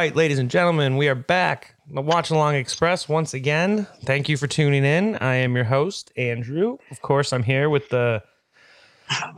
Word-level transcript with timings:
All 0.00 0.06
right, 0.06 0.16
ladies 0.16 0.38
and 0.38 0.50
gentlemen, 0.50 0.96
we 0.96 1.08
are 1.10 1.14
back. 1.14 1.74
The 1.92 2.00
Watch 2.00 2.30
Along 2.30 2.54
Express 2.54 3.06
once 3.06 3.34
again. 3.34 3.86
Thank 4.04 4.30
you 4.30 4.38
for 4.38 4.46
tuning 4.46 4.82
in. 4.82 5.16
I 5.16 5.34
am 5.34 5.54
your 5.54 5.64
host, 5.66 6.10
Andrew. 6.16 6.78
Of 6.90 7.02
course, 7.02 7.34
I'm 7.34 7.42
here 7.42 7.68
with 7.68 7.90
the 7.90 8.22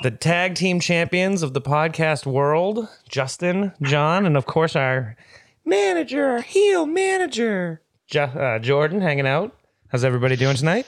the 0.04 0.12
tag 0.12 0.54
team 0.54 0.78
champions 0.78 1.42
of 1.42 1.52
the 1.52 1.60
podcast 1.60 2.26
world, 2.26 2.86
Justin, 3.08 3.72
John, 3.82 4.24
and 4.24 4.36
of 4.36 4.46
course 4.46 4.76
our 4.76 5.16
manager, 5.64 6.26
our 6.30 6.42
heel 6.42 6.86
manager, 6.86 7.82
Jo- 8.06 8.22
uh, 8.26 8.60
Jordan, 8.60 9.00
hanging 9.00 9.26
out. 9.26 9.56
How's 9.88 10.04
everybody 10.04 10.36
doing 10.36 10.54
tonight? 10.54 10.86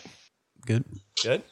Good. 0.66 0.84
Good. 1.20 1.42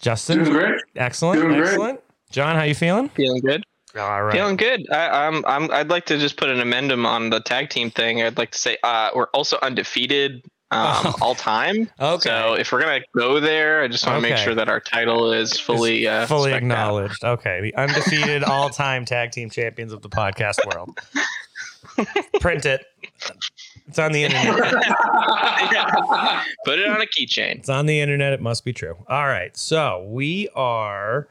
Justin, 0.00 0.44
Doing 0.44 0.52
great. 0.56 0.80
excellent, 0.96 1.42
Doing 1.42 1.56
great. 1.58 1.68
excellent. 1.68 2.00
John, 2.30 2.56
how 2.56 2.62
you 2.62 2.74
feeling? 2.74 3.10
Feeling 3.10 3.42
good. 3.42 3.62
All 3.98 4.22
right. 4.22 4.32
Feeling 4.34 4.56
good. 4.56 4.86
I, 4.92 5.26
I'm. 5.26 5.44
I'm. 5.46 5.70
I'd 5.70 5.88
like 5.90 6.06
to 6.06 6.18
just 6.18 6.36
put 6.36 6.48
an 6.48 6.60
amendum 6.60 7.06
on 7.06 7.30
the 7.30 7.40
tag 7.40 7.70
team 7.70 7.90
thing. 7.90 8.22
I'd 8.22 8.38
like 8.38 8.50
to 8.52 8.58
say 8.58 8.76
uh, 8.84 9.10
we're 9.14 9.26
also 9.28 9.58
undefeated 9.62 10.44
um, 10.72 11.06
Oh. 11.06 11.14
all 11.20 11.34
time. 11.34 11.90
Okay. 12.00 12.28
So 12.28 12.54
if 12.54 12.70
we're 12.70 12.80
gonna 12.80 13.00
go 13.16 13.40
there, 13.40 13.82
I 13.82 13.88
just 13.88 14.06
want 14.06 14.22
to 14.22 14.28
make 14.28 14.38
sure 14.38 14.54
that 14.54 14.68
our 14.68 14.78
title 14.80 15.32
is 15.32 15.58
fully 15.58 16.06
uh, 16.06 16.26
fully 16.26 16.50
spec'd 16.50 16.64
out. 16.64 16.70
acknowledged. 16.72 17.24
Okay, 17.24 17.60
the 17.60 17.74
undefeated 17.74 18.44
all-time 18.44 19.04
tag 19.04 19.32
team 19.32 19.50
champions 19.50 19.92
of 19.92 20.02
the 20.02 20.08
podcast 20.08 20.58
world. 20.72 20.96
Print 22.40 22.64
it. 22.66 22.86
It's 23.88 23.98
on 23.98 24.12
the 24.12 24.22
internet. 24.24 24.72
Yeah. 25.72 26.44
Put 26.64 26.78
it 26.78 26.88
on 26.88 27.00
a 27.00 27.06
keychain. 27.06 27.56
It's 27.56 27.68
on 27.68 27.86
the 27.86 28.00
internet. 28.00 28.32
It 28.32 28.40
must 28.40 28.64
be 28.64 28.72
true. 28.72 28.96
All 29.08 29.26
right, 29.26 29.56
so 29.56 30.06
we 30.08 30.48
are 30.54 31.28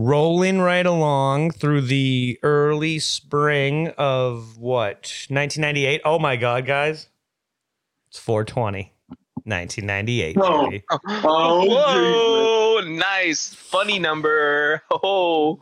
rolling 0.00 0.60
right 0.60 0.86
along 0.86 1.50
through 1.50 1.82
the 1.82 2.38
early 2.42 2.98
spring 2.98 3.88
of 3.98 4.56
what 4.58 5.26
1998. 5.28 6.00
Oh 6.04 6.18
my 6.18 6.36
god, 6.36 6.66
guys, 6.66 7.08
it's 8.08 8.18
420. 8.18 8.92
1998. 9.44 10.36
Oh. 10.38 10.64
baby. 10.64 10.84
Oh, 11.24 12.80
Whoa! 12.80 12.88
Nice, 12.88 13.54
funny 13.54 13.98
number. 13.98 14.82
Oh, 15.02 15.58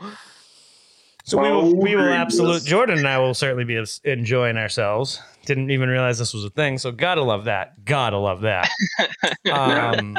So 1.24 1.40
we 1.40 1.50
will, 1.50 1.76
we 1.76 1.94
will 1.94 2.04
Oh, 2.04 2.12
absolute 2.12 2.64
Jordan 2.64 2.98
and 2.98 3.06
I 3.06 3.18
will 3.18 3.34
certainly 3.34 3.64
be 3.64 3.82
enjoying 4.04 4.56
ourselves. 4.56 5.20
Didn't 5.46 5.70
even 5.70 5.88
realize 5.88 6.18
this 6.18 6.34
was 6.34 6.44
a 6.44 6.50
thing, 6.50 6.78
so 6.78 6.90
gotta 6.90 7.22
love 7.22 7.44
that. 7.44 7.84
Gotta 7.84 8.18
love 8.18 8.40
that. 8.42 8.68
um, 9.52 10.16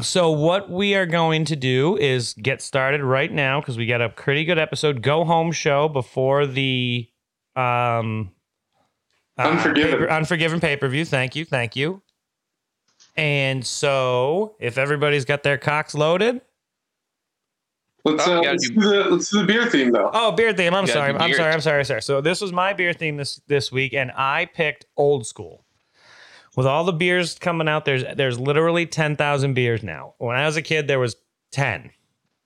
so 0.00 0.30
what 0.30 0.70
we 0.70 0.94
are 0.94 1.06
going 1.06 1.44
to 1.46 1.56
do 1.56 1.96
is 1.96 2.34
get 2.34 2.60
started 2.62 3.02
right 3.02 3.30
now 3.32 3.60
because 3.60 3.76
we 3.76 3.86
got 3.86 4.00
a 4.00 4.08
pretty 4.08 4.44
good 4.44 4.58
episode. 4.58 5.02
Go 5.02 5.24
home 5.24 5.52
show 5.52 5.88
before 5.88 6.46
the 6.46 7.08
um, 7.56 8.32
uh, 9.38 9.42
Unforgiven. 9.42 9.90
paper- 9.92 10.10
Unforgiven 10.10 10.60
pay 10.60 10.76
per 10.76 10.88
view. 10.88 11.04
Thank 11.04 11.36
you, 11.36 11.44
thank 11.44 11.76
you. 11.76 12.02
And 13.16 13.64
so, 13.64 14.56
if 14.58 14.76
everybody's 14.78 15.24
got 15.24 15.42
their 15.44 15.58
cocks 15.58 15.94
loaded, 15.94 16.40
let's, 18.04 18.26
Oh, 18.26 18.38
uh, 18.38 18.40
let's, 18.42 18.68
you- 18.68 18.74
do 18.74 18.80
the, 18.88 19.04
let's 19.10 19.30
do 19.30 19.38
the 19.40 19.44
beer 19.46 19.66
theme 19.66 19.92
though. 19.92 20.10
Oh, 20.12 20.32
beer 20.32 20.52
theme. 20.52 20.74
I'm 20.74 20.86
sorry. 20.88 21.14
I'm 21.14 21.32
sorry. 21.34 21.52
I'm 21.52 21.60
sorry. 21.60 21.84
Sorry. 21.84 22.02
So 22.02 22.20
this 22.20 22.40
was 22.40 22.52
my 22.52 22.72
beer 22.72 22.92
theme 22.92 23.16
this 23.16 23.40
this 23.46 23.70
week, 23.70 23.94
and 23.94 24.10
I 24.16 24.46
picked 24.46 24.86
old 24.96 25.26
school. 25.26 25.63
With 26.56 26.66
all 26.66 26.84
the 26.84 26.92
beers 26.92 27.38
coming 27.38 27.68
out, 27.68 27.84
there's 27.84 28.04
there's 28.16 28.38
literally 28.38 28.86
ten 28.86 29.16
thousand 29.16 29.54
beers 29.54 29.82
now. 29.82 30.14
When 30.18 30.36
I 30.36 30.46
was 30.46 30.56
a 30.56 30.62
kid, 30.62 30.88
there 30.88 31.00
was 31.00 31.16
ten. 31.50 31.90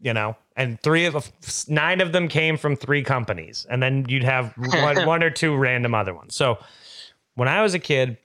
You 0.00 0.14
know, 0.14 0.36
and 0.54 0.80
three 0.80 1.06
of 1.06 1.30
nine 1.66 2.00
of 2.00 2.12
them 2.12 2.28
came 2.28 2.56
from 2.56 2.76
three 2.76 3.02
companies, 3.02 3.66
and 3.68 3.82
then 3.82 4.06
you'd 4.08 4.22
have 4.22 4.52
one, 4.56 5.06
one 5.06 5.22
or 5.24 5.30
two 5.30 5.56
random 5.56 5.94
other 5.94 6.14
ones. 6.14 6.36
So 6.36 6.58
when 7.34 7.48
I 7.48 7.62
was 7.62 7.74
a 7.74 7.80
kid, 7.80 8.16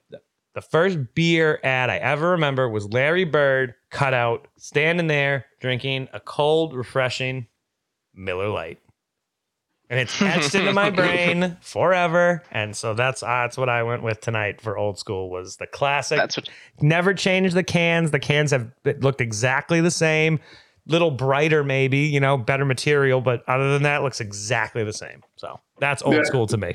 the 0.54 0.62
first 0.62 0.98
beer 1.14 1.58
ad 1.64 1.90
I 1.90 1.96
ever 1.96 2.30
remember 2.30 2.68
was 2.68 2.86
Larry 2.86 3.24
Bird 3.24 3.74
cut 3.90 4.14
out 4.14 4.46
standing 4.56 5.08
there 5.08 5.46
drinking 5.60 6.08
a 6.12 6.20
cold, 6.20 6.74
refreshing 6.74 7.48
Miller 8.14 8.48
Lite. 8.48 8.78
And 9.90 10.00
it's 10.00 10.20
etched 10.20 10.54
into 10.54 10.72
my 10.72 10.90
brain 11.02 11.56
forever. 11.60 12.42
And 12.50 12.74
so 12.74 12.94
that's 12.94 13.22
uh, 13.22 13.26
that's 13.26 13.56
what 13.58 13.68
I 13.68 13.82
went 13.82 14.02
with 14.02 14.20
tonight 14.20 14.60
for 14.60 14.78
old 14.78 14.98
school 14.98 15.30
was 15.30 15.56
the 15.56 15.66
classic. 15.66 16.18
that's 16.18 16.36
what. 16.36 16.48
Never 16.80 17.12
changed 17.14 17.54
the 17.54 17.62
cans. 17.62 18.10
The 18.10 18.18
cans 18.18 18.50
have 18.50 18.70
looked 19.00 19.20
exactly 19.20 19.80
the 19.80 19.90
same. 19.90 20.40
Little 20.86 21.10
brighter, 21.10 21.64
maybe, 21.64 21.98
you 21.98 22.20
know, 22.20 22.36
better 22.36 22.64
material, 22.64 23.20
but 23.20 23.42
other 23.48 23.72
than 23.72 23.82
that, 23.84 24.00
it 24.00 24.04
looks 24.04 24.20
exactly 24.20 24.84
the 24.84 24.92
same. 24.92 25.22
So 25.36 25.60
that's 25.80 26.02
old 26.02 26.16
Yeah. 26.16 26.22
school 26.24 26.46
to 26.48 26.56
me. 26.56 26.74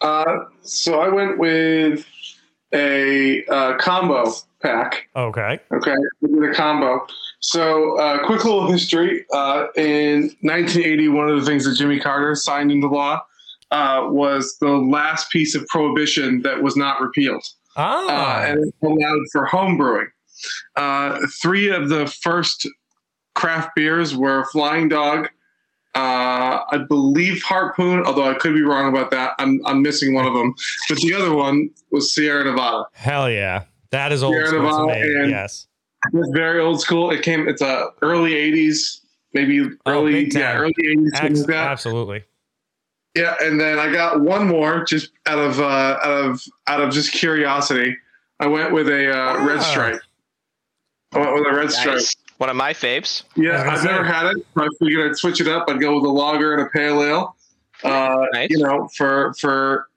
Uh, 0.00 0.38
so 0.62 1.00
I 1.00 1.08
went 1.08 1.38
with 1.38 2.04
a 2.74 3.44
uh, 3.46 3.76
combo 3.78 4.32
pack. 4.60 5.08
Okay. 5.16 5.58
Okay, 5.72 5.94
we 6.20 6.28
did 6.28 6.50
a 6.50 6.54
combo. 6.54 7.06
So, 7.40 7.98
uh, 7.98 8.24
quick 8.24 8.44
little 8.44 8.70
history. 8.70 9.26
Uh, 9.32 9.66
in 9.76 10.34
1980, 10.42 11.08
one 11.08 11.28
of 11.28 11.40
the 11.40 11.44
things 11.44 11.64
that 11.64 11.76
Jimmy 11.76 11.98
Carter 11.98 12.34
signed 12.34 12.70
into 12.70 12.88
law 12.88 13.20
uh, 13.72 14.06
was 14.10 14.58
the 14.60 14.70
last 14.70 15.30
piece 15.30 15.54
of 15.54 15.66
prohibition 15.66 16.42
that 16.42 16.62
was 16.62 16.76
not 16.76 17.00
repealed. 17.00 17.44
Ah. 17.76 18.42
uh, 18.42 18.46
and 18.46 18.68
it 18.68 18.74
allowed 18.82 19.22
for 19.32 19.46
home 19.46 19.76
brewing. 19.76 20.08
Uh, 20.76 21.18
three 21.40 21.70
of 21.70 21.88
the 21.88 22.06
first 22.22 22.68
craft 23.34 23.70
beers 23.74 24.14
were 24.14 24.44
Flying 24.52 24.88
Dog, 24.88 25.28
uh, 25.94 26.60
I 26.70 26.78
believe 26.88 27.42
Harpoon, 27.42 28.02
although 28.04 28.28
I 28.30 28.34
could 28.34 28.54
be 28.54 28.62
wrong 28.62 28.88
about 28.88 29.10
that. 29.10 29.34
I'm, 29.38 29.60
I'm 29.66 29.82
missing 29.82 30.14
one 30.14 30.26
of 30.26 30.32
them. 30.34 30.54
But 30.88 30.98
the 30.98 31.12
other 31.14 31.34
one 31.34 31.68
was 31.90 32.14
Sierra 32.14 32.44
Nevada. 32.44 32.86
Hell 32.92 33.30
yeah. 33.30 33.64
That 33.90 34.10
is 34.12 34.22
old 34.22 34.32
Sierra 34.34 34.48
school 34.48 34.62
Nevada 34.86 35.20
and- 35.22 35.30
Yes. 35.30 35.66
It's 36.12 36.30
very 36.32 36.58
old 36.60 36.80
school. 36.80 37.10
It 37.12 37.22
came. 37.22 37.46
It's 37.46 37.62
a 37.62 37.90
early 38.02 38.32
'80s, 38.32 39.02
maybe 39.34 39.60
Oh, 39.60 39.70
early 39.92 40.24
big 40.24 40.34
yeah, 40.34 40.56
early 40.56 40.74
'80s. 40.82 41.10
Ex- 41.14 41.38
like 41.38 41.46
that. 41.46 41.68
absolutely. 41.68 42.24
Yeah, 43.14 43.36
and 43.40 43.60
then 43.60 43.78
I 43.78 43.92
got 43.92 44.20
one 44.20 44.48
more 44.48 44.82
just 44.84 45.12
out 45.26 45.38
of 45.38 45.60
uh, 45.60 45.98
out 46.02 46.24
of 46.24 46.42
out 46.66 46.80
of 46.80 46.90
just 46.92 47.12
curiosity. 47.12 47.96
I 48.40 48.48
went 48.48 48.72
with 48.72 48.88
a 48.88 49.16
uh, 49.16 49.46
red 49.46 49.58
Ah. 49.58 49.62
stripe. 49.62 50.00
I 51.12 51.18
went 51.20 51.34
with 51.34 51.46
a 51.46 51.54
red 51.54 51.70
stripe. 51.70 52.00
Nice. 52.42 52.48
One 52.48 52.50
of 52.50 52.56
my 52.56 52.72
faves. 52.72 53.22
Yeah, 53.36 53.70
I've 53.70 53.84
never 53.84 54.04
had 54.04 54.26
it. 54.26 54.46
I 54.56 54.68
figured 54.80 55.10
I'd 55.10 55.16
switch 55.16 55.40
it 55.40 55.48
up. 55.48 55.64
I'd 55.68 55.80
go 55.80 55.94
with 55.94 56.04
a 56.04 56.08
lager 56.12 56.52
and 56.54 56.62
a 56.62 56.66
pale 56.70 57.02
ale. 57.02 57.36
Uh, 57.84 58.26
Nice. 58.32 58.50
You 58.50 58.58
know, 58.58 58.88
for 58.96 59.32
for 59.40 59.88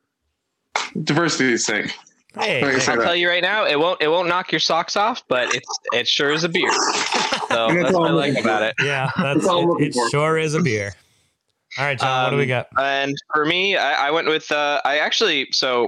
diversity's 1.03 1.65
sake. 1.65 1.91
Hey. 2.37 2.61
I 2.63 2.79
said, 2.79 2.97
I'll 2.99 3.03
tell 3.05 3.15
you 3.15 3.29
right 3.29 3.41
now, 3.41 3.65
it 3.65 3.79
won't 3.79 4.01
it 4.01 4.09
won't 4.09 4.27
knock 4.27 4.51
your 4.51 4.59
socks 4.59 4.95
off, 4.97 5.23
but 5.27 5.53
it's 5.55 5.79
it 5.93 6.07
sure 6.07 6.31
is 6.31 6.43
a 6.43 6.49
beer. 6.49 6.69
So 7.49 7.67
And 7.67 7.77
that's 7.77 7.83
that's 7.89 7.97
what 7.97 8.09
I 8.09 8.13
like 8.13 8.37
about 8.37 8.63
it. 8.63 8.75
Yeah, 8.83 9.09
that's 9.15 9.35
That's 9.41 9.47
all 9.47 9.75
I'm 9.77 9.81
it, 9.83 9.95
it 9.95 10.09
sure 10.11 10.37
is 10.37 10.55
a 10.55 10.61
beer. 10.61 10.93
All 11.77 11.85
right, 11.85 11.97
John, 11.97 12.23
what 12.25 12.29
do 12.31 12.37
we 12.37 12.43
Um, 12.43 12.47
got? 12.49 12.67
And 12.77 13.15
for 13.33 13.45
me, 13.45 13.77
I, 13.77 14.07
I 14.07 14.11
went 14.11 14.27
with 14.27 14.51
uh, 14.51 14.81
I 14.83 14.97
actually 14.97 15.47
so 15.51 15.87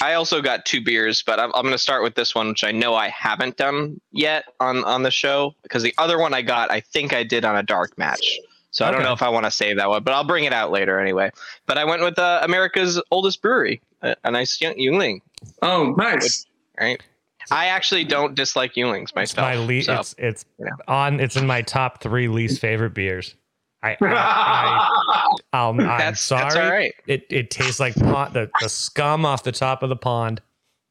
I 0.00 0.14
also 0.14 0.40
got 0.42 0.64
two 0.64 0.80
beers, 0.80 1.22
but 1.22 1.38
I'm, 1.38 1.52
I'm 1.54 1.62
going 1.62 1.72
to 1.72 1.78
start 1.78 2.02
with 2.02 2.14
this 2.14 2.34
one, 2.34 2.48
which 2.48 2.64
I 2.64 2.72
know 2.72 2.94
I 2.94 3.08
haven't 3.08 3.56
done 3.56 4.00
yet 4.12 4.44
on 4.60 4.84
on 4.84 5.02
the 5.02 5.10
show 5.10 5.54
because 5.62 5.82
the 5.82 5.94
other 5.98 6.18
one 6.18 6.34
I 6.34 6.42
got, 6.42 6.70
I 6.70 6.80
think 6.80 7.12
I 7.12 7.22
did 7.24 7.44
on 7.44 7.56
a 7.56 7.62
dark 7.62 7.96
match. 7.98 8.38
So 8.70 8.84
I 8.84 8.90
don't 8.90 9.02
know 9.02 9.12
if 9.14 9.22
I 9.22 9.30
want 9.30 9.46
to 9.46 9.50
save 9.50 9.76
that 9.78 9.88
one, 9.88 10.02
but 10.02 10.12
I'll 10.12 10.24
bring 10.24 10.44
it 10.44 10.52
out 10.52 10.70
later 10.70 11.00
anyway. 11.00 11.30
But 11.64 11.78
I 11.78 11.84
went 11.86 12.02
with 12.02 12.18
uh, 12.18 12.40
America's 12.42 13.00
oldest 13.10 13.40
brewery, 13.40 13.80
a, 14.02 14.14
a 14.24 14.30
nice 14.30 14.60
Ying- 14.60 14.76
Yuengling, 14.76 15.20
Oh, 15.62 15.94
nice. 15.96 16.44
right? 16.78 17.02
I 17.50 17.66
actually 17.66 18.04
don't 18.04 18.34
dislike 18.34 18.74
Yuenglings 18.74 19.04
It's 19.04 19.14
myself. 19.14 19.46
my 19.46 19.54
le- 19.56 19.82
so. 19.82 19.94
it's 20.00 20.14
it's 20.18 20.44
on 20.88 21.20
it's 21.20 21.36
in 21.36 21.46
my 21.46 21.62
top 21.62 22.02
three 22.02 22.28
least 22.28 22.60
favorite 22.60 22.92
beers. 22.92 23.34
I, 24.02 24.06
I, 24.06 24.08
I 24.12 25.36
I'll, 25.52 25.70
I'm 25.70 25.76
that's 25.78 26.20
sorry. 26.20 26.42
that's 26.42 26.56
all 26.56 26.70
right. 26.70 26.94
It 27.06 27.26
it 27.30 27.50
tastes 27.50 27.80
like 27.80 27.94
pond, 27.94 28.34
the 28.34 28.50
the 28.60 28.68
scum 28.68 29.24
off 29.24 29.42
the 29.44 29.52
top 29.52 29.82
of 29.82 29.88
the 29.88 29.96
pond. 29.96 30.40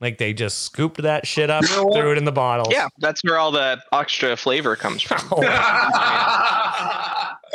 Like 0.01 0.17
they 0.17 0.33
just 0.33 0.59
scooped 0.63 1.01
that 1.03 1.25
shit 1.25 1.49
up, 1.49 1.63
You 1.63 1.69
know 1.77 1.93
threw 1.93 2.11
it 2.11 2.17
in 2.17 2.25
the 2.25 2.31
bottle. 2.31 2.67
Yeah, 2.69 2.89
that's 2.99 3.23
where 3.23 3.37
all 3.39 3.51
the 3.51 3.81
extra 3.93 4.35
flavor 4.35 4.75
comes 4.75 5.01
from. 5.01 5.21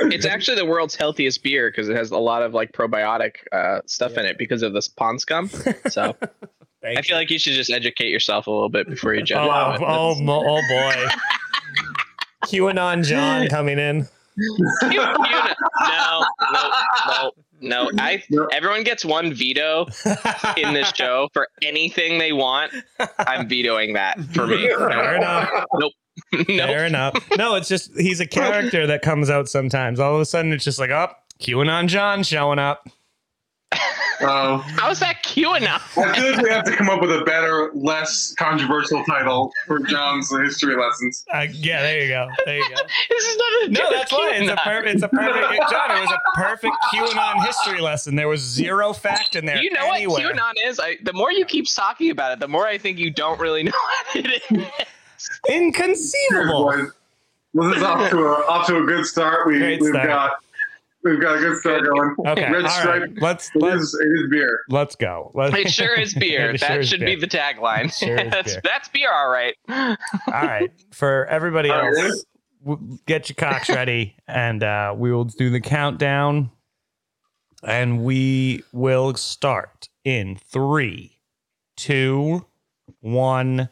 Oh, 0.02 0.06
it's 0.06 0.24
actually 0.24 0.56
the 0.56 0.64
world's 0.64 0.94
healthiest 0.94 1.42
beer 1.42 1.70
because 1.70 1.88
it 1.90 1.96
has 1.96 2.10
a 2.10 2.16
lot 2.16 2.42
of 2.42 2.54
like 2.54 2.72
probiotic 2.72 3.34
uh, 3.52 3.80
stuff 3.84 4.16
in 4.16 4.24
it 4.24 4.38
because 4.38 4.62
of 4.62 4.72
this 4.72 4.88
pond 4.88 5.20
scum. 5.20 5.48
So 5.90 6.16
thank 6.82 6.98
I 6.98 7.02
feel 7.02 7.16
you. 7.16 7.20
like 7.20 7.30
you 7.30 7.38
should 7.38 7.52
just 7.52 7.70
educate 7.70 8.08
yourself 8.08 8.46
a 8.46 8.50
little 8.50 8.70
bit 8.70 8.88
before 8.88 9.14
you 9.14 9.22
judge. 9.22 9.38
Oh, 9.38 9.72
it. 9.72 9.82
oh, 9.86 10.14
mo- 10.20 10.42
oh 10.46 10.62
boy. 10.70 11.06
QAnon 12.46 13.04
John 13.04 13.48
coming 13.48 13.78
in. 13.78 14.08
You- 14.40 14.56
you 14.90 14.96
know- 14.96 15.16
no, 15.80 16.24
no, 16.52 16.70
no, 17.08 17.30
no. 17.60 17.90
I 17.98 18.22
everyone 18.52 18.84
gets 18.84 19.04
one 19.04 19.32
veto 19.34 19.86
in 20.56 20.72
this 20.74 20.88
show 20.94 21.28
for 21.32 21.48
anything 21.62 22.18
they 22.18 22.32
want. 22.32 22.72
I'm 23.18 23.48
vetoing 23.48 23.92
that 23.94 24.18
for 24.34 24.46
me. 24.46 24.68
Fair 24.68 25.16
enough. 25.16 25.50
nope. 25.74 25.92
Fair 26.46 26.86
enough. 26.86 27.14
No, 27.36 27.54
it's 27.56 27.68
just 27.68 27.90
he's 27.98 28.20
a 28.20 28.26
character 28.26 28.86
that 28.86 29.02
comes 29.02 29.30
out 29.30 29.48
sometimes. 29.48 29.98
All 30.00 30.14
of 30.14 30.20
a 30.20 30.24
sudden, 30.26 30.52
it's 30.52 30.64
just 30.64 30.78
like, 30.78 30.90
oh, 30.90 31.08
QAnon 31.40 31.86
John 31.88 32.22
showing 32.22 32.58
up. 32.58 32.86
Uh, 34.22 34.58
How's 34.76 35.00
that 35.00 35.24
QAnon? 35.24 35.66
I 35.66 35.78
feel 36.14 36.32
like 36.32 36.42
we 36.42 36.50
have 36.50 36.64
to 36.64 36.76
come 36.76 36.90
up 36.90 37.00
with 37.00 37.10
a 37.10 37.24
better, 37.24 37.70
less 37.72 38.34
controversial 38.34 39.02
title 39.04 39.50
for 39.66 39.78
John's 39.78 40.30
history 40.30 40.76
lessons. 40.76 41.24
Uh, 41.32 41.46
yeah, 41.50 41.80
there 41.80 42.02
you 42.02 42.08
go. 42.08 42.28
There 42.44 42.58
you 42.58 42.68
go. 42.68 42.74
This 43.08 43.24
is 43.24 43.36
not 43.38 43.62
a 43.62 43.68
No, 43.70 43.90
that's 43.90 44.12
why 44.12 44.32
it's 44.34 44.50
a 44.50 44.56
per- 44.56 44.84
it's 44.84 45.02
a 45.02 45.08
perfect 45.08 45.70
John. 45.70 45.90
It 45.96 46.00
was 46.02 46.10
a 46.10 46.20
perfect 46.36 46.74
QAnon 46.92 47.46
history 47.46 47.80
lesson. 47.80 48.14
There 48.14 48.28
was 48.28 48.42
zero 48.42 48.92
fact 48.92 49.36
in 49.36 49.46
there. 49.46 49.56
You 49.62 49.70
know 49.72 49.90
anywhere. 49.90 50.26
what 50.26 50.36
QAnon 50.36 50.68
is? 50.68 50.78
I, 50.78 50.98
the 51.02 51.14
more 51.14 51.32
you 51.32 51.46
keep 51.46 51.64
talking 51.74 52.10
about 52.10 52.32
it, 52.32 52.40
the 52.40 52.48
more 52.48 52.66
I 52.66 52.76
think 52.76 52.98
you 52.98 53.10
don't 53.10 53.40
really 53.40 53.62
know 53.62 53.72
what 53.72 54.16
it 54.26 54.42
is. 54.50 54.66
Inconceivable. 55.48 56.66
Well, 57.54 57.68
this 57.70 57.78
is 57.78 57.82
off 57.82 58.10
to 58.10 58.18
a 58.18 58.32
off 58.46 58.66
to 58.66 58.76
a 58.76 58.84
good 58.84 59.06
start. 59.06 59.46
We 59.46 59.58
Great 59.58 59.80
we've 59.80 59.90
start. 59.94 60.08
got 60.08 60.32
we've 61.04 61.20
got 61.20 61.36
a 61.36 61.38
good 61.40 61.58
start 61.58 61.84
going. 61.84 62.14
Okay, 62.26 62.50
Red 62.52 62.64
all 62.64 62.70
stripe. 62.70 63.00
right. 63.02 63.10
Let's 63.22 63.50
It 63.54 63.62
let's 63.62 63.82
is, 63.82 63.94
it 63.94 64.06
is 64.24 64.30
beer. 64.30 64.60
let's 64.68 64.96
go. 64.96 65.30
Let's, 65.34 65.54
It 65.56 65.70
sure 65.70 65.94
is 65.98 66.14
beer. 66.18 66.52
that 66.56 66.60
sure 66.60 66.82
should 66.82 67.00
beer. 67.00 67.16
be 67.16 67.20
the 67.20 67.26
tagline. 67.28 67.92
Sure 67.96 68.16
that's 68.30 68.52
beer. 68.52 68.60
that's 68.64 68.88
beer, 68.88 69.12
all 69.12 69.28
right. 69.30 69.54
All 69.68 69.96
right. 70.26 70.70
For 70.92 71.26
everybody 71.26 71.70
All 71.70 71.80
right, 71.90 72.04
else, 72.10 72.24
w- 72.64 72.98
get 73.06 73.28
your 73.28 73.36
cocks 73.36 73.68
ready, 73.68 74.16
and 74.28 74.62
uh, 74.62 74.94
we 74.96 75.12
will 75.12 75.24
do 75.24 75.50
the 75.50 75.60
countdown, 75.60 76.50
and 77.62 78.02
we 78.04 78.62
will 78.72 79.14
start 79.14 79.88
in 80.04 80.36
three, 80.36 81.18
two, 81.76 82.44
one, 83.00 83.68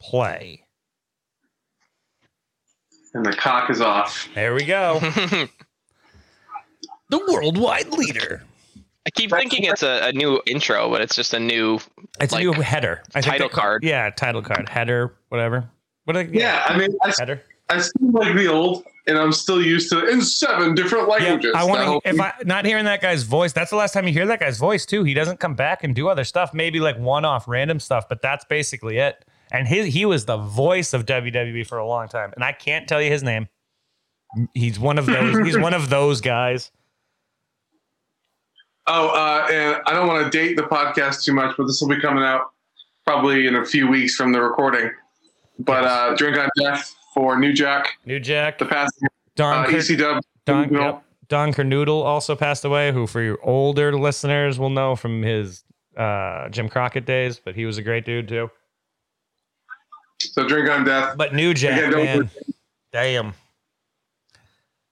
play. 0.00 0.62
And 3.14 3.24
the 3.24 3.32
cock 3.32 3.70
is 3.70 3.80
off. 3.80 4.28
There 4.34 4.54
we 4.54 4.64
go. 4.64 5.00
I 7.12 7.18
the 7.18 7.32
worldwide 7.32 7.88
leader. 7.90 8.42
I 9.06 9.10
keep 9.10 9.30
thinking 9.30 9.64
it's 9.64 9.82
a, 9.84 10.08
a 10.08 10.12
new 10.12 10.40
intro, 10.46 10.90
but 10.90 11.00
it's 11.00 11.14
just 11.14 11.32
a 11.34 11.38
new. 11.40 11.78
It's 12.20 12.32
Like, 12.32 12.42
a 12.42 12.46
new 12.46 12.52
header. 12.54 13.02
I 13.14 13.20
title 13.20 13.48
they 13.48 13.52
call- 13.52 13.62
card. 13.62 13.84
Yeah, 13.84 14.10
title 14.10 14.42
card, 14.42 14.68
header, 14.68 15.14
whatever. 15.28 15.68
What? 16.04 16.16
Are, 16.16 16.22
Yeah, 16.22 16.64
I 16.66 16.76
mean, 16.76 16.96
I, 17.04 17.12
header. 17.18 17.42
I 17.68 17.78
still 17.80 18.10
like 18.10 18.34
the 18.36 18.46
old, 18.48 18.84
and 19.06 19.16
I'm 19.18 19.32
still 19.32 19.62
used 19.62 19.90
to 19.90 20.04
it 20.04 20.08
in 20.10 20.22
seven 20.22 20.74
different 20.74 21.06
Yeah, 21.08 21.14
languages. 21.28 21.52
I 21.56 21.64
want 21.64 21.82
whole 21.84 22.00
to. 22.00 22.08
If 22.08 22.16
thing. 22.16 22.24
I 22.24 22.32
not 22.44 22.64
hearing 22.64 22.84
that 22.86 23.00
guy's 23.00 23.22
voice, 23.22 23.52
that's 23.52 23.70
the 23.70 23.76
last 23.76 23.92
time 23.92 24.06
you 24.08 24.12
hear 24.12 24.26
that 24.26 24.40
guy's 24.40 24.58
voice 24.58 24.84
too. 24.86 25.04
He 25.04 25.14
doesn't 25.14 25.38
come 25.40 25.54
back 25.54 25.84
and 25.84 25.94
do 25.94 26.08
other 26.08 26.24
stuff. 26.24 26.52
Maybe 26.54 26.80
like 26.80 26.98
one-off 26.98 27.46
random 27.48 27.78
stuff, 27.80 28.08
but 28.08 28.22
that's 28.22 28.44
basically 28.44 28.98
it. 28.98 29.24
And 29.52 29.68
his 29.68 29.86
he 29.94 30.04
was 30.04 30.24
the 30.26 30.36
voice 30.36 30.92
of 30.92 31.06
WWE 31.06 31.64
for 31.66 31.78
a 31.78 31.86
long 31.86 32.08
time, 32.08 32.32
and 32.34 32.42
I 32.42 32.50
can't 32.52 32.88
tell 32.88 33.00
you 33.00 33.10
his 33.10 33.22
name. 33.22 33.46
He's 34.54 34.78
one 34.80 34.98
of 34.98 35.06
those. 35.06 35.46
he's 35.46 35.58
one 35.68 35.74
of 35.74 35.88
those 35.90 36.20
guys. 36.20 36.70
Oh, 38.88 39.08
uh, 39.08 39.48
and 39.50 39.82
I 39.86 39.92
don't 39.92 40.06
want 40.06 40.30
to 40.30 40.38
date 40.38 40.56
the 40.56 40.62
podcast 40.62 41.24
too 41.24 41.34
much, 41.34 41.56
but 41.56 41.66
this 41.66 41.80
will 41.80 41.88
be 41.88 42.00
coming 42.00 42.22
out 42.22 42.52
probably 43.04 43.46
in 43.46 43.56
a 43.56 43.64
few 43.64 43.88
weeks 43.88 44.14
from 44.14 44.32
the 44.32 44.40
recording. 44.40 44.90
But 45.58 45.84
uh, 45.84 46.14
Drink 46.16 46.36
on 46.38 46.48
Death 46.58 46.94
for 47.14 47.38
New 47.38 47.52
Jack, 47.52 47.98
New 48.04 48.20
Jack, 48.20 48.58
the 48.58 48.66
past 48.66 48.92
Don, 49.34 49.64
uh, 49.64 49.68
Ker- 49.68 49.78
ECW. 49.78 50.20
Don, 50.44 50.72
yep. 50.72 51.02
Don 51.28 51.52
Kernodle 51.52 52.04
also 52.04 52.36
passed 52.36 52.64
away. 52.64 52.92
Who, 52.92 53.06
for 53.06 53.22
your 53.22 53.38
older 53.42 53.98
listeners, 53.98 54.58
will 54.58 54.70
know 54.70 54.94
from 54.94 55.22
his 55.22 55.64
uh, 55.96 56.48
Jim 56.50 56.68
Crockett 56.68 57.06
days, 57.06 57.40
but 57.42 57.54
he 57.54 57.64
was 57.64 57.78
a 57.78 57.82
great 57.82 58.04
dude 58.04 58.28
too. 58.28 58.50
So 60.20 60.46
Drink 60.46 60.68
on 60.70 60.84
Death. 60.84 61.16
But 61.16 61.34
New 61.34 61.54
Jack, 61.54 61.92
Again, 61.92 62.20
man, 62.20 62.30
damn, 62.92 63.34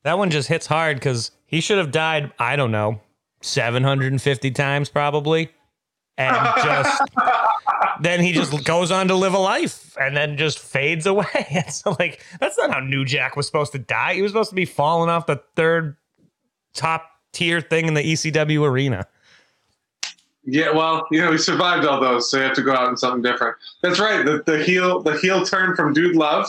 that 0.02 0.19
one 0.19 0.31
just 0.31 0.49
hits 0.49 0.67
hard 0.67 0.96
because 0.96 1.31
he 1.46 1.61
should 1.61 1.79
have 1.79 1.91
died. 1.91 2.32
I 2.38 2.56
don't 2.56 2.73
know, 2.73 3.00
seven 3.44 3.85
hundred 3.85 4.12
and 4.12 4.20
fifty 4.20 4.50
times 4.50 4.88
probably, 4.88 5.50
and 6.17 6.37
just 6.56 7.02
then 8.00 8.20
he 8.20 8.32
just 8.32 8.64
goes 8.64 8.91
on 8.91 9.08
to 9.08 9.14
live 9.14 9.35
a 9.35 9.38
life 9.38 9.96
and 10.00 10.17
then 10.17 10.37
just 10.37 10.58
fades 10.58 11.06
away. 11.06 11.26
And 11.50 11.70
so, 11.70 11.96
like, 11.99 12.25
that's 12.41 12.58
not 12.58 12.73
how 12.73 12.81
New 12.81 13.05
Jack 13.05 13.37
was 13.37 13.46
supposed 13.46 13.73
to 13.73 13.79
die. 13.79 14.14
He 14.14 14.23
was 14.23 14.32
supposed 14.32 14.50
to 14.50 14.56
be 14.56 14.64
falling 14.64 15.11
off 15.11 15.26
the 15.26 15.41
third 15.56 15.96
top 16.75 17.08
tier 17.32 17.61
thing 17.61 17.87
in 17.87 17.94
the 17.94 18.02
ECW 18.02 18.69
arena. 18.69 19.06
Yeah, 20.46 20.73
well, 20.73 21.06
you 21.11 21.20
know, 21.20 21.32
he 21.32 21.38
survived 21.38 21.87
all 21.87 22.00
those, 22.00 22.31
so 22.31 22.37
you 22.37 22.43
have 22.43 22.55
to 22.55 22.62
go 22.62 22.75
out 22.75 22.88
in 22.88 22.96
something 22.96 23.23
different. 23.23 23.56
That's 23.82 23.99
right. 23.99 24.25
The, 24.25 24.43
the 24.44 24.62
heel, 24.62 25.00
the 25.00 25.17
heel 25.19 25.44
turn 25.44 25.75
from 25.75 25.94
Dude 25.94 26.17
Love. 26.17 26.49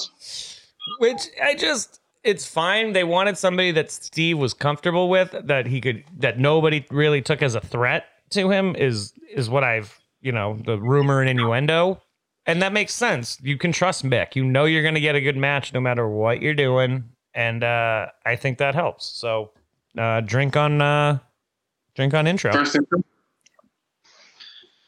Which 0.99 1.21
I 1.41 1.55
just 1.55 2.01
it's 2.25 2.45
fine. 2.45 2.93
They 2.93 3.03
wanted 3.03 3.37
somebody 3.37 3.71
that 3.71 3.91
Steve 3.91 4.37
was 4.37 4.53
comfortable 4.53 5.09
with, 5.09 5.33
that 5.43 5.67
he 5.67 5.79
could 5.79 6.03
that 6.17 6.39
nobody 6.39 6.85
really 6.89 7.21
took 7.21 7.41
as 7.41 7.55
a 7.55 7.61
threat 7.61 8.05
to 8.31 8.49
him 8.49 8.75
is 8.75 9.13
is 9.33 9.49
what 9.49 9.63
I've 9.63 9.97
you 10.21 10.31
know, 10.31 10.57
the 10.65 10.79
rumor 10.79 11.21
and 11.21 11.29
innuendo. 11.29 12.01
And 12.47 12.61
that 12.63 12.73
makes 12.73 12.93
sense. 12.93 13.37
You 13.43 13.57
can 13.57 13.71
trust 13.71 14.03
Mick. 14.03 14.35
You 14.35 14.43
know 14.43 14.65
you're 14.65 14.83
gonna 14.83 14.99
get 14.99 15.15
a 15.15 15.21
good 15.21 15.37
match 15.37 15.71
no 15.71 15.79
matter 15.79 16.09
what 16.09 16.41
you're 16.41 16.55
doing. 16.55 17.03
And 17.33 17.63
uh 17.63 18.07
I 18.25 18.35
think 18.35 18.57
that 18.57 18.75
helps. 18.75 19.05
So 19.05 19.51
uh 19.97 20.21
drink 20.21 20.57
on 20.57 20.81
uh 20.81 21.19
drink 21.95 22.13
on 22.13 22.27
intro. 22.27 22.51
First 22.51 22.75
intro. 22.75 23.03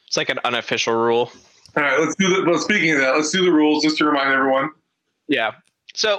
It's 0.08 0.16
like 0.16 0.28
an 0.28 0.40
unofficial 0.44 0.94
rule. 0.94 1.30
All 1.76 1.82
right, 1.82 2.00
let's 2.00 2.14
do 2.16 2.28
the. 2.28 2.50
Well, 2.50 2.58
speaking 2.58 2.92
of 2.92 2.98
that, 2.98 3.14
let's 3.14 3.30
do 3.30 3.44
the 3.44 3.52
rules 3.52 3.84
just 3.84 3.98
to 3.98 4.06
remind 4.06 4.32
everyone. 4.32 4.70
Yeah. 5.28 5.52
So 5.94 6.18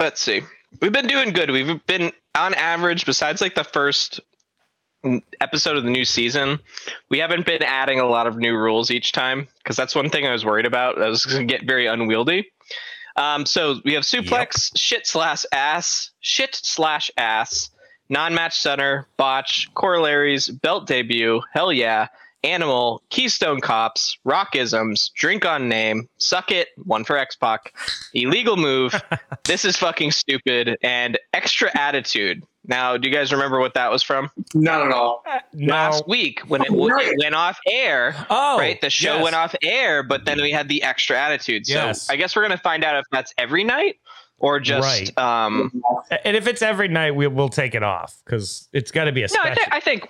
let's 0.00 0.20
see. 0.20 0.42
We've 0.80 0.92
been 0.92 1.06
doing 1.06 1.32
good. 1.32 1.50
We've 1.50 1.84
been 1.86 2.12
on 2.36 2.54
average, 2.54 3.06
besides 3.06 3.40
like 3.40 3.54
the 3.54 3.64
first 3.64 4.20
episode 5.40 5.76
of 5.76 5.84
the 5.84 5.90
new 5.90 6.04
season, 6.04 6.58
we 7.08 7.18
haven't 7.18 7.46
been 7.46 7.62
adding 7.62 8.00
a 8.00 8.06
lot 8.06 8.26
of 8.26 8.36
new 8.36 8.56
rules 8.56 8.90
each 8.90 9.12
time 9.12 9.48
because 9.58 9.76
that's 9.76 9.94
one 9.94 10.10
thing 10.10 10.26
I 10.26 10.32
was 10.32 10.44
worried 10.44 10.66
about. 10.66 11.00
I 11.00 11.08
was 11.08 11.24
going 11.24 11.46
to 11.46 11.52
get 11.52 11.66
very 11.66 11.86
unwieldy. 11.86 12.50
Um, 13.16 13.46
so 13.46 13.80
we 13.84 13.94
have 13.94 14.04
suplex, 14.04 14.70
shit 14.76 15.06
slash 15.06 15.44
ass, 15.52 16.10
shit 16.20 16.54
slash 16.54 17.10
ass, 17.16 17.70
non-match 18.08 18.58
center, 18.58 19.08
botch, 19.16 19.68
corollaries, 19.74 20.48
belt 20.48 20.86
debut, 20.86 21.42
hell 21.52 21.72
yeah, 21.72 22.08
animal, 22.44 23.02
keystone 23.10 23.60
cops, 23.60 24.16
rockisms, 24.26 25.12
drink 25.14 25.44
on 25.44 25.68
name, 25.68 26.08
suck 26.18 26.50
it, 26.50 26.68
one 26.84 27.04
for 27.04 27.16
X 27.16 27.36
Pac, 27.36 27.74
illegal 28.14 28.56
move, 28.56 28.94
this 29.44 29.64
is 29.64 29.76
fucking 29.76 30.10
stupid, 30.12 30.76
and 30.82 31.18
extra 31.32 31.70
attitude. 31.78 32.42
Now, 32.66 32.96
do 32.98 33.08
you 33.08 33.14
guys 33.14 33.32
remember 33.32 33.60
what 33.60 33.74
that 33.74 33.90
was 33.90 34.02
from? 34.02 34.30
Not 34.54 34.84
at 34.84 34.92
all. 34.92 35.24
No. 35.54 35.72
Last 35.72 36.06
week 36.06 36.40
when 36.48 36.60
it, 36.62 36.68
w- 36.68 36.92
Right. 36.92 37.08
it 37.08 37.16
went 37.22 37.34
off 37.34 37.58
air. 37.66 38.14
Oh 38.28 38.58
right, 38.58 38.78
the 38.80 38.90
show 38.90 39.14
yes. 39.14 39.22
went 39.24 39.36
off 39.36 39.54
air, 39.62 40.02
but 40.02 40.26
then 40.26 40.38
we 40.40 40.50
had 40.50 40.68
the 40.68 40.82
extra 40.82 41.18
attitude. 41.18 41.66
So 41.66 41.72
Yes. 41.74 42.10
I 42.10 42.16
guess 42.16 42.36
we're 42.36 42.42
gonna 42.42 42.58
find 42.58 42.84
out 42.84 42.96
if 42.96 43.04
that's 43.10 43.32
every 43.38 43.64
night 43.64 43.96
or 44.38 44.60
just 44.60 44.86
Right. 45.16 45.18
um. 45.18 45.82
And 46.26 46.36
if 46.36 46.46
it's 46.46 46.60
every 46.60 46.88
night, 46.88 47.14
we, 47.14 47.26
we'll 47.26 47.48
take 47.48 47.74
it 47.74 47.82
off 47.82 48.14
because 48.26 48.68
it's 48.74 48.90
got 48.90 49.04
to 49.04 49.12
be 49.12 49.22
a 49.22 49.28
No, 49.28 49.28
special. 49.28 49.50
I, 49.50 49.54
th- 49.54 49.68
I 49.72 49.80
think. 49.80 50.08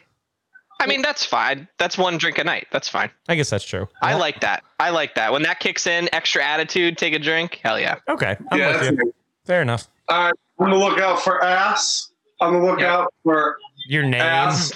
I 0.80 0.86
mean, 0.86 1.02
that's 1.02 1.24
fine. 1.24 1.66
That's 1.78 1.98
one 1.98 2.18
drink 2.18 2.38
a 2.38 2.44
night. 2.44 2.68
That's 2.70 2.88
fine. 2.88 3.10
I 3.28 3.34
guess 3.34 3.50
that's 3.50 3.64
true. 3.64 3.88
I 4.00 4.14
like 4.14 4.40
that. 4.40 4.62
I 4.78 4.90
like 4.90 5.14
that. 5.16 5.32
When 5.32 5.42
that 5.42 5.58
kicks 5.58 5.86
in, 5.86 6.08
extra 6.14 6.44
attitude, 6.44 6.96
take 6.96 7.14
a 7.14 7.18
drink. 7.18 7.60
Hell 7.64 7.80
yeah. 7.80 7.96
Okay, 8.08 8.36
I'm 8.50 8.58
yeah, 8.58 8.72
with 8.72 8.80
that's 8.80 8.96
you. 9.02 9.14
Fair 9.44 9.62
enough. 9.62 9.88
All 10.08 10.24
right, 10.24 10.34
on 10.58 10.70
the 10.70 10.76
lookout 10.76 11.20
for 11.20 11.42
ass. 11.42 12.10
On 12.40 12.52
the 12.52 12.60
lookout 12.60 13.12
for 13.24 13.56
Your 13.88 14.04
name. 14.04 14.20
ass. 14.20 14.72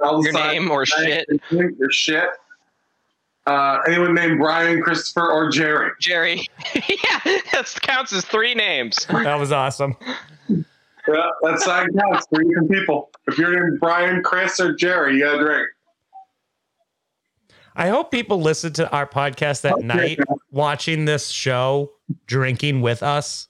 Your 0.00 0.32
name 0.32 0.70
or 0.70 0.86
shit. 0.86 1.26
Your 1.50 1.90
shit. 1.90 2.28
Uh, 3.46 3.78
anyone 3.86 4.14
named 4.14 4.38
Brian, 4.38 4.82
Christopher, 4.82 5.30
or 5.30 5.50
Jerry? 5.50 5.92
Jerry. 6.00 6.48
yeah, 6.74 7.20
that 7.52 7.78
counts 7.82 8.12
as 8.12 8.24
three 8.24 8.54
names. 8.54 9.06
That 9.06 9.38
was 9.38 9.52
awesome. 9.52 9.96
Yeah, 11.08 11.26
that 11.42 11.60
side 11.60 11.88
counts. 11.98 12.26
Three 12.34 12.46
different 12.48 12.70
people. 12.70 13.10
If 13.26 13.38
you're 13.38 13.52
named 13.52 13.80
Brian, 13.80 14.22
Chris, 14.22 14.58
or 14.60 14.74
Jerry, 14.74 15.16
you 15.16 15.24
got 15.24 15.38
to 15.38 15.44
drink. 15.44 15.68
I 17.74 17.88
hope 17.88 18.10
people 18.10 18.40
listen 18.40 18.72
to 18.74 18.90
our 18.90 19.06
podcast 19.06 19.70
at 19.70 19.84
night, 19.84 20.18
watching 20.50 21.04
this 21.04 21.28
show, 21.28 21.92
drinking 22.26 22.80
with 22.80 23.02
us. 23.02 23.48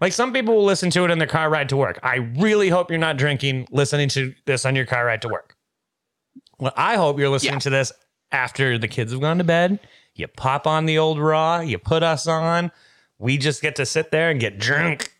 Like 0.00 0.12
some 0.12 0.32
people 0.32 0.54
will 0.54 0.64
listen 0.64 0.88
to 0.90 1.04
it 1.04 1.10
in 1.10 1.18
their 1.18 1.26
car 1.28 1.50
ride 1.50 1.68
to 1.70 1.76
work. 1.76 1.98
I 2.02 2.16
really 2.16 2.68
hope 2.68 2.90
you're 2.90 2.98
not 3.00 3.16
drinking, 3.18 3.66
listening 3.70 4.08
to 4.10 4.32
this 4.46 4.64
on 4.64 4.76
your 4.76 4.86
car 4.86 5.04
ride 5.04 5.22
to 5.22 5.28
work. 5.28 5.56
Well, 6.58 6.72
I 6.76 6.96
hope 6.96 7.18
you're 7.18 7.28
listening 7.28 7.54
Yeah. 7.54 7.58
to 7.60 7.70
this 7.70 7.92
after 8.32 8.78
the 8.78 8.88
kids 8.88 9.12
have 9.12 9.20
gone 9.20 9.38
to 9.38 9.44
bed. 9.44 9.80
You 10.14 10.28
pop 10.28 10.66
on 10.66 10.86
the 10.86 10.98
old 10.98 11.18
Raw, 11.18 11.60
you 11.60 11.76
put 11.78 12.02
us 12.02 12.26
on. 12.26 12.70
We 13.18 13.36
just 13.36 13.62
get 13.62 13.76
to 13.76 13.84
sit 13.86 14.10
there 14.10 14.30
and 14.30 14.38
get 14.40 14.58
drunk. 14.58 15.12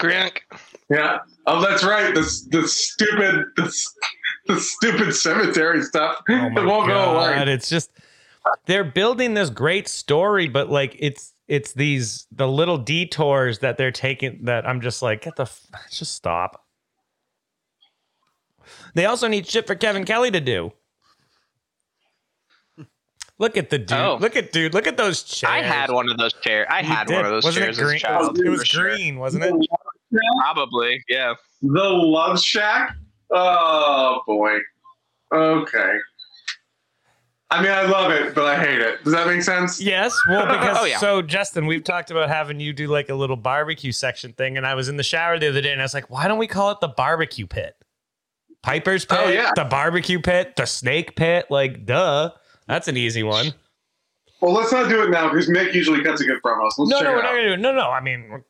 Grunk. 0.00 0.38
Yeah. 0.90 1.18
Oh, 1.46 1.60
that's 1.60 1.84
right. 1.84 2.14
This 2.14 2.42
the 2.46 2.66
stupid 2.66 3.46
this 3.56 3.92
the 4.46 4.60
stupid 4.60 5.14
cemetery 5.14 5.82
stuff. 5.82 6.16
Oh 6.28 6.34
it 6.34 6.50
my 6.50 6.64
won't 6.64 6.88
go 6.88 6.94
God, 6.94 7.42
away. 7.42 7.52
It's 7.52 7.68
just 7.68 7.90
they're 8.66 8.84
building 8.84 9.34
this 9.34 9.50
great 9.50 9.88
story, 9.88 10.48
but 10.48 10.70
like 10.70 10.96
it's 10.98 11.32
it's 11.48 11.72
these 11.72 12.26
the 12.32 12.48
little 12.48 12.78
detours 12.78 13.60
that 13.60 13.76
they're 13.76 13.92
taking 13.92 14.44
that 14.44 14.66
I'm 14.66 14.80
just 14.80 15.02
like, 15.02 15.22
get 15.22 15.36
the 15.36 15.42
f- 15.44 15.66
just 15.90 16.14
stop. 16.14 16.64
They 18.94 19.06
also 19.06 19.28
need 19.28 19.46
shit 19.46 19.66
for 19.66 19.74
Kevin 19.74 20.04
Kelly 20.04 20.30
to 20.30 20.40
do. 20.40 20.72
Look 23.38 23.56
at 23.56 23.68
the 23.70 23.78
dude. 23.78 23.98
Oh. 23.98 24.16
Look 24.20 24.36
at 24.36 24.52
dude. 24.52 24.74
Look 24.74 24.86
at 24.86 24.96
those 24.96 25.22
chairs. 25.24 25.52
I 25.52 25.60
had 25.62 25.90
one 25.90 26.08
of 26.08 26.16
those 26.18 26.32
chairs. 26.34 26.66
I 26.70 26.80
You 26.80 26.86
had 26.86 27.06
did. 27.08 27.16
one 27.16 27.24
of 27.24 27.30
those 27.32 27.44
wasn't 27.44 27.64
chairs 27.64 27.78
it 27.78 27.82
green? 27.82 27.96
as 27.96 28.02
a 28.02 28.06
child. 28.06 28.38
it 28.38 28.48
was 28.48 28.60
for 28.60 28.66
sure. 28.66 28.90
green, 28.94 29.18
wasn't 29.18 29.44
it? 29.44 29.54
Probably, 30.40 31.02
yeah. 31.08 31.34
The 31.62 31.82
Love 31.82 32.40
Shack? 32.40 32.94
Oh 33.30 34.20
boy. 34.26 34.58
Okay. 35.32 35.94
I 37.50 37.62
mean, 37.62 37.70
I 37.70 37.82
love 37.86 38.10
it, 38.10 38.34
but 38.34 38.46
I 38.46 38.58
hate 38.58 38.80
it. 38.80 39.02
Does 39.04 39.12
that 39.12 39.26
make 39.26 39.42
sense? 39.42 39.80
Yes. 39.80 40.16
Well, 40.28 40.46
because 40.52 40.78
Oh, 40.80 40.84
yeah. 40.84 40.98
so 40.98 41.20
Justin, 41.22 41.66
we've 41.66 41.84
talked 41.84 42.10
about 42.10 42.28
having 42.28 42.58
you 42.60 42.72
do 42.72 42.86
like 42.88 43.08
a 43.10 43.14
little 43.14 43.36
barbecue 43.36 43.92
section 43.92 44.32
thing, 44.32 44.56
and 44.56 44.66
I 44.66 44.74
was 44.74 44.88
in 44.88 44.96
the 44.96 45.02
shower 45.02 45.38
the 45.38 45.48
other 45.48 45.60
day, 45.60 45.72
and 45.72 45.80
I 45.80 45.84
was 45.84 45.94
like, 45.94 46.10
why 46.10 46.26
don't 46.28 46.38
we 46.38 46.46
call 46.46 46.70
it 46.72 46.80
the 46.80 46.88
barbecue 46.88 47.46
pit? 47.46 47.74
Piper's 48.62 49.06
oh, 49.10 49.16
pit, 49.16 49.24
Oh, 49.26 49.30
yeah. 49.30 49.50
the 49.56 49.64
barbecue 49.64 50.20
pit, 50.20 50.54
the 50.56 50.66
snake 50.66 51.16
pit. 51.16 51.46
Like, 51.50 51.84
duh. 51.86 52.30
That's 52.66 52.88
an 52.88 52.96
easy 52.96 53.22
one. 53.22 53.52
Well, 54.40 54.52
let's 54.52 54.72
not 54.72 54.88
do 54.88 55.02
it 55.02 55.10
now 55.10 55.30
because 55.30 55.48
Mick 55.48 55.72
usually 55.74 56.02
cuts 56.02 56.20
a 56.20 56.24
good 56.24 56.40
promos. 56.42 56.72
Let's 56.78 56.90
no, 56.90 57.00
no, 57.00 57.12
we're 57.12 57.18
out. 57.18 57.22
not 57.24 57.30
gonna 57.32 57.42
do 57.46 57.52
it. 57.52 57.60
No, 57.60 57.72
no. 57.72 57.90
I 57.90 58.00
mean, 58.00 58.42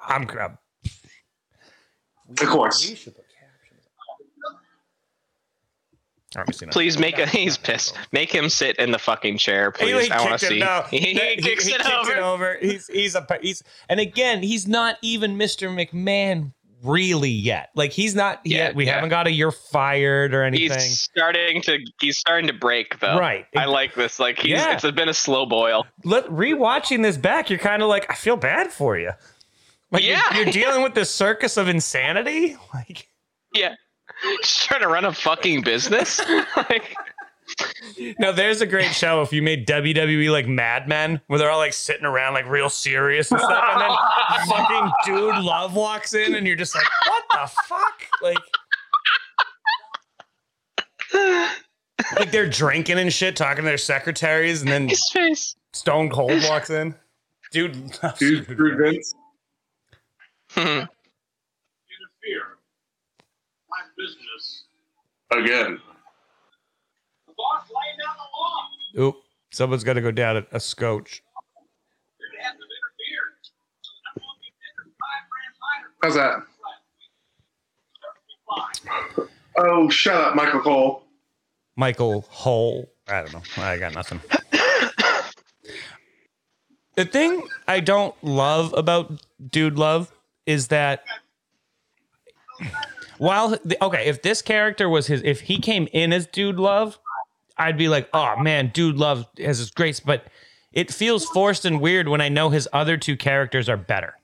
I'm. 0.00 0.28
I'm 0.30 0.58
Of 2.40 2.46
course. 2.48 3.10
obviously 6.36 6.66
not. 6.66 6.72
Please 6.72 6.98
make 6.98 7.18
a. 7.18 7.26
He's 7.26 7.56
pissed. 7.58 7.96
Make 8.12 8.30
him 8.34 8.48
sit 8.48 8.76
in 8.76 8.90
the 8.90 8.98
fucking 8.98 9.38
chair, 9.38 9.72
He, 9.78 9.84
please. 9.92 10.06
he 10.06 10.10
I 10.12 10.24
want 10.24 10.40
to 10.40 10.46
see. 10.46 10.58
no. 10.60 10.84
He, 10.90 10.98
He- 10.98 11.14
kicks 11.42 11.66
he 11.66 11.72
it 11.74 11.80
kicked 11.82 11.90
over. 11.92 12.12
it 12.12 12.18
over. 12.18 12.58
He's 12.60 12.86
he's 12.86 13.14
a 13.14 13.26
he's 13.42 13.62
and 13.88 14.00
again 14.00 14.42
he's 14.42 14.66
not 14.66 14.96
even 15.02 15.36
Mr. 15.36 15.68
McMahon 15.68 16.52
really 16.82 17.30
yet. 17.30 17.70
Like 17.74 17.92
he's 17.92 18.14
not 18.14 18.40
Yeah, 18.44 18.58
yet. 18.58 18.74
We 18.74 18.86
yeah. 18.86 18.94
haven't 18.94 19.10
got 19.10 19.26
a 19.26 19.32
you're 19.32 19.50
fired 19.52 20.34
or 20.34 20.42
anything. 20.42 20.78
He's 20.78 21.00
starting 21.00 21.62
to. 21.62 21.78
He's 22.00 22.18
starting 22.18 22.46
to 22.48 22.52
break 22.54 22.98
though. 23.00 23.18
Right. 23.18 23.46
I 23.56 23.66
like 23.66 23.94
this. 23.94 24.18
Like 24.18 24.38
he's. 24.40 24.52
Yeah. 24.52 24.72
It's 24.74 24.90
been 24.90 25.08
a 25.08 25.14
slow 25.14 25.46
boil. 25.46 25.86
Let 26.04 26.26
rewatching 26.26 27.02
this 27.02 27.16
back, 27.16 27.50
you're 27.50 27.58
kind 27.58 27.82
of 27.82 27.88
like, 27.88 28.10
I 28.10 28.14
feel 28.14 28.36
bad 28.36 28.72
for 28.72 28.98
you. 28.98 29.12
Like 29.90 30.04
you're- 30.04 30.20
you're, 30.34 30.44
dealing 30.52 30.82
with 30.82 30.94
this 30.94 31.10
circus 31.10 31.56
of 31.56 31.68
insanity. 31.68 32.56
Like 32.74 33.08
Yeah. 33.54 33.74
Just 34.42 34.62
trying 34.66 34.82
to 34.82 34.88
run 34.88 35.04
a 35.04 35.12
fucking 35.12 35.62
business. 35.62 36.20
like. 36.56 36.94
No, 38.18 38.32
there's 38.32 38.60
a 38.60 38.66
great 38.66 38.92
show 38.92 39.22
if 39.22 39.32
you 39.32 39.42
made 39.42 39.66
WWE 39.66 40.30
like 40.30 40.46
Mad 40.46 40.88
Men, 40.88 41.20
where 41.26 41.38
they're 41.38 41.50
all 41.50 41.58
like 41.58 41.72
sitting 41.72 42.04
around 42.04 42.34
like 42.34 42.48
real 42.48 42.68
serious 42.68 43.30
and 43.30 43.40
stuff, 43.40 43.64
and 43.72 43.80
then 43.80 43.90
fucking 44.48 44.92
dude 45.04 45.36
love 45.44 45.74
walks 45.74 46.14
in, 46.14 46.34
and 46.34 46.46
you're 46.46 46.56
just 46.56 46.74
like, 46.74 46.86
what 47.06 47.24
the 47.30 47.50
fuck? 47.68 48.02
Like. 48.22 48.38
like 52.18 52.30
they're 52.30 52.48
drinking 52.48 52.98
and 52.98 53.12
shit, 53.12 53.36
talking 53.36 53.64
to 53.64 53.68
their 53.68 53.78
secretaries, 53.78 54.62
and 54.62 54.70
then 54.70 54.90
Stone 55.72 56.10
Cold 56.10 56.42
walks 56.48 56.70
in. 56.70 56.94
Dude, 57.50 57.76
loves 58.02 58.18
Dude, 58.18 58.46
Dude. 58.46 58.78
Vince. 58.78 59.14
Hmm. 60.52 60.60
interfere. 60.60 62.56
My 63.68 63.82
business. 63.96 64.64
Again. 65.30 65.80
The 67.26 67.32
boss 67.36 67.68
laying 67.68 67.98
down 67.98 68.16
Oop, 68.98 69.16
someone's 69.50 69.84
got 69.84 69.94
to 69.94 70.00
go 70.00 70.10
down 70.10 70.36
a, 70.36 70.46
a 70.52 70.60
scotch. 70.60 71.22
You're 72.18 72.28
gonna 72.30 72.44
have 72.44 72.56
to 72.56 72.62
interfere. 72.62 73.24
I'm 74.06 74.20
gonna 74.20 74.38
be 74.40 74.52
bigger, 74.60 74.84
five 75.00 75.24
grand 75.30 75.54
lighter. 75.62 75.90
How's 76.02 76.14
that? 76.14 76.46
Oh, 79.58 79.88
shut 79.88 80.14
up, 80.14 80.34
Michael 80.34 80.60
Cole. 80.60 81.04
Michael 81.76 82.22
Hole. 82.28 82.90
I 83.08 83.22
don't 83.22 83.32
know. 83.32 83.42
I 83.62 83.78
got 83.78 83.94
nothing. 83.94 84.20
the 86.96 87.04
thing 87.04 87.46
I 87.66 87.80
don't 87.80 88.14
love 88.22 88.74
about 88.76 89.22
Dude 89.50 89.78
Love 89.78 90.12
is 90.46 90.68
that 90.68 91.04
while 93.18 93.50
the, 93.64 93.82
okay, 93.82 94.06
if 94.06 94.22
this 94.22 94.42
character 94.42 94.88
was 94.88 95.06
his, 95.06 95.22
if 95.22 95.42
he 95.42 95.58
came 95.58 95.88
in 95.92 96.12
as 96.12 96.26
Dude 96.26 96.58
Love, 96.58 96.98
I'd 97.58 97.76
be 97.78 97.88
like, 97.88 98.08
oh 98.12 98.36
man, 98.40 98.70
Dude 98.74 98.96
Love 98.96 99.26
has 99.38 99.58
his 99.58 99.70
grace, 99.70 100.00
but 100.00 100.26
it 100.72 100.92
feels 100.92 101.24
forced 101.26 101.64
and 101.64 101.80
weird 101.80 102.08
when 102.08 102.20
I 102.20 102.28
know 102.28 102.48
his 102.50 102.68
other 102.72 102.96
two 102.96 103.16
characters 103.16 103.68
are 103.68 103.76
better. 103.76 104.14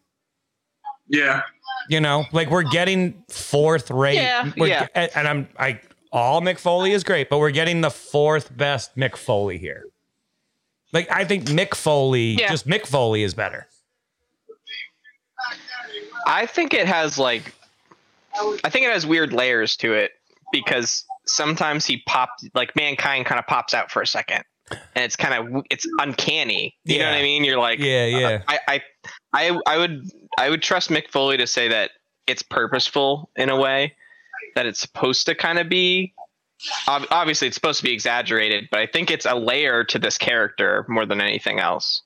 Yeah. 1.09 1.43
You 1.89 2.01
know, 2.01 2.25
like 2.33 2.51
we're 2.51 2.65
getting 2.65 3.23
fourth 3.29 3.91
rate. 3.91 4.17
Yeah, 4.17 4.51
we're 4.57 4.69
yeah. 4.69 4.87
and 4.95 5.11
and 5.15 5.29
I'm 5.29 5.49
I 5.59 5.81
all 6.13 6.41
Mick 6.43 6.59
Foley 6.59 6.93
is 6.93 7.03
great, 7.05 7.31
but 7.31 7.39
we're 7.39 7.51
getting 7.51 7.81
the 7.81 7.91
fourth 7.91 8.55
best 8.57 8.97
Mick 8.97 9.17
Foley 9.17 9.57
here. 9.59 9.85
Like 10.93 11.11
I 11.11 11.25
think 11.25 11.45
Mick 11.47 11.75
Foley, 11.75 12.39
Yeah. 12.39 12.49
just 12.51 12.67
Mick 12.67 12.87
Foley 12.87 13.23
is 13.23 13.33
better. 13.35 13.67
I 16.27 16.47
think 16.47 16.75
it 16.75 16.87
has 16.87 17.19
like 17.19 17.55
I 18.65 18.69
think 18.71 18.85
it 18.87 18.93
has 18.93 19.07
weird 19.07 19.33
layers 19.33 19.77
to 19.79 19.95
it 19.95 20.13
because 20.53 21.05
sometimes 21.29 21.87
he 21.87 22.03
popped 22.07 22.49
like 22.55 22.75
mankind 22.75 23.27
kind 23.27 23.39
of 23.39 23.47
pops 23.47 23.75
out 23.75 23.91
for 23.91 24.03
a 24.03 24.07
second 24.07 24.45
and 24.71 25.05
it's 25.05 25.17
kind 25.17 25.35
of 25.35 25.65
it's 25.71 25.87
uncanny. 25.99 26.77
You 26.85 26.99
know 26.99 27.07
what 27.07 27.15
I 27.15 27.23
mean? 27.23 27.45
You're 27.45 27.59
like 27.59 27.79
Yeah, 27.79 28.07
yeah. 28.07 28.27
Uh, 28.27 28.41
I, 28.49 28.59
I 28.69 28.83
I 29.33 29.61
I 29.67 29.79
would 29.79 30.11
I 30.39 30.51
would 30.51 30.63
trust 30.63 30.91
Mick 30.91 31.09
Foley 31.09 31.37
to 31.37 31.47
say 31.47 31.69
that 31.69 31.93
it's 32.27 32.43
purposeful 32.43 33.31
in 33.37 33.49
a 33.51 33.59
way 33.59 33.95
that 34.55 34.67
it's 34.67 34.81
supposed 34.81 35.27
to 35.27 35.35
kind 35.35 35.59
of 35.59 35.69
be 35.69 36.13
obviously 36.87 37.47
it's 37.49 37.55
supposed 37.55 37.79
to 37.79 37.85
be 37.85 37.93
exaggerated, 37.93 38.69
but 38.71 38.81
I 38.81 38.87
think 38.87 39.11
it's 39.11 39.27
a 39.27 39.35
layer 39.35 39.85
to 39.85 39.99
this 39.99 40.19
character 40.19 40.85
more 40.89 41.07
than 41.07 41.21
anything 41.21 41.61
else. 41.61 42.03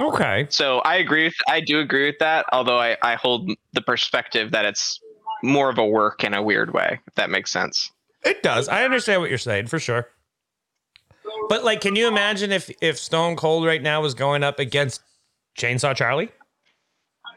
Okay. 0.00 0.46
So 0.50 0.80
I 0.80 0.96
agree 0.96 1.24
with 1.24 1.34
I 1.48 1.60
do 1.60 1.80
agree 1.80 2.06
with 2.06 2.18
that, 2.20 2.46
although 2.52 2.78
I, 2.78 2.96
I 3.02 3.14
hold 3.16 3.50
the 3.72 3.82
perspective 3.82 4.52
that 4.52 4.64
it's 4.64 5.00
more 5.42 5.68
of 5.68 5.78
a 5.78 5.86
work 5.86 6.24
in 6.24 6.34
a 6.34 6.42
weird 6.42 6.72
way, 6.72 7.00
if 7.06 7.14
that 7.14 7.30
makes 7.30 7.50
sense. 7.50 7.90
It 8.24 8.42
does. 8.42 8.68
I 8.68 8.84
understand 8.84 9.20
what 9.20 9.30
you're 9.30 9.38
saying 9.38 9.66
for 9.68 9.78
sure. 9.78 10.08
But 11.48 11.64
like, 11.64 11.80
can 11.80 11.94
you 11.96 12.08
imagine 12.08 12.50
if 12.52 12.70
if 12.80 12.98
Stone 12.98 13.36
Cold 13.36 13.64
right 13.66 13.82
now 13.82 14.00
was 14.02 14.14
going 14.14 14.42
up 14.42 14.58
against 14.58 15.00
Chainsaw 15.58 15.94
Charlie? 15.94 16.30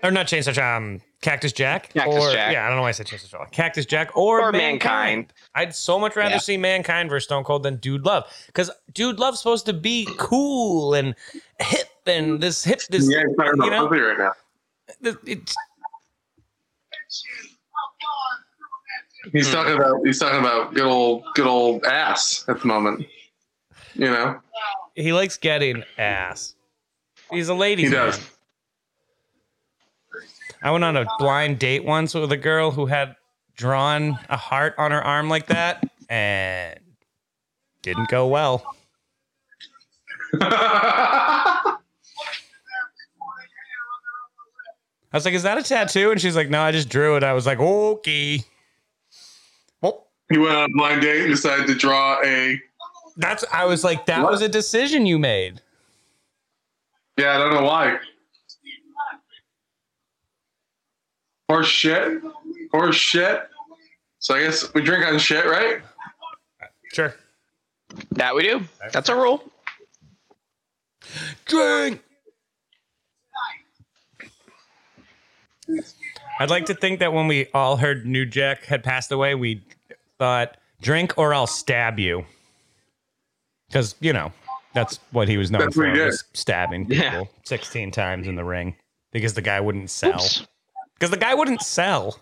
Or 0.02 0.12
not 0.12 0.28
Chainsaw 0.28 0.54
Charlie, 0.54 0.96
um, 0.96 1.02
Cactus 1.22 1.52
Jack? 1.52 1.92
Cactus 1.94 2.24
or, 2.24 2.32
Jack. 2.32 2.54
Yeah, 2.54 2.66
I 2.66 2.68
don't 2.70 2.78
know 2.78 2.84
why 2.84 2.90
I 2.90 2.92
said 2.94 3.06
Chainsaw 3.06 3.30
Charlie. 3.30 3.50
Cactus 3.52 3.86
Jack 3.86 4.16
or, 4.16 4.42
Or 4.42 4.52
Mankind. 4.52 4.80
Mankind. 4.80 5.34
I'd 5.56 5.76
so 5.76 6.00
much 6.00 6.16
rather 6.16 6.36
Yeah. 6.36 6.40
see 6.40 6.58
Mankind 6.58 7.10
versus 7.10 7.26
Stone 7.26 7.44
Cold 7.44 7.64
than 7.64 7.76
Dude 7.78 8.06
Love. 8.06 8.24
Because 8.48 8.72
Dude 8.94 9.20
Love's 9.20 9.40
supposed 9.40 9.66
to 9.66 9.74
be 9.74 10.08
cool 10.18 10.94
and 10.94 11.14
hip 11.60 11.90
and 12.06 12.40
this 12.42 12.64
hip, 12.64 12.80
this, 12.90 13.10
Yeah, 13.12 13.24
talking 13.38 13.54
about 13.60 13.66
you 13.66 13.72
know, 13.72 13.90
right 13.90 14.18
now. 14.18 15.14
it's, 15.26 15.54
He's 19.32 19.48
hmm. 19.48 19.54
talking 19.54 19.74
about 19.74 20.02
he's 20.06 20.20
talking 20.20 20.40
about 20.40 20.74
good 20.74 20.86
old 20.86 21.24
good 21.36 21.48
old 21.48 21.84
ass 21.86 22.46
at 22.48 22.62
the 22.62 22.68
moment. 22.68 23.06
You 23.94 24.06
know? 24.06 24.40
he 24.96 25.14
likes 25.14 25.38
getting 25.38 25.84
ass. 25.98 26.56
He's 27.32 27.50
a 27.50 27.54
ladies 27.54 27.90
He 27.90 27.96
man. 27.96 28.08
does. 28.08 28.30
I 30.62 30.72
went 30.72 30.84
on 30.84 30.98
a 30.98 31.06
blind 31.20 31.60
date 31.60 31.86
once 31.86 32.14
with 32.14 32.32
a 32.32 32.38
girl 32.38 32.72
who 32.72 32.86
had 32.86 33.16
drawn 33.56 34.20
a 34.30 34.38
heart 34.38 34.76
on 34.78 34.92
her 34.92 35.02
arm 35.02 35.30
like 35.30 35.48
that 35.48 35.90
and 36.10 36.80
didn't 37.82 38.10
go 38.10 38.28
well. 38.28 38.64
I 40.42 41.78
was 45.14 45.26
like, 45.26 45.34
"Is 45.34 45.44
that 45.44 45.58
a 45.58 45.64
tattoo?" 45.64 46.12
And 46.12 46.22
she's 46.22 46.36
like, 46.36 46.50
"No, 46.50 46.62
I 46.62 46.72
just 46.72 46.90
drew 46.90 47.16
it." 47.16 47.24
I 47.24 47.34
was 47.34 47.46
like, 47.46 47.60
"Okay." 47.60 48.44
Well, 50.30 50.40
you 50.40 50.42
went 50.46 50.56
on 50.58 50.64
a 50.70 50.74
blind 50.74 51.02
date 51.02 51.22
and 51.22 51.30
decided 51.30 51.68
to 51.68 51.76
draw 51.76 52.22
a 52.24 52.62
that's. 53.18 53.44
I 53.52 53.66
was 53.66 53.84
like, 53.84 54.06
"That 54.06 54.22
What? 54.24 54.32
was 54.32 54.42
a 54.42 54.50
decision 54.50 55.06
you 55.06 55.20
made." 55.20 55.62
yeah, 57.18 57.36
I 57.36 57.38
don't 57.38 57.54
know 57.54 57.64
why. 57.64 57.98
Horse 61.50 61.68
shit. 61.68 62.22
Horse 62.72 62.96
shit. 62.96 63.42
So 64.20 64.36
I 64.36 64.42
guess 64.42 64.72
we 64.74 64.82
drink 64.82 65.06
on 65.06 65.18
shit, 65.18 65.46
right? 65.46 65.82
Sure. 66.94 67.14
That 68.12 68.36
we 68.36 68.44
do. 68.44 68.62
That's 68.94 69.10
a 69.10 69.16
rule. 69.16 69.44
Drink. 71.46 72.02
I'd 76.40 76.50
like 76.50 76.66
to 76.68 76.74
think 76.76 77.00
that 77.00 77.14
when 77.14 77.28
we 77.28 77.48
all 77.54 77.78
heard 77.78 78.06
New 78.06 78.26
Jack 78.26 78.66
had 78.66 78.84
passed 78.84 79.12
away, 79.12 79.36
we 79.36 79.64
thought, 80.20 80.58
drink 80.82 81.18
or 81.18 81.34
I'll 81.34 81.48
stab 81.48 81.98
you. 82.00 82.26
Because, 83.68 83.96
you 84.00 84.14
know, 84.14 84.32
that's 84.74 85.00
what 85.12 85.28
he 85.28 85.38
was 85.38 85.50
known 85.52 85.62
That's 85.62 85.76
for, 85.76 85.86
what 85.86 85.94
he 85.94 86.00
did. 86.00 86.06
was 86.08 86.24
stabbing 86.34 86.86
people 86.88 87.04
Yeah. 87.06 87.24
16 87.46 87.92
times 87.92 88.28
in 88.28 88.36
the 88.36 88.44
ring 88.44 88.76
because 89.12 89.34
the 89.34 89.42
guy 89.42 89.60
wouldn't 89.60 89.90
sell. 89.90 90.24
Because 90.96 91.12
the 91.12 91.18
guy 91.18 91.34
wouldn't 91.34 91.62
sell. 91.62 92.20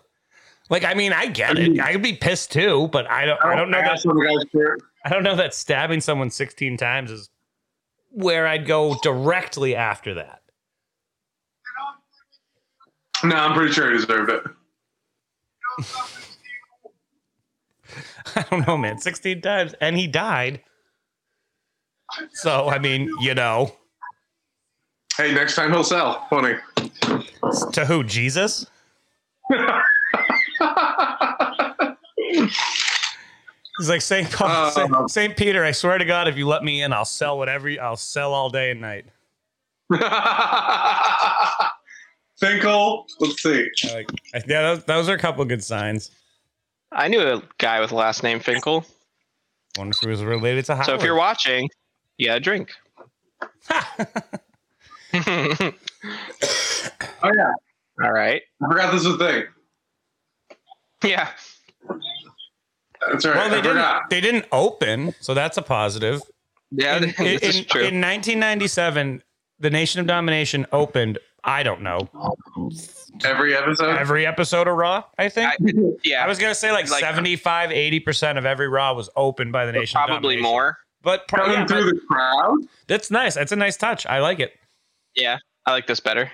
Like, 0.70 0.84
I 0.84 0.92
mean, 0.94 1.12
I 1.14 1.26
get 1.26 1.58
it. 1.58 1.80
I 1.80 1.92
could 1.92 2.02
be 2.02 2.12
pissed 2.12 2.52
too, 2.52 2.88
but 2.92 3.10
I 3.10 3.24
don't. 3.24 3.42
I 3.42 3.56
don't 3.56 3.70
know 3.70 3.78
that. 3.80 3.92
asked 3.92 4.04
when 4.04 4.16
the 4.18 4.24
guy's 4.26 4.50
shirt. 4.52 4.82
I 5.04 5.08
don't 5.08 5.22
know 5.22 5.34
that 5.36 5.54
stabbing 5.54 6.02
someone 6.02 6.28
16 6.30 6.76
times 6.76 7.10
is 7.10 7.30
where 8.10 8.46
I'd 8.46 8.66
go 8.66 8.94
directly 9.02 9.74
after 9.74 10.12
that. 10.14 10.42
No, 13.24 13.34
I'm 13.34 13.54
pretty 13.54 13.72
sure 13.72 13.90
he 13.90 13.96
deserved 13.96 14.30
it. 14.30 14.42
I 18.36 18.44
don't 18.50 18.66
know, 18.66 18.76
man. 18.76 18.98
16 18.98 19.40
times, 19.40 19.74
and 19.80 19.96
he 19.96 20.06
died. 20.06 20.60
So, 22.32 22.68
I 22.68 22.78
mean, 22.78 23.10
you 23.20 23.34
know, 23.34 23.72
Hey, 25.16 25.34
next 25.34 25.56
time 25.56 25.72
he'll 25.72 25.82
sell. 25.82 26.26
Funny. 26.30 26.54
to 27.72 27.84
who? 27.84 28.04
Jesus? 28.04 28.66
He's 33.78 33.88
like 33.88 34.00
Saint 34.00 34.30
Paul, 34.32 34.48
Uh, 34.48 34.70
Saint, 34.70 35.10
Saint 35.10 35.36
Peter. 35.36 35.64
I 35.64 35.72
swear 35.72 35.98
to 35.98 36.04
God, 36.04 36.28
if 36.28 36.36
you 36.36 36.46
let 36.48 36.62
me 36.64 36.82
in, 36.82 36.92
I'll 36.92 37.04
sell 37.04 37.36
whatever. 37.38 37.68
You, 37.68 37.80
I'll 37.80 37.96
sell 37.96 38.32
all 38.32 38.50
day 38.50 38.70
and 38.72 38.80
night. 38.80 39.06
Finkel. 42.40 43.06
Let's 43.20 43.42
see. 43.42 43.68
Like, 43.92 44.08
yeah, 44.46 44.62
those, 44.62 44.84
those 44.84 45.08
are 45.08 45.14
a 45.14 45.18
couple 45.18 45.44
good 45.44 45.62
signs. 45.62 46.10
I 46.92 47.08
knew 47.08 47.20
a 47.20 47.42
guy 47.58 47.80
with 47.80 47.90
the 47.90 47.96
last 47.96 48.22
name 48.22 48.40
Finkel. 48.40 48.84
One 49.76 49.90
if 49.90 50.02
it 50.02 50.08
was 50.08 50.22
related 50.24 50.64
to 50.66 50.74
Howard. 50.74 50.86
So 50.86 50.94
if 50.94 51.02
you're 51.02 51.14
watching, 51.14 51.68
you 52.16 52.26
gotta 52.26 52.40
drink. 52.40 52.70
Oh 57.20 57.30
yeah, 57.34 57.52
All 58.04 58.12
right. 58.12 58.42
I 58.62 58.68
forgot 58.68 58.92
this 58.92 59.04
was 59.04 59.16
a 59.16 59.18
thing. 59.18 59.44
Yeah. 61.02 61.30
That's 63.10 63.26
right. 63.26 63.34
well, 63.36 63.50
they 63.50 63.56
I 63.58 63.60
didn't. 63.60 63.76
forgot. 63.76 64.10
They 64.10 64.20
didn't 64.20 64.46
open, 64.52 65.14
so 65.20 65.34
that's 65.34 65.56
a 65.56 65.62
positive. 65.62 66.22
Yeah, 66.70 66.98
in, 66.98 67.04
in, 67.18 67.26
is 67.40 67.64
true. 67.66 67.80
in 67.80 68.00
1997, 68.00 69.22
the 69.58 69.70
Nation 69.70 70.00
of 70.00 70.06
Domination 70.06 70.66
opened. 70.70 71.18
I 71.44 71.62
don't 71.62 71.82
know 71.82 72.08
Every 73.24 73.54
episode. 73.56 73.96
every 73.96 74.26
episode 74.26 74.68
of 74.68 74.76
Raw. 74.76 75.04
I 75.18 75.28
think. 75.28 75.50
I- 75.50 75.56
yeah, 76.04 76.24
I 76.24 76.28
was 76.28 76.38
gonna 76.38 76.54
say 76.54 76.72
like, 76.72 76.90
Like- 76.90 77.00
75, 77.00 77.70
80 77.72 78.00
percent 78.00 78.38
of 78.38 78.44
every 78.46 78.68
Raw 78.68 78.92
was 78.94 79.08
opened 79.16 79.52
by 79.52 79.64
the 79.66 79.72
Nation. 79.72 79.96
probably 79.96 80.36
Domination. 80.36 80.42
more. 80.42 80.78
but 81.02 81.26
Coming 81.28 81.54
probably 81.66 81.66
through 81.82 81.92
the 81.92 82.00
crowd. 82.08 82.58
that's 82.88 83.10
nice. 83.10 83.34
That's 83.34 83.52
a 83.52 83.56
nice 83.56 83.76
touch. 83.76 84.04
I 84.06 84.18
like 84.20 84.40
it 84.40 84.52
Yeah, 85.14 85.38
I 85.64 85.70
like 85.72 85.86
this 85.86 86.00
better. 86.00 86.30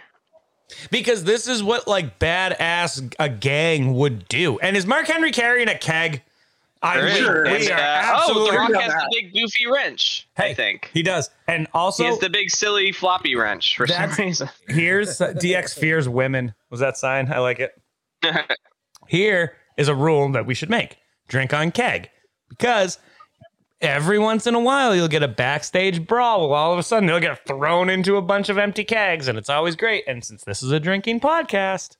because 0.90 1.24
this 1.24 1.46
is 1.46 1.62
what 1.62 1.86
like 1.86 2.18
badass 2.18 3.14
a 3.18 3.28
gang 3.28 3.94
would 3.94 4.26
do. 4.28 4.58
And 4.60 4.76
is 4.76 4.86
Mark 4.86 5.06
Henry 5.06 5.30
carrying 5.32 5.68
a 5.68 5.78
keg? 5.78 6.22
I 6.84 6.98
There 6.98 7.06
is. 7.06 7.16
sure 7.16 7.44
we, 7.44 7.70
And, 7.70 7.70
are 7.70 8.14
uh, 8.14 8.20
oh. 8.26 8.50
The 8.50 8.56
Rock 8.58 8.74
has 8.74 8.92
that. 8.92 9.08
the 9.10 9.22
big 9.22 9.32
goofy 9.32 9.66
wrench. 9.66 10.28
I 10.36 10.52
think 10.52 10.90
he 10.92 11.02
does, 11.02 11.30
and 11.48 11.66
also 11.72 12.02
he 12.02 12.10
also 12.10 12.16
has 12.16 12.18
the 12.18 12.30
big 12.30 12.50
silly 12.50 12.92
floppy 12.92 13.34
wrench 13.34 13.76
for 13.76 13.86
some 13.86 14.10
reason. 14.18 14.50
here's 14.68 15.18
uh, 15.20 15.32
DX 15.32 15.78
fears 15.78 16.10
women. 16.10 16.54
Was 16.68 16.80
that 16.80 16.98
sign? 16.98 17.32
I 17.32 17.38
like 17.38 17.58
it. 17.58 17.72
Here 19.08 19.56
is 19.78 19.88
a 19.88 19.94
rule 19.94 20.30
that 20.32 20.44
we 20.44 20.54
should 20.54 20.70
make 20.70 20.98
drink 21.28 21.54
on 21.54 21.70
keg 21.70 22.10
because 22.50 22.98
every 23.80 24.18
once 24.18 24.46
in 24.46 24.54
a 24.54 24.60
while 24.60 24.94
you'll 24.94 25.08
get 25.08 25.22
a 25.22 25.28
backstage 25.28 26.06
brawl. 26.06 26.50
Well, 26.50 26.60
all 26.60 26.72
of 26.74 26.78
a 26.78 26.82
sudden 26.82 27.06
they'll 27.06 27.18
get 27.18 27.46
thrown 27.46 27.88
into 27.88 28.16
a 28.16 28.22
bunch 28.22 28.50
of 28.50 28.58
empty 28.58 28.84
kegs, 28.84 29.26
and 29.26 29.38
it's 29.38 29.48
always 29.50 29.74
great. 29.74 30.04
And 30.06 30.22
since 30.22 30.44
this 30.44 30.62
is 30.62 30.70
a 30.70 30.80
drinking 30.80 31.20
podcast, 31.20 31.96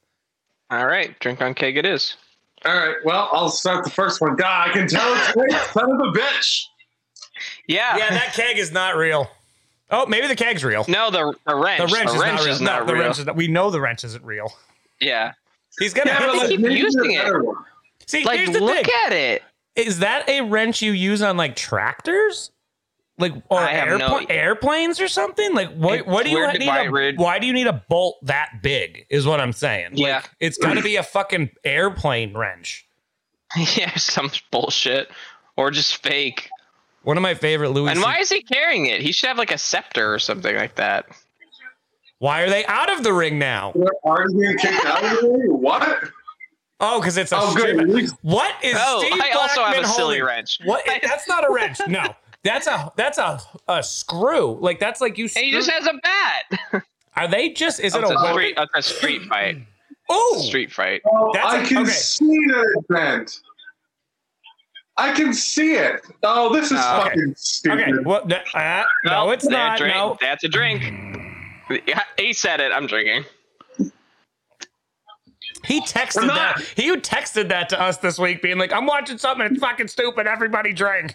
All 0.71 0.87
right, 0.87 1.19
drink 1.21 1.41
on 1.41 1.55
keg 1.55 1.79
it 1.79 1.87
is. 1.87 2.17
All 2.67 2.75
right. 2.75 2.97
Well, 3.05 3.29
I'll 3.33 3.49
start 3.51 3.85
the 3.85 3.91
first 3.91 4.21
one. 4.21 4.37
God, 4.37 4.69
I 4.69 4.73
can 4.73 4.89
tell 4.89 5.13
it's 5.17 5.37
late. 5.37 5.53
Son 5.73 5.91
of 5.91 6.01
a 6.01 6.13
bitch. 6.13 6.65
Yeah. 7.67 7.97
yeah, 7.97 8.11
that 8.11 8.33
keg 8.35 8.59
is 8.59 8.73
not 8.73 8.97
real. 8.97 9.31
Oh, 9.91 10.07
maybe 10.07 10.27
the 10.27 10.37
keg's 10.37 10.65
real. 10.65 10.85
no, 10.89 11.11
the, 11.11 11.35
the 11.47 11.55
wrench. 11.55 11.79
The 11.91 11.95
wrench, 11.95 12.11
is, 12.11 12.15
not 12.17 12.41
real. 12.41 12.55
is 12.55 12.61
no, 12.61 12.67
not 12.79 12.87
the 12.87 12.95
wrench 12.95 13.19
is 13.19 13.27
not. 13.27 13.37
We 13.37 13.49
know 13.49 13.71
the 13.71 13.81
wrench 13.81 14.03
isn't 14.05 14.25
real. 14.25 14.53
yeah. 15.01 15.33
He's 15.79 15.93
gonna 15.93 16.11
Yeah, 16.11 16.19
hit 16.21 16.27
but 16.29 16.37
like, 16.37 16.49
keep 16.51 16.61
using 16.61 17.17
a 17.17 17.27
it. 17.37 17.45
one. 17.45 17.57
See, 18.07 18.25
Like, 18.25 18.39
here's 18.39 18.53
the 18.53 18.61
look 18.61 18.87
thing. 18.87 18.95
at 19.07 19.13
it. 19.13 19.43
Is 19.75 19.99
that 19.99 20.29
a 20.29 20.43
wrench 20.43 20.81
you 20.83 20.93
use 20.93 21.21
on 21.21 21.37
like 21.37 21.57
tractors? 21.57 22.53
Like 23.17 23.33
or 23.49 23.61
I 23.61 23.97
no- 23.97 24.19
airplanes 24.29 25.01
or 25.01 25.07
something? 25.09 25.55
Like 25.55 25.73
what 25.75 26.01
It's 26.01 26.07
what 26.09 26.25
do 26.25 26.31
you 26.31 26.39
weird 26.39 26.59
need 26.59 26.67
why 26.67 26.83
a, 26.85 27.13
why 27.15 27.39
do 27.39 27.47
you 27.47 27.53
need 27.53 27.69
a 27.69 27.85
bolt 27.89 28.17
that 28.23 28.61
big 28.63 29.07
is 29.09 29.25
what 29.27 29.41
I'm 29.41 29.53
saying. 29.53 29.91
Yeah. 29.95 30.17
Like, 30.17 30.31
it's 30.41 30.59
got 30.59 30.75
to 30.75 30.83
be 30.83 30.97
a 30.97 31.03
fucking 31.05 31.51
airplane 31.65 32.37
wrench. 32.37 32.87
yeah, 33.77 33.95
some 33.97 34.31
bullshit. 34.51 35.11
Or 35.57 35.71
just 35.71 36.03
fake. 36.03 36.49
One 37.05 37.17
of 37.17 37.23
my 37.23 37.35
favorite 37.35 37.71
Louis 37.71 37.91
And 37.91 37.99
C- 37.99 38.05
why 38.05 38.19
is 38.19 38.31
he 38.31 38.43
carrying 38.43 38.87
it? 38.87 39.01
He 39.01 39.13
should 39.13 39.29
have 39.29 39.39
like 39.39 39.53
a 39.53 39.59
scepter 39.59 40.13
or 40.13 40.19
something 40.19 40.57
like 40.57 40.75
that. 40.77 41.07
Why 42.19 42.43
are 42.43 42.49
they 42.51 42.65
out 42.67 42.91
of 42.91 43.05
the 43.05 43.13
ring 43.13 43.39
now? 43.39 43.73
What, 43.75 43.93
Are 44.05 44.25
you 44.31 44.43
getting 44.43 44.59
kicked 44.59 44.87
out 44.87 45.05
of 45.05 45.11
the 45.21 45.29
ring? 45.29 45.61
What? 45.61 46.05
Oh, 46.81 47.01
because 47.01 47.17
it's 47.17 47.31
a 47.33 47.37
Oh, 47.39 47.55
good. 47.55 47.69
strip- 47.69 47.81
At 47.81 47.89
least- 47.89 48.17
What 48.23 48.53
is 48.65 48.75
Oh, 48.79 49.05
Steve 49.07 49.21
I 49.23 49.31
also 49.31 49.61
have 49.63 49.73
Blackman 49.75 49.85
a 49.85 49.89
silly 49.89 50.19
holding? 50.19 50.25
wrench. 50.25 50.59
What? 50.65 50.85
That's 51.03 51.29
not 51.29 51.49
a 51.49 51.53
wrench. 51.53 51.79
No, 51.87 52.03
that's 52.45 52.67
a 52.67 52.93
that's 52.97 53.19
a 53.19 53.41
a 53.69 53.83
screw. 53.83 54.59
Like 54.61 54.79
that's 54.79 55.01
like 55.01 55.19
you. 55.19 55.25
And 55.37 55.45
he 55.47 55.51
just 55.51 55.69
has 55.71 55.87
a 55.87 55.95
bat. 56.03 56.83
Are 57.17 57.29
they 57.29 57.51
just? 57.51 57.81
Is 57.81 57.95
Oh, 57.95 58.01
it 58.01 58.05
a 58.05 58.19
a 58.19 58.33
street, 58.33 58.55
it's 58.59 58.73
a 58.77 58.83
street 58.95 59.23
fight. 59.23 59.59
Oh, 60.11 60.43
Street 60.47 60.71
fight. 60.71 61.01
Oh, 61.07 61.31
That's 61.33 61.47
I 61.47 61.63
a- 61.63 61.67
can 61.67 61.79
okay. 61.79 61.91
see 61.91 62.27
that 62.49 62.75
it's 62.77 62.87
bent. 62.89 63.41
I 64.99 65.13
can 65.13 65.33
see 65.33 65.75
it. 65.75 66.03
Oh, 66.23 66.53
this 66.53 66.71
is 66.71 66.79
Oh, 66.81 67.01
okay. 67.01 67.09
fucking 67.11 67.35
stupid. 67.37 67.81
okay. 67.81 67.93
Well, 68.05 68.27
th- 68.27 68.43
uh, 68.55 68.85
no, 69.07 69.31
it's 69.31 69.47
not. 69.47 69.79
Drink, 69.79 69.95
No, 69.95 70.17
That's 70.21 70.45
a 70.45 70.49
drink. 70.49 70.83
Yeah, 71.87 72.03
he 72.19 72.33
said 72.35 72.61
it. 72.61 72.71
I'm 72.71 72.87
drinking. 72.87 73.25
he 75.65 75.81
texted 75.81 76.27
that. 76.27 76.61
He 76.77 76.91
texted 76.97 77.49
that 77.49 77.69
to 77.71 77.81
us 77.81 77.97
this 77.99 78.19
week, 78.19 78.43
being 78.43 78.59
like, 78.59 78.73
"I'm 78.73 78.87
watching 78.87 79.17
something. 79.19 79.47
It's 79.47 79.59
fucking 79.61 79.89
stupid. 79.89 80.27
Everybody 80.27 80.73
drink." 80.73 81.15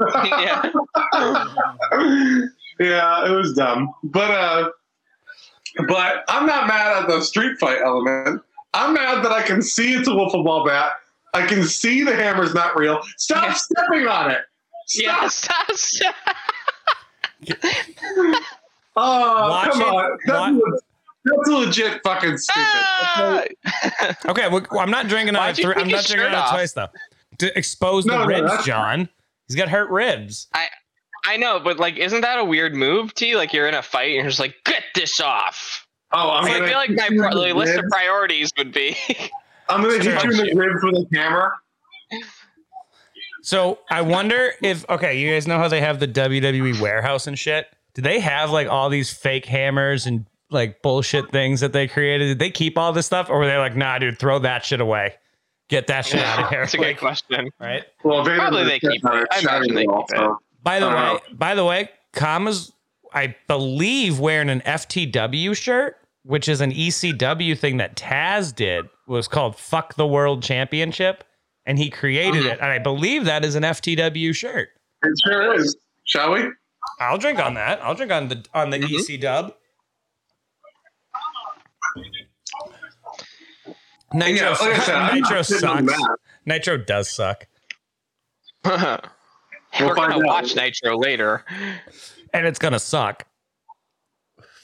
Yeah. 0.00 0.62
yeah, 2.80 3.26
it 3.26 3.30
was 3.30 3.52
dumb. 3.54 3.92
But 4.04 4.30
uh 4.30 4.70
but 5.88 6.24
I'm 6.28 6.46
not 6.46 6.66
mad 6.68 7.02
at 7.02 7.08
the 7.08 7.20
street 7.22 7.58
fight 7.58 7.78
element. 7.84 8.42
I'm 8.74 8.94
mad 8.94 9.24
that 9.24 9.32
I 9.32 9.42
can 9.42 9.62
see 9.62 9.94
it's 9.94 10.08
a 10.08 10.12
wiffle 10.12 10.44
ball 10.44 10.64
bat. 10.64 10.92
I 11.32 11.46
can 11.46 11.64
see 11.64 12.02
the 12.04 12.14
hammer's 12.14 12.54
not 12.54 12.76
real. 12.76 13.00
Stop 13.18 13.44
Yeah. 13.48 13.52
stepping 13.54 14.06
on 14.08 14.30
it. 14.30 14.40
Yeah. 14.94 15.28
Stop. 15.28 15.70
Stop. 15.72 16.14
Oh, 18.96 19.48
Watch 19.50 19.70
come 19.72 19.82
it. 19.82 19.86
on. 19.88 20.18
That's, 20.24 20.38
Wa- 20.38 20.46
le- 20.70 20.78
that's 21.24 21.48
legit 21.48 22.00
fucking 22.04 22.38
stupid. 22.38 22.62
Ah! 22.64 23.44
Okay, 24.28 24.46
well, 24.48 24.64
I'm 24.78 24.90
not 24.90 25.08
drinking 25.08 25.34
on 25.34 25.40
Why'd 25.42 25.58
it. 25.58 25.64
you 25.64 25.72
Three, 25.72 25.82
I'm 25.82 25.88
not 25.88 26.04
drinking 26.04 26.26
shirt 26.26 26.32
on 26.32 26.46
it 26.46 26.50
twice 26.50 26.72
though. 26.74 26.86
To 27.38 27.58
expose 27.58 28.06
No, 28.06 28.12
the 28.12 28.18
no, 28.20 28.26
ribs, 28.26 28.50
that's- 28.50 28.64
John. 28.66 29.08
He's 29.54 29.60
got 29.62 29.68
hurt 29.68 29.88
ribs. 29.90 30.48
I 30.52 30.66
I 31.24 31.36
know, 31.36 31.60
but 31.60 31.78
like, 31.78 31.96
isn't 31.96 32.20
that 32.22 32.38
a 32.38 32.44
weird 32.44 32.74
move, 32.74 33.14
T? 33.14 33.36
Like, 33.36 33.52
you're 33.52 33.66
in 33.68 33.74
a 33.74 33.82
fight 33.82 34.08
and 34.08 34.14
you're 34.16 34.24
just 34.26 34.40
like, 34.40 34.56
get 34.64 34.82
this 34.94 35.20
off. 35.20 35.86
Oh, 36.12 36.30
I'm 36.30 36.44
I 36.44 36.48
gonna 36.50 36.66
feel 36.66 36.76
like 36.76 36.90
my 36.90 37.08
you 37.10 37.20
pro- 37.20 37.34
the 37.34 37.48
the 37.48 37.54
list 37.54 37.78
of 37.78 37.84
priorities 37.90 38.50
would 38.58 38.72
be. 38.72 38.96
I'm 39.68 39.80
gonna 39.82 39.94
hit 39.94 40.04
you 40.04 40.10
in 40.12 40.36
the 40.36 40.44
Shit. 40.46 40.54
ribs 40.56 40.82
with 40.84 40.94
a 40.96 41.06
hammer. 41.18 41.54
So 43.42 43.78
I 43.90 44.00
wonder 44.02 44.52
if 44.62 44.88
okay, 44.88 45.18
you 45.18 45.30
guys 45.32 45.46
know 45.46 45.58
how 45.58 45.68
they 45.68 45.80
have 45.80 46.00
the 46.00 46.08
WWE 46.08 46.80
warehouse 46.80 47.26
and 47.26 47.38
shit. 47.38 47.66
Do 47.94 48.02
they 48.02 48.20
have 48.20 48.50
like 48.50 48.68
all 48.68 48.88
these 48.88 49.12
fake 49.12 49.44
hammers 49.46 50.06
and 50.06 50.26
like 50.50 50.82
bullshit 50.82 51.30
things 51.30 51.60
that 51.60 51.72
they 51.72 51.86
created? 51.88 52.26
Did 52.26 52.38
they 52.38 52.50
keep 52.50 52.76
all 52.78 52.92
this 52.92 53.06
stuff, 53.06 53.28
or 53.30 53.38
were 53.38 53.46
they 53.46 53.56
like, 53.56 53.76
nah, 53.76 53.98
dude, 53.98 54.18
throw 54.18 54.38
that 54.40 54.64
shit 54.64 54.80
away, 54.80 55.14
get 55.68 55.86
that 55.88 56.06
shit 56.06 56.20
out 56.20 56.44
of 56.44 56.48
here? 56.50 56.60
That's 56.60 56.74
a 56.74 56.78
good 56.78 56.98
question. 56.98 57.50
right? 57.60 57.84
Well, 58.04 58.24
Vader 58.24 58.36
Probably 58.38 58.64
they 58.64 58.80
keep 58.80 59.04
it. 59.04 59.28
I 59.30 59.40
imagine 59.40 59.74
they 59.74 59.86
keep 59.86 60.04
it. 60.10 60.30
By 60.62 60.80
the 60.80 60.88
way, 60.88 61.18
by 61.32 61.54
the 61.54 61.64
way, 61.64 61.90
Kama's 62.12 62.72
I 63.12 63.36
believe 63.48 64.18
wearing 64.18 64.48
an 64.50 64.60
FTW 64.62 65.56
shirt, 65.56 65.96
which 66.24 66.48
is 66.48 66.60
an 66.60 66.72
ECW 66.72 67.56
thing 67.58 67.76
that 67.76 67.96
Taz 67.96 68.54
did, 68.54 68.86
was 69.06 69.28
called 69.28 69.56
"Fuck 69.56 69.94
the 69.94 70.06
World 70.06 70.42
Championship," 70.42 71.22
and 71.66 71.78
he 71.78 71.90
created 71.90 72.44
it, 72.46 72.58
and 72.60 72.70
I 72.70 72.78
believe 72.78 73.24
that 73.26 73.44
is 73.44 73.54
an 73.54 73.62
FTW 73.62 74.34
shirt. 74.34 74.70
It 75.02 75.18
sure 75.24 75.54
is. 75.54 75.76
Shall 76.04 76.32
we? 76.32 76.44
I'll 77.00 77.18
drink 77.18 77.38
on 77.38 77.54
that. 77.54 77.80
I'll 77.82 77.94
drink 77.94 78.10
on 78.12 78.28
the 78.28 78.44
on 78.54 78.70
the 78.70 78.78
Mhm. 78.78 78.90
EC 79.10 79.16
dub. 79.20 79.54
Nitro, 84.14 84.50
Yeah, 84.52 84.56
like 84.68 84.82
said, 84.82 85.12
Nitro 85.14 85.36
not 85.36 85.46
sitting 85.46 85.68
on 85.68 85.88
sucks. 85.88 86.02
Nitro 86.46 86.76
does 86.78 87.10
suck, 87.10 87.46
We're 88.64 89.00
We'll 89.80 89.94
find 89.94 90.12
gonna 90.12 90.14
out. 90.16 90.24
watch 90.24 90.54
Nitro 90.56 90.96
later. 90.98 91.44
and 92.32 92.46
it's 92.46 92.58
gonna 92.58 92.78
suck. 92.78 93.26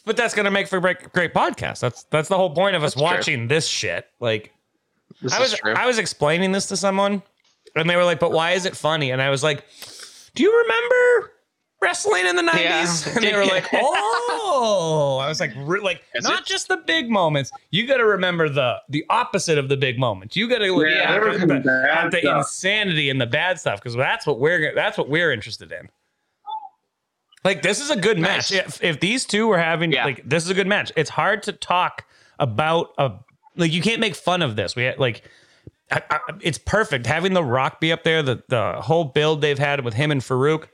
But 0.05 0.17
that's 0.17 0.35
gonna 0.35 0.51
make 0.51 0.69
for 0.69 0.79
a 0.79 0.81
great, 0.81 1.13
great 1.13 1.35
podcast. 1.35 1.81
That's 1.81 2.05
that's 2.05 2.29
the 2.29 2.37
whole 2.37 2.55
point 2.55 2.77
of 2.77 2.83
us 2.85 2.95
That's 2.95 3.01
true. 3.03 3.17
watching 3.17 3.49
this 3.49 3.67
shit. 3.67 4.07
Like, 4.21 4.53
This 5.21 5.33
I 5.33 5.41
was. 5.41 5.61
I 5.65 5.87
was 5.87 5.99
explaining 5.99 6.53
this 6.53 6.67
to 6.67 6.77
someone, 6.77 7.23
and 7.77 7.89
they 7.91 7.97
were 7.97 8.05
like, 8.05 8.19
"But 8.21 8.33
why 8.33 8.53
is 8.53 8.65
it 8.65 8.77
funny?" 8.77 9.11
And 9.11 9.21
I 9.21 9.31
was 9.31 9.43
like, 9.43 9.65
"Do 10.35 10.43
you 10.43 10.57
remember 10.63 11.33
wrestling 11.83 12.27
in 12.27 12.37
the 12.37 12.43
'90s?" 12.43 13.07
Yeah. 13.07 13.13
And 13.17 13.25
they 13.25 13.35
were 13.35 13.45
like, 13.47 13.67
"Oh!" 13.73 15.19
I 15.23 15.29
was 15.29 15.41
like, 15.41 15.53
re- 15.57 15.81
"Like 15.81 16.03
Is 16.15 16.25
not 16.25 16.41
it? 16.43 16.47
just 16.47 16.69
the 16.69 16.79
big 16.79 17.11
moments. 17.11 17.51
You 17.71 17.87
got 17.87 17.99
to 17.99 18.07
remember 18.07 18.49
the 18.49 18.77
the 18.89 19.05
opposite 19.11 19.59
of 19.59 19.69
the 19.69 19.77
big 19.77 19.99
moments. 19.99 20.37
You 20.37 20.49
got 20.49 20.59
to 20.59 20.73
look 20.73 20.87
Yeah, 20.89 21.15
at 21.15 21.23
the, 21.49 21.89
at 21.93 22.11
the 22.11 22.37
insanity 22.39 23.11
and 23.11 23.21
the 23.21 23.27
bad 23.27 23.59
stuff 23.61 23.81
because 23.81 23.95
that's 23.97 24.27
what 24.27 24.39
we're 24.41 24.75
that's 24.75 24.97
what 24.99 25.09
we're 25.09 25.33
interested 25.33 25.73
in." 25.73 25.89
Like 27.45 27.63
this 27.63 27.81
is 27.81 27.91
a 27.91 27.97
good 27.97 28.19
match. 28.19 28.53
Nice. 28.53 28.67
If, 28.81 28.85
if 28.85 29.01
these 29.01 29.25
two 29.25 29.47
were 29.47 29.59
having 29.59 29.93
Yeah. 29.93 30.05
like 30.05 30.29
this 30.29 30.45
is 30.45 30.51
a 30.51 30.55
good 30.55 30.67
match. 30.67 30.93
It's 30.97 31.09
hard 31.11 31.43
to 31.45 31.53
talk 31.53 32.05
about 32.39 32.93
a 32.99 33.13
like 33.57 33.73
you 33.73 33.81
can't 33.81 34.01
make 34.01 34.15
fun 34.15 34.43
of 34.43 34.57
this. 34.57 34.77
We 34.77 34.85
had, 34.85 34.99
like 34.99 35.23
I, 35.91 36.03
I, 36.11 36.19
it's 36.43 36.59
perfect 36.59 37.07
having 37.07 37.33
the 37.33 37.43
Rock 37.43 37.81
be 37.81 37.93
up 37.93 38.05
there. 38.05 38.23
The 38.23 38.43
the 38.49 38.75
whole 38.83 39.05
build 39.05 39.41
they've 39.41 39.59
had 39.59 39.83
with 39.85 39.95
him 39.95 40.11
and 40.11 40.21
Farouk. 40.21 40.67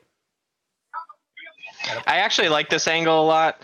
I 2.07 2.19
actually 2.19 2.49
like 2.49 2.69
this 2.71 2.87
angle 2.89 3.23
a 3.23 3.27
lot. 3.27 3.63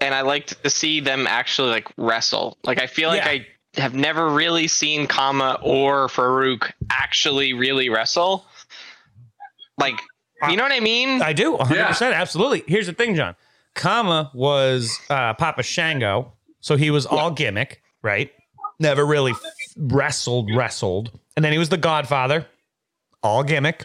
And 0.00 0.14
I 0.14 0.20
like 0.22 0.46
to 0.46 0.70
see 0.70 1.00
them 1.00 1.26
actually 1.26 1.70
like 1.70 1.88
wrestle. 1.96 2.58
Like 2.64 2.80
I 2.80 2.86
feel 2.86 3.08
like 3.08 3.24
Yeah. 3.24 3.30
I 3.30 3.46
have 3.80 3.94
never 3.94 4.28
really 4.30 4.68
seen 4.68 5.06
Kama 5.06 5.58
or 5.62 6.08
Farouk 6.08 6.70
actually 6.90 7.52
really 7.54 7.88
wrestle. 7.88 8.46
Like 9.78 9.98
you 10.48 10.56
know 10.56 10.62
what 10.62 10.72
I 10.72 10.80
mean? 10.80 11.22
I 11.22 11.32
do 11.32 11.52
100 11.52 11.86
percent 11.86 12.14
absolutely. 12.14 12.64
Here's 12.66 12.86
the 12.86 12.92
thing, 12.92 13.14
John. 13.14 13.34
Kama 13.74 14.30
was 14.34 14.98
uh, 15.10 15.34
Papa 15.34 15.62
Shango, 15.62 16.32
so 16.60 16.76
he 16.76 16.90
was 16.90 17.06
all 17.06 17.30
gimmick, 17.30 17.82
right? 18.02 18.30
Never 18.78 19.04
really 19.06 19.32
f- 19.32 19.40
wrestled, 19.76 20.50
wrestled, 20.54 21.18
and 21.36 21.44
then 21.44 21.50
he 21.52 21.58
was 21.58 21.70
the 21.70 21.76
Godfather, 21.76 22.46
all 23.22 23.42
gimmick, 23.42 23.84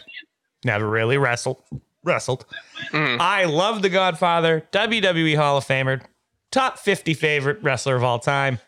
never 0.64 0.88
really 0.88 1.16
wrestled, 1.16 1.62
wrestled. 2.04 2.46
Mhm. 2.92 3.18
I 3.20 3.44
love 3.44 3.82
the 3.82 3.88
Godfather, 3.88 4.66
WWE 4.72 5.34
Hall 5.36 5.56
of 5.58 5.64
Famer, 5.66 6.02
top 6.50 6.78
50 6.78 7.14
favorite 7.14 7.62
wrestler 7.62 7.96
of 7.96 8.04
all 8.04 8.18
time. 8.18 8.58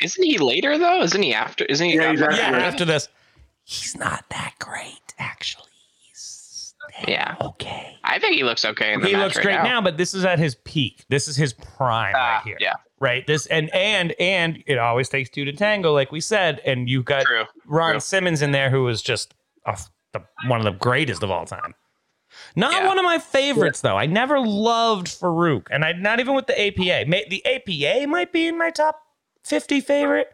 Isn't 0.00 0.24
he 0.24 0.38
later 0.38 0.76
though? 0.76 1.02
Isn't 1.02 1.22
he 1.22 1.32
after? 1.34 1.64
Isn't 1.64 1.88
he? 1.88 1.94
Yeah, 1.96 2.04
after- 2.10 2.32
Yeah, 2.32 2.50
Right. 2.52 2.62
after 2.62 2.84
this, 2.84 3.08
he's 3.64 3.96
not 3.96 4.24
that 4.30 4.54
great, 4.58 5.14
actually. 5.18 5.64
He's 6.08 6.74
Yeah. 7.08 7.36
okay. 7.40 7.96
I 8.04 8.18
think 8.18 8.36
he 8.36 8.42
looks 8.44 8.64
okay 8.64 8.92
in 8.92 9.00
the 9.00 9.06
He 9.08 9.12
match 9.14 9.22
looks 9.22 9.36
right 9.36 9.44
great 9.44 9.54
now. 9.56 9.62
now, 9.64 9.80
but 9.80 9.96
this 9.96 10.12
is 10.14 10.24
at 10.24 10.38
his 10.38 10.56
peak. 10.56 11.04
This 11.08 11.28
is 11.28 11.36
his 11.36 11.52
prime 11.52 12.14
Ah, 12.16 12.34
right 12.36 12.42
here. 12.44 12.56
Yeah, 12.60 12.74
Right. 13.00 13.26
This 13.26 13.46
and 13.46 13.72
and 13.74 14.12
and 14.20 14.62
it 14.66 14.78
always 14.78 15.08
takes 15.08 15.28
two 15.30 15.44
to 15.44 15.52
tango, 15.52 15.92
like 15.92 16.10
we 16.12 16.20
said. 16.20 16.60
And 16.64 16.88
you've 16.88 17.04
got 17.04 17.24
true. 17.24 17.44
Ron 17.66 17.92
true. 17.92 18.00
Simmons 18.00 18.40
in 18.42 18.52
there, 18.52 18.70
who 18.70 18.84
was 18.84 19.02
just 19.02 19.34
a, 19.66 19.78
the, 20.12 20.22
one 20.46 20.58
of 20.60 20.64
the 20.64 20.72
greatest 20.78 21.22
of 21.22 21.30
all 21.30 21.44
time. 21.46 21.74
Not 22.56 22.72
Yeah. 22.72 22.86
one 22.86 22.98
of 22.98 23.04
my 23.04 23.18
favorites 23.18 23.80
though. 23.80 23.96
I 23.96 24.06
never 24.06 24.38
loved 24.40 25.08
Farouk, 25.08 25.66
and 25.70 25.84
I 25.84 25.92
not 25.92 26.20
even 26.20 26.34
with 26.34 26.46
the 26.46 26.60
APA. 26.60 27.04
May, 27.06 27.24
the 27.28 27.44
APA 27.46 28.06
might 28.06 28.32
be 28.32 28.46
in 28.46 28.56
my 28.58 28.70
top 28.70 29.00
fifty 29.44 29.80
favorite, 29.80 30.32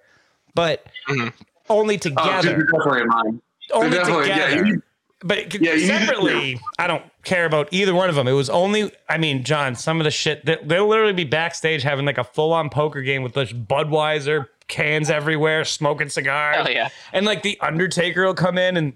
but 0.54 0.85
Mhm. 1.09 1.33
only 1.68 1.94
Oh, 1.94 1.98
dude, 1.98 2.16
together. 2.16 2.50
you're 2.50 2.66
definitely 2.66 3.04
mine. 3.06 3.42
only 3.72 3.96
definitely- 3.96 4.28
yeah, 4.28 4.46
together. 4.48 4.66
you- 4.66 4.83
but 5.22 5.38
it 5.38 5.50
could- 5.50 5.61
Yeah, 5.62 5.72
you 5.72 5.80
need 5.92 5.98
separately, 6.06 6.61
I 6.78 6.87
don't 6.87 7.04
care 7.24 7.44
about 7.44 7.68
either 7.70 7.94
one 7.94 8.09
of 8.09 8.14
them. 8.16 8.26
It 8.28 8.33
was 8.33 8.50
only, 8.50 8.90
I 9.09 9.16
mean, 9.18 9.42
John, 9.44 9.74
some 9.74 10.00
of 10.00 10.04
the 10.04 10.11
shit 10.11 10.44
that 10.46 10.68
they'll 10.68 10.87
literally 10.88 11.12
be 11.12 11.24
backstage 11.24 11.83
having 11.83 12.04
like 12.06 12.18
a 12.18 12.24
full 12.24 12.52
on 12.52 12.68
poker 12.70 13.00
game 13.02 13.22
with 13.22 13.35
this 13.35 13.52
Budweiser 13.52 14.46
cans 14.68 15.11
everywhere, 15.11 15.64
smoking 15.64 16.09
cigars. 16.09 16.56
Hell 16.56 16.70
yeah. 16.70 16.88
And 17.12 17.26
like 17.26 17.42
the 17.42 17.59
Undertaker 17.61 18.24
will 18.26 18.35
come 18.35 18.56
in 18.59 18.76
and 18.76 18.92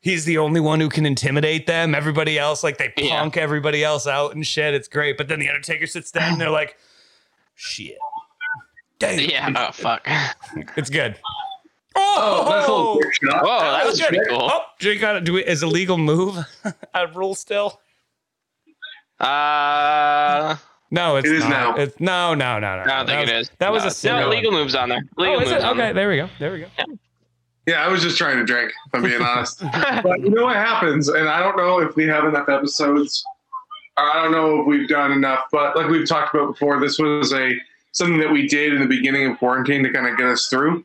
he's 0.00 0.24
the 0.24 0.38
only 0.38 0.60
one 0.60 0.80
who 0.80 0.88
can 0.88 1.04
intimidate 1.06 1.66
them. 1.66 1.94
Everybody 1.94 2.38
else, 2.38 2.62
like 2.64 2.78
they 2.78 2.92
Yeah. 2.96 3.20
punk 3.20 3.36
everybody 3.36 3.82
else 3.84 4.06
out 4.06 4.34
and 4.34 4.46
shit. 4.46 4.74
It's 4.74 4.88
great. 4.88 5.16
But 5.16 5.28
then 5.28 5.40
the 5.40 5.48
Undertaker 5.48 5.86
sits 5.86 6.10
down 6.10 6.32
and 6.32 6.40
they're 6.40 6.50
like, 6.50 6.76
shit. 7.54 7.98
Damn. 8.98 9.20
Yeah. 9.30 9.52
Oh 9.68 9.72
fuck. 9.72 10.06
It's 10.76 10.90
good. 10.90 11.16
Oh, 12.00 12.98
that's 13.00 13.08
a 13.22 13.26
shot. 13.26 13.44
Whoa, 13.44 13.60
that 13.72 13.84
was 13.86 14.00
pretty 14.00 14.20
cool. 14.28 14.48
Oh, 14.52 14.60
Jake 14.78 15.00
got 15.00 15.14
to 15.14 15.20
do 15.20 15.36
it 15.36 15.46
as 15.46 15.62
a 15.62 15.66
legal 15.66 15.98
move. 15.98 16.36
a 16.94 17.06
rule 17.08 17.34
still. 17.34 17.80
Uh, 19.18 20.56
No, 20.90 21.16
it's 21.16 21.26
It 21.28 21.34
is 21.34 21.42
not. 21.44 21.50
now. 21.50 21.74
It's 21.76 21.98
no, 22.00 22.34
no, 22.34 22.58
no, 22.60 22.76
no. 22.76 22.82
I 22.82 22.84
don't 22.84 22.86
that 22.86 23.06
think 23.06 23.20
was, 23.22 23.30
it 23.30 23.36
is. 23.36 23.50
That 23.58 23.72
was 23.72 24.04
a 24.04 24.08
no 24.08 24.28
legal 24.28 24.52
moves 24.52 24.74
on 24.74 24.88
there. 24.88 25.02
Legal 25.16 25.36
Oh, 25.36 25.40
is 25.40 25.48
moves 25.50 25.62
it? 25.62 25.64
on 25.66 25.70
Okay, 25.72 25.78
there. 25.86 25.94
there 25.94 26.08
we 26.08 26.16
go. 26.16 26.28
There 26.38 26.52
we 26.52 26.60
go. 26.60 26.66
Yeah, 26.78 26.84
I 27.74 27.88
was 27.88 28.02
just 28.02 28.16
trying 28.16 28.36
to 28.38 28.44
drink, 28.44 28.72
if 28.86 28.94
I'm 28.94 29.02
being 29.02 29.20
honest. 29.20 29.60
but 30.02 30.20
you 30.20 30.30
know 30.30 30.44
what 30.44 30.56
happens, 30.56 31.08
and 31.08 31.28
I 31.28 31.40
don't 31.40 31.56
know 31.56 31.80
if 31.80 31.96
we 31.96 32.06
have 32.06 32.24
enough 32.24 32.48
episodes, 32.48 33.24
or 33.96 34.04
I 34.04 34.22
don't 34.22 34.32
know 34.32 34.60
if 34.60 34.66
we've 34.66 34.88
done 34.88 35.12
enough, 35.12 35.44
but 35.50 35.76
like 35.76 35.88
we've 35.88 36.08
talked 36.08 36.34
about 36.34 36.52
before, 36.52 36.80
this 36.80 36.98
was 36.98 37.32
a 37.32 37.56
something 37.92 38.18
that 38.18 38.30
we 38.30 38.46
did 38.46 38.74
in 38.74 38.80
the 38.80 38.86
beginning 38.86 39.30
of 39.30 39.38
quarantine 39.38 39.82
to 39.82 39.90
kind 39.90 40.06
of 40.06 40.16
get 40.16 40.26
us 40.26 40.46
through. 40.46 40.84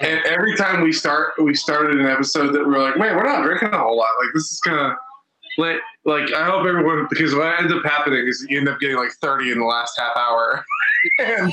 And 0.00 0.20
every 0.26 0.54
time 0.56 0.82
we 0.82 0.92
start, 0.92 1.32
we 1.42 1.54
started 1.54 1.98
an 1.98 2.06
episode 2.06 2.52
that 2.52 2.64
we 2.64 2.72
were 2.72 2.78
like, 2.78 2.96
man, 2.98 3.16
we're 3.16 3.24
not 3.24 3.42
drinking 3.42 3.70
a 3.72 3.78
whole 3.78 3.96
lot. 3.96 4.08
Like 4.22 4.32
this 4.34 4.52
is 4.52 4.60
gonna, 4.60 4.96
like, 5.56 5.78
like 6.04 6.32
I 6.32 6.44
hope 6.44 6.66
everyone 6.66 7.06
because 7.10 7.34
what 7.34 7.58
ends 7.58 7.72
up 7.72 7.82
happening 7.84 8.26
is 8.26 8.46
you 8.48 8.58
end 8.58 8.68
up 8.68 8.78
getting 8.80 8.96
like 8.96 9.10
30 9.20 9.52
in 9.52 9.58
the 9.58 9.64
last 9.64 9.98
half 9.98 10.16
hour. 10.16 10.64
and 11.18 11.52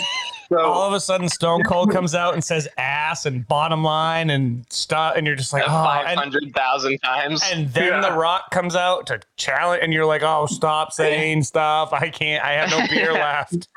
so, 0.49 0.59
All 0.59 0.87
of 0.87 0.93
a 0.93 0.99
sudden, 0.99 1.29
Stone 1.29 1.63
Cold 1.63 1.91
comes 1.91 2.13
out 2.13 2.33
and 2.33 2.43
says 2.43 2.67
"ass" 2.77 3.25
and 3.25 3.47
"bottom 3.47 3.83
line" 3.83 4.29
and 4.29 4.65
stuff, 4.69 5.15
and 5.15 5.25
you're 5.25 5.35
just 5.35 5.53
like, 5.53 5.63
oh, 5.63 5.67
Five 5.67 6.05
and, 6.07 6.19
hundred 6.19 6.53
thousand 6.53 6.99
times. 6.99 7.41
and 7.51 7.69
then 7.73 7.85
Yeah. 7.85 8.09
The 8.09 8.15
Rock 8.15 8.51
comes 8.51 8.75
out 8.75 9.07
to 9.07 9.19
challenge, 9.37 9.81
and 9.83 9.93
you're 9.93 10.05
like, 10.05 10.21
oh, 10.21 10.45
stop 10.47 10.91
saying 10.91 11.43
stuff. 11.43 11.91
I 11.93 12.09
can't. 12.09 12.43
I 12.43 12.53
have 12.53 12.69
no 12.69 12.85
beer 12.87 13.13
left. 13.13 13.67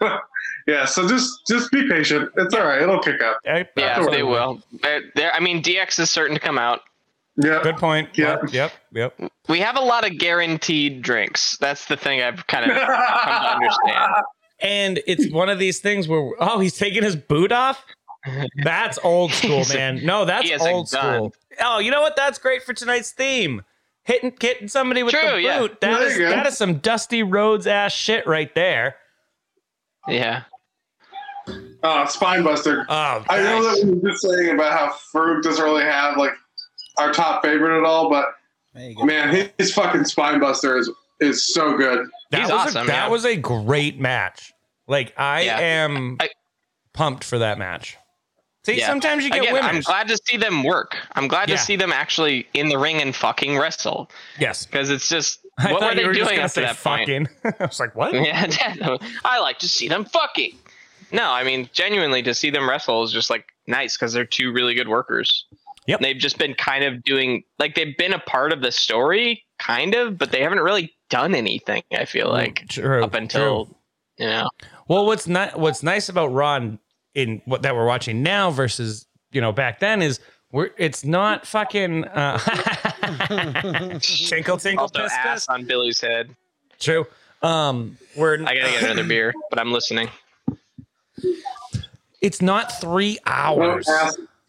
yeah, 0.66 0.84
so 0.84 1.08
just 1.08 1.46
just 1.48 1.70
be 1.72 1.88
patient. 1.88 2.30
It's 2.36 2.54
all 2.54 2.64
right. 2.64 2.80
It'll 2.82 3.00
kick 3.00 3.20
up. 3.22 3.40
Eh, 3.44 3.64
yeah, 3.76 4.04
they 4.10 4.22
will. 4.22 4.62
They're, 4.82 5.02
they're, 5.14 5.32
I 5.34 5.40
mean, 5.40 5.62
DX 5.62 5.98
is 5.98 6.10
certain 6.10 6.34
to 6.34 6.40
come 6.40 6.58
out. 6.58 6.82
Yeah. 7.40 7.60
Good 7.62 7.76
point. 7.76 8.10
Yeah. 8.18 8.38
Yep. 8.52 8.52
Yep. 8.52 8.72
Yep. 9.18 9.32
We 9.48 9.60
have 9.60 9.76
a 9.76 9.80
lot 9.80 10.04
of 10.04 10.18
guaranteed 10.18 11.02
drinks. 11.02 11.56
That's 11.58 11.84
the 11.86 11.96
thing 11.96 12.20
I've 12.20 12.46
kind 12.48 12.70
of 12.70 12.76
come 12.76 12.86
to 12.86 13.50
understand. 13.50 14.12
And 14.60 15.00
it's 15.06 15.30
one 15.32 15.48
of 15.48 15.60
these 15.60 15.78
things 15.78 16.08
where 16.08 16.32
oh, 16.40 16.58
he's 16.58 16.76
taking 16.76 17.04
his 17.04 17.14
boot 17.14 17.52
off. 17.52 17.84
That's 18.64 18.98
old 19.04 19.30
school, 19.30 19.62
man. 19.68 20.04
No, 20.04 20.24
that's 20.24 20.46
he 20.46 20.50
has 20.50 20.66
a 20.66 20.68
old 20.68 20.88
school. 20.88 21.32
Oh, 21.60 21.78
you 21.78 21.92
know 21.92 22.00
what? 22.00 22.16
That's 22.16 22.40
great 22.40 22.64
for 22.64 22.74
tonight's 22.74 23.12
theme. 23.12 23.62
Hitting 24.02 24.32
hitting 24.40 24.66
somebody 24.66 25.04
with 25.04 25.14
the 25.14 25.20
boot. 25.20 25.42
yeah. 25.42 25.60
That 25.60 25.80
There 25.80 26.02
is 26.08 26.16
you 26.16 26.24
go. 26.24 26.30
that 26.30 26.46
is 26.48 26.56
some 26.56 26.78
Dusty 26.78 27.22
Rhodes 27.22 27.68
ass 27.68 27.92
shit 27.92 28.26
right 28.26 28.52
there. 28.56 28.96
Yeah. 30.08 30.42
Oh, 31.46 31.54
uh, 31.84 32.06
spine 32.06 32.42
buster. 32.42 32.84
Oh, 32.88 33.24
I 33.28 33.40
know 33.40 33.60
nice. 33.62 33.80
that 33.80 33.86
we 33.86 33.92
were 33.94 34.10
just 34.10 34.22
saying 34.22 34.54
about 34.56 34.72
how 34.72 34.92
Farouk 35.14 35.42
doesn't 35.42 35.64
really 35.64 35.84
have 35.84 36.16
like 36.16 36.32
our 36.98 37.12
top 37.12 37.42
favorite 37.42 37.78
at 37.78 37.84
all, 37.84 38.08
but 38.10 38.26
There 38.74 38.90
you 38.90 38.96
go. 38.96 39.04
man, 39.04 39.34
his, 39.34 39.48
his 39.58 39.72
fucking 39.74 40.02
Spinebuster 40.02 40.78
is 40.78 40.90
is 41.20 41.52
so 41.52 41.76
good. 41.76 42.06
that 42.30 42.42
He's 42.42 42.50
was 42.50 42.66
awesome, 42.68 42.84
A, 42.84 42.86
that 42.86 43.06
yeah. 43.06 43.08
was 43.08 43.24
a 43.24 43.34
great 43.36 43.98
match. 43.98 44.52
Like 44.86 45.12
I 45.18 45.42
Yeah. 45.42 45.58
am 45.58 46.16
I- 46.20 46.30
pumped 46.92 47.24
for 47.24 47.38
that 47.38 47.58
match. 47.58 47.96
See, 48.64 48.78
Yeah. 48.78 48.86
sometimes 48.86 49.24
you 49.24 49.30
get 49.30 49.42
Again, 49.44 49.56
I'm 49.64 49.80
glad 49.80 50.08
to 50.08 50.18
see 50.28 50.36
them 50.36 50.62
work. 50.62 50.96
I'm 51.14 51.26
glad 51.26 51.48
Yeah. 51.48 51.56
to 51.56 51.62
see 51.62 51.76
them 51.76 51.92
actually 51.92 52.46
in 52.54 52.68
the 52.68 52.78
ring 52.78 53.00
and 53.00 53.14
fucking 53.16 53.58
wrestle 53.58 54.10
yes. 54.38 54.66
because 54.66 54.90
it's 54.90 55.08
just 55.08 55.40
I 55.58 55.72
what 55.72 55.82
were 55.82 55.94
they 55.94 56.04
were 56.06 56.12
doing 56.12 56.26
gonna 56.28 56.42
up 56.42 56.44
to 56.44 56.48
say 56.50 56.62
that 56.62 56.76
point? 56.76 57.28
I 57.60 57.64
was 57.66 57.80
like, 57.80 57.94
what? 57.96 58.12
Yeah, 58.14 58.46
I 59.24 59.40
like 59.40 59.58
to 59.60 59.68
see 59.68 59.88
them 59.88 60.04
fucking. 60.04 60.56
No, 61.10 61.30
I 61.30 61.42
mean 61.44 61.68
genuinely 61.72 62.22
to 62.24 62.34
see 62.34 62.50
them 62.50 62.68
wrestle 62.68 63.02
is 63.02 63.10
just 63.12 63.30
like 63.30 63.46
nice 63.66 63.96
because 63.96 64.12
they're 64.12 64.24
two 64.26 64.52
really 64.52 64.74
good 64.74 64.88
workers. 64.88 65.46
Yep. 65.88 65.98
And 66.00 66.04
they've 66.04 66.18
just 66.18 66.38
been 66.38 66.54
kind 66.54 66.84
of 66.84 67.02
doing 67.02 67.42
like 67.58 67.74
they've 67.74 67.96
been 67.96 68.12
a 68.12 68.18
part 68.20 68.52
of 68.52 68.62
the 68.62 68.70
story, 68.70 69.42
kind 69.58 69.94
of, 69.94 70.16
but 70.18 70.30
they 70.30 70.42
haven't 70.42 70.60
really 70.60 70.94
done 71.10 71.34
anything. 71.34 71.82
I 71.92 72.04
feel 72.04 72.28
like 72.28 72.68
True, 72.68 73.02
up 73.02 73.14
until 73.14 73.66
true. 73.66 73.74
you 74.18 74.26
know. 74.26 74.48
Well, 74.86 75.06
what's 75.06 75.26
not 75.26 75.58
what's 75.58 75.82
nice 75.82 76.08
about 76.08 76.28
Ron 76.28 76.78
in 77.14 77.42
what 77.46 77.62
that 77.62 77.74
we're 77.74 77.86
watching 77.86 78.22
now 78.22 78.50
versus 78.50 79.06
you 79.32 79.40
know 79.40 79.50
back 79.50 79.80
then 79.80 80.02
is 80.02 80.20
we're 80.52 80.70
it's 80.76 81.04
not 81.04 81.46
fucking 81.46 82.04
uh, 82.04 82.38
tinkle 84.00 84.56
tinkle 84.58 84.82
Also, 84.84 85.02
piss 85.02 85.12
ass 85.12 85.34
piss. 85.34 85.48
on 85.48 85.64
Billy's 85.64 86.00
head. 86.00 86.36
True. 86.78 87.06
Um, 87.42 87.96
we're 88.16 88.34
I 88.34 88.54
gotta 88.56 88.70
get 88.72 88.82
another 88.84 89.04
beer, 89.04 89.32
but 89.50 89.58
I'm 89.58 89.72
listening. 89.72 90.08
it's 92.20 92.42
not 92.42 92.80
three 92.80 93.18
hours. 93.26 93.88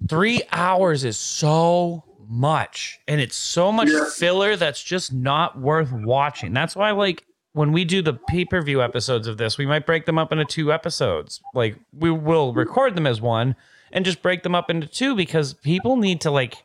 Three 0.07 0.41
hours 0.51 1.03
is 1.03 1.17
so 1.17 2.03
much, 2.27 2.99
and 3.07 3.19
it's 3.19 3.35
so 3.35 3.71
much 3.71 3.89
Yeah. 3.89 4.05
filler 4.15 4.55
that's 4.55 4.81
just 4.83 5.11
not 5.13 5.59
worth 5.59 5.91
watching. 5.91 6.53
That's 6.53 6.75
why, 6.75 6.91
like, 6.91 7.25
when 7.53 7.71
we 7.71 7.83
do 7.83 8.01
the 8.01 8.13
pay 8.13 8.45
per 8.45 8.61
view 8.61 8.81
episodes 8.81 9.27
of 9.27 9.37
this, 9.37 9.57
we 9.57 9.65
might 9.65 9.85
break 9.85 10.05
them 10.05 10.17
up 10.17 10.31
into 10.31 10.45
two 10.45 10.71
episodes. 10.71 11.41
Like, 11.53 11.77
we 11.91 12.11
will 12.11 12.53
record 12.53 12.95
them 12.95 13.07
as 13.07 13.19
one, 13.19 13.55
and 13.91 14.05
just 14.05 14.21
break 14.21 14.43
them 14.43 14.53
up 14.55 14.69
into 14.69 14.87
two 14.87 15.15
because 15.15 15.53
people 15.55 15.97
need 15.97 16.21
to 16.21 16.29
like 16.31 16.63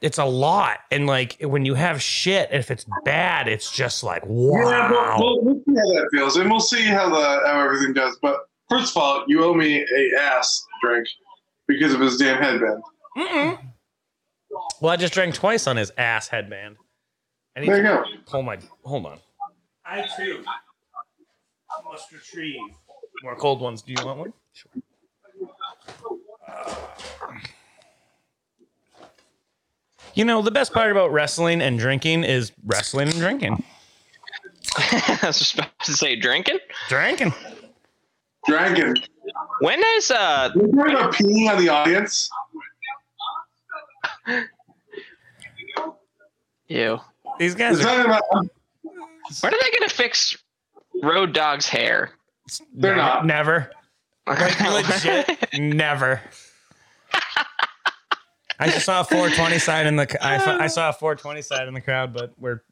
it's 0.00 0.16
a 0.16 0.24
lot 0.24 0.78
and 0.90 1.06
like 1.06 1.36
when 1.42 1.64
you 1.66 1.74
have 1.74 2.00
shit 2.00 2.48
if 2.52 2.70
it's 2.70 2.86
bad 3.04 3.46
it's 3.48 3.70
just 3.70 4.02
like 4.02 4.22
wow 4.24 4.70
Yeah, 4.70 4.88
but 4.88 5.18
we'll, 5.18 5.42
we'll 5.42 5.54
see 5.66 5.74
how 5.76 5.88
that 6.00 6.08
feels, 6.12 6.36
and 6.36 6.48
we'll 6.50 6.60
see 6.60 6.84
how 6.84 7.10
the 7.10 7.20
how 7.46 7.60
everything 7.64 7.92
does. 7.92 8.16
But 8.22 8.36
first 8.70 8.96
of 8.96 9.02
all, 9.02 9.24
you 9.26 9.42
owe 9.44 9.52
me 9.52 9.84
a 9.84 10.20
ass 10.22 10.64
drink 10.82 11.06
because 11.78 11.94
of 11.94 12.00
his 12.00 12.16
damn 12.16 12.42
headband. 12.42 12.82
Mm-mm. 13.16 13.58
well 14.80 14.92
i 14.92 14.96
just 14.96 15.12
drank 15.14 15.34
twice 15.34 15.66
on 15.66 15.76
his 15.76 15.92
ass 15.98 16.28
headband 16.28 16.76
I 17.56 17.60
need 17.60 17.68
There 17.68 17.76
you 17.78 17.82
to 17.82 17.88
go. 17.88 18.04
hold 18.28 18.44
my 18.46 18.58
hold 18.84 19.06
on 19.06 19.18
i 19.84 20.06
too 20.16 20.44
must 21.90 22.12
retrieve 22.12 22.60
more 23.22 23.36
cold 23.36 23.60
ones 23.60 23.82
do 23.82 23.92
you 23.92 24.04
want 24.04 24.18
one 24.18 24.32
sure 24.52 24.70
you 30.14 30.24
know 30.24 30.42
the 30.42 30.50
best 30.50 30.72
part 30.72 30.90
about 30.90 31.12
wrestling 31.12 31.60
and 31.62 31.78
drinking 31.78 32.24
is 32.24 32.52
wrestling 32.64 33.08
and 33.08 33.16
drinking 33.18 33.62
I 34.76 35.18
was 35.24 35.38
just 35.38 35.54
about 35.54 35.70
to 35.84 35.92
say 35.92 36.14
drinking. 36.16 36.58
drinking 36.88 37.32
Dragon. 38.46 38.94
When 39.60 39.80
is 39.96 40.10
uh 40.10 40.50
We're 40.54 40.90
talking 40.90 41.26
peeing 41.26 41.50
on 41.50 41.58
the 41.58 41.68
audience. 41.68 42.30
you? 46.68 47.00
these 47.38 47.54
guys 47.54 47.80
are 47.80 47.82
talking 47.82 48.04
about. 48.06 48.22
When 48.32 49.54
are 49.54 49.58
they 49.62 49.78
gonna 49.78 49.88
fix 49.88 50.36
Road 51.02 51.32
Dog's 51.32 51.66
hair? 51.68 52.12
They're 52.74 52.96
never, 52.96 53.08
not. 53.08 53.26
never 53.26 53.70
Like 54.26 54.60
legit, 54.90 55.38
never. 55.58 56.20
I 58.58 58.66
just 58.68 58.84
saw 58.84 59.00
a 59.00 59.04
420 59.04 59.58
sign 59.58 59.86
in 59.86 59.96
the. 59.96 60.24
I, 60.24 60.64
I 60.64 60.66
saw 60.66 60.90
a 60.90 60.92
420 60.92 61.40
sign 61.42 61.66
in 61.68 61.74
the 61.74 61.80
crowd, 61.80 62.12
but 62.12 62.32
we're 62.38 62.62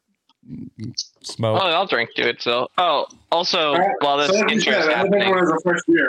Oh. 1.43 1.55
I'll 1.55 1.87
drink 1.87 2.11
to 2.17 2.29
it. 2.29 2.41
So, 2.43 2.69
oh, 2.79 3.07
also 3.31 3.73
All 3.75 3.79
right, 3.79 3.95
while 4.01 4.17
this 4.17 4.29
so 4.29 4.39
intro 4.49 4.73
is 4.73 4.85
said, 4.85 4.93
happening, 4.95 5.29
one 5.31 5.45
is 5.45 5.51
a 5.51 5.59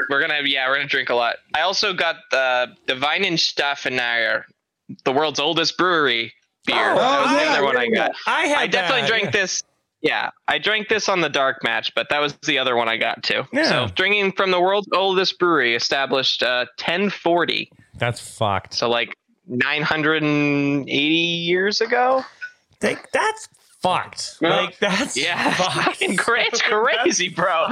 we're 0.10 0.22
gonna 0.22 0.40
yeah, 0.46 0.68
we're 0.68 0.76
gonna 0.78 0.88
drink 0.88 1.10
a 1.10 1.16
lot. 1.16 1.36
I 1.54 1.62
also 1.62 1.94
got 1.94 2.18
the 2.32 2.68
the 2.88 2.94
Weihenstephaner, 2.94 4.44
the 5.04 5.12
world's 5.12 5.40
oldest 5.40 5.78
brewery 5.78 6.34
beer. 6.66 6.92
Oh, 6.92 6.96
that 6.96 7.22
was 7.22 7.32
the 7.32 7.46
yeah, 7.46 7.52
other 7.54 7.64
one 7.66 7.78
I 7.78 7.88
got. 7.90 8.12
I 8.28 8.48
had 8.48 8.58
I 8.60 8.68
definitely 8.68 9.02
that. 9.02 9.10
drank 9.10 9.32
this. 9.32 9.64
Yeah, 10.02 10.30
I 10.48 10.60
drank 10.60 10.88
this 10.88 11.10
on 11.10 11.20
the 11.20 11.28
dark 11.30 11.62
match, 11.64 11.94
but 11.94 12.08
that 12.10 12.20
was 12.20 12.34
the 12.46 12.58
other 12.58 12.78
one 12.78 12.88
I 12.88 12.96
got 12.96 13.22
too. 13.22 13.44
Yeah. 13.52 13.66
So 13.66 13.88
drinking 13.94 14.32
from 14.34 14.52
the 14.52 14.62
world's 14.62 14.88
oldest 14.94 15.38
brewery, 15.40 15.76
established 15.76 16.42
uh, 16.42 16.68
1040, 16.78 17.70
That's 17.96 18.22
fucked. 18.22 18.74
so 18.76 18.90
like 18.90 19.18
980 19.48 20.96
years 20.96 21.82
ago. 21.82 22.24
Take, 22.80 23.12
that's 23.12 23.50
fucked. 23.82 24.38
Yeah. 24.42 24.50
Like 24.56 24.80
that's 24.80 25.18
Yeah, 25.18 25.52
fucking 25.84 26.18
cra- 26.18 26.44
it's 26.46 26.62
crazy, 26.62 27.30
bro. 27.30 27.66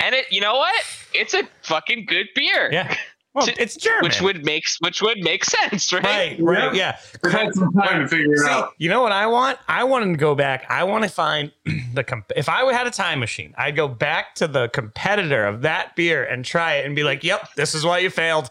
And 0.00 0.14
it, 0.14 0.26
you 0.30 0.40
know 0.40 0.54
what? 0.54 0.74
It's 1.12 1.34
a 1.34 1.42
fucking 1.62 2.06
good 2.06 2.26
beer. 2.34 2.70
Yeah. 2.72 2.94
Well, 3.32 3.46
To- 3.46 3.60
it's 3.62 3.76
German. 3.76 4.04
Which 4.04 4.20
would 4.22 4.44
make 4.44 4.64
which 4.80 5.02
would 5.02 5.18
make 5.18 5.44
sense, 5.56 5.92
right? 5.92 6.04
right, 6.04 6.36
right, 6.40 6.74
yeah. 6.74 6.98
We 7.22 7.32
had 7.32 7.52
some 7.54 7.72
time 7.72 8.02
to 8.02 8.08
figure 8.08 8.32
it 8.34 8.38
See, 8.38 8.48
out. 8.48 8.74
you 8.78 8.88
know 8.88 9.02
what 9.02 9.10
I 9.12 9.26
want? 9.26 9.58
I 9.66 9.82
want 9.84 10.04
to 10.04 10.16
go 10.16 10.34
back. 10.36 10.64
I 10.68 10.84
want 10.84 11.02
to 11.04 11.10
find 11.10 11.50
the 11.94 12.04
comp- 12.04 12.30
if 12.36 12.48
I 12.48 12.72
had 12.72 12.86
a 12.86 12.92
time 12.92 13.18
machine, 13.18 13.52
I'd 13.58 13.74
go 13.74 13.88
back 13.88 14.36
to 14.36 14.46
the 14.46 14.68
competitor 14.68 15.46
of 15.46 15.62
that 15.62 15.96
beer 15.96 16.22
and 16.24 16.44
try 16.44 16.74
it 16.74 16.86
and 16.86 16.94
be 16.94 17.02
like, 17.02 17.24
"Yep, 17.24 17.54
this 17.56 17.74
is 17.74 17.84
why 17.84 17.98
you 17.98 18.10
failed." 18.10 18.50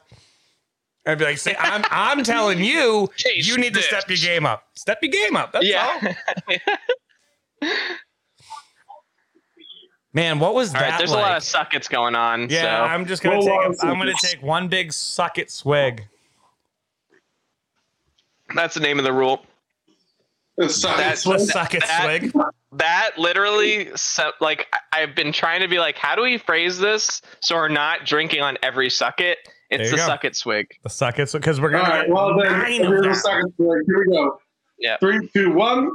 I'd 1.05 1.17
be 1.17 1.25
like, 1.25 1.37
"See, 1.37 1.53
I'm 1.59 1.83
I'm 1.91 2.23
telling 2.23 2.63
you, 2.63 3.09
Taste 3.17 3.47
you 3.47 3.57
need 3.57 3.73
to 3.73 3.81
step 3.81 4.05
your 4.07 4.17
game 4.17 4.45
up. 4.45 4.67
Step 4.73 4.99
your 5.01 5.11
game 5.11 5.35
up. 5.35 5.51
That's 5.51 5.67
all." 5.73 7.69
Man, 10.15 10.37
what 10.39 10.53
was 10.53 10.69
All 10.73 10.79
that 10.79 10.89
right, 10.91 10.97
there's 10.99 11.09
like? 11.11 11.19
a 11.19 11.21
lot 11.29 11.37
of 11.37 11.43
suckets 11.43 11.87
going 11.87 12.13
on. 12.15 12.47
yeah, 12.49 12.61
so. 12.61 12.83
I'm 12.83 13.05
just 13.05 13.23
gonna 13.23 13.37
Well, 13.39 13.47
take. 13.47 13.81
well, 13.81 13.89
A, 13.89 13.91
I'm 13.93 13.97
gonna 13.97 14.13
take 14.21 14.43
one 14.43 14.67
big 14.67 14.93
suck 14.93 15.39
it 15.39 15.49
swig. 15.49 16.07
that's 18.53 18.75
the 18.75 18.79
name 18.79 18.99
of 18.99 19.05
the 19.05 19.13
rule. 19.13 19.43
It's 20.57 20.75
suck- 20.79 20.97
That's- 20.97 21.25
it's- 21.25 21.51
Suck 21.51 21.73
it 21.73 21.81
that- 21.81 22.03
swig. 22.03 22.31
That 22.73 23.11
literally, 23.17 23.91
like, 24.39 24.67
I- 24.71 25.01
I've 25.01 25.15
been 25.15 25.31
trying 25.33 25.61
to 25.61 25.67
be 25.67 25.79
like, 25.79 25.97
how 25.97 26.15
do 26.15 26.21
we 26.21 26.37
phrase 26.37 26.77
this 26.77 27.21
so 27.39 27.55
we're 27.55 27.67
not 27.67 28.05
drinking 28.05 28.41
on 28.41 28.57
every 28.61 28.89
sucket? 28.89 29.35
There 29.77 29.81
It's 29.81 29.91
you 29.91 29.97
the 29.97 30.03
go. 30.03 30.07
suck 30.07 30.25
it 30.25 30.35
swig. 30.35 30.67
The 30.83 30.89
suck 30.89 31.19
it 31.19 31.31
because 31.31 31.59
we're 31.61 31.69
gonna 31.71 31.83
right, 31.89 32.05
get 32.07 32.13
well 32.13 32.37
then, 32.37 32.51
nine 32.51 32.71
here's 32.83 33.01
the 33.01 33.07
that. 33.09 33.15
second 33.15 33.53
swig. 33.55 33.81
Here 33.85 33.99
we 34.07 34.13
go. 34.13 34.39
Yeah. 34.79 34.97
Three, 34.97 35.27
two, 35.33 35.51
one. 35.53 35.89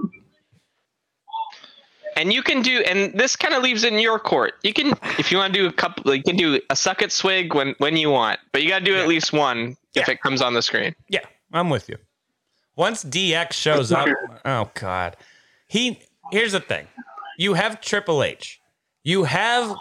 And 2.16 2.32
you 2.32 2.42
can 2.42 2.62
do, 2.62 2.80
and 2.80 3.16
this 3.16 3.36
kind 3.36 3.54
of 3.54 3.62
leaves 3.62 3.84
it 3.84 3.92
in 3.92 4.00
your 4.00 4.18
court. 4.18 4.54
You 4.64 4.72
can, 4.72 4.92
if 5.18 5.30
you 5.30 5.38
want 5.38 5.54
to 5.54 5.60
do 5.60 5.66
a 5.68 5.72
couple, 5.72 6.12
you 6.12 6.22
can 6.22 6.36
do 6.36 6.60
a 6.68 6.74
suck 6.74 7.00
it 7.00 7.12
swig 7.12 7.54
when 7.54 7.74
when 7.78 7.96
you 7.96 8.10
want, 8.10 8.40
but 8.52 8.62
you 8.62 8.68
got 8.68 8.80
to 8.80 8.84
do 8.84 8.94
Yeah. 8.94 9.02
at 9.02 9.08
least 9.08 9.32
one 9.32 9.76
if 9.94 10.08
it 10.08 10.20
comes 10.20 10.42
on 10.42 10.54
the 10.54 10.62
screen. 10.62 10.96
Yeah, 11.08 11.20
I'm 11.52 11.70
with 11.70 11.88
you. 11.88 11.96
Once 12.74 13.04
DX 13.04 13.52
shows 13.52 13.92
up, 13.92 14.08
oh 14.44 14.70
god, 14.74 15.16
he. 15.68 16.00
Here's 16.32 16.52
the 16.52 16.60
thing: 16.60 16.88
you 17.36 17.54
have 17.54 17.80
Triple 17.80 18.22
H, 18.24 18.60
you 19.04 19.24
have 19.24 19.76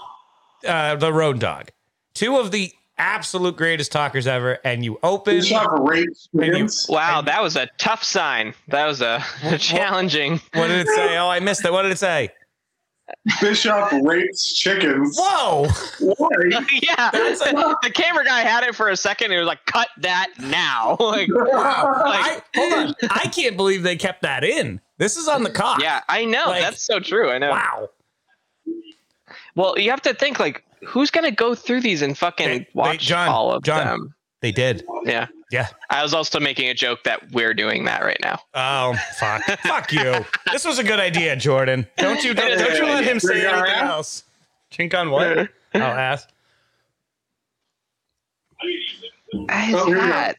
uh, 0.67 0.95
the 0.95 1.11
Road 1.11 1.39
Dog, 1.39 1.69
two 2.13 2.37
of 2.37 2.51
the 2.51 2.71
absolute 2.97 3.55
greatest 3.57 3.91
talkers 3.91 4.27
ever, 4.27 4.59
and 4.63 4.83
you 4.83 4.99
open. 5.03 5.35
Good 5.37 5.45
shot 5.47 5.65
for 5.65 5.83
rape 5.83 6.07
And 6.33 6.45
you- 6.45 6.53
skins. 6.69 6.85
Wow, 6.89 7.21
that 7.21 7.41
was 7.41 7.55
a 7.55 7.67
tough 7.77 8.03
sign. 8.03 8.53
That 8.69 8.85
was 8.87 9.01
a, 9.01 9.23
challenging. 9.59 10.41
What 10.53 10.67
did 10.67 10.79
it 10.81 10.87
say? 10.87 11.17
Oh, 11.17 11.29
I 11.29 11.39
missed 11.39 11.63
it. 11.65 11.71
What 11.71 11.83
did 11.83 11.91
it 11.91 11.99
say? 11.99 12.29
Bishop 13.39 13.89
rapes 14.03 14.53
chickens. 14.53 15.17
Whoa! 15.17 15.65
Why? 16.17 16.27
yeah, 16.83 17.09
the 17.11 17.91
camera 17.93 18.25
guy 18.25 18.41
had 18.41 18.65
it 18.65 18.75
for 18.75 18.89
a 18.89 18.97
second. 18.97 19.25
And 19.27 19.33
he 19.33 19.39
was 19.39 19.47
like, 19.47 19.65
"Cut 19.65 19.87
that 19.99 20.27
now!" 20.39 20.97
like, 20.99 21.29
I, 21.33 22.41
hold 22.53 22.73
on. 22.73 22.95
I 23.09 23.29
can't 23.29 23.55
believe 23.55 23.83
they 23.83 23.95
kept 23.95 24.23
that 24.23 24.43
in. 24.43 24.81
This 24.97 25.15
is 25.15 25.29
on 25.29 25.43
the 25.43 25.49
cock. 25.49 25.81
yeah, 25.81 26.01
I 26.09 26.25
know 26.25 26.47
Like- 26.47 26.61
that's 26.63 26.83
so 26.83 26.99
true. 26.99 27.29
I 27.29 27.37
know. 27.37 27.51
Wow. 27.51 27.89
Well, 29.55 29.79
you 29.79 29.89
have 29.89 30.01
to 30.01 30.13
think 30.13 30.39
like, 30.39 30.63
who's 30.85 31.09
gonna 31.11 31.31
go 31.31 31.55
through 31.55 31.81
these 31.81 32.01
and 32.01 32.17
fucking 32.17 32.47
They- 32.47 32.57
they- 32.59 32.67
watch 32.73 32.99
John, 32.99 33.27
all 33.29 33.51
of 33.51 33.63
John. 33.63 33.85
them? 33.85 34.15
They 34.41 34.51
did. 34.51 34.83
Yeah. 35.03 35.27
Yeah. 35.51 35.67
I 35.89 36.03
was 36.03 36.13
also 36.13 36.39
making 36.39 36.69
a 36.69 36.73
joke 36.73 37.03
that 37.05 37.31
we're 37.31 37.53
doing 37.53 37.85
that 37.85 38.03
right 38.03 38.19
now. 38.21 38.39
Oh 38.53 38.95
fuck! 39.19 39.43
fuck 39.61 39.91
you. 39.91 40.25
This 40.51 40.63
was 40.65 40.77
a 40.77 40.83
good 40.83 40.99
idea, 40.99 41.35
Jordan. 41.35 41.87
Don't 41.97 42.23
you 42.23 42.33
don't, 42.33 42.47
It 42.51 42.53
is 42.55 42.61
a 42.61 42.65
don't 42.65 42.75
you 42.77 42.85
let 42.85 43.03
him 43.03 43.19
say 43.19 43.33
Drink 43.41 43.47
on 43.47 43.59
anything 43.59 43.75
ass? 43.83 43.89
else. 43.89 44.23
Drink 44.71 44.93
on 44.93 45.09
what? 45.09 45.49
I'll 45.73 45.81
ask. 45.81 46.29
His 48.61 49.75
Oh, 49.75 49.85
here 49.87 49.99
hat. 49.99 50.37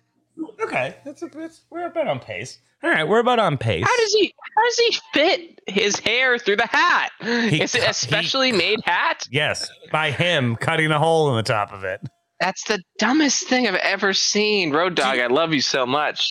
Okay, 0.63 0.97
that's 1.05 1.23
a 1.23 1.31
it's, 1.39 1.63
we're 1.71 1.87
about 1.87 2.07
on 2.09 2.21
pace. 2.21 2.59
All 2.83 2.91
right, 2.91 3.07
we're 3.09 3.19
about 3.19 3.39
on 3.41 3.59
pace. 3.59 3.85
How 3.85 3.97
does 3.97 4.13
he? 4.15 4.33
How 4.57 4.65
does 4.65 4.79
he 4.79 4.99
fit 5.15 5.61
his 5.67 5.99
hair 5.99 6.39
through 6.39 6.57
the 6.57 6.67
hat? 6.67 7.11
Is 7.21 7.75
it 7.75 7.89
a 7.89 7.93
specially 7.93 8.53
made 8.53 8.81
hat? 8.85 9.27
yes, 9.31 9.69
by 9.91 10.11
him 10.11 10.55
cutting 10.57 10.91
a 10.91 10.99
hole 10.99 11.31
in 11.31 11.37
the 11.37 11.43
top 11.43 11.73
of 11.73 11.83
it. 11.85 12.01
That's 12.41 12.63
the 12.65 12.81
dumbest 12.99 13.49
thing 13.49 13.67
I've 13.67 13.75
ever 13.75 14.13
seen. 14.13 14.71
Road 14.73 14.95
Dog, 14.95 15.19
I 15.19 15.27
love 15.27 15.53
you 15.53 15.61
so 15.61 15.85
much. 15.87 16.31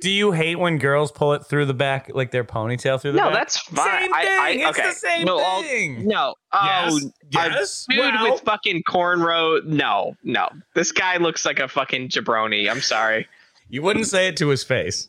Do 0.00 0.08
you 0.10 0.30
hate 0.30 0.56
when 0.60 0.78
girls 0.78 1.10
pull 1.10 1.32
it 1.32 1.44
through 1.44 1.66
the 1.66 1.74
back, 1.74 2.08
like 2.14 2.30
their 2.30 2.44
ponytail 2.44 3.00
through 3.00 3.12
the 3.12 3.18
No, 3.18 3.24
back? 3.24 3.32
No, 3.32 3.38
that's 3.40 3.58
fine. 3.62 4.02
Same 4.02 4.14
I, 4.14 4.20
I, 4.40 4.52
thing. 4.52 4.60
It's 4.60 4.78
okay. 4.78 4.88
the 4.88 4.94
same 4.94 5.24
no, 5.26 5.38
I'll- 5.40 5.62
thing. 5.62 6.06
no. 6.06 6.34
Oh, 6.52 6.60
yes. 6.92 7.04
Yes. 7.32 7.86
dude 7.90 7.98
Well, 7.98 8.32
with 8.34 8.42
fucking 8.42 8.84
cornrow. 8.88 9.64
No, 9.64 10.14
no. 10.22 10.48
This 10.76 10.92
guy 10.92 11.16
looks 11.16 11.44
like 11.44 11.58
a 11.58 11.66
fucking 11.66 12.10
jabroni. 12.10 12.70
I'm 12.70 12.80
sorry. 12.80 13.26
you 13.68 13.82
wouldn't 13.82 14.06
say 14.06 14.28
it 14.28 14.36
to 14.36 14.48
his 14.50 14.62
face. 14.62 15.08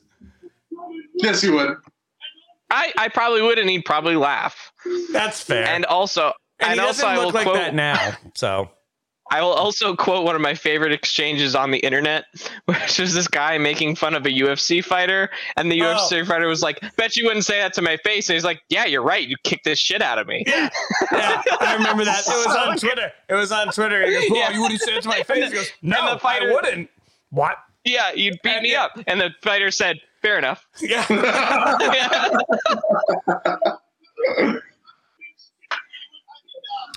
Yes, 1.22 1.44
you 1.44 1.54
would. 1.54 1.78
I, 2.72 2.94
I 2.98 3.08
probably 3.08 3.42
would, 3.42 3.58
and 3.60 3.70
he'd 3.70 3.86
probably 3.86 4.16
laugh. 4.16 4.72
That's 5.12 5.42
fair. 5.42 5.66
And 5.66 5.86
also, 5.86 6.34
And 6.60 6.72
and, 6.72 6.80
he 6.80 6.86
also, 6.86 7.08
I 7.08 7.18
will 7.18 7.26
look 7.26 7.34
like 7.36 7.44
quote. 7.46 7.56
that 7.58 7.74
now. 7.74 8.14
So 8.36 8.70
I 9.32 9.42
will 9.42 9.54
also 9.54 9.96
quote 9.96 10.24
one 10.26 10.36
of 10.36 10.42
my 10.42 10.54
favorite 10.56 10.92
exchanges 10.92 11.56
on 11.56 11.72
the 11.72 11.80
internet, 11.80 12.26
which 12.66 13.00
is 13.00 13.14
this 13.14 13.28
guy 13.28 13.58
making 13.58 13.96
fun 13.96 14.14
of 14.16 14.26
a 14.26 14.30
UFC 14.30 14.84
fighter, 14.84 15.30
and 15.58 15.72
the 15.72 15.82
Oh. 15.82 15.96
UFC 15.96 16.26
fighter 16.28 16.48
was 16.48 16.62
like, 16.62 16.80
"Bet 16.96 17.16
you 17.16 17.26
wouldn't 17.26 17.46
say 17.46 17.60
that 17.60 17.74
to 17.74 17.82
my 17.82 17.98
face." 17.98 18.30
And 18.30 18.36
he's 18.36 18.44
like, 18.44 18.62
"Yeah, 18.70 18.86
you're 18.86 19.04
right. 19.04 19.28
You 19.28 19.36
kicked 19.44 19.66
this 19.66 19.80
shit 19.80 20.02
out 20.04 20.18
of 20.20 20.28
me." 20.28 20.44
yeah, 20.48 20.70
yeah, 21.12 21.42
I 21.60 21.76
remember 21.76 22.06
that. 22.06 22.20
It 22.28 22.48
was 22.48 22.56
on 22.56 22.78
Twitter. 22.80 23.12
It 23.30 23.34
was 23.34 23.52
on 23.52 23.72
Twitter. 23.72 24.06
He 24.06 24.14
goes, 24.14 24.30
"Whoa, 24.30 24.38
Yeah. 24.38 24.50
you 24.52 24.62
wouldn't 24.62 24.82
say 24.82 24.96
it 24.96 25.02
to 25.04 25.10
my 25.10 25.24
face." 25.24 25.50
He 25.50 25.56
goes, 25.56 25.72
And 25.82 25.92
"No, 25.92 26.14
the 26.14 26.20
fighter- 26.20 26.50
I 26.50 26.54
wouldn't." 26.54 26.90
What? 27.32 27.58
Yeah, 27.86 28.12
you'd 28.14 28.40
beat 28.44 28.52
And 28.54 28.64
me 28.64 28.72
yeah. 28.74 28.86
up. 28.86 28.92
And 29.08 29.22
the 29.22 29.30
fighter 29.42 29.70
said, 29.72 30.00
"Fair 30.22 30.38
enough." 30.38 30.66
Yeah. 30.82 31.06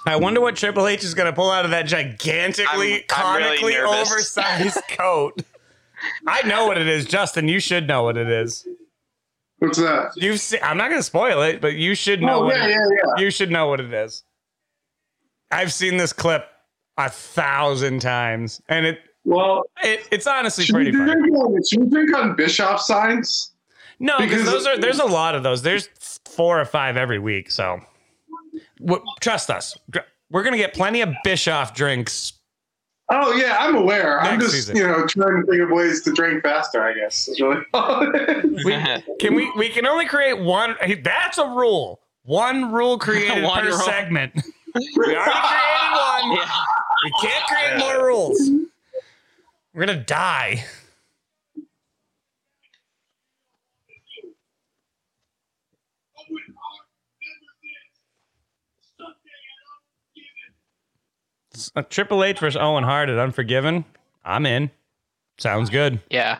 I 0.07 0.17
wonder 0.17 0.41
what 0.41 0.57
Triple 0.57 0.89
H 0.89 1.05
is 1.05 1.15
going 1.15 1.27
to 1.27 1.33
pull 1.33 1.51
out 1.51 1.65
of 1.65 1.71
that 1.71 1.87
gigantically, 1.87 2.67
I'm- 2.95 3.05
I'm 3.11 3.37
really 3.37 3.59
comically 3.73 3.77
oversized 3.79 4.79
coat. 4.89 5.43
I 6.27 6.43
know 6.47 6.67
what 6.67 6.79
it 6.79 6.89
is, 6.89 7.05
Justin. 7.05 7.47
You 7.47 7.61
should 7.61 7.87
know 7.87 8.03
what 8.03 8.17
it 8.17 8.29
is. 8.29 8.67
What's 9.59 9.79
that? 9.79 10.11
You've 10.17 10.41
seen, 10.41 10.59
I'm 10.65 10.77
not 10.77 10.89
going 10.89 10.99
to 10.99 11.05
spoil 11.05 11.43
it, 11.43 11.61
but 11.61 11.75
you 11.75 11.95
should 11.95 12.21
know. 12.21 12.41
Oh 12.41 12.45
what 12.47 12.57
yeah, 12.57 12.67
it- 12.67 12.71
yeah, 12.71 12.77
yeah. 13.17 13.23
You 13.25 13.31
should 13.31 13.53
know 13.53 13.69
what 13.69 13.79
it 13.81 13.93
is. 13.95 14.25
I've 15.53 15.73
seen 15.73 15.99
this 15.99 16.13
clip 16.13 16.47
a 16.97 17.09
thousand 17.09 18.01
times, 18.01 18.61
and 18.69 18.87
it, 18.87 18.99
Well, 19.25 19.65
it 19.83 20.07
it's 20.11 20.27
honestly 20.27 20.65
should 20.65 20.75
we, 20.77 20.83
pretty 20.91 20.99
funny. 20.99 21.13
drink 21.13 21.37
on, 21.37 21.65
should 21.65 21.81
we 21.81 21.89
drink 21.91 22.17
on 22.17 22.35
Bischoff 22.37 22.81
signs? 22.81 23.53
No, 24.01 24.19
because 24.19 24.39
Because- 24.41 24.53
those 24.53 24.67
are 24.67 24.79
there's 24.79 24.99
a 24.99 25.05
lot 25.07 25.35
of 25.35 25.43
those. 25.43 25.63
There's 25.63 25.89
four 26.25 26.61
or 26.61 26.65
five 26.65 26.97
every 26.97 27.19
week. 27.19 27.51
So, 27.51 27.81
w- 28.81 29.03
trust 29.21 29.51
us, 29.51 29.77
we're 30.31 30.43
gonna 30.43 30.57
get 30.57 30.75
plenty 30.75 31.01
of 31.03 31.11
Bischoff 31.25 31.75
drinks. 31.75 32.33
Oh 33.11 33.33
yeah, 33.35 33.59
I'm 33.61 33.77
aware. 33.77 34.21
I'm 34.21 34.41
just 34.41 34.53
season. 34.55 34.77
you 34.77 34.87
know 34.87 35.07
trying 35.07 35.41
to 35.41 35.47
think 35.47 35.61
of 35.63 35.71
ways 35.71 36.03
to 36.03 36.13
drink 36.13 36.43
faster. 36.43 36.83
I 36.83 36.95
guess 36.95 37.29
is 37.29 37.41
really. 37.41 37.61
We, 38.65 38.73
can 39.21 39.35
we? 39.35 39.53
We 39.57 39.69
can 39.69 39.87
only 39.87 40.07
create 40.07 40.39
one. 40.41 40.77
hey, 40.81 40.95
That's 40.95 41.39
a 41.39 41.47
rule. 41.47 42.01
One 42.25 42.73
rule 42.73 42.99
created 42.99 43.43
One 43.45 43.63
per 43.65 43.69
rule. 43.71 43.79
segment. 43.79 44.33
We 44.75 44.81
already 45.15 45.31
created 45.31 45.93
one. 45.93 46.33
Yeah. 46.33 46.51
We 47.05 47.13
can't 47.21 47.45
create 47.47 47.79
more 47.79 48.07
rules. 48.07 48.51
We're 49.75 49.87
gonna 49.87 50.05
die. 50.05 50.65
A 61.75 61.79
uh, 61.81 61.83
Triple 61.83 62.25
H 62.25 62.39
versus 62.39 62.61
Owen 62.61 62.85
Hart 62.85 63.09
at 63.09 63.19
Unforgiven. 63.19 63.85
I'm 64.25 64.47
in. 64.47 64.71
Sounds 65.39 65.71
good. 65.71 66.01
Yeah. 66.11 66.39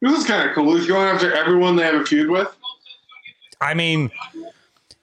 this 0.00 0.18
is 0.18 0.26
kind 0.26 0.48
of 0.48 0.54
cool. 0.54 0.76
He's 0.76 0.86
going 0.86 1.08
after 1.08 1.32
everyone 1.32 1.76
they 1.76 1.84
have 1.84 1.94
a 1.94 2.04
feud 2.04 2.30
with. 2.30 2.54
I 3.60 3.74
mean, 3.74 4.10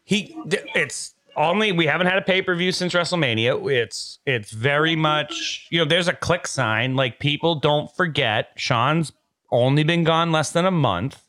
he 0.03 0.35
it's 0.47 1.15
only 1.35 1.71
we 1.71 1.85
haven't 1.85 2.07
had 2.07 2.17
a 2.17 2.21
pay 2.21 2.41
per 2.41 2.55
view 2.55 2.71
since 2.71 2.93
WrestleMania. 2.93 3.71
It's 3.71 4.19
it's 4.25 4.51
very 4.51 4.95
much 4.95 5.67
you 5.69 5.79
know 5.79 5.85
there's 5.85 6.07
a 6.07 6.13
click 6.13 6.47
sign 6.47 6.95
like 6.95 7.19
people 7.19 7.55
don't 7.55 7.93
forget 7.95 8.49
Shawn's 8.55 9.11
only 9.51 9.83
been 9.83 10.03
gone 10.03 10.31
less 10.31 10.51
than 10.51 10.65
a 10.65 10.71
month, 10.71 11.21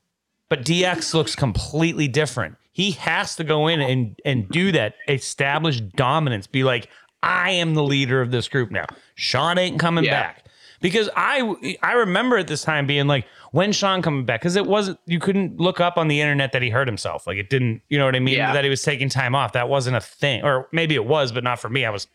but 0.48 0.64
DX 0.64 1.14
looks 1.14 1.34
completely 1.34 2.08
different. 2.08 2.56
He 2.72 2.92
has 2.92 3.36
to 3.36 3.44
go 3.44 3.66
in 3.68 3.80
and 3.80 4.20
and 4.24 4.48
do 4.48 4.72
that 4.72 4.94
establish 5.08 5.80
dominance. 5.80 6.46
Be 6.46 6.64
like 6.64 6.88
I 7.22 7.50
am 7.52 7.74
the 7.74 7.82
leader 7.82 8.20
of 8.20 8.30
this 8.30 8.48
group 8.48 8.70
now. 8.70 8.86
Sean 9.14 9.58
ain't 9.58 9.78
coming 9.78 10.04
Yeah. 10.04 10.10
back 10.22 10.43
because 10.84 11.08
I 11.16 11.76
I 11.82 11.92
remember 11.94 12.36
at 12.36 12.46
this 12.46 12.60
time 12.60 12.86
being 12.86 13.06
like 13.06 13.24
when 13.52 13.72
Shawn 13.72 14.02
coming 14.02 14.26
back? 14.26 14.42
Because 14.42 14.54
it 14.54 14.66
wasn't 14.66 14.98
you 15.06 15.18
couldn't 15.18 15.58
look 15.58 15.80
up 15.80 15.96
on 15.96 16.08
the 16.08 16.20
internet 16.20 16.52
that 16.52 16.60
he 16.60 16.68
hurt 16.68 16.86
himself. 16.86 17.26
Like 17.26 17.38
it 17.38 17.48
didn't 17.48 17.80
you 17.88 17.96
know 17.96 18.04
what 18.04 18.14
I 18.14 18.18
mean? 18.20 18.34
Yeah. 18.36 18.52
that 18.52 18.64
he 18.64 18.68
was 18.70 18.82
taking 18.82 19.08
time 19.08 19.34
off. 19.34 19.54
That 19.54 19.70
wasn't 19.70 19.96
a 19.96 20.00
thing. 20.02 20.44
Or 20.44 20.68
maybe 20.72 20.94
it 20.94 21.06
was 21.06 21.32
but 21.32 21.42
not 21.42 21.58
for 21.58 21.70
me. 21.70 21.86
I 21.86 21.90
was 21.90 22.06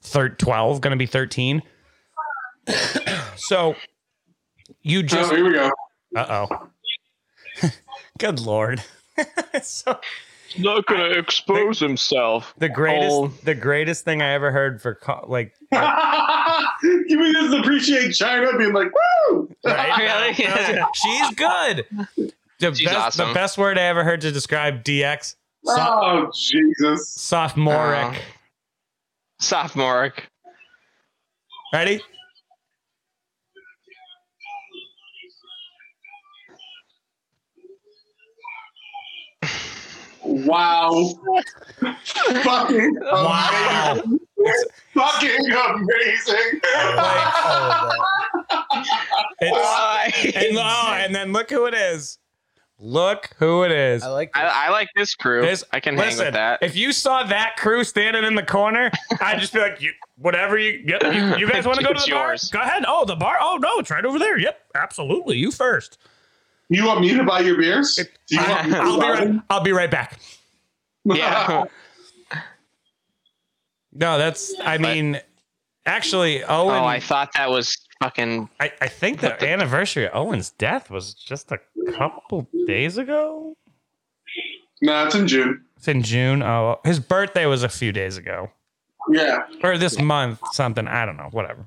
thir- 0.00 0.28
12 0.28 0.80
gonna 0.80 0.94
be 0.96 1.06
13 1.06 1.60
so 3.36 3.74
you 4.82 5.02
just 5.02 5.32
oh, 5.32 5.34
here 5.34 5.44
we 5.44 5.52
go. 5.54 5.70
uh 6.14 6.46
oh 7.60 7.68
good 8.18 8.38
lord. 8.40 8.82
So 9.62 9.98
Not 10.58 10.86
gonna 10.86 11.10
expose 11.18 11.80
himself. 11.80 12.54
the 12.58 12.68
greatest 12.68 13.10
Oh. 13.12 13.26
the 13.42 13.54
greatest 13.56 14.04
thing 14.04 14.22
I 14.22 14.34
ever 14.34 14.50
heard 14.52 14.80
for 14.80 14.98
like 15.26 15.52
Give 17.08 17.18
me 17.18 17.32
this 17.32 17.52
appreciate 17.52 18.10
Chyna 18.12 18.56
being 18.58 18.72
like, 18.72 18.88
woo! 19.30 19.48
Right? 19.64 20.34
Really? 20.36 20.86
She's 20.94 21.30
good. 21.36 21.86
The 22.60 22.74
She's 22.74 22.86
best, 22.86 22.96
awesome. 22.98 23.28
the 23.28 23.34
best 23.34 23.58
word 23.58 23.78
I 23.78 23.82
ever 23.82 24.04
heard 24.04 24.20
to 24.22 24.30
describe 24.32 24.84
DX. 24.84 25.36
So- 25.64 25.74
Oh 25.78 26.30
Jesus! 26.34 27.08
sophomoric. 27.10 28.14
Oh. 28.16 28.34
Sophomoric. 29.40 30.28
Ready? 31.72 32.00
Wow! 40.44 41.14
Fucking 42.42 42.96
Wow. 43.00 44.00
amazing! 44.02 44.18
Fucking 44.94 45.50
amazing! 45.52 46.60
Like, 46.62 47.32
oh, 47.36 47.90
It's, 49.40 49.52
Why? 49.52 50.12
and, 50.34 50.58
oh, 50.58 50.92
and 50.98 51.14
then 51.14 51.32
look 51.32 51.50
who 51.50 51.66
it 51.66 51.74
is. 51.74 52.18
Look 52.80 53.30
who 53.38 53.62
it 53.62 53.70
is. 53.70 54.02
I 54.02 54.08
like 54.08 54.32
this. 54.34 54.42
I, 54.42 54.66
I 54.66 54.70
like 54.70 54.88
this 54.96 55.14
crew. 55.14 55.42
This- 55.42 55.62
I 55.72 55.78
can 55.80 55.96
hang 55.96 56.18
with 56.18 56.32
that. 56.34 56.60
if 56.62 56.74
you 56.76 56.92
saw 56.92 57.22
that 57.22 57.54
crew 57.56 57.84
standing 57.84 58.24
in 58.24 58.34
the 58.34 58.42
corner, 58.42 58.90
I'd 59.20 59.38
just 59.40 59.52
be 59.54 59.60
like, 59.60 59.80
you, 59.80 59.92
whatever 60.18 60.58
you, 60.58 60.82
yep, 60.84 61.02
you, 61.14 61.36
you 61.36 61.48
guys 61.48 61.64
want 61.66 61.78
to 61.78 61.84
go 61.86 61.92
to 61.92 61.96
It's 61.96 62.04
the 62.06 62.10
bar? 62.12 62.36
Go 62.52 62.60
ahead. 62.60 62.84
Oh, 62.86 63.04
the 63.04 63.14
bar. 63.16 63.36
Oh 63.40 63.56
no, 63.58 63.78
it's 63.78 63.90
right 63.90 64.04
over 64.04 64.18
there. 64.18 64.36
Yep, 64.38 64.60
absolutely. 64.74 65.38
You 65.38 65.50
first. 65.52 65.98
You 66.68 66.86
want 66.86 67.00
me 67.00 67.14
to 67.14 67.24
buy 67.24 67.40
your 67.40 67.56
beers? 67.58 67.94
Do 67.96 68.04
you 68.36 68.40
want 68.40 68.66
me 68.68 68.72
to 68.74 68.78
I'll 68.82 68.98
be 68.98 69.06
right. 69.06 69.42
I'll 69.50 69.62
be 69.62 69.72
right 69.72 69.90
back. 69.90 70.18
yeah. 71.04 71.64
No, 73.92 74.18
that's. 74.18 74.54
I 74.60 74.78
mean, 74.78 75.20
actually, 75.86 76.42
Owen. 76.44 76.74
Oh, 76.82 76.84
I 76.84 77.00
thought 77.00 77.30
that 77.34 77.50
was 77.50 77.76
fucking. 78.02 78.48
I, 78.60 78.72
I 78.80 78.88
think 78.88 79.20
the 79.20 79.46
anniversary 79.48 80.06
of 80.08 80.14
Owen's 80.14 80.50
death 80.50 80.90
was 80.90 81.14
just 81.14 81.52
a 81.52 81.60
couple 81.92 82.48
days 82.66 82.96
ago. 82.98 83.56
no, 84.82 85.06
it's 85.06 85.14
in 85.14 85.28
June. 85.28 85.64
It's 85.76 85.88
in 85.88 86.02
June. 86.02 86.42
Oh, 86.42 86.80
his 86.84 86.98
birthday 86.98 87.46
was 87.46 87.62
a 87.62 87.68
few 87.68 87.92
days 87.92 88.16
ago, 88.16 88.50
Yeah. 89.10 89.44
or 89.62 89.76
this 89.78 90.00
month, 90.00 90.40
something. 90.52 90.88
I 90.88 91.04
don't 91.04 91.16
know. 91.16 91.28
Whatever. 91.30 91.66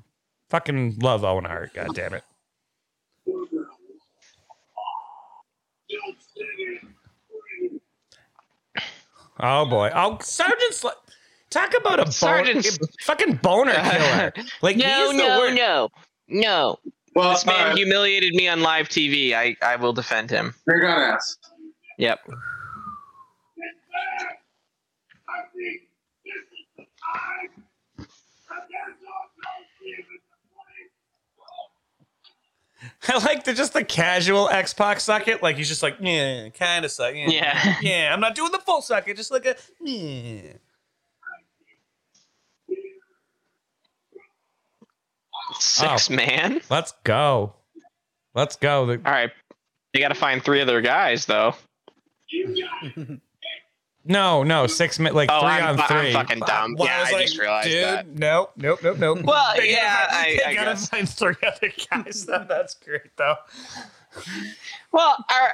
Fucking 0.50 0.98
love 0.98 1.24
Owen 1.24 1.44
Hart. 1.44 1.72
God 1.74 1.94
damn 1.94 2.14
it. 2.14 2.24
Oh 9.40 9.64
boy. 9.66 9.90
Oh, 9.94 10.18
Sergeant. 10.20 10.74
Sl- 10.74 10.88
Talk 11.50 11.72
about 11.78 11.98
a 12.00 12.04
bon- 12.04 12.12
Sergeant 12.12 12.64
Sl- 12.64 12.84
fucking 13.04 13.36
boner 13.36 13.72
killer. 13.90 14.32
Like 14.62 14.76
No, 14.76 15.10
he's 15.10 15.20
the 15.22 15.26
no, 15.28 15.38
worst. 15.38 15.54
no, 15.56 15.88
no. 16.28 16.78
Well, 17.14 17.30
This 17.32 17.46
man 17.46 17.54
all 17.60 17.66
right, 17.68 17.76
humiliated 17.76 18.34
me 18.34 18.48
on 18.48 18.60
live 18.62 18.88
TV. 18.88 19.32
I, 19.32 19.56
I 19.62 19.76
will 19.76 19.92
defend 19.92 20.30
him. 20.30 20.54
Drink 20.66 20.84
on 20.84 20.90
ass. 21.14 21.36
Yep. 21.98 22.20
I 33.08 33.24
like 33.24 33.44
the 33.44 33.54
just 33.54 33.72
the 33.72 33.84
casual 33.84 34.48
X 34.48 34.74
Pac 34.74 35.00
suck 35.00 35.28
it. 35.28 35.42
Like 35.42 35.56
he's 35.56 35.68
just 35.68 35.82
like, 35.82 35.96
yeah, 36.00 36.48
kind 36.50 36.84
of 36.84 36.90
suck. 36.90 37.14
Yeah, 37.14 37.28
Yeah. 37.28 37.76
yeah. 37.82 38.10
I'm 38.12 38.20
not 38.20 38.34
doing 38.34 38.52
the 38.52 38.58
full 38.58 38.82
suck 38.82 39.06
it. 39.08 39.16
Just 39.16 39.30
like 39.30 39.46
a, 39.46 39.56
yeah. 39.80 40.52
Six 45.58 46.10
oh. 46.10 46.14
man. 46.14 46.60
Let's 46.68 46.92
go. 47.04 47.54
Let's 48.34 48.56
go. 48.56 48.90
All 48.90 48.96
right. 48.96 49.30
They 49.94 50.00
got 50.00 50.08
to 50.08 50.14
find 50.14 50.44
three 50.44 50.60
other 50.60 50.80
guys 50.80 51.26
though. 51.26 51.54
no, 54.08 54.42
no, 54.42 54.66
six 54.66 54.98
minutes, 54.98 55.14
like 55.14 55.30
Oh, 55.30 55.40
3 55.40 55.48
I'm 55.50 55.64
on 55.68 55.76
fu- 55.76 55.94
I'm 55.94 56.00
3 56.04 56.12
fucking 56.12 56.42
uh, 56.42 56.46
dumb. 56.46 56.74
Well, 56.78 56.88
Yeah, 56.88 57.00
was 57.02 57.12
I 57.12 57.22
just 57.22 57.38
realized 57.38 57.68
dude, 57.68 57.84
that. 57.84 58.08
Nope, 58.08 58.52
nope, 58.56 58.80
nope, 58.82 58.98
nope, 58.98 59.16
nope. 59.18 59.24
Well, 59.26 59.52
They 59.56 59.60
gotta 59.60 59.70
yeah, 59.70 60.08
find- 60.08 60.16
I- 60.16 60.36
they 60.36 60.44
I 60.44 60.54
gotta 60.54 60.70
guess. 60.70 60.88
find 60.88 61.08
three 61.08 61.34
other 61.46 61.72
guys. 61.90 62.26
That, 62.26 62.48
that's 62.48 62.74
great 62.74 63.16
though. 63.16 63.36
Well, 64.92 65.16
I, 65.28 65.50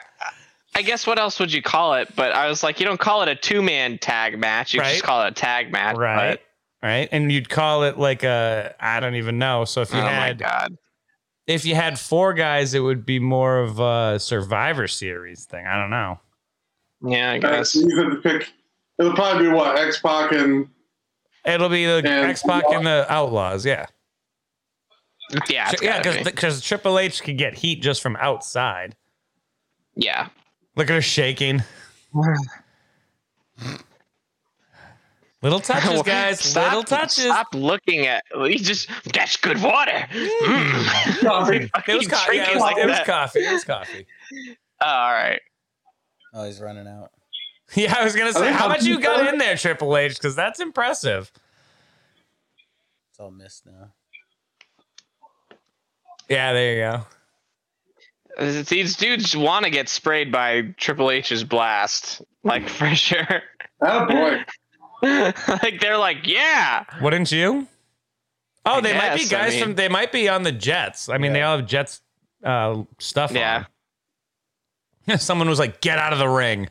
I 0.75 0.83
guess 0.83 1.07
what 1.07 1.19
else 1.19 1.39
would 1.41 1.53
you 1.53 1.63
call 1.63 1.95
it? 1.95 2.15
But 2.17 2.33
I 2.33 2.49
was 2.49 2.63
like, 2.63 2.81
you 2.81 2.87
don't 2.87 3.01
call 3.01 3.23
it 3.23 3.29
a 3.29 3.35
two 3.35 3.63
man 3.63 3.99
tag 3.99 4.39
match. 4.39 4.75
You 4.75 4.81
Right. 4.81 4.91
just 4.93 5.03
call 5.05 5.23
it 5.25 5.29
a 5.29 5.33
tag 5.33 5.71
match. 5.73 5.97
Right. 5.97 6.41
Right. 6.83 7.09
And 7.13 7.33
you'd 7.33 7.49
call 7.49 7.85
it 7.85 7.99
like 7.99 8.23
a 8.25 8.75
I 8.81 9.01
don't 9.01 9.15
even 9.15 9.39
know. 9.39 9.65
So 9.65 9.81
if 9.83 9.91
But, 9.91 9.97
you 9.99 10.03
oh 10.03 10.07
my 10.07 10.33
god. 10.35 10.77
if 11.47 11.65
you 11.65 11.75
had 11.75 11.99
four 11.99 12.35
guys, 12.35 12.75
it 12.75 12.81
would 12.81 13.07
be 13.07 13.19
more 13.19 13.59
of 13.61 13.79
a 13.81 14.19
survivor 14.21 14.87
series 14.89 15.45
thing. 15.47 15.67
I 15.67 15.77
don't 15.81 15.91
know. 15.91 16.21
Yeah, 17.07 17.33
I 17.33 17.39
guess. 17.39 17.71
so 17.71 17.81
you 17.81 17.97
have 18.03 18.13
to 18.13 18.17
pick. 18.29 18.53
It'll 18.99 19.15
probably 19.15 19.47
be 19.49 19.53
what 19.53 19.77
X 19.79 20.01
Pac 20.01 20.33
and 20.33 20.69
It'll 21.45 21.69
be 21.69 21.85
the 21.85 21.97
And- 21.99 22.07
X 22.07 22.43
Pac 22.43 22.65
and 22.71 22.87
the 22.87 23.07
Outlaws, 23.13 23.67
yeah. 23.67 23.87
Yeah, 25.49 25.71
it's 25.73 25.83
yeah, 25.83 26.03
gotta 26.03 26.23
because 26.25 26.61
Triple 26.61 26.99
H 26.99 27.23
could 27.23 27.39
get 27.39 27.55
heat 27.55 27.83
just 27.83 28.03
from 28.03 28.15
outside. 28.17 28.95
yeah. 29.97 30.29
Look 30.77 30.91
at 30.91 30.95
her 30.95 31.01
shaking. 31.03 31.63
Little 35.43 35.61
touches, 35.61 36.03
guys. 36.03 36.41
Stop- 36.41 36.65
Little 36.69 36.83
touches. 36.85 37.25
Stop 37.25 37.55
looking 37.55 38.07
at. 38.07 38.25
You 38.35 38.59
just. 38.59 38.89
That's 39.13 39.37
good 39.37 39.63
water. 39.63 39.93
Mm. 40.45 41.21
Coffee. 41.21 41.71
It 41.89 41.97
was, 41.99 42.09
co- 42.09 42.33
yeah, 42.33 42.51
it, 42.51 42.55
was, 42.55 42.61
like 42.61 42.77
it 42.77 42.87
was 42.87 42.99
coffee. 43.01 43.41
It 43.41 43.53
was 43.53 43.65
coffee. 43.65 44.07
Oh, 44.81 44.87
all 44.87 45.13
right. 45.13 45.41
Oh, 46.35 46.45
he's 46.45 46.61
running 46.61 46.87
out. 46.87 47.11
Yeah, 47.75 47.95
I 47.99 48.05
was 48.05 48.15
gonna 48.15 48.33
say, 48.35 48.53
how 48.53 48.65
I'll 48.65 48.69
much 48.69 48.85
you 48.85 48.97
keep 48.97 49.05
got 49.05 49.27
in 49.27 49.39
there, 49.39 49.57
Triple 49.57 49.97
H? 49.97 50.15
Because 50.15 50.37
that's 50.37 50.61
impressive. 50.61 51.33
It's 53.11 53.19
all 53.19 53.31
missed 53.31 53.65
now. 53.65 53.89
Yeah, 56.29 56.53
there 56.53 56.75
you 56.75 56.81
go. 58.39 58.63
These 58.65 58.97
dudes 58.97 59.35
want 59.35 59.65
to 59.65 59.71
get 59.71 59.89
sprayed 59.89 60.31
by 60.31 60.75
Triple 60.77 61.11
H's 61.11 61.43
blast, 61.43 62.21
like 62.43 62.69
for 62.69 62.95
sure. 62.95 63.43
Oh 63.81 64.07
boy. 64.07 64.45
like 65.63 65.81
they're 65.81 65.99
like, 65.99 66.27
yeah. 66.27 66.85
Wouldn't 67.01 67.33
you? 67.33 67.67
Oh, 68.67 68.75
I 68.75 68.81
they 68.83 68.93
might 68.93 69.15
be 69.15 69.21
guess, 69.21 69.33
I 69.33 69.37
guys 69.37 69.53
mean- 69.55 69.63
from. 69.63 69.75
They 69.75 69.89
might 69.89 70.13
be 70.13 70.29
on 70.29 70.43
the 70.43 70.53
Jets. 70.53 71.09
I 71.09 71.17
mean, 71.19 71.33
they 71.33 71.43
all 71.43 71.57
have 71.59 71.67
Jets 71.67 72.03
uh, 72.45 72.83
stuff. 72.99 73.33
Yeah. 73.33 73.59
on. 73.59 73.67
Someone 75.19 75.49
was 75.49 75.59
like, 75.59 75.81
"Get 75.81 75.99
out 75.99 76.13
of 76.13 76.19
the 76.19 76.29
ring." 76.29 76.69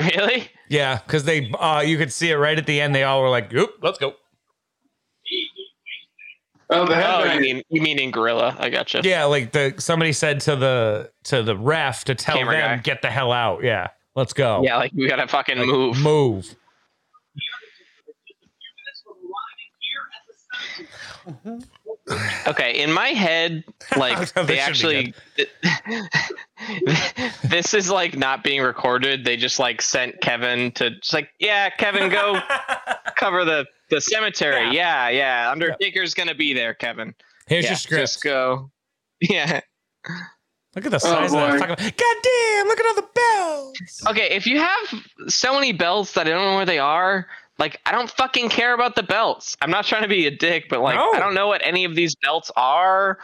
Really? 0.00 0.48
Yeah, 0.68 0.98
because 1.06 1.24
they. 1.24 1.50
Uh, 1.52 1.80
you 1.80 1.96
could 1.96 2.12
see 2.12 2.30
it 2.30 2.36
right 2.36 2.58
at 2.58 2.66
the 2.66 2.80
end. 2.80 2.94
They 2.94 3.04
all 3.04 3.22
were 3.22 3.30
like, 3.30 3.52
"Oop, 3.54 3.76
let's 3.82 3.98
go." 3.98 4.14
Oh, 6.68 6.84
the 6.84 6.96
Oh, 6.96 7.32
you 7.32 7.40
mean 7.40 7.62
you 7.70 7.80
mean 7.80 7.98
in 8.00 8.10
Gorilla? 8.10 8.56
I 8.58 8.70
gotcha. 8.70 9.00
Yeah, 9.04 9.24
like 9.24 9.52
the 9.52 9.74
somebody 9.78 10.12
said 10.12 10.40
to 10.40 10.56
the 10.56 11.10
to 11.24 11.42
the 11.42 11.56
ref 11.56 12.04
to 12.06 12.14
tell 12.16 12.36
Camera 12.36 12.56
them 12.56 12.76
guy. 12.78 12.82
get 12.82 13.02
the 13.02 13.10
hell 13.10 13.30
out. 13.30 13.62
Yeah, 13.62 13.88
let's 14.16 14.32
go. 14.32 14.62
Yeah, 14.64 14.76
like 14.76 14.92
we 14.92 15.08
gotta 15.08 15.28
fucking 15.28 15.58
Like, 15.58 15.66
move. 15.68 16.02
Move. 16.02 16.56
Okay, 22.46 22.80
in 22.82 22.92
my 22.92 23.08
head, 23.08 23.64
like 23.96 24.32
they 24.34 24.58
actually, 24.58 25.14
this 27.44 27.74
is 27.74 27.90
like 27.90 28.16
not 28.16 28.42
being 28.42 28.62
recorded. 28.62 29.24
They 29.24 29.36
just 29.36 29.58
like 29.58 29.82
sent 29.82 30.20
Kevin 30.20 30.72
to 30.72 30.90
just 30.90 31.12
like, 31.12 31.30
yeah, 31.38 31.70
Kevin, 31.70 32.10
go 32.10 32.40
cover 33.16 33.44
the 33.44 33.66
the 33.90 34.00
cemetery. 34.00 34.74
Yeah, 34.74 35.08
yeah. 35.08 35.50
Undertaker's 35.50 36.14
gonna 36.14 36.34
be 36.34 36.52
there, 36.52 36.74
Kevin. 36.74 37.14
Here's 37.46 37.64
yeah, 37.64 37.70
your 37.70 37.76
script. 37.76 38.02
Just 38.02 38.22
go. 38.22 38.70
Yeah. 39.22 39.62
Look 40.74 40.84
at 40.84 40.90
the 40.90 40.96
oh, 40.96 40.98
size 40.98 41.32
of 41.32 41.40
that 41.40 41.68
God 41.68 42.16
damn! 42.22 42.68
Look 42.68 42.78
at 42.78 42.86
all 42.86 42.94
the 42.94 43.08
bells. 43.14 44.02
Okay, 44.08 44.36
if 44.36 44.46
you 44.46 44.58
have 44.58 45.02
so 45.26 45.54
many 45.54 45.72
belts 45.72 46.12
that 46.12 46.26
I 46.26 46.30
don't 46.30 46.44
know 46.44 46.56
where 46.56 46.66
they 46.66 46.78
are, 46.78 47.26
like 47.58 47.80
I 47.86 47.92
don't 47.92 48.10
fucking 48.10 48.50
care 48.50 48.74
about 48.74 48.94
the 48.94 49.02
belts. 49.02 49.56
I'm 49.62 49.70
not 49.70 49.86
trying 49.86 50.02
to 50.02 50.08
be 50.08 50.26
a 50.26 50.30
dick, 50.30 50.66
but 50.68 50.82
like 50.82 50.96
No. 50.96 51.12
I 51.14 51.18
don't 51.18 51.32
know 51.32 51.48
what 51.48 51.62
any 51.64 51.86
of 51.86 51.94
these 51.94 52.14
belts 52.16 52.50
are, 52.56 53.18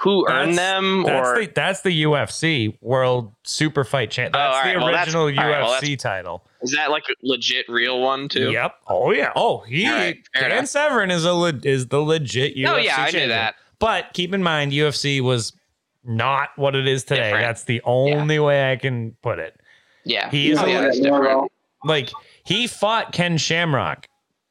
who 0.00 0.26
earned 0.28 0.54
That's- 0.54 0.56
them, 0.56 1.02
That's 1.04 1.28
or 1.28 1.40
the 1.40 1.46
that's 1.54 1.80
the 1.82 2.02
UFC 2.04 2.76
World 2.80 3.32
Super 3.44 3.84
Fight 3.84 4.10
Champ. 4.10 4.34
Oh, 4.34 4.38
that's 4.38 4.56
all 4.56 4.62
the 4.62 4.68
right, 4.68 4.76
well, 4.78 4.86
that's- 4.86 5.06
original 5.08 5.22
all 5.24 5.50
right, 5.50 5.62
well, 5.62 5.80
UFC 5.80 5.98
title. 5.98 6.44
is 6.62 6.72
that 6.72 6.90
like 6.90 7.04
a 7.10 7.14
legit 7.22 7.68
real 7.68 8.00
one 8.00 8.28
too? 8.28 8.50
Yep. 8.50 8.74
Oh 8.88 9.10
yeah. 9.12 9.32
Oh, 9.36 9.60
he 9.60 9.86
All 9.86 9.92
right, 9.92 10.16
fair 10.34 10.48
Dan 10.48 10.58
enough. 10.58 10.68
Severn 10.68 11.10
is 11.10 11.24
a 11.24 11.32
le- 11.34 11.60
is 11.62 11.88
the 11.88 12.00
legit 12.00 12.56
UFC. 12.56 12.68
Oh 12.68 12.76
yeah, 12.76 12.94
I 12.98 13.10
knew 13.10 13.28
that. 13.28 13.56
But 13.78 14.12
keep 14.14 14.32
in 14.32 14.42
mind, 14.42 14.72
UFC 14.72 15.20
was 15.20 15.52
not 16.04 16.50
what 16.56 16.74
it 16.74 16.86
is 16.86 17.04
today. 17.04 17.24
Different. 17.24 17.44
That's 17.44 17.64
the 17.64 17.82
only 17.84 18.38
way 18.38 18.72
I 18.72 18.76
can 18.76 19.12
put 19.22 19.38
it. 19.38 19.58
Yeah. 20.04 20.30
He 20.30 20.50
is 20.50 20.58
oh, 20.58 20.64
a 20.64 20.68
yeah, 20.70 20.80
le- 20.80 20.92
different. 20.92 21.52
Like 21.84 22.10
he 22.44 22.66
fought 22.66 23.12
Ken 23.12 23.36
Shamrock 23.36 24.06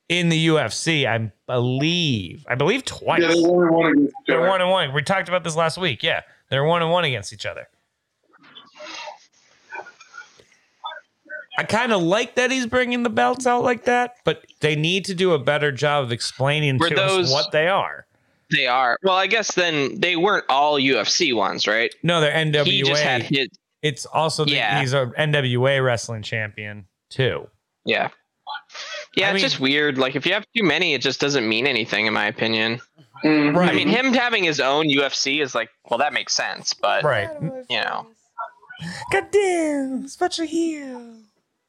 in 0.10 0.30
the 0.30 0.48
UFC. 0.48 1.06
I 1.08 1.32
believe. 1.48 2.46
I 2.48 2.56
believe 2.56 2.86
twice. 2.86 3.22
Yeah, 3.22 3.30
they 3.30 3.44
only 3.44 3.70
one 3.70 3.92
against 3.92 4.10
each 4.10 4.14
They're 4.28 4.48
one 4.48 4.62
and 4.62 4.70
one. 4.70 4.94
We 4.94 5.02
talked 5.02 5.28
about 5.30 5.44
this 5.44 5.56
last 5.56 5.78
week. 5.78 6.04
Yeah, 6.04 6.22
they're 6.50 6.64
one 6.64 6.82
and 6.82 6.92
one 6.92 7.04
against 7.06 7.34
each 7.34 7.46
other. 7.46 7.68
I 11.58 11.64
kind 11.64 11.92
of 11.94 12.02
like 12.02 12.36
that 12.36 12.50
he's 12.50 12.66
bringing 12.66 13.04
the 13.04 13.12
belts 13.12 13.46
out 13.46 13.64
like 13.64 13.86
that, 13.86 14.16
but 14.24 14.44
they 14.62 14.76
need 14.76 15.06
to 15.06 15.14
do 15.14 15.34
a 15.34 15.40
better 15.40 15.72
job 15.72 16.04
of 16.04 16.12
explaining 16.12 16.80
Were 16.80 16.90
to 16.90 17.02
us 17.02 17.32
what 17.32 17.52
they 17.52 17.68
are. 17.68 18.08
They 18.50 18.66
are. 18.66 18.98
Well, 19.04 19.16
I 19.16 19.28
guess 19.28 19.54
then 19.54 20.00
they 20.00 20.16
weren't 20.16 20.46
all 20.50 20.80
UFC 20.80 21.36
ones, 21.36 21.68
right? 21.68 21.94
No, 22.02 22.22
they're 22.22 22.34
NWA. 22.34 22.66
He 22.66 22.82
just 22.82 23.04
had 23.04 23.22
his. 23.24 23.48
it's 23.84 24.06
also 24.08 24.46
the, 24.46 24.52
Yeah. 24.52 24.80
he's 24.80 24.94
a 24.94 25.12
NWA 25.18 25.84
wrestling 25.84 26.24
champion 26.24 26.86
too. 27.10 27.48
Yeah. 27.86 28.10
Yeah, 29.16 29.28
I 29.28 29.30
it's 29.32 29.36
mean- 29.36 29.44
just 29.44 29.60
weird. 29.60 29.98
Like 29.98 30.16
if 30.16 30.26
you 30.26 30.34
have 30.34 30.46
too 30.56 30.64
many, 30.64 30.94
it 30.94 31.02
just 31.02 31.20
doesn't 31.20 31.48
mean 31.48 31.68
anything, 31.68 32.06
in 32.08 32.14
my 32.14 32.26
opinion. 32.26 32.80
Mhm. 33.24 33.56
Right. 33.56 33.70
I 33.70 33.74
mean, 33.74 33.88
him 33.88 34.14
having 34.14 34.44
his 34.44 34.60
own 34.60 34.88
UFC 34.90 35.42
is 35.42 35.54
like, 35.56 35.70
well, 35.90 35.98
that 36.00 36.14
makes 36.14 36.34
sense, 36.34 36.74
but 36.74 37.04
Right. 37.04 37.30
you 37.70 37.80
know, 37.80 38.08
God 39.12 39.26
damn, 39.32 40.08
special 40.08 40.46
heel. 40.46 41.14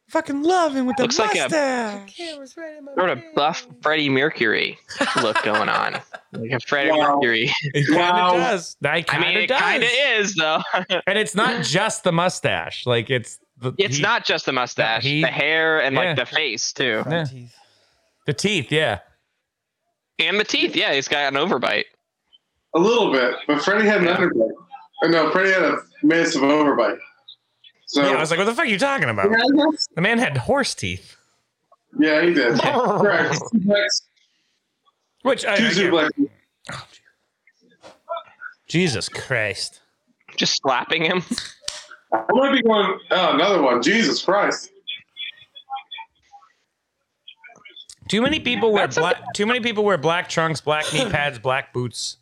Fucking 0.09 0.43
love 0.43 0.75
him 0.77 0.87
with 0.87 0.97
the 0.97 1.03
Looks 1.05 1.19
like 1.19 1.35
a- 1.35 1.43
mustache. 1.49 2.17
sort 2.97 3.11
of 3.11 3.21
buff 3.35 3.67
Freddie 3.83 4.09
Mercury 4.11 4.79
look 5.23 5.43
going 5.43 5.69
on, 5.69 5.95
like 6.33 6.51
a 6.53 6.61
Freddie 6.61 6.91
Wow. 6.93 7.15
Mercury. 7.17 7.53
It 7.75 7.87
kind 7.89 8.01
of 8.17 8.17
Wow. 8.17 8.37
does. 8.37 8.77
I 8.85 8.89
I 8.97 9.03
kind 9.03 9.25
of 9.25 9.29
mean, 9.31 9.39
it 9.39 9.47
does. 9.49 9.61
kind 9.61 9.83
of 9.83 9.89
is 9.93 10.35
though. 10.35 10.63
And 11.07 11.19
it's 11.19 11.35
not 11.35 11.65
just 11.65 12.05
the 12.05 12.13
mustache. 12.13 12.87
Like 12.87 13.11
it's 13.11 13.39
the 13.65 13.75
it's 13.79 13.97
he- 13.97 14.03
not 14.03 14.25
just 14.25 14.47
the 14.47 14.53
mustache, 14.53 15.03
he- 15.03 15.21
the 15.23 15.27
hair, 15.29 15.81
and 15.83 15.95
yeah. 15.97 16.01
like 16.03 16.17
the 16.17 16.27
face 16.27 16.73
too, 16.73 17.03
Front 17.03 17.31
Yeah. 17.33 17.39
teeth. 17.41 17.55
the 18.27 18.33
teeth. 18.35 18.71
Yeah. 18.73 19.01
and 20.21 20.39
the 20.39 20.45
teeth. 20.45 20.77
Yeah, 20.77 20.93
he's 20.95 21.09
got 21.09 21.33
an 21.33 21.39
overbite. 21.41 21.85
A 22.77 22.79
little 22.79 23.11
bit, 23.13 23.35
but 23.49 23.63
Freddie 23.63 23.87
had 23.87 24.01
an 24.03 24.07
underbite. 24.09 24.51
Or 25.03 25.09
no, 25.09 25.31
Freddie 25.33 25.53
had 25.53 25.63
a 25.65 25.79
massive 26.03 26.43
overbite. 26.43 26.99
So 27.87 28.03
Yeah, 28.03 28.17
I 28.17 28.21
was 28.21 28.31
like, 28.31 28.39
what 28.39 28.45
the 28.47 28.55
fuck 28.55 28.65
are 28.65 28.69
you 28.69 28.79
talking 28.79 29.09
about? 29.09 29.31
yeah, 29.31 29.65
The 29.97 30.01
man 30.01 30.19
had 30.19 30.37
horse 30.37 30.75
teeth. 30.75 31.17
yeah, 31.99 32.23
he 32.23 32.33
did. 32.33 32.59
Correct. 32.63 33.37
Which 35.23 35.45
I, 35.45 35.55
I 35.55 35.57
get- 35.59 35.73
suplexes. 35.75 36.29
Oh, 36.73 36.87
Jesus 38.69 39.09
Christ. 39.09 39.81
Just 40.37 40.57
slapping 40.63 41.03
him. 41.05 41.23
I 42.15 42.33
might 42.33 42.53
be 42.53 42.63
going. 42.63 42.99
Oh, 43.11 43.35
another 43.35 43.61
one. 43.63 43.83
Jesus 43.83 44.23
Christ. 44.23 44.71
Too 48.09 48.21
many 48.21 48.39
people 48.41 48.73
wear 48.73 48.87
That's 48.87 48.99
black. 48.99 49.33
Too 49.35 49.47
many 49.47 49.61
people 49.61 49.85
wear 49.85 49.97
black 49.97 50.29
trunks, 50.29 50.61
black 50.61 50.85
knee 50.93 51.09
pads, 51.11 51.39
black 51.43 51.73
boots. 51.73 52.19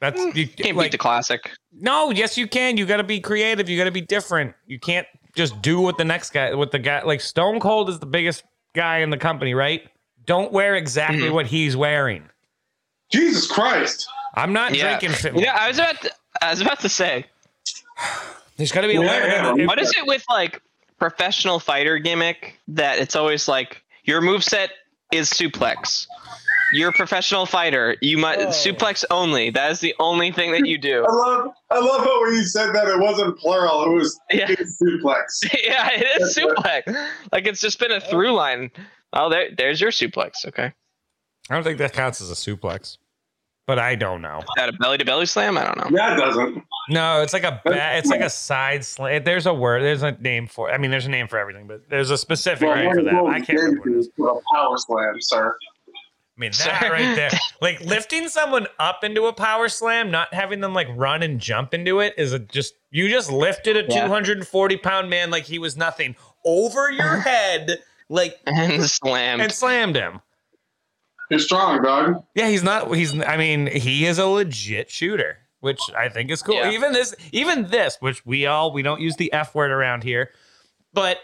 That's 0.00 0.18
you 0.36 0.46
Can't 0.46 0.76
like, 0.76 0.86
beat 0.86 0.92
the 0.92 0.98
classic. 0.98 1.50
no. 1.72 2.10
Yes, 2.10 2.36
you 2.38 2.46
can. 2.46 2.76
You 2.76 2.86
got 2.86 2.98
to 2.98 3.04
be 3.04 3.20
creative. 3.20 3.68
You 3.68 3.76
got 3.78 3.84
to 3.84 3.90
be 3.90 4.00
different. 4.02 4.54
You 4.66 4.78
can't 4.78 5.06
just 5.34 5.60
do 5.62 5.80
what 5.80 5.98
the 5.98 6.04
next 6.04 6.30
guy, 6.30 6.54
what 6.54 6.70
the 6.70 6.78
guy 6.78 7.02
like 7.02 7.20
Stone 7.20 7.60
Cold 7.60 7.88
is 7.88 7.98
the 7.98 8.06
biggest 8.06 8.44
guy 8.74 8.98
in 8.98 9.10
the 9.10 9.16
company, 9.16 9.54
right? 9.54 9.82
Don't 10.26 10.52
wear 10.52 10.74
exactly 10.76 11.22
Mhm. 11.28 11.32
what 11.32 11.46
he's 11.46 11.76
wearing. 11.76 12.28
Jesus 13.10 13.50
Christ. 13.50 14.06
I'm 14.34 14.52
not 14.52 14.74
Yeah. 14.74 14.98
drinking. 14.98 15.16
Fit. 15.16 15.36
Yeah, 15.36 15.54
I 15.54 15.68
was 15.68 15.78
about 15.78 16.00
to, 16.02 16.10
I 16.42 16.50
was 16.50 16.60
about 16.60 16.80
to 16.80 16.88
say, 16.88 17.26
There's 18.56 18.72
got 18.72 18.82
to 18.82 18.88
be 18.88 18.96
a 18.96 19.00
Yeah, 19.02 19.52
way. 19.52 19.62
yeah. 19.62 19.66
what 19.66 19.80
is 19.80 19.92
it 19.96 20.06
with 20.06 20.24
like 20.28 20.60
professional 20.98 21.58
fighter 21.58 21.98
gimmick 21.98 22.58
that 22.68 22.98
it's 22.98 23.16
always 23.16 23.48
like 23.48 23.82
your 24.04 24.20
moveset 24.20 24.68
is 25.12 25.30
suplex. 25.30 26.06
You're 26.72 26.90
a 26.90 26.92
professional 26.92 27.46
fighter. 27.46 27.96
You 28.00 28.18
must 28.18 28.40
Oh. 28.40 28.46
suplex 28.72 29.04
only. 29.10 29.50
That 29.50 29.70
is 29.70 29.80
the 29.80 29.94
only 30.00 30.32
thing 30.32 30.50
that 30.52 30.66
you 30.66 30.78
do. 30.78 31.04
I 31.08 31.12
love. 31.12 31.50
I 31.70 31.78
love 31.78 32.00
how 32.04 32.22
when 32.22 32.34
you 32.34 32.42
said 32.44 32.72
that 32.74 32.88
it 32.88 32.98
wasn't 32.98 33.38
plural. 33.38 33.84
It 33.84 33.90
was 33.90 34.18
Yeah. 34.32 34.48
suplex. 34.48 35.24
yeah, 35.64 35.90
it 35.92 36.20
is 36.22 36.36
suplex. 36.36 37.08
Like 37.32 37.46
it's 37.46 37.60
just 37.60 37.78
been 37.78 37.92
a 37.92 38.00
through 38.00 38.32
line. 38.32 38.70
Oh, 39.12 39.28
there, 39.30 39.50
there's 39.56 39.80
your 39.80 39.90
suplex. 39.92 40.44
Okay, 40.46 40.72
I 41.50 41.54
don't 41.54 41.62
think 41.62 41.78
that 41.78 41.92
counts 41.92 42.20
as 42.20 42.30
a 42.30 42.34
suplex, 42.34 42.98
but 43.66 43.78
I 43.78 43.94
don't 43.94 44.20
know. 44.22 44.38
Is 44.38 44.44
that 44.56 44.68
a 44.68 44.72
belly 44.72 44.98
to 44.98 45.04
belly 45.04 45.26
slam. 45.26 45.56
I 45.58 45.64
don't 45.64 45.78
know. 45.78 45.96
Yeah, 45.96 46.14
it 46.14 46.18
doesn't. 46.18 46.62
No, 46.90 47.22
it's 47.22 47.32
like 47.32 47.44
a 47.44 47.60
ba- 47.64 47.96
it's 47.98 48.10
like 48.10 48.20
a 48.20 48.28
side 48.30 48.84
slam. 48.84 49.24
There's 49.24 49.46
a 49.46 49.54
word. 49.54 49.82
There's 49.82 50.02
a 50.02 50.12
name 50.12 50.46
for. 50.46 50.70
I 50.70 50.78
mean, 50.78 50.90
there's 50.90 51.06
a 51.06 51.10
name 51.10 51.28
for 51.28 51.38
everything, 51.38 51.66
but 51.66 51.88
there's 51.88 52.10
a 52.10 52.18
specific 52.18 52.68
Well, 52.68 52.76
name 52.76 52.86
one 52.86 52.96
for 52.96 53.02
that. 53.04 53.14
I 53.26 53.40
can't 53.40 53.58
remember. 53.58 53.80
What 53.80 53.90
it 53.90 53.98
is. 54.00 54.06
is 54.06 54.12
a 54.18 54.54
power 54.54 54.76
slam, 54.76 55.14
sir. 55.20 55.56
I 56.36 56.40
mean, 56.40 56.50
that 56.50 56.80
Sorry. 56.80 56.90
right 56.90 57.14
there, 57.14 57.30
like 57.62 57.80
lifting 57.80 58.28
someone 58.28 58.66
up 58.80 59.04
into 59.04 59.26
a 59.26 59.32
power 59.32 59.68
slam, 59.68 60.10
not 60.10 60.34
having 60.34 60.60
them 60.60 60.74
like 60.74 60.88
run 60.96 61.22
and 61.22 61.38
jump 61.40 61.72
into 61.74 62.00
it, 62.00 62.12
is 62.18 62.32
a 62.32 62.40
just 62.40 62.74
you 62.90 63.08
just 63.08 63.30
lifted 63.30 63.76
a 63.76 63.82
Yeah. 63.88 64.06
240 64.06 64.76
pound 64.78 65.08
man 65.08 65.30
like 65.30 65.44
he 65.44 65.60
was 65.60 65.76
nothing 65.76 66.16
over 66.44 66.90
your 66.90 67.16
head, 67.20 67.78
like 68.08 68.36
And 68.46 68.82
slammed. 68.82 69.42
and 69.42 69.52
slammed 69.52 69.94
him. 69.94 70.20
You're 71.30 71.40
strong, 71.40 71.82
dog. 71.82 72.24
Yeah, 72.34 72.48
he's 72.48 72.62
not. 72.62 72.94
He's. 72.94 73.18
I 73.22 73.36
mean, 73.36 73.66
he 73.66 74.06
is 74.06 74.18
a 74.18 74.26
legit 74.26 74.90
shooter, 74.90 75.38
which 75.60 75.80
I 75.96 76.08
think 76.08 76.30
is 76.30 76.42
cool. 76.42 76.54
Yeah. 76.56 76.70
Even 76.70 76.92
this, 76.92 77.14
even 77.32 77.66
this, 77.68 77.96
which 78.00 78.24
we 78.26 78.46
all 78.46 78.72
we 78.72 78.82
don't 78.82 79.00
use 79.00 79.16
the 79.16 79.32
f 79.32 79.54
word 79.54 79.70
around 79.70 80.02
here, 80.04 80.30
but 80.92 81.18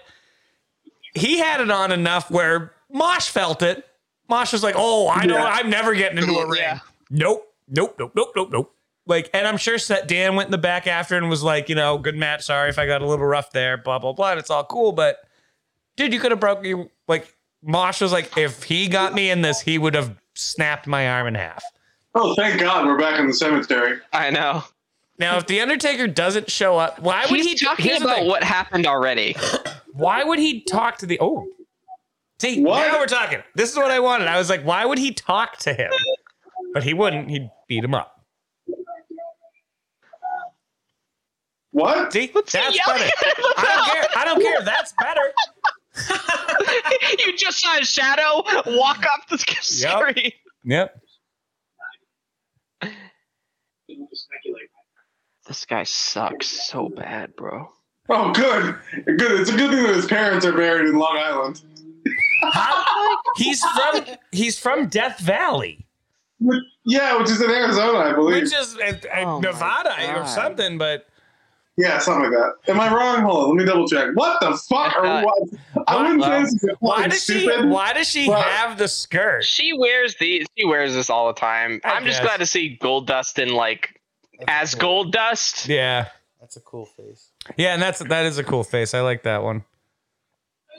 he 1.14 1.38
had 1.38 1.60
it 1.60 1.70
on 1.70 1.92
enough 1.92 2.30
where 2.30 2.72
Mosh 2.90 3.28
felt 3.28 3.62
it. 3.62 3.84
Mosh 4.28 4.52
was 4.52 4.62
like, 4.62 4.74
"Oh, 4.78 5.08
I 5.08 5.26
know, 5.26 5.36
Yeah. 5.36 5.44
I'm 5.44 5.68
never 5.70 5.94
getting 5.94 6.18
into 6.18 6.32
a 6.32 6.46
ring." 6.48 6.60
Yeah. 6.60 6.78
Nope, 7.10 7.52
nope, 7.68 7.96
nope, 7.98 8.12
nope, 8.14 8.32
nope, 8.36 8.48
nope. 8.52 8.74
Like, 9.06 9.28
and 9.34 9.46
I'm 9.46 9.56
sure 9.56 9.76
Set 9.78 10.06
Dan 10.06 10.36
went 10.36 10.46
in 10.46 10.52
the 10.52 10.58
back 10.58 10.86
after 10.86 11.16
and 11.16 11.28
was 11.28 11.42
like, 11.42 11.68
you 11.68 11.74
know, 11.74 11.98
good 11.98 12.16
match. 12.16 12.44
Sorry 12.44 12.68
if 12.68 12.78
I 12.78 12.86
got 12.86 13.02
a 13.02 13.06
little 13.06 13.26
rough 13.26 13.50
there. 13.50 13.76
Blah 13.76 13.98
blah 13.98 14.12
blah. 14.12 14.30
And 14.32 14.38
it's 14.40 14.50
all 14.50 14.64
cool, 14.64 14.92
but 14.92 15.16
dude, 15.96 16.12
you 16.12 16.20
could 16.20 16.30
have 16.30 16.38
broke 16.40 16.64
you. 16.64 16.90
Like, 17.08 17.34
Mosh 17.62 18.00
was 18.00 18.12
like, 18.12 18.36
if 18.36 18.62
he 18.62 18.88
got 18.88 19.14
me 19.14 19.30
in 19.30 19.42
this, 19.42 19.60
he 19.60 19.78
would 19.78 19.94
have 19.94 20.16
snapped 20.34 20.86
my 20.86 21.08
arm 21.08 21.26
in 21.26 21.34
half. 21.34 21.62
Oh, 22.14 22.34
thank 22.34 22.60
God 22.60 22.86
we're 22.86 22.98
back 22.98 23.20
in 23.20 23.26
the 23.26 23.34
cemetery. 23.34 23.98
I 24.12 24.30
know. 24.30 24.64
Now, 25.18 25.36
if 25.36 25.46
the 25.46 25.60
Undertaker 25.60 26.06
doesn't 26.06 26.50
show 26.50 26.78
up, 26.78 26.98
why 26.98 27.26
would 27.30 27.40
He's 27.40 27.60
he 27.60 27.66
talking 27.66 27.84
here's 27.84 28.00
about 28.00 28.24
what 28.24 28.42
happened 28.42 28.86
already. 28.86 29.36
Why 29.92 30.24
would 30.24 30.38
he 30.38 30.62
talk 30.62 30.96
to 30.98 31.06
the? 31.06 31.18
Oh, 31.20 31.46
see, 32.40 32.62
What? 32.64 32.86
now 32.90 32.98
we're 32.98 33.06
talking. 33.06 33.42
This 33.54 33.70
is 33.70 33.76
what 33.76 33.90
I 33.90 34.00
wanted. 34.00 34.28
I 34.28 34.38
was 34.38 34.48
like, 34.48 34.62
why 34.64 34.84
would 34.86 34.98
he 34.98 35.12
talk 35.12 35.58
to 35.58 35.74
him? 35.74 35.90
But 36.72 36.84
he 36.84 36.94
wouldn't. 36.94 37.28
He'd 37.28 37.50
beat 37.68 37.84
him 37.84 37.94
up. 37.94 38.24
What? 41.72 42.12
See, 42.12 42.30
Let's 42.34 42.52
that's 42.52 42.78
better. 42.86 43.10
I 43.58 43.74
don't 43.74 43.86
care. 43.86 44.06
I 44.16 44.24
don't 44.24 44.42
care. 44.42 44.62
That's 44.64 44.92
better. 45.00 45.32
you 47.26 47.36
just 47.36 47.60
saw 47.60 47.78
a 47.78 47.84
shadow 47.84 48.42
walk 48.76 49.04
up 49.04 49.28
the 49.28 49.38
screen. 49.62 50.32
Yep. 50.64 51.00
This 55.46 55.64
guy 55.64 55.82
sucks 55.84 56.46
so 56.46 56.88
bad, 56.88 57.34
bro. 57.34 57.68
Oh, 58.08 58.32
good. 58.32 58.76
Good. 59.04 59.40
It's 59.40 59.50
a 59.50 59.56
good 59.56 59.70
thing 59.70 59.82
that 59.84 59.94
his 59.96 60.06
parents 60.06 60.44
are 60.46 60.52
buried 60.52 60.88
in 60.88 60.96
Long 60.98 61.16
Island. 61.16 61.60
He's 63.36 63.62
from 63.64 64.04
he's 64.32 64.58
from 64.58 64.88
Death 64.88 65.20
Valley, 65.20 65.86
Yeah, 66.84 67.18
which 67.18 67.30
is 67.30 67.40
in 67.40 67.50
Arizona, 67.50 67.98
I 67.98 68.12
believe. 68.14 68.42
which 68.44 68.54
is 68.54 68.76
uh, 68.76 68.98
uh, 69.14 69.18
Oh 69.24 69.40
Nevada 69.40 70.18
or 70.18 70.26
something. 70.26 70.78
But 70.78 71.06
yeah, 71.80 71.98
something 71.98 72.30
like 72.30 72.32
that. 72.32 72.72
Am 72.72 72.78
I 72.80 72.92
wrong? 72.94 73.22
Hold 73.22 73.44
on, 73.44 73.56
let 73.56 73.56
me 73.56 73.64
double 73.64 73.88
check. 73.88 74.08
What 74.14 74.38
the 74.40 74.56
fuck? 74.68 74.94
Or 74.98 75.06
Uh, 75.06 75.22
what? 75.24 75.48
I 75.88 75.96
wouldn't 76.02 76.22
say 76.22 76.40
this 76.42 76.52
is 76.62 76.70
why 76.80 76.96
fucking 76.96 77.10
does 77.10 77.24
she? 77.24 77.40
stupid. 77.40 77.68
Why 77.70 77.92
does 77.92 78.08
she 78.08 78.26
have 78.30 78.76
the 78.78 78.88
skirt? 78.88 79.44
She 79.44 79.72
wears 79.72 80.14
these. 80.16 80.46
She 80.58 80.66
wears 80.66 80.94
this 80.94 81.08
all 81.10 81.26
the 81.28 81.40
time. 81.40 81.80
I 81.84 81.92
I'm 81.92 82.04
just 82.04 82.22
glad 82.22 82.38
to 82.38 82.46
see 82.46 82.78
Goldust 82.80 83.38
in 83.38 83.54
like 83.54 84.00
That's 84.38 84.72
as 84.72 84.74
cool. 84.74 85.06
Goldust. 85.06 85.68
Yeah, 85.68 86.08
That's 86.40 86.56
a 86.56 86.60
cool 86.60 86.84
face. 86.86 87.30
yeah, 87.56 87.72
and 87.74 87.82
that's 87.82 87.98
that 88.00 88.26
is 88.26 88.38
a 88.38 88.44
cool 88.44 88.62
face. 88.64 88.94
I 88.94 89.00
like 89.00 89.22
that 89.24 89.42
one. 89.42 89.64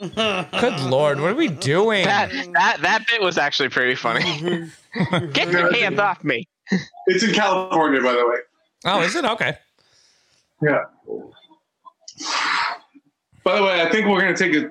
Good 0.00 0.80
lord, 0.80 1.20
what 1.20 1.30
are 1.30 1.34
we 1.34 1.48
doing? 1.48 2.04
That 2.04 2.30
that 2.54 2.78
that 2.82 3.06
bit 3.08 3.20
was 3.22 3.38
actually 3.38 3.68
pretty 3.68 3.94
funny. 3.94 4.68
Get 5.32 5.50
your 5.50 5.72
hands 5.72 5.98
off 5.98 6.24
me. 6.24 6.48
It's 7.06 7.22
in 7.22 7.32
California, 7.32 8.00
by 8.00 8.12
the 8.12 8.26
way. 8.26 8.36
Oh, 8.84 9.00
is 9.02 9.14
it 9.14 9.24
okay? 9.24 9.58
Yeah. 10.62 10.78
By 13.44 13.56
the 13.56 13.62
way, 13.64 13.82
I 13.82 13.90
think 13.90 14.06
we're 14.06 14.20
gonna 14.20 14.36
take 14.36 14.54
a, 14.54 14.70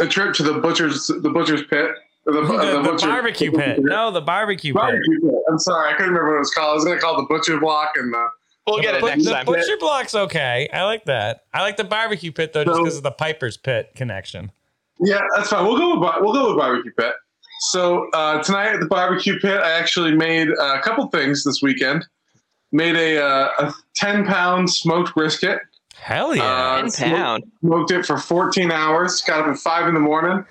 a 0.00 0.06
trip 0.06 0.34
to 0.34 0.42
the 0.42 0.54
butcher's 0.60 1.06
the 1.08 1.30
butcher's 1.30 1.62
pit. 1.64 1.90
Or 2.26 2.32
The, 2.34 2.40
The, 2.42 2.46
the 2.82 2.88
butcher- 2.90 3.06
barbecue 3.08 3.50
pit. 3.50 3.80
No, 3.82 4.10
the 4.10 4.20
barbecue 4.20 4.72
pit. 4.72 4.80
Barbecue 4.80 5.20
pit. 5.22 5.34
I'm 5.50 5.58
sorry, 5.58 5.88
I 5.92 5.96
couldn't 5.96 6.12
remember 6.12 6.30
what 6.32 6.36
it 6.36 6.40
was 6.40 6.54
called. 6.54 6.70
I 6.70 6.74
was 6.74 6.84
gonna 6.84 7.00
call 7.00 7.14
it 7.18 7.22
the 7.22 7.34
butcher 7.34 7.58
block 7.58 7.92
and 7.96 8.12
the 8.12 8.28
We'll 8.66 8.80
get 8.82 8.94
it 8.94 9.00
But 9.00 9.08
next 9.08 9.24
the 9.24 9.32
time. 9.32 9.46
butcher 9.46 9.76
block's 9.80 10.14
okay. 10.14 10.68
I 10.72 10.84
like 10.84 11.06
that. 11.06 11.40
I 11.52 11.62
like 11.62 11.76
the 11.76 11.82
barbecue 11.84 12.30
pit 12.30 12.52
though, 12.52 12.64
just 12.64 12.78
because 12.78 12.96
of 12.98 13.02
the 13.02 13.10
Piper's 13.10 13.56
Pit 13.56 13.92
connection. 13.96 14.52
Yeah, 15.00 15.22
that's 15.34 15.48
fine. 15.48 15.64
We'll 15.66 15.78
go 15.78 15.98
with 15.98 16.08
we'll 16.20 16.32
go 16.34 16.48
with 16.50 16.58
barbecue 16.58 16.92
pit. 16.96 17.14
So 17.70 18.08
uh, 18.12 18.42
tonight 18.42 18.68
at 18.74 18.80
the 18.80 18.86
barbecue 18.86 19.40
pit, 19.40 19.58
I 19.60 19.72
actually 19.72 20.12
made 20.14 20.50
a 20.50 20.80
couple 20.82 21.08
things 21.08 21.42
this 21.42 21.60
weekend. 21.62 22.06
Made 22.72 22.96
a, 22.96 23.22
uh, 23.24 23.48
a 23.58 23.74
ten 23.96 24.24
pound 24.26 24.70
smoked 24.70 25.14
brisket. 25.14 25.60
Hell 25.96 26.34
yeah! 26.34 26.42
Uh, 26.44 26.88
Ten 26.90 27.14
pound. 27.16 27.44
Smoked 27.60 27.90
it 27.90 28.06
for 28.06 28.16
fourteen 28.16 28.70
hours. 28.70 29.20
Got 29.22 29.40
up 29.40 29.46
at 29.48 29.58
five 29.58 29.86
in 29.88 29.94
the 29.94 30.00
morning. 30.00 30.44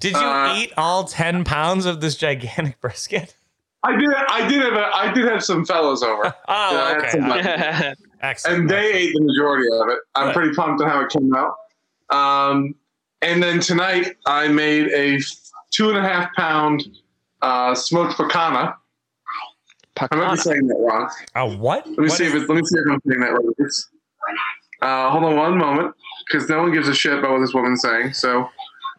Did 0.00 0.12
you 0.12 0.18
uh, 0.18 0.54
eat 0.56 0.72
all 0.76 1.04
ten 1.04 1.44
pounds 1.44 1.86
of 1.86 2.00
this 2.00 2.16
gigantic 2.16 2.80
brisket? 2.80 3.36
I 3.82 3.96
did. 3.96 4.10
I 4.12 4.48
did 4.48 4.60
have. 4.62 4.72
A, 4.74 4.90
I 4.94 5.12
did 5.12 5.24
have 5.26 5.42
some 5.44 5.64
fellows 5.64 6.02
over, 6.02 6.34
Oh, 6.48 6.94
okay. 6.98 7.10
some- 7.10 7.30
Uh, 7.30 7.94
Excellent. 8.22 8.60
and 8.62 8.70
they 8.70 8.92
ate 8.92 9.12
the 9.14 9.20
majority 9.22 9.68
of 9.72 9.88
it. 9.88 9.98
I'm 10.16 10.26
Good. 10.28 10.34
pretty 10.34 10.54
pumped 10.54 10.82
on 10.82 10.88
how 10.90 11.00
it 11.02 11.10
came 11.10 11.32
out. 11.34 11.54
Um, 12.10 12.74
and 13.22 13.42
then 13.42 13.60
tonight 13.60 14.16
I 14.26 14.48
made 14.48 14.88
a 14.88 15.18
two 15.70 15.90
and 15.90 15.98
a 15.98 16.02
half 16.02 16.34
pound 16.34 16.82
uh, 17.42 17.74
smoked 17.74 18.16
pecana. 19.96 20.08
I 20.12 20.16
might 20.16 20.30
be 20.32 20.36
saying 20.38 20.66
that 20.68 20.76
wrong. 20.78 21.10
Oh, 21.34 21.56
what? 21.56 21.86
Let 21.86 21.98
me 21.98 22.04
What 22.04 22.12
see 22.12 22.24
is- 22.26 22.34
if 22.34 22.40
it's, 22.42 22.48
let 22.48 22.56
me 22.56 22.62
see 22.64 22.78
if 22.78 22.84
I'm 22.92 23.00
saying 23.06 23.20
that 23.20 23.32
right. 23.32 23.70
Uh, 24.82 25.10
hold 25.10 25.24
on 25.24 25.36
one 25.36 25.56
moment, 25.56 25.94
because 26.26 26.48
no 26.48 26.58
one 26.62 26.72
gives 26.72 26.86
a 26.88 26.94
shit 26.94 27.18
about 27.18 27.32
what 27.32 27.40
this 27.40 27.54
woman's 27.54 27.80
saying. 27.82 28.12
So 28.12 28.48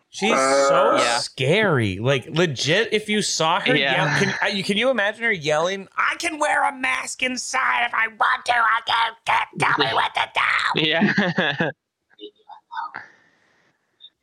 She's 0.09 0.31
Uh, 0.31 0.67
so 0.69 0.95
Yeah. 0.95 1.17
scary. 1.19 1.99
Like 1.99 2.25
legit, 2.29 2.91
if 2.91 3.07
you 3.09 3.21
saw 3.21 3.59
her, 3.59 3.75
Yeah. 3.75 4.07
yell, 4.07 4.19
can, 4.19 4.35
uh, 4.41 4.47
you, 4.47 4.63
can 4.63 4.75
you 4.77 4.89
imagine 4.89 5.23
her 5.25 5.31
yelling? 5.31 5.87
I 5.95 6.15
can 6.17 6.39
wear 6.39 6.63
a 6.67 6.73
mask 6.75 7.21
inside 7.21 7.85
if 7.85 7.93
I 7.93 8.07
want 8.07 8.45
to. 8.45 8.53
I 8.55 8.79
can't, 8.87 9.15
can't 9.25 9.49
tell 9.59 9.85
me 9.85 9.93
what 9.93 10.13
to 10.15 10.29
do. 10.33 10.89
yeah. 10.89 11.69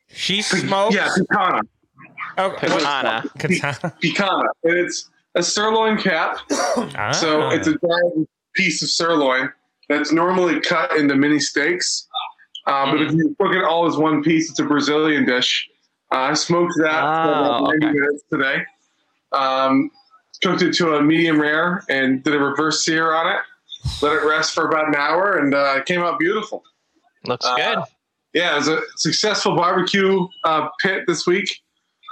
She 0.09 0.41
smokes. 0.41 0.95
yeah, 0.95 1.09
pecana, 1.17 1.61
Oh, 2.37 2.49
what- 2.49 2.57
Pecana. 2.59 3.39
Katana. 3.39 4.49
and 4.63 4.77
it's 4.77 5.09
a 5.35 5.43
sirloin 5.43 5.97
cap. 5.97 6.39
Ah. 6.97 7.11
So 7.11 7.49
it's 7.49 7.67
a 7.67 7.71
giant 7.77 8.29
piece 8.55 8.81
of 8.81 8.89
sirloin 8.89 9.51
that's 9.89 10.11
normally 10.11 10.59
cut 10.59 10.95
into 10.97 11.15
mini 11.15 11.39
steaks. 11.39 12.07
Uh, 12.67 12.91
but 12.91 13.01
if 13.01 13.11
you 13.13 13.35
cook 13.39 13.53
it 13.55 13.63
all 13.63 13.85
as 13.87 13.95
one 13.97 14.23
piece, 14.23 14.49
it's 14.49 14.59
a 14.59 14.63
Brazilian 14.63 15.25
dish. 15.25 15.67
Uh, 16.11 16.15
I 16.31 16.33
smoked 16.33 16.73
that 16.81 17.01
for 17.01 17.31
Oh, 17.35 17.65
90 17.65 17.85
okay. 17.85 17.93
minutes 17.93 18.23
today. 18.31 18.63
Um, 19.31 19.89
cooked 20.43 20.61
it 20.63 20.73
to 20.75 20.95
a 20.95 21.01
medium 21.03 21.39
rare 21.39 21.83
and 21.89 22.23
did 22.23 22.33
a 22.35 22.39
reverse 22.39 22.83
sear 22.83 23.13
on 23.13 23.27
it. 23.27 23.39
Let 24.01 24.13
it 24.13 24.25
rest 24.25 24.53
for 24.53 24.67
about 24.67 24.87
an 24.87 24.95
hour 24.95 25.37
and 25.37 25.53
uh, 25.53 25.75
it 25.77 25.85
came 25.85 26.01
out 26.01 26.17
beautiful. 26.19 26.63
Looks 27.25 27.45
Uh, 27.45 27.55
good. 27.55 27.77
Yeah, 28.33 28.53
it 28.53 28.57
was 28.57 28.67
a 28.67 28.79
successful 28.97 29.55
barbecue 29.55 30.27
uh, 30.43 30.67
pit 30.81 31.03
this 31.07 31.25
week. 31.27 31.61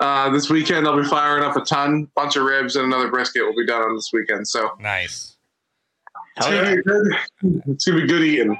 Uh, 0.01 0.29
this 0.29 0.49
weekend, 0.49 0.87
I'll 0.87 0.97
be 0.99 1.07
firing 1.07 1.43
up 1.43 1.55
a 1.55 1.61
ton, 1.61 2.09
bunch 2.15 2.35
of 2.35 2.43
ribs, 2.43 2.75
and 2.75 2.85
another 2.85 3.09
brisket 3.09 3.43
will 3.43 3.55
be 3.55 3.65
done 3.65 3.81
on 3.81 3.95
this 3.95 4.09
weekend. 4.11 4.47
So 4.47 4.71
nice. 4.79 5.35
it's 6.37 6.47
gonna, 6.47 6.69
yeah. 6.69 6.75
be 6.75 6.81
good. 6.81 7.63
it's 7.67 7.85
gonna 7.85 8.01
be 8.01 8.07
good 8.07 8.23
eating. 8.23 8.57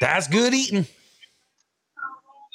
That's 0.00 0.28
good 0.28 0.54
eating. 0.54 0.86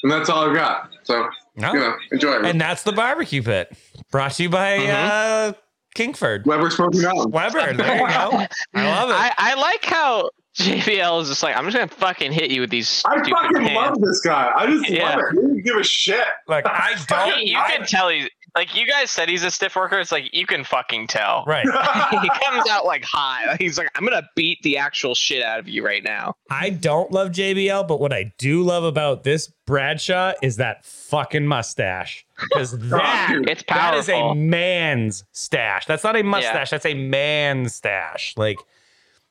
And 0.04 0.12
that's 0.12 0.30
all 0.30 0.50
I've 0.50 0.56
got. 0.56 0.89
So, 1.04 1.30
No. 1.56 1.74
you 1.74 1.80
know, 1.80 1.96
enjoy 2.12 2.34
it. 2.38 2.46
And 2.46 2.60
that's 2.60 2.84
the 2.84 2.92
barbecue 2.92 3.44
pit. 3.44 3.76
Brought 4.10 4.32
to 4.34 4.44
you 4.44 4.50
by 4.50 4.78
uh, 4.86 5.54
Kingsford. 5.94 6.46
Weber 6.46 6.70
Smoky 6.70 7.02
Mountain. 7.02 7.32
Weber. 7.32 7.74
There 7.74 7.96
you 7.96 8.00
go. 8.00 8.08
I 8.08 8.28
love 8.28 8.39
it. 8.39 8.54
I, 8.76 9.34
I 9.38 9.54
like 9.56 9.86
how 9.86 10.30
JBL 10.58 11.22
is 11.22 11.30
just 11.30 11.43
like, 11.43 11.56
I'm 11.56 11.64
just 11.66 11.76
gonna 11.78 11.88
fucking 11.88 12.32
hit 12.34 12.52
you 12.52 12.62
with 12.62 12.70
these 12.70 13.02
I 13.06 13.22
stupid 13.24 13.32
fucking 13.41 13.62
hands. 13.62 13.76
love 13.76 14.02
this 14.02 14.22
guy. 14.22 14.52
I 14.56 14.68
just 14.68 14.89
Yeah. 14.89 15.10
love 15.10 15.20
it. 15.20 15.26
He 15.32 15.36
doesn't 15.41 15.64
give 15.64 15.76
a 15.78 15.84
shit. 15.84 16.26
Like 16.47 16.66
I 16.68 16.95
don't. 17.08 17.34
He- 17.39 17.52
you 17.52 17.58
I- 17.58 17.72
can 17.78 17.86
tell 17.86 18.10
he's 18.10 18.28
like 18.54 18.76
you 18.76 18.86
guys 18.86 19.10
said 19.10 19.30
he's 19.30 19.45
a 19.45 19.49
stiff 19.52 19.78
worker. 19.78 19.97
It's 19.97 20.12
like 20.12 20.34
you 20.34 20.45
can 20.45 20.66
fucking 20.66 21.08
tell. 21.08 21.45
right. 21.47 21.64
he 22.22 22.30
comes 22.45 22.70
out 22.70 22.86
like 22.86 23.06
hot. 23.06 23.56
He's 23.62 23.78
like, 23.78 23.89
I'm 23.95 24.04
gonna 24.04 24.28
beat 24.36 24.62
the 24.64 24.78
actual 24.78 25.16
shit 25.16 25.41
out 25.41 25.58
of 25.60 25.70
you 25.70 25.86
right 25.86 26.04
now. 26.04 26.36
I 26.49 26.72
don't 26.72 27.14
love 27.14 27.30
JBL, 27.30 27.88
but 27.88 28.02
what 28.02 28.12
I 28.12 28.34
do 28.38 28.62
love 28.62 28.84
about 28.84 29.24
this 29.24 29.47
Bradshaw 29.66 30.34
is 30.41 30.58
that 30.58 30.84
fucking 30.86 31.47
mustache. 31.47 32.26
Because 32.41 32.78
that, 32.89 33.30
it's 33.43 33.62
It's 33.62 33.64
that 33.70 33.93
is 33.93 34.10
a 34.10 34.36
man's 34.36 35.24
stash. 35.32 35.86
That's 35.86 36.04
not 36.04 36.18
a 36.18 36.22
mustache. 36.24 36.72
That's 36.72 36.86
a 36.86 36.93
man's 36.93 37.74
stash. 37.76 38.34
Like 38.36 38.58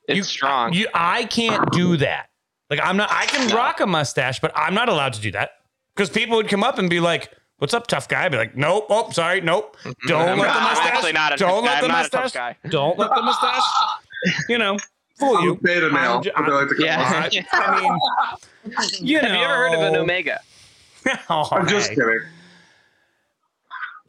It's 0.07 0.17
you, 0.17 0.23
strong. 0.23 0.73
You, 0.73 0.87
I 0.93 1.25
can't 1.25 1.71
do 1.71 1.97
that. 1.97 2.29
Like 2.69 2.79
I'm 2.83 2.97
not. 2.97 3.09
I 3.11 3.25
can 3.25 3.53
rock 3.55 3.79
a 3.81 3.85
mustache, 3.87 4.39
but 4.39 4.51
I'm 4.55 4.73
not 4.73 4.89
allowed 4.89 5.13
to 5.13 5.21
do 5.21 5.31
that 5.31 5.51
because 5.95 6.09
people 6.09 6.37
would 6.37 6.47
come 6.49 6.63
up 6.63 6.77
and 6.79 6.89
be 6.89 6.99
like. 6.99 7.31
What's 7.57 7.75
up, 7.75 7.85
tough 7.85 8.07
guy? 8.09 8.25
I'd 8.25 8.31
be 8.31 8.39
like, 8.39 8.57
nope. 8.57 8.87
Oh, 8.89 9.11
sorry, 9.11 9.39
nope. 9.39 9.77
Mm-hmm. 9.83 10.07
Don't 10.07 10.27
I'm 10.29 10.39
let 10.39 10.47
not- 10.47 10.53
the 10.55 10.59
I'm 10.61 10.63
mustache. 10.63 10.87
actually 10.93 11.11
not 11.13 11.33
a 11.33 11.37
don't 11.37 11.63
guy. 11.63 11.67
let 11.73 11.75
I'm 11.75 11.81
the 11.83 11.87
not 11.89 12.05
a 12.07 12.09
tough 12.09 12.23
mustache. 12.23 12.55
guy. 12.63 12.69
Don't 12.69 12.97
let 12.97 13.13
the 13.13 13.21
mustache. 13.21 13.61
You 14.49 14.57
know, 14.57 14.77
fool 15.19 15.37
I'm 15.37 15.43
you. 15.43 15.59
beta 15.61 15.91
male. 15.91 16.13
I'm 16.15 16.23
ju- 16.23 16.31
what 16.35 16.69
they 16.69 16.75
like 16.75 16.79
Yeah. 16.79 17.47
I, 17.53 17.57
I 17.59 17.81
mean, 17.81 17.99
you 18.99 19.21
know. 19.21 19.27
Have 19.27 19.37
you 19.37 19.43
ever 19.43 19.53
heard 19.53 19.73
of 19.75 19.81
an 19.81 19.95
Omega? 19.95 20.39
Oh, 21.29 21.47
I'm 21.51 21.67
just 21.67 21.89
kidding. 21.89 22.19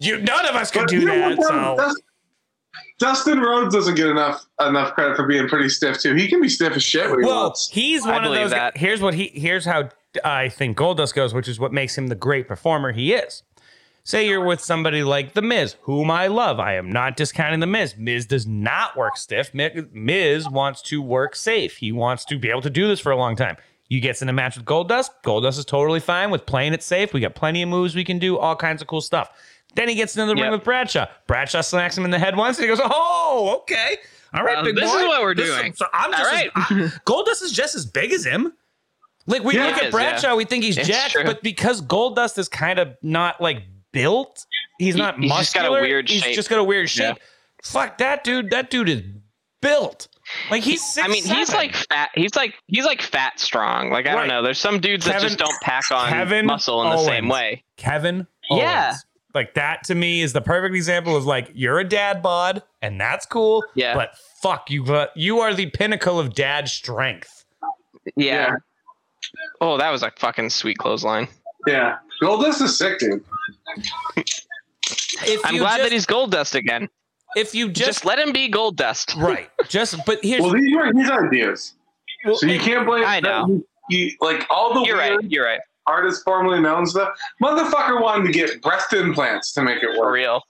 You, 0.00 0.18
none 0.22 0.46
of 0.46 0.56
us 0.56 0.70
could 0.70 0.82
But 0.84 0.88
do 0.90 1.04
that. 1.04 1.36
what, 1.38 1.46
So 1.48 1.76
Dust- 1.76 2.02
Dustin 2.98 3.40
Rhodes 3.40 3.74
doesn't 3.74 3.94
get 3.96 4.06
enough 4.06 4.44
enough 4.60 4.94
credit 4.94 5.16
for 5.16 5.26
being 5.26 5.48
pretty 5.48 5.68
stiff 5.68 5.98
too. 6.00 6.14
He 6.14 6.28
can 6.28 6.40
be 6.40 6.48
stiff 6.48 6.74
as 6.74 6.82
shit 6.82 7.10
when 7.10 7.20
he 7.20 7.26
well, 7.26 7.44
wants. 7.44 7.68
he's 7.68 8.06
I 8.06 8.12
one 8.12 8.24
of 8.24 8.32
those. 8.32 8.50
that. 8.50 8.76
Here's 8.76 9.00
what 9.00 9.14
he. 9.14 9.28
Here's 9.34 9.64
how 9.64 9.90
I 10.24 10.48
think 10.48 10.76
Goldust 10.76 11.14
goes, 11.14 11.34
which 11.34 11.48
is 11.48 11.58
what 11.58 11.72
makes 11.72 11.96
him 11.96 12.06
the 12.08 12.14
great 12.14 12.48
performer 12.48 12.92
he 12.92 13.12
is. 13.12 13.42
Say 14.04 14.26
you're 14.26 14.44
with 14.44 14.60
somebody 14.60 15.04
like 15.04 15.34
The 15.34 15.42
Miz, 15.42 15.76
whom 15.82 16.10
I 16.10 16.26
love. 16.26 16.58
I 16.58 16.74
am 16.74 16.90
not 16.90 17.16
discounting 17.16 17.60
The 17.60 17.68
Miz. 17.68 17.96
Miz 17.96 18.26
does 18.26 18.46
not 18.48 18.96
work 18.96 19.16
stiff. 19.16 19.54
Mi- 19.54 19.70
Miz 19.92 20.48
wants 20.48 20.82
to 20.82 21.00
work 21.00 21.36
safe. 21.36 21.76
He 21.76 21.92
wants 21.92 22.24
to 22.24 22.36
be 22.38 22.50
able 22.50 22.62
to 22.62 22.70
do 22.70 22.88
this 22.88 22.98
for 22.98 23.12
a 23.12 23.16
long 23.16 23.36
time. 23.36 23.56
You 23.88 24.00
gets 24.00 24.20
in 24.20 24.28
a 24.28 24.32
match 24.32 24.56
with 24.56 24.64
Goldust. 24.64 25.10
Goldust 25.24 25.58
is 25.58 25.64
totally 25.64 26.00
fine 26.00 26.30
with 26.30 26.46
playing 26.46 26.72
it 26.72 26.82
safe. 26.82 27.12
We 27.12 27.20
got 27.20 27.36
plenty 27.36 27.62
of 27.62 27.68
moves 27.68 27.94
we 27.94 28.02
can 28.04 28.18
do, 28.18 28.38
all 28.38 28.56
kinds 28.56 28.82
of 28.82 28.88
cool 28.88 29.02
stuff. 29.02 29.28
Then 29.74 29.88
he 29.88 29.94
gets 29.94 30.16
into 30.16 30.26
the 30.34 30.40
ring 30.40 30.50
with 30.50 30.64
Bradshaw. 30.64 31.06
Bradshaw 31.26 31.60
smacks 31.62 31.96
him 31.96 32.04
in 32.04 32.10
the 32.10 32.18
head 32.18 32.36
once, 32.36 32.58
and 32.58 32.64
he 32.64 32.68
goes, 32.68 32.80
"Oh, 32.84 33.58
okay, 33.62 33.96
all 34.34 34.44
right, 34.44 34.58
Um, 34.58 34.64
big 34.64 34.76
this 34.76 34.90
boy. 34.90 34.98
is 34.98 35.04
what 35.06 35.22
we're 35.22 35.34
This 35.34 35.48
is- 35.48 35.56
doing. 35.56 35.72
so 35.74 35.86
I'm 35.92 36.10
just 36.12 36.30
right. 36.30 36.50
as, 36.56 36.64
I- 36.70 36.98
Goldust 37.06 37.42
is 37.42 37.52
just 37.52 37.74
as 37.74 37.86
big 37.86 38.12
as 38.12 38.24
him. 38.24 38.52
Like 39.26 39.44
we 39.44 39.54
Yeah, 39.54 39.66
look 39.66 39.76
at 39.78 39.84
is, 39.84 39.90
Bradshaw, 39.92 40.28
yeah. 40.30 40.34
we 40.34 40.44
think 40.44 40.64
he's 40.64 40.76
It's 40.76 40.88
jacked, 40.88 41.12
true. 41.12 41.24
but 41.24 41.42
because 41.42 41.80
Goldust 41.80 42.38
is 42.38 42.48
kind 42.48 42.78
of 42.78 42.96
not 43.02 43.40
like 43.40 43.62
built, 43.92 44.44
he's 44.78 44.94
He- 44.94 45.00
not 45.00 45.18
he's 45.18 45.30
just 45.30 45.54
got 45.54 45.60
a 45.60 45.70
muscular. 45.70 45.80
weird 45.80 46.08
he's 46.10 46.22
shape. 46.22 46.34
just 46.34 46.48
got 46.50 46.58
a 46.58 46.64
weird 46.64 46.90
shape. 46.90 47.16
Fuck 47.62 47.98
that 47.98 48.24
dude. 48.24 48.50
That 48.50 48.68
dude 48.68 48.88
is 48.88 49.02
built. 49.60 50.08
Like 50.50 50.62
he's 50.62 50.82
six. 50.84 51.06
I 51.06 51.10
mean, 51.10 51.24
he's 51.24 51.52
like 51.52 51.74
fat. 51.74 52.10
He's 52.14 52.34
like 52.34 52.54
he's 52.66 52.84
like 52.84 53.00
fat 53.00 53.38
strong. 53.38 53.90
Like 53.90 54.06
I 54.06 54.14
Right. 54.14 54.20
don't 54.20 54.28
know. 54.28 54.42
There's 54.42 54.58
some 54.58 54.80
dudes 54.80 55.04
that 55.06 55.20
just 55.20 55.38
don't 55.38 55.60
pack 55.62 55.90
on 55.92 56.08
Kevin 56.08 56.46
muscle 56.46 56.82
in 56.84 56.90
the 56.90 57.04
same 57.04 57.28
way. 57.28 57.62
Kevin. 57.76 58.26
Yeah. 58.50 58.96
Owens. 59.34 59.34
Like 59.34 59.54
that 59.54 59.84
to 59.84 59.94
me 59.94 60.22
is 60.22 60.32
the 60.32 60.40
perfect 60.40 60.74
example 60.74 61.16
of 61.16 61.24
like 61.26 61.50
you're 61.54 61.78
a 61.78 61.84
dad 61.88 62.22
bod 62.22 62.62
and 62.80 63.00
that's 63.00 63.26
cool. 63.26 63.64
Yeah. 63.74 63.94
But 63.94 64.16
fuck 64.42 64.70
you, 64.70 64.84
but 64.84 65.12
you 65.16 65.40
are 65.40 65.54
the 65.54 65.66
pinnacle 65.70 66.18
of 66.20 66.34
dad 66.34 66.68
strength. 66.68 67.44
Yeah. 68.16 68.24
Yeah. 68.24 68.54
Oh, 69.60 69.78
that 69.78 69.90
was 69.90 70.02
a 70.02 70.10
fucking 70.18 70.50
sweet 70.50 70.78
clothesline. 70.78 71.28
Yeah. 71.66 71.96
Goldust 72.20 72.60
is 72.62 72.76
sick, 72.76 72.98
dude. 72.98 73.24
If 74.16 75.40
I'm 75.44 75.56
glad 75.58 75.76
just, 75.78 75.82
that 75.84 75.92
he's 75.92 76.06
Goldust 76.06 76.54
again. 76.54 76.88
if 77.36 77.54
you 77.54 77.68
Just, 77.68 77.86
just, 77.86 78.04
let 78.04 78.18
him 78.18 78.32
be 78.32 78.50
Goldust. 78.50 79.16
right, 79.20 79.48
just 79.68 79.96
but 80.04 80.18
here's 80.22 80.42
Well, 80.42 80.52
these 80.52 80.74
were 80.74 80.92
his 80.92 81.10
ideas. 81.10 81.74
well, 82.24 82.34
So 82.36 82.46
you 82.46 82.58
can't 82.58 82.84
blame 82.86 83.04
I 83.06 83.20
know. 83.20 83.62
He, 83.88 84.08
he- 84.10 84.16
like 84.20 84.46
all 84.50 84.74
the 84.74 84.80
You're 84.86 84.98
right. 84.98 85.18
You're 85.22 85.44
right. 85.44 85.60
Artists 85.86 86.22
formerly 86.22 86.60
known 86.60 86.82
as 86.82 86.92
the 86.92 87.08
Motherfucker 87.42 88.00
wanted 88.00 88.26
to 88.26 88.32
get 88.32 88.60
breast 88.62 88.92
implants 88.92 89.52
to 89.52 89.62
make 89.62 89.82
it 89.82 89.88
work. 89.88 89.96
For 89.98 90.12
real. 90.12 90.42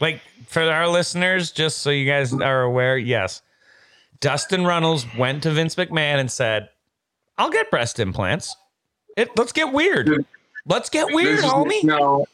like 0.00 0.20
for 0.46 0.62
our 0.62 0.88
listeners, 0.88 1.50
just 1.50 1.78
so 1.78 1.90
you 1.90 2.06
guys 2.06 2.32
are 2.32 2.62
aware, 2.62 2.96
yes, 2.98 3.42
Dustin 4.20 4.64
Runnels 4.64 5.06
went 5.18 5.42
to 5.42 5.50
Vince 5.50 5.74
McMahon 5.74 6.16
and 6.20 6.30
said, 6.30 6.68
"I'll 7.38 7.50
get 7.50 7.70
breast 7.70 7.98
implants. 8.00 8.56
It 9.16 9.28
let's 9.36 9.52
get 9.52 9.72
weird. 9.72 10.24
Let's 10.66 10.88
get 10.90 11.12
weird, 11.12 11.38
This 11.38 11.44
is- 11.44 11.50
homie." 11.50 11.84
No, 11.84 12.26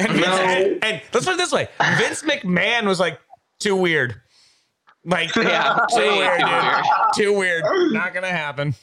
And, 0.00 0.08
Vince- 0.12 0.26
No. 0.26 0.32
and- 0.36 0.84
and 0.84 1.02
let's 1.12 1.24
put 1.26 1.34
it 1.34 1.38
this 1.38 1.52
way: 1.52 1.68
Vince 1.96 2.22
McMahon 2.22 2.86
was 2.86 3.00
like, 3.00 3.18
"Too 3.58 3.74
weird." 3.76 4.20
Like, 5.04 5.34
Yeah. 5.36 5.78
too 5.90 5.96
weird, 5.96 6.38
dude. 6.40 6.48
weird. 6.48 6.84
Too 7.14 7.32
weird. 7.32 7.64
Not 7.92 8.12
gonna 8.14 8.28
happen. 8.30 8.74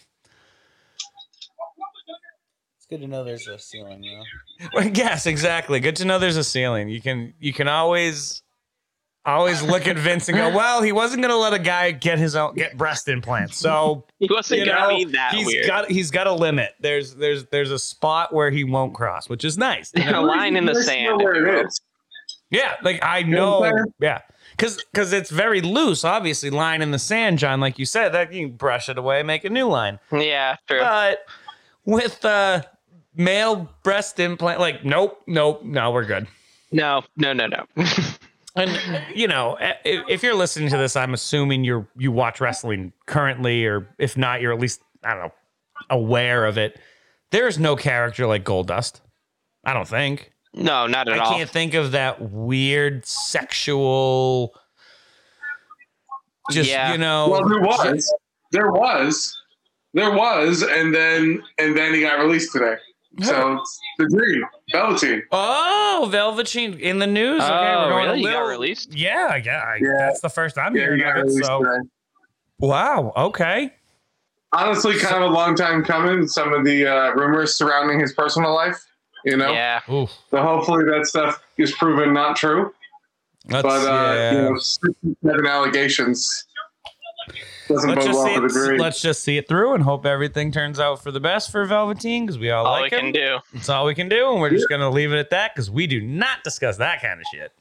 It's 2.86 3.02
good 3.02 3.04
to 3.04 3.08
know 3.08 3.24
there's 3.24 3.48
a 3.48 3.58
ceiling, 3.58 4.02
though. 4.02 4.68
Well, 4.74 4.88
yes, 4.94 5.26
exactly. 5.26 5.80
Good 5.80 5.96
to 5.98 6.06
know 6.06 6.20
there's 6.20 6.38
a 6.38 6.44
ceiling. 6.44 6.88
You 6.90 7.02
can 7.02 7.34
you 7.40 7.52
can 7.52 7.68
always 7.68 8.44
always 9.26 9.64
look 9.64 9.88
at 9.88 9.98
Vince 9.98 10.30
and 10.30 10.38
go, 10.38 10.50
well, 10.56 10.84
he 10.84 10.92
wasn't 10.92 11.24
gonna 11.24 11.36
let 11.36 11.52
a 11.52 11.58
guy 11.60 11.90
get 11.92 12.20
his 12.20 12.36
own 12.36 12.54
get 12.54 12.78
breast 12.78 13.08
implants. 13.08 13.58
So 13.58 14.06
He 14.20 14.28
wasn't 14.30 14.66
gonna 14.68 14.80
know, 14.82 14.98
be 14.98 15.06
that 15.06 15.34
he's 15.34 15.48
weird. 15.48 15.66
got 15.66 15.90
he's 15.90 16.12
got 16.12 16.28
a 16.28 16.32
limit. 16.32 16.74
There's 16.80 17.16
there's 17.16 17.46
there's 17.46 17.72
a 17.72 17.80
spot 17.80 18.32
where 18.34 18.52
he 18.52 18.64
won't 18.64 18.94
cross, 18.94 19.30
which 19.30 19.44
is 19.44 19.58
nice. 19.58 19.92
you 19.96 20.04
a 20.08 20.22
line 20.22 20.56
in 20.56 20.66
the 20.66 20.76
sand. 20.76 21.18
know 21.18 21.26
Where 21.26 21.48
it 21.62 21.66
is. 21.66 21.82
Yeah, 22.52 22.76
like 22.84 23.00
I 23.04 23.24
know 23.24 23.38
know. 23.38 23.60
what 23.62 23.70
I'm 23.70 23.78
saying? 23.78 23.94
Yeah. 24.00 24.22
Cause, 24.58 24.82
cause 24.94 25.12
it's 25.12 25.32
very 25.32 25.60
loose, 25.60 26.06
obviously. 26.06 26.50
Line 26.50 26.82
in 26.82 26.92
the 26.92 27.00
sand, 27.00 27.40
John, 27.40 27.60
like 27.60 27.78
you 27.80 27.86
said, 27.86 28.10
that 28.14 28.32
you 28.32 28.48
can 28.48 28.56
brush 28.56 28.88
it 28.88 28.98
away, 28.98 29.22
make 29.24 29.44
a 29.44 29.50
new 29.50 29.68
line. 29.68 30.00
Yeah, 30.14 30.56
true. 30.68 30.80
But 30.80 31.26
with 31.84 32.24
uh 32.24 32.62
male 33.16 33.70
breast 33.84 34.20
implant, 34.20 34.60
like 34.60 34.84
nope, 34.86 35.22
nope, 35.28 35.64
no, 35.64 35.92
we're 35.92 36.06
good. 36.06 36.28
no, 36.72 37.04
no, 37.18 37.34
no, 37.34 37.48
no. 37.48 37.66
And 38.58 38.72
you 39.14 39.28
know, 39.28 39.56
eh, 39.56 39.74
if 39.84 40.24
you're 40.24 40.34
listening 40.34 40.70
to 40.70 40.78
this, 40.78 40.96
I'm 40.96 41.14
assuming 41.14 41.66
you're 41.66 41.86
you 41.98 42.10
watch 42.14 42.40
wrestling 42.40 42.94
currently, 43.06 43.66
or 43.66 43.94
if 44.00 44.16
not, 44.16 44.40
you're 44.40 44.54
at 44.54 44.60
least 44.62 44.80
I 45.04 45.14
don't 45.14 45.24
know 45.24 45.34
aware 45.90 46.46
of 46.46 46.58
it. 46.58 46.80
There's 47.32 47.60
no 47.60 47.76
character 47.76 48.26
like 48.28 48.46
Goldust. 48.46 49.02
I 49.66 49.74
don't 49.74 49.88
think. 49.88 50.32
no, 50.54 50.88
not 50.88 51.10
at 51.10 51.16
I 51.16 51.18
all. 51.20 51.34
I 51.34 51.38
can't 51.38 51.50
think 51.50 51.74
of 51.74 51.92
that 51.92 52.22
weird 52.22 53.06
sexual. 53.06 54.54
Just 56.50 56.70
Yeah. 56.70 56.94
you 56.94 56.98
know, 56.98 57.28
Well, 57.30 57.50
there 57.50 57.60
was, 57.60 58.14
there 58.52 58.72
was, 58.72 59.36
there 59.94 60.12
was, 60.12 60.62
and 60.64 60.96
then 60.96 61.44
and 61.58 61.76
then 61.76 61.94
he 61.94 62.00
got 62.02 62.20
released 62.20 62.54
today. 62.54 62.76
So 63.22 63.54
it's 63.58 63.80
the 63.98 64.08
dream, 64.10 64.44
Velveteen. 64.74 65.24
Oh, 65.32 66.08
Velveteen 66.12 66.78
in 66.80 67.00
the 67.00 67.08
news. 67.08 67.42
Okay, 67.42 67.52
Oh, 67.52 67.84
we're 67.86 67.90
going 67.92 68.06
really? 68.08 68.14
a 68.14 68.18
He 68.18 68.24
got 68.24 68.32
little. 68.34 68.48
released? 68.50 68.94
Yeah, 68.94 69.36
yeah, 69.38 69.60
I- 69.66 69.80
Yeah. 69.82 69.92
That's 70.00 70.20
the 70.22 70.30
first 70.30 70.58
I'm 70.58 70.76
Yeah, 70.76 70.82
hearing 70.84 71.00
he 71.00 71.06
of 71.06 71.18
it. 71.28 71.44
So, 71.46 71.60
today. 71.64 71.88
wow. 72.60 73.14
Okay. 73.16 73.74
Honestly, 74.54 74.98
kind 75.00 75.16
of 75.24 75.30
a 75.32 75.34
long 75.34 75.56
time 75.56 75.84
coming. 75.84 76.28
Some 76.28 76.54
of 76.54 76.64
the 76.66 76.86
uh, 76.88 77.12
rumors 77.14 77.58
surrounding 77.58 78.00
his 78.00 78.14
personal 78.14 78.54
life, 78.54 78.84
you 79.26 79.36
know. 79.38 79.52
Yeah. 79.52 79.82
Oof. 79.92 80.12
So 80.32 80.42
hopefully 80.42 80.86
that 80.86 81.06
stuff 81.08 81.42
is 81.58 81.72
proven 81.74 82.14
not 82.14 82.36
true. 82.36 82.74
Let's, 83.50 83.64
but 83.64 83.88
uh, 83.88 84.14
yeah. 84.16 84.32
you 84.32 84.42
know, 84.42 84.58
sixty-seven 84.58 85.46
allegations 85.46 86.46
doesn't 87.68 87.90
let's 87.90 88.06
just 88.06 88.18
well 88.18 88.50
see 88.50 88.74
it, 88.76 88.80
let's 88.80 89.02
just 89.02 89.24
see 89.24 89.38
it 89.38 89.48
through 89.48 89.74
and 89.74 89.84
hope 89.84 90.06
everything 90.06 90.52
turns 90.52 90.80
out 90.80 91.02
for 91.02 91.12
the 91.12 91.20
best 91.20 91.52
for 91.52 91.66
Velveteen 91.66 92.26
because 92.26 92.38
we 92.40 92.52
all, 92.52 92.66
All 92.66 92.74
like 92.82 92.92
we 92.92 92.98
him. 92.98 93.06
can 93.06 93.12
do. 93.14 93.38
That's 93.54 93.70
all 93.70 93.86
we 93.86 93.96
can 93.96 94.08
do, 94.10 94.32
and 94.32 94.40
we're 94.42 94.52
just 94.52 94.70
gonna 94.70 94.90
leave 94.90 95.12
it 95.12 95.18
at 95.18 95.30
that 95.32 95.54
because 95.56 95.70
we 95.72 95.88
do 95.88 96.02
not 96.02 96.44
discuss 96.44 96.78
that 96.78 97.02
kind 97.02 97.20
of 97.20 97.26
shit. 97.34 97.52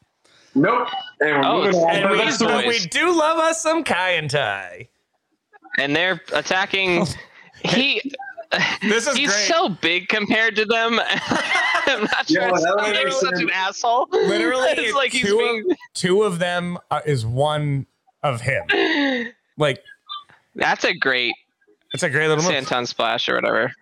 Nope. 0.55 0.89
And 1.21 1.31
we're 1.31 1.45
Oh, 1.45 1.63
and 1.89 2.11
we- 2.11 2.47
But 2.47 2.67
we 2.67 2.79
do 2.79 3.17
love 3.19 3.39
us 3.39 3.61
some 3.63 3.83
Kaientai. 3.85 4.89
And 5.79 5.95
they're 5.97 6.21
attacking. 6.33 7.07
He. 7.65 8.01
This 8.83 9.07
is 9.09 9.17
He's 9.17 9.31
great. 9.31 9.49
so 9.49 9.69
big 9.71 10.09
compared 10.09 10.55
to 10.57 10.65
them. 10.67 11.01
I'm 11.87 12.03
not 12.03 12.29
Yeah, 12.31 12.41
trying 12.51 12.55
to 12.55 12.61
that 12.61 12.63
sound 12.63 12.77
like 12.83 13.05
makes 13.05 13.21
such 13.21 13.41
an 13.41 13.51
asshole. 13.51 14.07
Literally, 14.13 14.69
it's 14.71 14.95
like 14.95 15.13
he's 15.13 15.23
two 15.25 15.39
being. 15.39 15.71
of, 15.71 15.77
two 15.95 16.23
of 16.23 16.39
them 16.39 16.79
uh, 16.91 17.01
is 17.07 17.25
one 17.27 17.87
of 18.23 18.43
him. 18.43 18.65
Like 19.57 19.83
That's 20.55 20.85
a 20.85 20.95
great 20.95 21.35
it's 21.93 22.03
a 22.03 22.11
great 22.11 22.29
little 22.29 22.43
move. 22.45 22.89
Splash 22.89 23.29
or 23.29 23.37
whatever. 23.37 23.73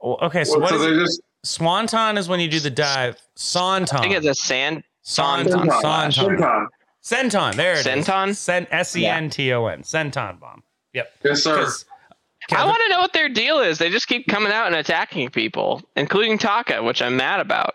Well, 0.00 0.18
okay, 0.22 0.42
so 0.44 0.52
Well, 0.58 0.62
what 0.62 0.70
so 0.70 0.76
is 0.76 0.96
it? 0.96 1.00
just 1.04 1.20
Swanton 1.44 2.18
is 2.18 2.28
when 2.28 2.40
you 2.40 2.48
do 2.48 2.58
the 2.60 2.70
dive. 2.70 3.16
Santon. 3.36 3.98
I 3.98 4.00
think 4.02 4.14
it's 4.14 4.26
a 4.26 4.34
sand. 4.34 4.82
Santon. 5.02 5.68
Senton. 5.68 5.80
Santon. 6.12 6.36
Senton. 6.38 6.66
Senton. 7.02 7.54
There 7.54 7.74
it 7.74 7.86
is. 7.86 8.06
Senton? 8.06 8.34
Sen- 8.34 8.66
S 8.72 8.96
E 8.96 9.06
N 9.06 9.30
T 9.30 9.52
O 9.52 9.66
N. 9.66 9.82
Senton 9.82 10.40
bomb. 10.40 10.62
Yep. 10.94 11.10
Yes, 11.24 11.42
sir. 11.44 11.56
'Cause 11.56 11.84
I 12.50 12.64
want 12.64 12.80
to 12.84 12.88
know 12.88 12.98
what 12.98 13.12
their 13.12 13.28
deal 13.28 13.60
is. 13.60 13.78
They 13.78 13.90
just 13.90 14.08
keep 14.08 14.26
coming 14.26 14.50
out 14.52 14.66
and 14.66 14.74
attacking 14.74 15.30
people, 15.30 15.82
including 15.96 16.38
Taka, 16.38 16.82
which 16.82 17.00
I'm 17.02 17.16
mad 17.16 17.40
about. 17.40 17.74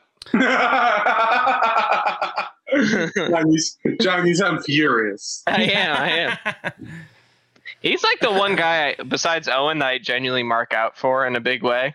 John, 2.74 3.52
you, 3.52 3.60
John, 4.02 4.28
you 4.28 4.36
sound 4.36 4.64
furious. 4.66 5.44
I 5.48 5.64
am. 5.64 5.96
I 5.96 6.10
am. 6.10 6.72
He's 7.84 8.02
like 8.04 8.20
the 8.22 8.32
one 8.32 8.56
guy 8.56 8.96
besides 9.08 9.48
Owen 9.48 9.78
that 9.80 9.88
I 9.88 9.98
genuinely 10.00 10.42
mark 10.44 10.74
out 10.74 10.98
for 10.98 11.28
in 11.28 11.36
a 11.36 11.40
big 11.42 11.62
way. 11.62 11.94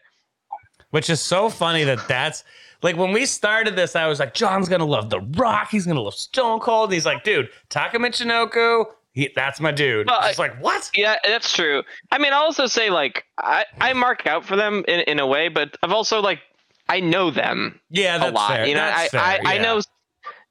Which 0.91 1.11
is 1.11 1.21
so 1.21 1.49
funny 1.51 1.83
that 1.85 2.07
that's 2.07 2.45
like 2.83 2.97
when 2.97 3.11
we 3.13 3.27
started 3.27 3.75
this, 3.75 3.97
I 3.97 4.07
was 4.07 4.21
like, 4.21 4.35
John's 4.35 4.69
gonna 4.69 4.85
love 4.87 5.11
The 5.11 5.21
Rock. 5.21 5.71
He's 5.71 5.85
gonna 5.87 6.01
love 6.01 6.15
Stone 6.15 6.61
Cold. 6.61 6.91
And 6.91 6.95
he's 6.95 7.05
like, 7.07 7.25
dude, 7.25 7.49
Taka 7.71 7.99
Michinoku, 7.99 8.85
he, 9.13 9.31
that's 9.35 9.59
my 9.61 9.73
dude. 9.73 10.07
Well, 10.07 10.21
It's 10.25 10.39
like, 10.39 10.57
what? 10.63 10.89
Yeah, 10.95 11.17
that's 11.27 11.53
true. 11.53 11.83
I 12.13 12.19
mean, 12.19 12.33
I'll 12.33 12.43
also 12.45 12.67
say 12.67 12.91
like 12.91 13.25
I, 13.39 13.65
I 13.81 13.93
mark 13.95 14.27
out 14.27 14.45
for 14.45 14.55
them 14.57 14.85
in, 14.87 15.01
in 15.01 15.19
a 15.19 15.27
way, 15.27 15.49
but 15.49 15.77
I've 15.83 15.93
also 15.93 16.21
like 16.21 16.41
I 16.89 17.01
know 17.01 17.31
them 17.31 17.81
Yeah, 17.91 18.27
a 18.27 18.31
lot. 18.31 18.49
fair. 18.51 18.67
You 18.67 18.75
know, 18.75 18.81
That's 18.81 19.15
I, 19.15 19.37
fair, 19.39 19.41
I, 19.47 19.55
I 19.57 19.59
know 19.59 19.81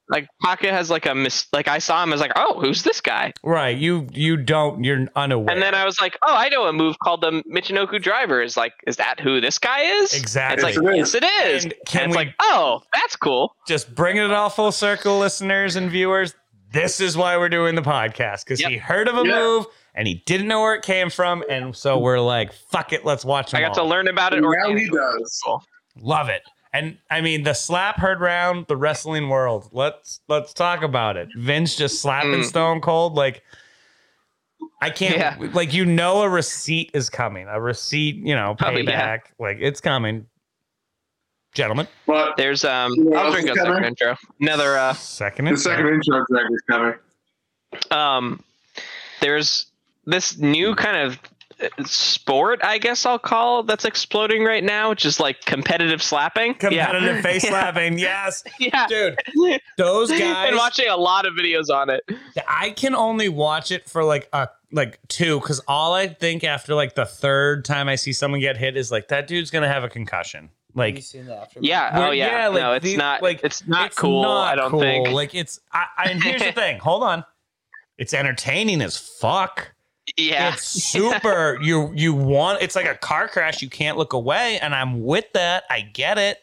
like 0.10 0.28
Taka 0.44 0.72
has 0.72 0.90
like 0.90 1.06
a 1.06 1.14
mis 1.14 1.48
like 1.54 1.68
I 1.68 1.80
saw 1.80 2.02
him 2.04 2.14
as 2.14 2.20
like 2.22 2.32
oh 2.36 2.60
who's 2.62 2.84
this 2.84 3.02
guy 3.02 3.34
Right. 3.44 3.78
You 3.78 4.08
you 4.14 4.38
don't 4.38 4.84
you're 4.84 5.06
unaware. 5.16 5.50
and 5.54 5.62
then 5.62 5.76
I 5.76 5.86
was 5.86 6.00
like 6.00 6.18
oh 6.24 6.36
I 6.36 6.50
know 6.50 6.66
a 6.68 6.74
move 6.74 6.98
called 7.00 7.22
the 7.22 7.44
Michinoku 7.52 8.02
driver 8.02 8.42
is 8.42 8.56
like 8.58 8.74
is 8.86 8.96
that 8.98 9.20
who 9.20 9.42
this 9.42 9.60
guy 9.60 9.82
is 9.82 10.14
exactly. 10.14 10.70
it's 10.70 10.78
like 10.78 10.86
Yes, 10.96 11.14
yes 11.14 11.16
it 11.16 11.24
it 11.24 11.46
is 11.56 11.64
And 11.66 11.74
and, 11.74 11.82
it's 11.84 12.08
we- 12.12 12.16
like 12.16 12.34
oh 12.42 12.82
that's 12.94 13.16
cool 13.16 13.56
just 13.68 13.94
bringing 13.96 14.24
it 14.24 14.32
all 14.32 14.50
full 14.50 14.72
circle, 14.72 15.20
listeners 15.20 15.76
and 15.76 15.90
viewers. 15.92 16.34
this 16.72 17.00
is 17.02 17.16
why 17.18 17.38
we're 17.38 17.50
doing 17.50 17.76
the 17.76 17.82
podcast 17.82 18.46
because 18.46 18.62
Yep. 18.62 18.70
he 18.72 18.78
heard 18.78 19.08
of 19.08 19.16
a 19.18 19.28
Yeah. 19.28 19.36
move 19.40 19.66
and 19.96 20.08
he 20.08 20.22
didn't 20.26 20.48
know 20.48 20.62
where 20.62 20.76
it 20.76 20.84
came 20.84 21.10
from, 21.10 21.44
and 21.50 21.76
so 21.76 21.98
we're 21.98 22.20
like, 22.20 22.54
fuck 22.54 22.94
it, 22.94 23.04
let's 23.04 23.26
watch 23.26 23.50
them 23.50 23.58
I 23.58 23.62
got 23.68 23.74
to 23.74 23.84
learn 23.84 24.08
about 24.08 24.32
it. 24.32 24.42
now 24.42 24.76
he 24.76 24.88
does. 24.88 25.42
Love 26.00 26.30
it. 26.30 26.44
And 26.78 26.98
I 27.10 27.22
mean 27.22 27.42
the 27.44 27.54
slap 27.56 27.98
heard 28.00 28.20
round 28.20 28.68
the 28.68 28.78
wrestling 28.78 29.30
world. 29.30 29.70
Let's 29.72 30.20
let's 30.28 30.54
talk 30.54 30.84
about 30.84 31.18
it. 31.18 31.30
Vince 31.36 31.76
just 31.76 32.02
slapping 32.02 32.42
Mm. 32.42 32.46
Stone 32.46 32.82
Cold 32.82 33.16
like 33.16 33.42
I 34.82 34.92
can't 34.92 35.18
Yeah. 35.18 35.50
like 35.54 35.74
you 35.74 35.86
know 35.86 36.22
a 36.22 36.30
receipt 36.30 36.92
is 36.94 37.10
coming. 37.10 37.48
A 37.50 37.60
receipt, 37.60 38.18
you 38.18 38.36
know, 38.36 38.56
Oh, 38.62 38.70
yeah. 38.70 38.78
payback. 38.78 39.20
Like 39.40 39.58
it's 39.60 39.82
coming. 39.82 40.28
Gentlemen. 41.56 41.88
Well 42.06 42.34
There's 42.38 42.64
um. 42.64 42.92
You 42.94 43.06
know 43.06 43.10
what 43.12 43.20
I'll 43.20 43.26
else 43.28 43.34
drink 43.36 43.50
a 43.50 43.56
second 43.56 43.84
intro. 43.86 44.16
Another 44.40 44.78
uh. 44.78 44.94
Second 44.94 45.46
the 45.46 45.58
second 45.58 45.88
intro 45.88 46.24
track 46.30 46.46
is 46.52 46.62
coming. 46.70 46.94
um 47.92 48.44
there's 49.22 49.66
this 50.06 50.38
new 50.38 50.76
kind 50.76 50.98
of 50.98 51.20
sport 51.86 52.60
i 52.64 52.78
guess 52.78 53.06
i'll 53.06 53.18
call 53.18 53.64
that's 53.64 53.84
exploding 53.86 54.44
right 54.44 54.64
now 54.64 54.90
which 54.90 55.06
is 55.06 55.20
like 55.20 55.42
competitive 55.46 56.04
slapping 56.04 56.54
competitive 56.54 57.16
yeah. 57.16 57.22
face 57.22 57.48
slapping. 57.48 57.98
Yes. 57.98 58.44
yeah 58.60 58.86
Dude, 58.88 59.18
those 59.78 60.10
guys 60.12 60.22
I've 60.22 60.28
guys 60.34 60.50
been 60.50 60.58
watching 60.58 60.88
a 60.88 60.98
lot 60.98 61.26
of 61.26 61.34
videos 61.34 61.70
on 61.74 61.90
it 61.90 62.04
I 62.48 62.70
can 62.72 62.94
only 62.96 63.30
watch 63.30 63.72
it 63.72 63.90
for 63.90 64.04
like 64.04 64.30
a 64.34 64.50
like 64.72 65.00
two 65.08 65.40
because 65.40 65.60
all 65.68 65.94
I 65.94 66.08
think 66.08 66.44
after 66.44 66.76
like 66.76 66.94
the 66.96 67.06
third 67.06 67.64
time 67.66 67.88
I 67.88 67.96
see 67.96 68.12
someone 68.14 68.40
get 68.42 68.58
hit 68.58 68.76
is 68.78 68.92
like 68.92 69.08
that 69.08 69.26
dude's 69.28 69.50
gonna 69.50 69.68
have 69.70 69.84
a 69.84 69.90
concussion. 69.90 70.50
Have 70.76 70.88
you 70.90 70.94
Like 70.96 71.04
seen 71.04 71.26
the 71.26 71.36
after? 71.38 71.60
yeah 71.64 71.92
oh 71.94 72.12
yeah, 72.12 72.28
yeah, 72.42 72.48
like, 72.50 72.62
no 72.62 72.74
it's 72.74 72.84
these- 72.84 72.98
not 72.98 73.24
like, 73.24 73.40
it's 73.44 73.66
not 73.66 73.88
it's 73.88 73.96
cool 73.96 74.22
not 74.24 74.52
i 74.52 74.56
don't 74.56 74.72
cool. 74.72 74.82
think 74.82 75.08
Like 75.10 75.34
it's 75.34 75.60
I, 75.72 75.86
I 75.98 76.04
and 76.10 76.22
here's 76.22 76.42
the 76.44 76.52
thing. 76.62 76.80
Hold 76.80 77.04
on. 77.04 77.24
It's 77.98 78.14
entertaining 78.14 78.82
as 78.82 78.96
fuck. 78.98 79.72
Yeah 80.16 80.54
It's 80.54 80.64
super. 80.64 81.58
you 81.62 81.92
you 81.94 82.14
want 82.14 82.62
it's 82.62 82.76
like 82.76 82.88
a 82.88 82.96
car 82.96 83.28
crash. 83.28 83.62
You 83.62 83.70
can't 83.70 83.98
look 83.98 84.14
away, 84.14 84.60
and 84.60 84.74
I'm 84.74 85.04
with 85.04 85.26
that. 85.34 85.64
I 85.70 85.82
get 85.82 86.18
it. 86.18 86.38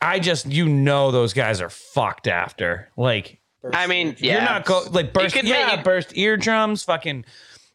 I 0.00 0.18
just 0.20 0.46
you 0.46 0.68
know 0.68 1.10
those 1.10 1.32
guys 1.32 1.60
are 1.60 1.70
fucked 1.70 2.28
after. 2.28 2.88
Like 2.96 3.40
I 3.72 3.86
mean, 3.86 4.14
yeah. 4.18 4.34
you're 4.34 4.42
not 4.42 4.64
go 4.64 4.84
like 4.90 5.12
burst. 5.12 5.34
could 5.34 5.44
Yeah, 5.46 5.74
make- 5.76 5.84
burst 5.84 6.16
eardrums. 6.16 6.84
Fucking 6.84 7.24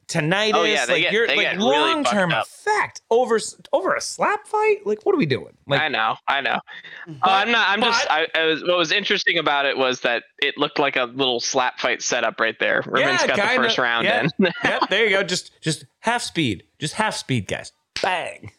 tinnitus. 0.07 0.51
Oh, 0.53 0.63
yeah, 0.63 0.85
they 0.85 0.93
like 0.93 1.01
get- 1.03 1.13
you're 1.13 1.27
they 1.27 1.35
like 1.37 1.45
get 1.51 1.59
long 1.59 2.03
term 2.03 2.29
fucked 2.31 2.41
up. 2.41 2.45
effect 2.47 3.01
over 3.09 3.39
over 3.71 3.95
a 3.95 4.01
slap 4.01 4.47
fight. 4.47 4.85
Like 4.85 5.05
what 5.05 5.13
are 5.15 5.17
we 5.17 5.25
doing? 5.25 5.55
Like 5.67 5.81
I 5.81 5.87
know, 5.87 6.15
I 6.27 6.41
know. 6.41 6.59
Mhm. 7.07 7.15
Uh, 7.21 7.29
I'm 7.29 7.51
not. 7.51 7.69
I'm 7.69 7.81
just. 7.81 8.07
I, 8.09 8.27
I 8.35 8.45
was. 8.45 8.61
What 8.63 8.77
was 8.77 8.91
interesting 8.91 9.37
about 9.37 9.65
it 9.65 9.77
was 9.77 10.01
that 10.01 10.23
it 10.39 10.57
looked 10.57 10.79
like 10.79 10.95
a 10.95 11.05
little 11.05 11.39
slap 11.39 11.79
fight 11.79 12.01
setup 12.01 12.39
right 12.39 12.57
there. 12.59 12.81
Where 12.83 13.01
Yeah, 13.01 13.17
got 13.27 13.35
kinda, 13.37 13.57
the 13.57 13.63
first 13.67 13.77
round 13.77 14.05
yeah. 14.05 14.23
in. 14.39 14.51
yep, 14.63 14.89
there 14.89 15.05
you 15.05 15.09
go. 15.11 15.23
Just 15.23 15.51
just 15.61 15.85
half 15.99 16.21
speed. 16.21 16.63
Just 16.79 16.93
half 16.95 17.15
speed, 17.15 17.47
guys. 17.47 17.71
Bang. 18.01 18.51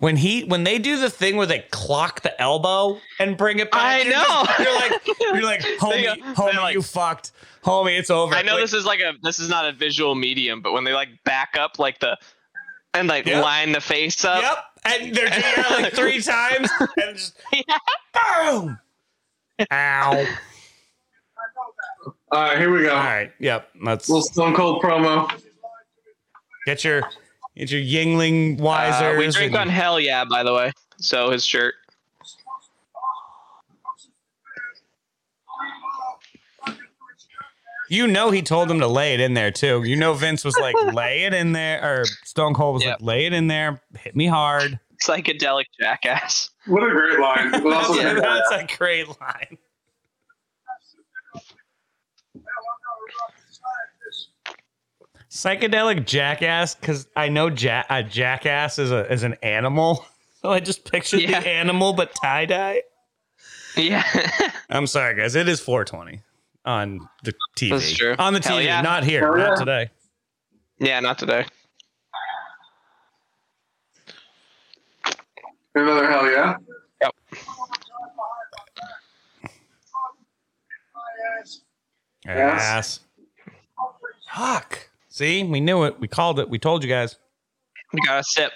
When 0.00 0.16
he 0.16 0.44
when 0.44 0.64
they 0.64 0.78
do 0.78 0.98
the 0.98 1.08
thing 1.10 1.36
where 1.36 1.46
they 1.46 1.60
clock 1.70 2.22
the 2.22 2.38
elbow 2.40 2.98
and 3.18 3.36
bring 3.36 3.58
it 3.58 3.70
back, 3.70 3.80
I 3.82 4.00
you're 4.02 4.12
know. 4.12 4.44
just- 4.46 4.58
you're 4.58 4.74
like 4.74 5.20
you're 5.20 5.42
like 5.42 5.60
homie, 5.78 6.02
They 6.14 6.20
homie, 6.32 6.56
like- 6.56 6.74
you 6.74 6.80
fucked, 6.82 7.32
homie, 7.62 7.98
it's 7.98 8.08
over. 8.10 8.34
I 8.34 8.40
know 8.42 8.54
Like, 8.54 8.62
this 8.62 8.72
is 8.72 8.84
like 8.86 9.00
a. 9.00 9.12
This 9.22 9.38
is 9.38 9.48
not 9.50 9.66
a 9.66 9.72
visual 9.72 10.14
medium, 10.14 10.62
but 10.62 10.72
when 10.72 10.84
they 10.84 10.94
like 10.94 11.10
back 11.24 11.56
up 11.58 11.78
like 11.78 11.98
the, 12.00 12.16
and 12.94 13.08
like 13.08 13.26
Yep. 13.26 13.44
line 13.44 13.72
the 13.72 13.80
face 13.82 14.24
up. 14.24 14.42
Yep, 14.42 14.58
and 14.84 15.14
they're 15.14 15.28
doing 15.28 15.42
it 15.44 15.70
like 15.82 15.92
three 15.94 16.22
times, 16.22 16.70
and 16.80 17.16
just 17.16 17.36
Yeah. 17.52 17.76
boom. 18.48 18.78
Ow. 19.70 20.26
All 22.32 22.40
right, 22.42 22.56
here 22.58 22.70
we 22.72 22.82
go. 22.84 22.90
All 22.96 23.04
right. 23.04 23.32
Yep. 23.38 23.68
Let's 23.82 24.08
Little 24.08 24.22
Stone 24.22 24.54
Cold 24.54 24.82
promo. 24.82 25.30
get 26.64 26.84
your 26.84 27.02
get 27.60 27.70
your 27.70 27.80
Yuengling 27.80 28.60
Uh, 28.60 29.16
we 29.18 29.28
drink 29.30 29.52
and- 29.52 29.56
on 29.56 29.68
hell 29.68 30.00
yeah, 30.00 30.24
by 30.24 30.42
the 30.42 30.52
way. 30.54 30.72
So 30.98 31.30
his 31.30 31.44
shirt. 31.44 31.74
You 37.88 38.06
know 38.06 38.30
he 38.30 38.40
told 38.42 38.70
him 38.70 38.78
to 38.80 38.86
lay 38.86 39.14
it 39.14 39.20
in 39.20 39.34
there 39.34 39.50
too. 39.50 39.82
You 39.82 39.96
know 39.96 40.14
Vince 40.14 40.44
was 40.44 40.56
like, 40.56 40.76
lay 40.94 41.24
it 41.24 41.34
in 41.34 41.52
there, 41.52 41.82
or 41.82 42.04
Stone 42.24 42.54
Cold 42.54 42.74
was 42.74 42.84
Yep. 42.84 42.98
like, 43.00 43.06
lay 43.06 43.26
it 43.26 43.32
in 43.32 43.48
there, 43.48 43.82
hit 43.98 44.14
me 44.14 44.26
hard. 44.26 44.78
Psychedelic 45.04 45.64
jackass. 45.80 46.50
What 46.66 46.84
a 46.84 46.90
great 46.90 47.18
line. 47.18 47.54
Also 47.72 47.94
Yeah, 48.00 48.14
that's 48.14 48.50
a 48.52 48.76
great 48.76 49.08
line. 49.20 49.58
Psychedelic 55.30 56.06
jackass, 56.06 56.74
because 56.74 57.06
I 57.14 57.28
know 57.28 57.48
ja- 57.48 57.84
a 57.88 58.02
jackass 58.02 58.78
is 58.78 58.90
a 58.90 59.10
is 59.12 59.22
an 59.22 59.34
animal, 59.42 60.04
so 60.42 60.50
I 60.52 60.60
just 60.60 60.90
pictured 60.90 61.20
Yeah. 61.20 61.40
the 61.40 61.48
animal 61.48 61.92
but 61.92 62.14
tie 62.20 62.46
dye. 62.46 62.82
Yeah. 63.76 64.02
I'm 64.70 64.86
sorry, 64.88 65.14
guys. 65.14 65.36
It 65.36 65.48
is 65.48 65.60
420 65.60 66.22
on 66.64 67.08
the 67.22 67.32
TV. 67.56 67.70
That's 67.70 67.92
true. 67.96 68.16
On 68.18 68.32
the 68.34 68.40
Hell 68.40 68.58
TV, 68.58 68.64
yeah. 68.64 68.80
not 68.82 69.04
here, 69.04 69.20
Hell 69.20 69.36
not 69.36 69.48
yeah. 69.50 69.54
today. 69.54 69.90
yeah. 70.78 71.00
Not 71.00 71.18
today. 71.18 71.46
Another 75.76 76.10
hell 76.10 76.28
yeah. 76.28 76.56
Yep. 77.00 77.14
Yes. 81.30 81.60
Ass. 82.26 83.00
Fuck. 84.34 84.89
See, 85.20 85.44
we 85.44 85.60
knew 85.60 85.82
it. 85.84 86.00
We 86.00 86.08
called 86.08 86.40
it. 86.40 86.48
We 86.48 86.58
told 86.58 86.82
you 86.82 86.88
guys. 86.88 87.16
We 87.92 88.00
got 88.06 88.20
a 88.20 88.24
sip. 88.24 88.52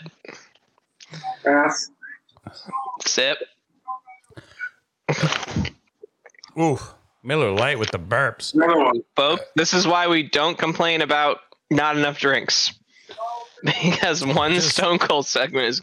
Ass. 1.47 1.91
Sip. 3.05 3.37
Ooh, 6.59 6.79
Miller 7.23 7.51
Lite 7.51 7.79
with 7.79 7.91
the 7.91 7.99
burps. 7.99 8.55
Another 8.55 8.79
one. 8.79 9.03
Folk, 9.15 9.41
this 9.57 9.75
is 9.75 9.87
why 9.87 10.07
we 10.09 10.23
don't 10.23 10.57
complain 10.57 11.03
about 11.03 11.41
not 11.71 11.99
enough 11.99 12.19
drinks. 12.19 12.73
Because 13.63 14.25
one 14.25 14.53
Just- 14.55 14.71
Stone 14.77 15.01
Cold 15.01 15.27
segment 15.27 15.67
is 15.67 15.83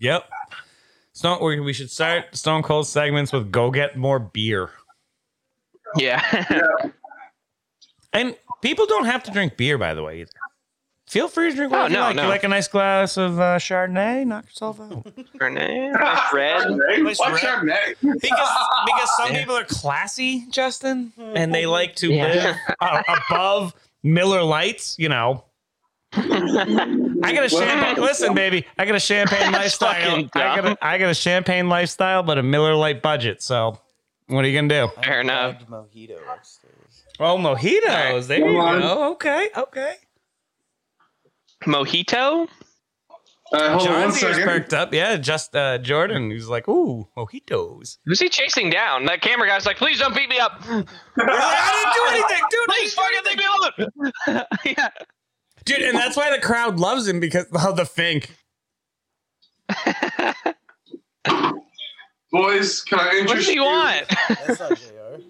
Yep. 0.00 0.24
Stone. 1.12 1.44
We 1.44 1.60
we 1.60 1.74
should 1.74 1.90
start 1.90 2.34
Stone 2.34 2.62
Cold 2.62 2.86
segments 2.86 3.34
with 3.34 3.52
"Go 3.52 3.70
get 3.70 3.98
more 3.98 4.18
beer." 4.18 4.70
yeah. 5.98 6.22
And 8.14 8.36
people 8.64 8.86
don't 8.86 9.04
have 9.04 9.22
to 9.24 9.30
drink 9.30 9.56
beer, 9.56 9.78
by 9.78 9.94
the 9.94 10.02
way, 10.02 10.22
either. 10.22 10.30
Feel 11.06 11.28
free 11.28 11.50
to 11.50 11.56
drink 11.56 11.70
Oh, 11.72 11.76
whatever 11.82 11.90
you 11.92 11.96
no, 11.98 12.06
like. 12.06 12.16
no. 12.16 12.22
You 12.22 12.28
like 12.30 12.44
a 12.44 12.48
nice 12.48 12.66
glass 12.66 13.18
of 13.18 13.38
uh, 13.38 13.58
Chardonnay? 13.58 14.26
Knock 14.26 14.46
yourself 14.46 14.80
out. 14.80 15.04
Chardonnay, 15.38 15.92
nice 16.00 16.32
red. 16.32 16.62
Chardonnay? 16.62 17.02
Nice 17.04 17.18
Why 17.20 17.30
red. 17.32 17.40
Chardonnay? 17.40 17.94
because 18.20 18.20
because 18.86 19.16
some 19.18 19.32
Yeah. 19.32 19.38
people 19.40 19.54
are 19.56 19.64
classy, 19.64 20.46
Justin, 20.50 21.12
and 21.18 21.54
they 21.54 21.66
like 21.66 21.94
to 21.96 22.10
Yeah. 22.12 22.26
live 22.26 22.56
uh, 22.80 23.02
above 23.30 23.74
Miller 24.02 24.42
Lites. 24.42 24.96
You 24.98 25.10
know, 25.10 25.44
I 26.14 27.32
got 27.34 27.44
a 27.44 27.48
champagne. 27.50 28.02
Listen, 28.02 28.34
baby, 28.34 28.64
I 28.78 28.86
got 28.86 28.94
a 28.94 29.00
champagne 29.00 29.52
That's 29.52 29.80
lifestyle. 29.80 30.10
fucking 30.10 30.30
I 30.34 30.56
got 30.56 30.64
a, 30.66 30.78
I 30.84 30.98
got 30.98 31.10
a 31.10 31.14
champagne 31.14 31.68
lifestyle, 31.68 32.22
but 32.22 32.38
a 32.38 32.42
Miller 32.42 32.74
Lite 32.74 33.02
budget. 33.02 33.42
So, 33.42 33.78
what 34.26 34.44
are 34.44 34.48
you 34.48 34.56
gonna 34.58 34.68
do? 34.88 34.90
I 34.98 35.02
Fair 35.04 35.20
enough. 35.20 35.58
bagged 35.58 35.70
mojito 35.70 36.18
upstairs. 36.34 37.04
Oh, 37.20 37.36
mojitos. 37.36 37.88
Alright. 37.88 38.24
There 38.24 38.38
you 38.38 38.44
Come 38.44 38.56
on. 38.56 38.80
go. 38.80 39.12
Okay, 39.12 39.48
okay. 39.56 39.94
Mojito? 41.64 42.48
Uh, 43.52 43.78
hold 43.78 43.86
on 43.88 43.92
one 43.92 44.02
John's 44.10 44.22
ears 44.22 44.36
second. 44.36 44.44
perked 44.48 44.72
up. 44.74 44.92
Yeah, 44.92 45.16
just 45.16 45.54
uh, 45.54 45.78
Jordan. 45.78 46.30
He's 46.30 46.48
like, 46.48 46.66
ooh, 46.68 47.06
mojitos. 47.16 47.98
Who's 48.04 48.18
he 48.20 48.28
chasing 48.28 48.70
down? 48.70 49.04
That 49.06 49.20
camera 49.20 49.46
guy's 49.46 49.64
like, 49.66 49.76
please 49.76 49.98
don't 49.98 50.14
beat 50.14 50.28
me 50.28 50.38
up. 50.38 50.52
I 50.62 50.64
didn't 50.66 50.88
do 51.94 52.04
anything, 52.08 52.44
dude. 52.50 52.60
I 52.60 52.66
Please 52.68 52.94
didn't 52.94 52.96
do 52.96 52.96
fucking 52.96 53.18
anything. 53.18 53.38
leave 53.38 53.38
me 53.38 54.34
alone. 54.34 54.44
yeah. 54.78 54.88
Dude, 55.64 55.82
and 55.82 55.96
that's 55.96 56.16
why 56.16 56.30
the 56.30 56.40
crowd 56.44 56.78
loves 56.80 57.06
him 57.06 57.20
because 57.20 57.46
of 57.54 57.76
the 57.76 57.84
fink. 57.86 58.30
Boys, 62.34 62.80
can 62.82 62.98
I 62.98 63.04
What 63.04 63.14
interest 63.16 63.34
does 63.36 63.46
he 63.48 63.54
you? 63.54 63.62
want? 63.62 64.04
That's 64.28 64.58
not 64.60 64.80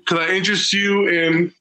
Can 0.06 0.18
I 0.18 0.28
interest 0.30 0.72
you 0.72 1.06
in 1.08 1.52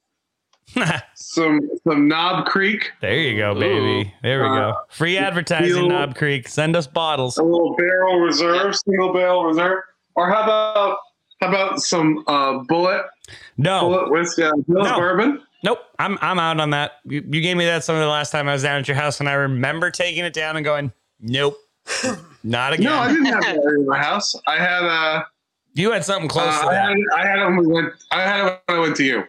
some 1.14 1.60
some 1.86 2.08
Knob 2.08 2.46
Creek? 2.46 2.90
there 3.02 3.14
you 3.16 3.36
go, 3.36 3.54
baby. 3.54 4.12
There 4.22 4.42
we 4.42 4.48
go. 4.48 4.74
Free 4.88 5.18
advertising, 5.18 5.74
Feel- 5.74 5.88
Knob 5.88 6.14
Creek. 6.16 6.48
Send 6.48 6.74
us 6.76 6.86
bottles. 6.86 7.36
A 7.38 7.42
little 7.42 7.76
barrel 7.76 8.20
reserve, 8.20 8.74
single 8.74 9.12
barrel 9.12 9.44
reserve, 9.44 9.80
or 10.14 10.30
how 10.30 10.42
about 10.44 10.96
how 11.40 11.48
about 11.48 11.80
some 11.80 12.24
uh, 12.26 12.60
Bulleit 12.64 13.04
No, 13.58 13.82
Bulleit 13.90 14.10
whiskey, 14.10 14.44
uh, 14.44 14.52
No. 14.66 14.96
bourbon? 14.96 15.42
nope. 15.62 15.80
I'm 15.98 16.16
I'm 16.22 16.38
out 16.38 16.58
on 16.58 16.70
that. 16.70 16.92
You, 17.04 17.22
you 17.30 17.40
gave 17.42 17.56
me 17.58 17.66
that 17.66 17.84
some 17.84 17.96
of 17.96 18.00
the 18.00 18.08
last 18.08 18.30
time 18.30 18.48
I 18.48 18.52
was 18.54 18.62
down 18.62 18.78
at 18.80 18.88
your 18.88 18.96
house, 18.96 19.20
and 19.20 19.28
I 19.28 19.34
remember 19.34 19.90
taking 19.90 20.24
it 20.24 20.32
down 20.32 20.56
and 20.56 20.64
going, 20.64 20.90
nope, 21.20 21.56
not 22.42 22.72
again. 22.72 22.86
No, 22.86 22.94
I 22.98 23.08
didn't 23.08 23.26
have 23.26 23.42
that 23.42 23.56
in 23.56 23.86
my 23.86 23.98
house. 23.98 24.34
I 24.46 24.56
had 24.56 24.82
uh, 24.84 25.24
You 25.74 25.90
had 25.90 26.04
something 26.04 26.30
Uh, 26.30 26.32
close 26.32 26.60
to 26.60 26.66
I, 26.66 26.72
that. 26.74 26.88
had, 26.88 26.96
I 27.16 27.26
had 27.26 27.38
it 27.40 27.44
when 27.46 27.56
we 27.58 27.66
went. 27.66 27.92
I 28.10 28.22
had 28.22 28.46
it 28.46 28.60
when 28.66 28.78
I 28.78 28.80
went 28.80 28.96
to 28.96 29.04
you. 29.04 29.24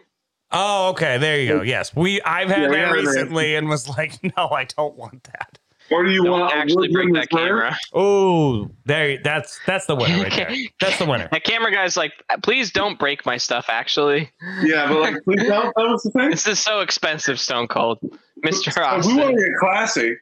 Oh, 0.52 0.90
okay. 0.90 1.18
There 1.18 1.40
you 1.40 1.48
go. 1.56 1.62
Yes, 1.62 1.94
we. 1.94 2.20
I've 2.22 2.48
had 2.48 2.62
Yeah, 2.62 2.68
that 2.68 2.78
had 2.78 2.88
it. 2.98 3.04
recently 3.06 3.56
and 3.56 3.68
was 3.68 3.88
like, 3.88 4.22
no, 4.36 4.48
I 4.50 4.64
don't 4.64 4.96
want 4.96 5.24
that. 5.24 5.58
Or 5.90 6.04
do 6.04 6.10
you 6.10 6.24
Don't 6.24 6.40
want 6.40 6.52
a 6.52 6.56
actually 6.56 6.88
bring 6.88 7.12
that 7.12 7.28
Reserve? 7.32 7.48
camera. 7.48 7.76
Oh, 7.94 8.68
there. 8.86 9.18
That's 9.22 9.60
that's 9.66 9.86
the 9.86 9.94
winner 9.94 10.20
right 10.24 10.32
there. 10.32 10.52
That's 10.80 10.98
the 10.98 11.04
winner. 11.04 11.28
That 11.30 11.44
camera 11.44 11.72
guy's 11.72 11.96
like, 11.96 12.12
please 12.42 12.72
don't 12.72 12.98
break 12.98 13.24
my 13.24 13.36
stuff. 13.36 13.66
Actually, 13.68 14.30
Yeah, 14.62 14.88
but 14.88 15.00
like, 15.00 15.22
please 15.22 15.44
don't. 15.46 15.72
That 15.76 15.88
was 15.88 16.02
the 16.02 16.10
thing. 16.10 16.30
this 16.30 16.44
is 16.48 16.58
so 16.58 16.80
expensive. 16.80 17.38
Stone 17.38 17.68
Cold, 17.68 17.98
Mister 18.42 18.70
If 18.70 19.06
we 19.06 19.14
want 19.16 19.36
to 19.36 19.42
get 19.44 19.54
classy, 19.60 20.16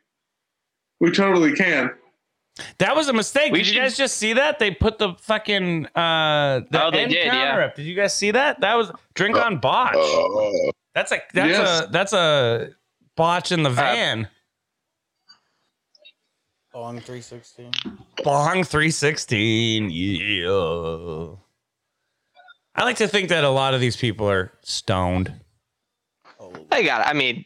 we 1.00 1.10
totally 1.10 1.54
can. 1.54 1.90
That 2.78 2.94
was 2.94 3.08
a 3.08 3.12
mistake. 3.12 3.52
We 3.52 3.58
did 3.62 3.68
you 3.74 3.80
guys 3.80 3.96
just 3.96 4.16
see 4.16 4.32
that? 4.34 4.58
They 4.60 4.70
put 4.70 4.98
the 4.98 5.14
fucking 5.20 5.86
uh 5.94 6.60
the 6.70 6.84
Oh, 6.84 6.90
they 6.92 7.00
end 7.02 7.12
did, 7.12 7.24
counter 7.30 7.60
yeah. 7.60 7.66
up. 7.66 7.74
Did 7.74 7.82
you 7.84 7.96
guys 7.96 8.14
see 8.14 8.30
that? 8.30 8.60
That 8.60 8.74
was 8.76 8.92
drink 9.14 9.36
on 9.36 9.58
botch. 9.58 9.94
That's 10.94 11.10
a 11.10 11.18
that's 11.32 11.48
Yes. 11.50 11.80
a 11.80 11.86
that's 11.90 12.12
a 12.12 12.68
botch 13.16 13.50
in 13.50 13.62
the 13.64 13.70
van. 13.70 14.28
Bong 16.72 16.98
316. 17.00 17.70
Bong 18.24 18.64
316. 18.64 19.90
Yeah. 19.90 21.36
I 22.76 22.82
like 22.84 22.96
to 22.96 23.06
think 23.06 23.28
that 23.28 23.44
a 23.44 23.48
lot 23.50 23.74
of 23.74 23.80
these 23.80 23.96
people 23.96 24.28
are 24.28 24.52
stoned. 24.62 25.32
Oh, 26.40 26.52
I 26.72 26.82
got. 26.82 27.02
It. 27.02 27.06
I 27.10 27.12
mean, 27.12 27.44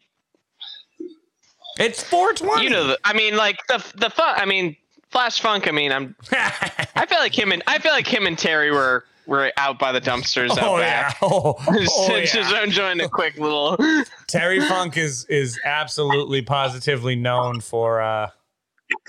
It's 1.78 2.02
420. 2.02 2.64
you 2.64 2.70
know, 2.70 2.86
the, 2.88 2.98
I 3.04 3.12
mean, 3.12 3.36
like 3.36 3.58
the 3.68 3.84
the 3.96 4.08
fun. 4.08 4.34
I 4.38 4.46
mean, 4.46 4.74
Flash 5.10 5.40
Funk. 5.40 5.68
I 5.68 5.72
mean, 5.72 5.92
I'm. 5.92 6.14
I 6.32 7.06
feel 7.08 7.18
like 7.18 7.36
him 7.36 7.52
and 7.52 7.62
I 7.66 7.78
feel 7.78 7.92
like 7.92 8.06
him 8.06 8.26
and 8.26 8.38
Terry 8.38 8.70
were 8.70 9.04
were 9.28 9.52
out 9.58 9.78
by 9.78 9.92
the 9.92 10.00
dumpsters 10.00 10.50
out 10.50 10.62
oh 10.62 10.78
yeah. 10.78 11.08
back. 11.08 11.18
Oh, 11.22 11.54
just, 11.78 11.92
oh, 11.96 12.20
just 12.24 12.50
yeah. 12.50 12.64
enjoying 12.64 13.00
a 13.00 13.08
quick 13.08 13.38
little. 13.38 13.76
Terry 14.26 14.60
Funk 14.60 14.96
is 14.96 15.24
is 15.26 15.60
absolutely 15.64 16.42
positively 16.42 17.14
known 17.14 17.60
for 17.60 18.00
uh 18.00 18.30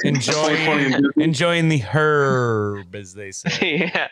enjoying 0.04 1.02
enjoying 1.18 1.70
the 1.70 1.80
herb 1.80 2.94
as 2.94 3.14
they 3.14 3.32
say. 3.32 3.78
yeah. 3.80 4.08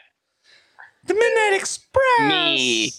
The 1.05 1.13
Midnight 1.13 1.53
Express. 1.53 2.19
Me. 2.21 2.91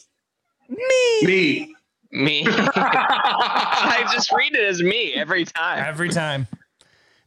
Me. 0.68 1.20
Me. 1.22 1.74
Me. 2.10 2.44
I 2.46 4.08
just 4.12 4.32
read 4.32 4.54
it 4.54 4.64
as 4.64 4.82
me 4.82 5.12
every 5.12 5.44
time. 5.44 5.84
Every 5.84 6.08
time. 6.08 6.46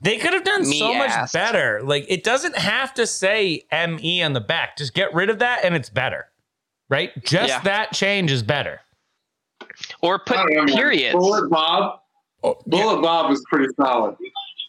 They 0.01 0.17
could 0.17 0.33
have 0.33 0.43
done 0.43 0.67
Me 0.67 0.79
so 0.79 0.93
much 0.93 1.31
better. 1.31 1.81
Like 1.83 2.05
it 2.09 2.23
doesn't 2.23 2.57
have 2.57 2.93
to 2.95 3.05
say 3.05 3.65
ME 3.71 4.23
on 4.23 4.33
the 4.33 4.41
back. 4.41 4.77
Just 4.77 4.93
get 4.93 5.13
rid 5.13 5.29
of 5.29 5.39
that 5.39 5.63
and 5.63 5.75
it's 5.75 5.89
better. 5.89 6.27
Right? 6.89 7.11
Just 7.23 7.49
Yeah. 7.49 7.61
that 7.61 7.93
change 7.93 8.31
is 8.31 8.41
better. 8.43 8.81
Or 10.01 10.19
put 10.19 10.37
I 10.37 10.45
don't 10.53 10.67
periods. 10.67 11.13
Bullet 11.15 11.49
Bob. 11.49 11.99
Oh, 12.43 12.57
Bullet 12.65 13.01
Bob 13.01 13.31
is 13.31 13.43
pretty 13.49 13.71
solid. 13.79 14.15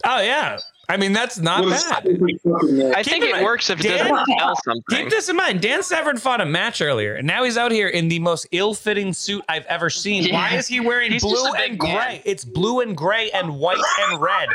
Oh 0.04 0.20
yeah. 0.20 0.58
I 0.92 0.96
mean 0.98 1.12
that's 1.14 1.38
not 1.38 1.64
With 1.64 1.72
bad. 1.72 2.02
stupid 2.02 2.40
fucking 2.42 2.76
name. 2.78 2.92
I 2.94 3.02
think 3.02 3.24
it 3.24 3.32
mind, 3.32 3.44
works 3.44 3.70
if 3.70 3.80
it 3.80 3.84
Dan- 3.84 4.08
doesn't 4.10 4.36
tell 4.38 4.54
something. 4.62 4.82
Keep 4.90 5.08
this 5.10 5.28
in 5.30 5.36
mind. 5.36 5.62
Dan 5.62 5.82
Severn 5.82 6.18
fought 6.18 6.42
a 6.42 6.44
match 6.44 6.82
earlier, 6.82 7.14
and 7.14 7.26
now 7.26 7.44
he's 7.44 7.56
out 7.56 7.72
here 7.72 7.88
in 7.88 8.08
the 8.08 8.18
most 8.18 8.46
ill-fitting 8.52 9.14
suit 9.14 9.42
I've 9.48 9.64
ever 9.66 9.88
seen. 9.88 10.24
Yeah. 10.24 10.34
Why 10.34 10.54
is 10.56 10.66
he 10.68 10.80
wearing 10.80 11.12
He's 11.12 11.22
blue 11.22 11.32
just 11.32 11.48
a 11.48 11.52
big 11.58 11.70
and 11.70 11.78
gray? 11.78 11.90
man. 11.92 12.20
It's 12.26 12.44
blue 12.44 12.80
and 12.80 12.94
gray 12.94 13.30
and 13.30 13.56
white 13.58 13.78
and 14.00 14.20
red. 14.20 14.48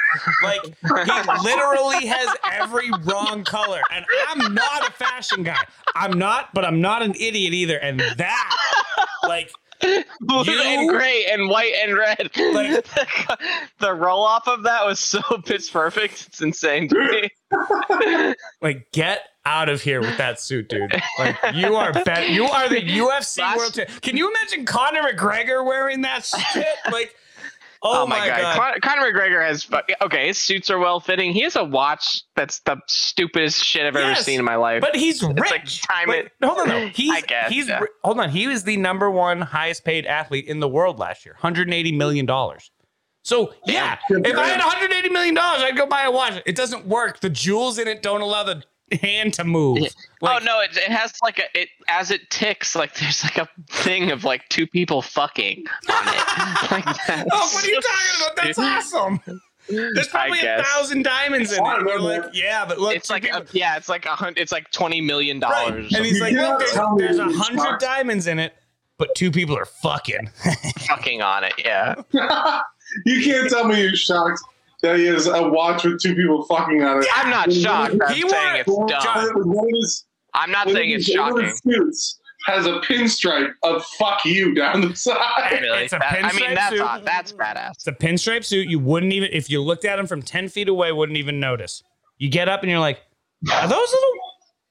Like 0.44 0.62
he 0.64 1.44
literally 1.44 2.06
has 2.06 2.30
every 2.52 2.92
wrong 3.04 3.44
color. 3.44 3.82
And 3.92 4.06
I'm 4.30 4.54
not 4.54 4.88
a 4.88 4.92
fashion 4.92 5.42
guy. 5.44 5.64
I'm 5.96 6.20
not, 6.20 6.54
but 6.54 6.64
I'm 6.66 6.82
not 6.82 7.02
an 7.02 7.16
idiot 7.20 7.54
either. 7.54 7.78
And 7.78 8.00
that, 8.00 8.56
like, 9.24 9.52
Blue 10.22 10.44
You- 10.44 10.62
and 10.62 10.90
gray 10.90 11.26
and 11.32 11.50
white 11.50 11.74
and 11.82 11.98
red. 11.98 12.30
Like- 12.54 12.86
the 13.80 13.94
roll 13.94 14.24
off 14.24 14.48
of 14.48 14.64
that 14.64 14.86
was 14.86 15.00
so 15.00 15.22
pitch 15.46 15.72
perfect. 15.72 16.28
It's 16.28 16.42
insane 16.42 16.88
to 16.90 16.96
me. 16.96 18.34
like 18.62 18.92
get 18.92 19.22
out 19.46 19.70
of 19.70 19.82
here 19.82 20.02
with 20.02 20.18
that 20.18 20.40
suit, 20.42 20.68
dude. 20.70 20.94
Like 21.20 21.38
you 21.54 21.76
are 21.76 21.94
bet 21.94 22.30
you 22.30 22.46
are 22.46 22.68
the 22.68 22.82
UFC 22.82 23.40
Last- 23.40 23.58
world 23.58 23.74
champion. 23.74 24.00
Can 24.02 24.18
you 24.18 24.30
imagine 24.30 24.66
Conor 24.66 25.02
McGregor 25.04 25.66
wearing 25.66 26.02
that 26.02 26.26
shit? 26.26 26.66
Like, 26.92 27.16
oh, 27.84 28.04
Oh, 28.04 28.08
my, 28.08 28.26
god. 28.28 28.56
Con- 28.56 28.80
Conor 28.82 29.12
McGregor 29.12 29.46
has 29.46 29.68
okay. 30.02 30.28
His 30.28 30.38
suits 30.38 30.70
are 30.70 30.80
well 30.80 31.00
fitting. 31.00 31.32
He 31.34 31.42
has 31.42 31.56
a 31.56 31.64
watch 31.64 32.22
that's 32.36 32.60
the 32.62 32.78
stupidest 32.88 33.64
shit 33.64 33.86
I've 33.86 33.96
ever 33.96 34.16
seen 34.16 34.40
in 34.40 34.46
my 34.46 34.56
life. 34.56 34.82
But 34.82 34.96
he's 34.96 35.22
rich. 35.24 35.38
like 35.38 35.66
time 35.66 36.08
Like, 36.10 36.26
it- 36.26 36.32
hold 36.44 36.60
on, 36.60 36.68
though. 36.70 36.88
He's 36.88 37.12
I 37.14 37.22
guess, 37.22 37.50
he's 37.52 37.68
yeah. 37.68 37.82
hold 38.04 38.20
on. 38.20 38.30
He 38.30 38.48
was 38.48 38.64
the 38.64 38.78
number 38.78 39.10
one 39.12 39.42
highest 39.42 39.84
paid 39.86 40.06
athlete 40.06 40.46
in 40.48 40.60
the 40.60 40.68
world 40.70 41.00
last 41.00 41.26
year, 41.26 41.34
180 41.36 41.92
million 41.94 42.26
dollars. 42.26 42.72
So 43.24 43.54
yeah, 43.66 43.98
Yeah. 44.10 44.18
if 44.24 44.38
I 44.38 44.48
had 44.48 44.60
180 44.60 45.10
million 45.10 45.36
dollars, 45.36 45.62
I'd 45.62 45.76
go 45.76 45.86
buy 45.86 46.04
a 46.04 46.12
watch. 46.12 46.42
It 46.46 46.56
doesn't 46.56 46.86
work. 46.86 47.20
The 47.20 47.30
jewels 47.30 47.78
in 47.78 47.88
it 47.88 48.02
don't 48.02 48.22
allow 48.22 48.44
the 48.44 48.64
hand 48.92 49.34
to 49.36 49.44
move. 49.44 49.80
Oh, 49.82 50.26
like, 50.26 50.42
oh 50.42 50.46
no, 50.46 50.60
it, 50.62 50.76
it 50.78 50.90
has 50.92 51.14
like 51.22 51.40
a 51.40 51.60
it 51.60 51.70
as 51.88 52.12
it 52.12 52.30
ticks 52.30 52.76
like 52.76 52.94
there's 52.96 53.24
like 53.24 53.38
a 53.38 53.48
thing 53.70 54.12
of 54.12 54.24
like 54.24 54.48
two 54.50 54.68
people 54.68 55.02
fucking 55.02 55.66
on 55.90 56.08
it. 56.08 56.72
like. 56.72 56.86
Oh, 57.32 57.50
what 57.54 57.64
are 57.64 57.70
you 57.70 57.82
talking 57.82 58.22
about? 58.22 58.36
That's 58.36 58.60
awesome. 58.60 59.42
There's 59.70 60.08
probably 60.08 60.40
a 60.40 60.64
thousand 60.64 61.04
diamonds 61.04 61.52
in 61.52 61.64
it. 61.64 61.82
You're 61.82 62.00
like, 62.00 62.24
yeah, 62.34 62.66
but 62.66 62.80
look, 62.80 62.96
It's 62.96 63.10
like 63.10 63.26
a, 63.26 63.46
yeah, 63.52 63.76
it's 63.76 63.90
like 63.90 64.06
a 64.06 64.16
hundred. 64.16 64.40
It's 64.40 64.52
like 64.52 64.72
twenty 64.72 65.02
million 65.02 65.40
right. 65.40 65.68
dollars. 65.70 65.94
And 65.94 66.06
he's 66.06 66.22
like, 66.22 66.34
look, 66.34 66.60
there's, 66.60 66.78
there's 66.98 67.20
a 67.20 67.30
hundred 67.30 67.80
diamonds 67.80 68.28
in 68.28 68.40
it, 68.40 68.54
but 68.98 69.14
two 69.16 69.32
people 69.32 69.58
are 69.58 69.66
fucking. 69.66 70.30
fucking 70.88 71.22
on 71.22 71.44
it. 71.44 71.54
Yeah. 71.58 71.96
you 73.06 73.24
can't 73.24 73.50
tell 73.50 73.68
me 73.68 73.82
you're 73.82 73.96
shocked 73.96 74.40
that 74.84 75.00
is 75.00 75.28
a 75.28 75.48
watch 75.48 75.84
with 75.84 76.02
two 76.02 76.16
people 76.16 76.44
fucking 76.46 76.84
on 76.84 77.00
it. 77.00 77.08
I'm 77.16 77.30
not 77.30 77.52
shocked. 77.52 77.96
I'm 78.06 78.14
he 78.14 78.28
saying 78.28 78.64
wore, 78.68 78.86
it's 78.88 79.04
dumb. 79.04 79.54
Is, 79.84 80.06
I'm 80.34 80.52
not 80.52 80.70
saying 80.70 80.92
it's 80.92 81.06
shocking. 81.06 81.52
Suits 81.64 82.20
has 82.46 82.66
a 82.66 82.80
pinstripe 82.80 83.52
of 83.64 83.84
"fuck 83.98 84.24
you" 84.26 84.54
down 84.54 84.82
the 84.82 84.96
side. 84.96 85.60
Really? 85.62 85.84
It's 85.84 85.94
a 85.94 86.00
that, 86.00 86.18
pinstripe 86.18 86.30
I 86.30 86.40
mean, 86.40 86.54
that's 86.56 86.76
suit. 86.76 87.06
That's 87.06 87.34
badass. 87.34 87.72
It's 87.72 87.88
a 87.88 87.92
pinstripe 87.92 88.46
suit. 88.46 88.68
You 88.68 88.80
wouldn't 88.80 89.14
even 89.14 89.30
if 89.34 89.50
you 89.50 89.62
looked 89.62 89.86
at 89.86 89.98
him 90.00 90.08
from 90.08 90.22
ten 90.22 90.48
feet 90.48 90.70
away, 90.70 90.92
wouldn't 90.92 91.18
even 91.18 91.40
notice. 91.40 91.84
You 92.18 92.30
get 92.30 92.48
up 92.48 92.62
and 92.62 92.70
you're 92.70 92.80
like, 92.80 93.00
"Are 93.52 93.68
those 93.68 93.92
little?" 93.92 94.12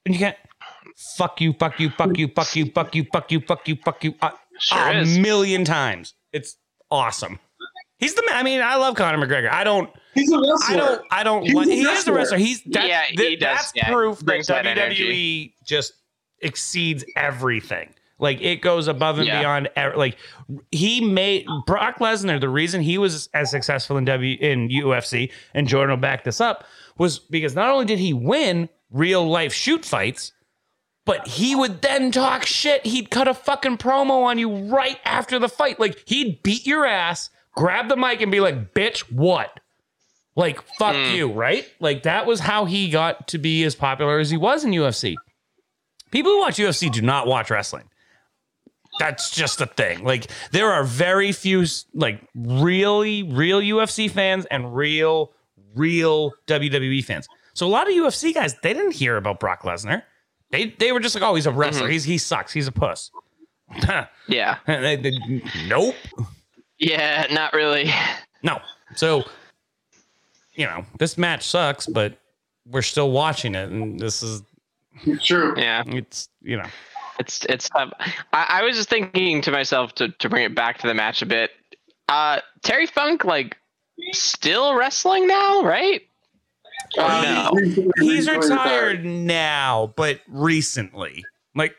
And 0.05 0.15
you 0.15 0.19
can't. 0.19 0.37
"Fuck 1.17 1.41
you, 1.43 1.53
fuck 1.53 1.79
you, 1.79 1.91
fuck 1.91 2.17
you, 2.17 2.29
fuck 2.29 2.57
you, 2.57 2.71
fuck 2.73 2.95
you, 2.95 3.05
fuck 3.13 3.31
you, 3.31 3.41
fuck 3.41 3.69
you, 3.69 3.77
fuck 3.85 4.05
you," 4.05 4.15
a, 4.23 4.27
uh, 4.27 4.31
sure 4.59 4.79
a 4.79 5.05
million 5.05 5.65
times. 5.65 6.15
It's 6.33 6.57
awesome. 6.91 7.39
He's 7.99 8.15
the 8.15 8.23
man. 8.27 8.37
I 8.37 8.43
mean, 8.43 8.61
I 8.61 8.77
love 8.77 8.95
Conor 8.95 9.25
McGregor. 9.27 9.51
I 9.51 9.65
don't, 9.65 9.89
He's 10.15 10.31
a 10.33 10.37
I 10.37 10.41
wrestler. 10.41 10.77
don't, 10.77 11.03
I 11.11 11.23
don't, 11.25 11.43
He's 11.45 11.55
like, 11.55 11.67
a 11.67 11.71
he 11.71 11.81
is 11.83 12.05
the 12.05 12.13
wrestler. 12.13 12.15
wrestler. 12.15 12.39
He's, 12.39 12.63
that's, 12.65 12.87
Yeah, 12.89 13.03
he 13.05 13.17
th- 13.17 13.41
does, 13.41 13.57
that's 13.57 13.73
yeah. 13.75 13.91
proof 13.93 14.19
that 14.21 14.47
that 14.47 14.65
WWE 14.65 14.79
energy. 14.79 15.57
just 15.65 15.93
exceeds 16.41 17.05
everything. 17.17 17.93
Like 18.19 18.41
it 18.41 18.63
goes 18.63 18.89
above 18.89 19.19
and 19.19 19.27
Yeah. 19.27 19.41
beyond. 19.41 19.69
ev- 19.77 19.97
Like 19.97 20.17
he 20.71 21.03
made 21.03 21.47
Brock 21.67 21.99
Lesnar. 21.99 22.41
The 22.41 22.49
reason 22.49 22.81
he 22.81 22.97
was 22.99 23.29
as 23.35 23.51
successful 23.51 23.99
in 23.99 24.05
W 24.07 24.37
in 24.41 24.69
UFC, 24.71 25.31
and 25.55 25.69
Jordan 25.69 25.91
will 25.91 26.01
back 26.01 26.25
this 26.25 26.41
up, 26.41 26.65
was 26.97 27.19
because 27.19 27.55
not 27.55 27.69
only 27.71 27.85
did 27.85 27.99
he 27.99 28.15
win 28.15 28.71
real 28.91 29.27
life 29.29 29.53
shoot 29.53 29.85
fights, 29.85 30.33
but 31.05 31.29
he 31.29 31.55
would 31.55 31.83
then 31.83 32.11
talk 32.11 32.47
shit. 32.47 32.87
He'd 32.87 33.11
cut 33.11 33.29
a 33.29 33.35
fucking 33.35 33.77
promo 33.79 34.25
on 34.25 34.39
you 34.39 34.51
right 34.75 34.99
after 35.05 35.39
the 35.39 35.49
fight. 35.51 35.79
Like 35.79 36.03
he'd 36.07 36.43
beat 36.43 36.67
your 36.67 36.87
ass, 36.87 37.29
grab 37.57 37.89
the 37.89 37.97
mic, 37.97 38.21
and 38.21 38.31
be 38.31 38.41
like, 38.41 38.73
"Bitch, 38.75 39.01
what?" 39.11 39.59
Like 40.37 40.61
fuck 40.79 40.95
Mm. 40.95 41.15
you, 41.17 41.33
right? 41.33 41.67
Like 41.81 42.03
that 42.03 42.27
was 42.27 42.41
how 42.41 42.67
he 42.67 42.91
got 42.91 43.29
to 43.29 43.39
be 43.39 43.65
as 43.65 43.75
popular 43.75 44.19
as 44.19 44.31
he 44.31 44.37
was 44.37 44.65
in 44.65 44.71
UFC. 44.73 45.15
People 46.11 46.33
who 46.33 46.41
watch 46.41 46.57
UFC 46.59 46.91
do 46.93 47.01
not 47.03 47.27
watch 47.27 47.51
wrestling. 47.51 47.89
That's 48.99 49.31
just 49.31 49.61
a 49.61 49.67
thing. 49.67 50.05
Like 50.05 50.27
there 50.53 50.71
are 50.73 50.85
very 50.85 51.33
few 51.33 51.65
like 51.95 52.21
really 52.35 53.23
real 53.23 53.61
UFC 53.61 54.11
fans 54.11 54.47
and 54.51 54.75
real 54.77 55.33
real 55.75 56.33
WWE 56.47 57.03
fans. 57.05 57.29
So 57.55 57.67
a 57.67 57.69
lot 57.69 57.89
of 57.89 57.95
UFC 57.95 58.35
guys 58.35 58.55
they 58.63 58.73
didn't 58.75 58.93
hear 58.93 59.17
about 59.17 59.41
Brock 59.41 59.63
Lesnar. 59.63 60.03
They 60.51 60.67
they 60.79 60.93
were 60.93 61.01
just 61.01 61.15
like, 61.15 61.25
oh, 61.25 61.35
he's 61.35 61.47
a 61.47 61.51
wrestler. 61.53 61.89
He's 61.89 62.05
he 62.05 62.19
sucks. 62.19 62.53
He's 62.53 62.67
a 62.69 62.73
puss. 62.73 63.11
Yeah. 64.29 64.59
They- 64.67 64.97
they- 64.97 65.43
nope. 65.67 65.95
Yeah. 66.79 67.27
Not 67.31 67.53
really. 67.53 67.91
No. 68.43 68.61
So 68.95 69.25
you 70.55 70.67
know 70.67 70.85
this 70.99 71.19
match 71.19 71.45
sucks, 71.49 71.87
but 71.87 72.17
we're 72.67 72.83
still 72.83 73.11
watching 73.11 73.55
it, 73.57 73.71
and 73.71 73.99
this 73.99 74.23
is 74.23 74.43
True. 75.25 75.55
Yeah. 75.57 75.83
it's 75.87 76.29
you 76.43 76.57
know 76.59 76.67
It's 77.19 77.45
it's. 77.47 77.69
Um, 77.75 77.93
I, 78.33 78.47
I 78.61 78.63
was 78.63 78.77
just 78.77 78.89
thinking 78.89 79.41
to 79.43 79.51
myself 79.51 79.95
to 79.97 80.11
to 80.11 80.29
bring 80.29 80.45
it 80.45 80.55
back 80.55 80.79
to 80.79 80.87
the 80.87 80.95
match 80.95 81.23
a 81.23 81.27
bit. 81.27 81.51
Uh, 82.09 82.41
Terry 82.63 82.87
Funk 82.87 83.25
like 83.25 83.57
still 84.13 84.75
wrestling 84.75 85.27
now, 85.27 85.63
right? 85.63 86.03
Uh, 86.97 87.51
No. 87.53 87.91
He's 88.01 88.29
retired 88.31 89.05
now, 89.05 89.93
but 89.97 90.21
recently. 90.29 91.25
Like, 91.57 91.75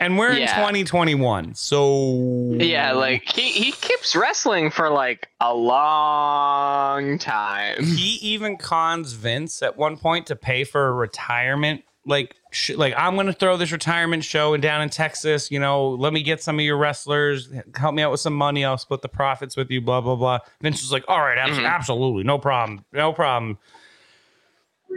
and 0.00 0.18
we're 0.18 0.30
in 0.32 0.38
2021. 0.56 1.54
So 1.54 2.52
Yeah, 2.56 2.92
like 2.92 3.28
he, 3.28 3.50
he 3.50 3.72
keeps 3.72 4.14
wrestling 4.16 4.70
for 4.70 4.90
like 4.90 5.28
a 5.40 5.54
long 5.54 7.18
time. 7.18 7.82
he 7.84 8.18
even 8.22 8.56
cons 8.56 9.12
Vince 9.12 9.62
at 9.62 9.76
one 9.76 9.96
point 9.96 10.26
to 10.28 10.36
pay 10.36 10.64
for 10.64 10.88
a 10.88 10.92
retirement. 10.92 11.82
Like, 12.06 12.34
sh- 12.52 12.70
like 12.70 12.94
I'm 12.96 13.16
gonna 13.16 13.34
throw 13.34 13.56
this 13.58 13.70
retirement 13.70 14.24
show 14.24 14.54
in 14.54 14.62
down 14.62 14.80
in 14.80 14.88
Texas. 14.88 15.50
You 15.50 15.58
know, 15.60 15.90
let 15.90 16.12
me 16.14 16.22
get 16.22 16.42
some 16.42 16.58
of 16.58 16.64
your 16.64 16.78
wrestlers. 16.78 17.50
Help 17.76 17.94
me 17.94 18.02
out 18.02 18.10
with 18.10 18.20
some 18.20 18.32
money. 18.34 18.64
I'll 18.64 18.78
split 18.78 19.02
the 19.02 19.08
profits 19.10 19.56
with 19.58 19.70
you. 19.70 19.82
Blah 19.82 20.00
blah 20.00 20.16
blah. 20.16 20.38
Vince 20.62 20.80
was 20.80 20.90
like, 20.90 21.04
all 21.06 21.20
right, 21.20 21.36
Mhm. 21.36 21.68
absolutely, 21.68 22.22
no 22.24 22.38
problem, 22.38 22.84
no 22.92 23.12
problem. 23.12 23.58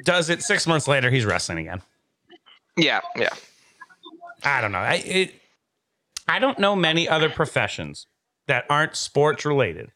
Does 0.05 0.29
it 0.29 0.41
six 0.41 0.65
months 0.65 0.87
later? 0.87 1.09
He's 1.09 1.25
wrestling 1.25 1.57
again. 1.59 1.81
Yeah, 2.77 3.01
yeah. 3.17 3.29
I 4.43 4.61
don't 4.61 4.71
know. 4.71 4.79
I 4.79 4.95
it, 5.05 5.33
I 6.27 6.39
don't 6.39 6.59
know 6.59 6.75
many 6.75 7.07
other 7.07 7.29
professions 7.29 8.07
that 8.47 8.65
aren't 8.69 8.95
sports 8.95 9.45
related, 9.45 9.91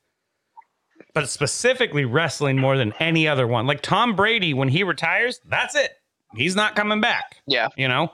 but 1.14 1.30
specifically 1.30 2.06
wrestling 2.06 2.58
more 2.58 2.78
than 2.78 2.94
any 3.00 3.28
other 3.28 3.48
one. 3.48 3.68
Like 3.68 3.82
Tom 3.82 4.16
Brady, 4.16 4.54
when 4.54 4.70
he 4.70 4.84
retires, 4.84 5.40
that's 5.46 5.76
it. 5.76 5.92
He's 6.36 6.56
not 6.56 6.76
coming 6.76 7.02
back. 7.02 7.38
Yeah. 7.48 7.70
You 7.78 7.88
know, 7.88 8.12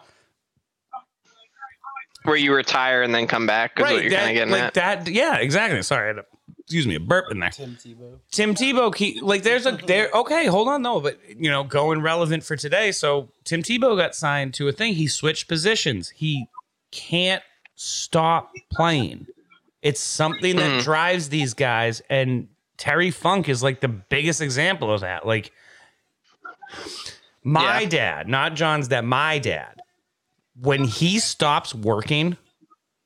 Where 2.23 2.35
you 2.35 2.53
retire 2.53 3.01
and 3.01 3.13
then 3.15 3.25
come 3.27 3.47
back 3.47 3.73
is 3.77 3.81
what 3.81 4.03
you're 4.03 4.11
kind 4.11 4.29
of 4.29 4.35
getting 4.35 4.51
like 4.51 4.61
at. 4.61 4.73
that. 4.75 5.07
Yeah, 5.07 5.37
exactly. 5.37 5.81
Sorry, 5.81 6.03
I 6.03 6.07
had 6.07 6.17
a, 6.19 6.25
excuse 6.71 6.87
me, 6.87 6.95
a 6.95 6.99
burp 7.01 7.29
in 7.31 7.39
there. 7.39 7.49
Tim 7.49 7.75
Tebow. 7.75 8.17
Tim 8.31 8.55
Tebow, 8.55 8.95
he, 8.95 9.19
like 9.19 9.43
there's 9.43 9.65
a 9.65 9.71
there. 9.73 10.09
Okay, 10.15 10.45
hold 10.45 10.69
on 10.69 10.81
though, 10.81 11.01
but 11.01 11.19
you 11.37 11.49
know, 11.51 11.63
going 11.65 12.01
relevant 12.01 12.43
for 12.45 12.55
today. 12.55 12.93
So 12.93 13.27
Tim 13.43 13.61
Tebow 13.61 13.97
got 13.97 14.15
signed 14.15 14.53
to 14.55 14.69
a 14.69 14.71
thing. 14.71 14.93
He 14.93 15.07
switched 15.07 15.47
positions. 15.49 16.09
He 16.09 16.47
can't 16.91 17.43
stop 17.75 18.51
playing. 18.71 19.27
It's 19.81 19.99
something 19.99 20.55
that 20.57 20.71
Mhm. 20.79 20.83
drives 20.83 21.27
these 21.29 21.53
guys, 21.53 22.01
and 22.09 22.47
Terry 22.77 23.11
Funk 23.11 23.49
is 23.49 23.61
like 23.61 23.81
the 23.81 23.87
biggest 23.89 24.39
example 24.39 24.93
of 24.93 25.01
that. 25.01 25.25
Like 25.27 25.51
my 27.43 27.81
Yeah. 27.81 27.89
dad, 27.89 28.27
not 28.29 28.53
John's 28.55 28.87
dad, 28.87 29.01
my 29.05 29.39
dad. 29.39 29.81
When 30.59 30.83
he 30.85 31.19
stops 31.19 31.73
working, 31.75 32.37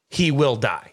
he 0.09 0.29
will 0.31 0.55
die. 0.55 0.91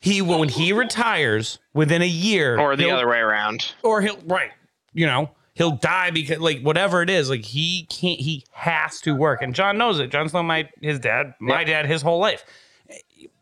He 0.00 0.22
when 0.22 0.48
he 0.48 0.72
retires 0.72 1.58
within 1.74 2.00
a 2.00 2.06
year, 2.06 2.58
or 2.58 2.74
the 2.74 2.90
other 2.90 3.06
way 3.06 3.18
around. 3.18 3.74
or 3.82 4.00
he'll 4.00 4.18
right 4.24 4.50
you 4.94 5.06
know 5.06 5.30
he'll 5.54 5.72
die 5.72 6.10
because 6.10 6.38
like 6.38 6.62
whatever 6.62 7.02
it 7.02 7.10
is 7.10 7.28
like 7.28 7.44
he 7.44 7.86
can't 7.90 8.18
he 8.18 8.44
has 8.52 9.00
to 9.02 9.14
work. 9.14 9.42
And 9.42 9.54
john 9.54 9.76
knows 9.76 10.00
it. 10.00 10.10
John's 10.10 10.32
known 10.32 10.46
my 10.46 10.68
his 10.80 10.98
dad 10.98 11.34
my 11.38 11.64
dad 11.64 11.86
his 11.86 12.00
whole 12.00 12.18
life. 12.18 12.44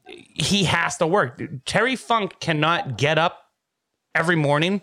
He 0.06 0.64
has 0.64 0.96
to 0.96 1.06
work. 1.06 1.40
Terry 1.64 1.94
funk 1.94 2.40
cannot 2.40 2.96
get 2.96 3.18
up 3.18 3.50
every 4.14 4.36
morning 4.36 4.80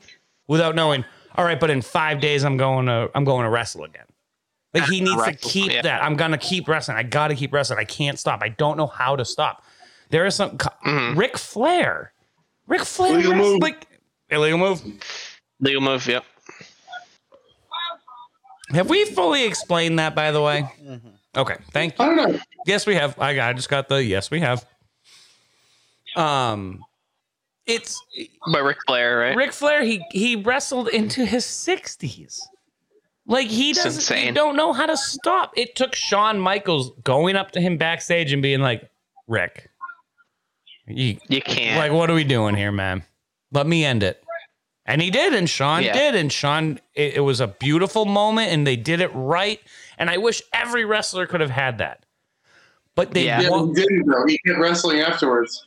without 0.47 0.76
knowing 0.76 1.03
all 1.36 1.43
right 1.43 1.59
but 1.59 1.69
in 1.69 1.82
five 1.82 2.21
days 2.21 2.45
i'm 2.45 2.55
going 2.55 2.86
to 2.86 3.09
i'm 3.15 3.26
going 3.26 3.43
to 3.43 3.49
wrestle 3.49 3.84
again. 3.84 4.05
Like 4.73 4.89
he 4.89 5.01
needs 5.01 5.23
to 5.23 5.34
keep 5.34 5.71
yeah. 5.71 5.82
that. 5.84 6.03
I'm 6.03 6.15
gonna 6.15 6.38
keep 6.38 6.67
wrestling. 6.67 6.97
I 6.97 7.03
gotta 7.03 7.34
keep 7.34 7.53
wrestling. 7.53 7.80
I 7.80 7.86
can't 7.86 8.19
stop. 8.19 8.41
I 8.43 8.49
don't 8.49 8.78
know 8.78 8.88
how 8.88 9.15
to 9.15 9.23
stop 9.23 9.63
there 10.09 10.25
is 10.25 10.35
some 10.35 10.57
Mhm. 10.57 11.15
Ric 11.17 11.37
flair 11.37 12.11
Ric 12.67 12.81
Flair 12.83 13.13
Illegal 13.13 13.31
wrestling- 13.33 13.51
move. 13.53 13.61
like 13.61 13.87
illegal 14.29 14.57
move 14.57 14.81
Legal 15.59 15.81
move, 15.81 16.05
yep. 16.07 16.25
Have 18.71 18.89
we 18.89 19.05
fully 19.05 19.45
explained 19.45 19.99
that, 19.99 20.15
by 20.15 20.31
the 20.31 20.41
way? 20.41 20.65
Okay, 21.37 21.55
thank 21.71 21.99
I 21.99 22.09
you. 22.09 22.15
don't 22.15 22.31
know. 22.33 22.39
Yes, 22.65 22.85
we 22.87 22.95
have. 22.95 23.17
I, 23.19 23.49
I 23.49 23.53
just 23.53 23.69
got 23.69 23.87
the 23.87 24.03
yes, 24.03 24.31
we 24.31 24.39
have. 24.39 24.65
Um, 26.15 26.83
it's 27.65 28.01
By 28.51 28.59
Ric 28.59 28.77
Flair, 28.87 29.19
right? 29.19 29.35
Ric 29.35 29.51
Flair. 29.53 29.83
He 29.83 30.03
he 30.11 30.35
wrestled 30.35 30.87
into 30.89 31.25
his 31.25 31.45
sixties. 31.45 32.41
Like 33.27 33.47
he 33.47 33.71
It's 33.71 33.83
doesn't. 33.83 34.15
He 34.17 34.21
insane. 34.21 34.33
don't 34.33 34.55
know 34.55 34.71
how 34.73 34.85
to 34.87 34.97
stop. 34.97 35.53
It 35.57 35.75
took 35.75 35.93
Shawn 35.95 36.39
Michaels 36.39 36.91
going 37.03 37.35
up 37.35 37.51
to 37.51 37.61
him 37.61 37.77
backstage 37.77 38.31
and 38.33 38.41
being 38.41 38.61
like, 38.61 38.89
"Ric, 39.27 39.69
you, 40.88 41.17
You 41.27 41.41
can't. 41.41 41.77
like, 41.79 41.91
what 41.91 42.09
are 42.09 42.13
we 42.13 42.23
doing 42.23 42.55
here, 42.55 42.71
man? 42.71 43.03
Let 43.51 43.67
me 43.67 43.83
end 43.86 44.03
it." 44.03 44.21
And 44.86 45.01
he 45.01 45.09
did, 45.09 45.33
and 45.33 45.49
Shawn 45.49 45.81
Yeah. 45.83 45.93
did, 45.93 46.15
and 46.15 46.31
Shawn. 46.31 46.79
It, 46.93 47.15
it 47.15 47.19
was 47.21 47.39
a 47.39 47.47
beautiful 47.47 48.05
moment, 48.05 48.51
and 48.51 48.67
they 48.67 48.75
did 48.75 49.01
it 49.01 49.09
right. 49.13 49.59
And 49.97 50.09
I 50.09 50.17
wish 50.17 50.41
every 50.53 50.86
wrestler 50.86 51.25
could 51.25 51.41
have 51.41 51.49
had 51.49 51.79
that, 51.79 52.05
but 52.95 53.11
they 53.13 53.25
Yeah. 53.25 53.41
Yeah, 53.41 53.49
won't. 53.49 53.75
he 53.77 53.83
didn't 53.83 54.05
though. 54.07 54.25
He 54.27 54.38
kept 54.45 54.59
wrestling 54.59 54.99
afterwards. 55.01 55.65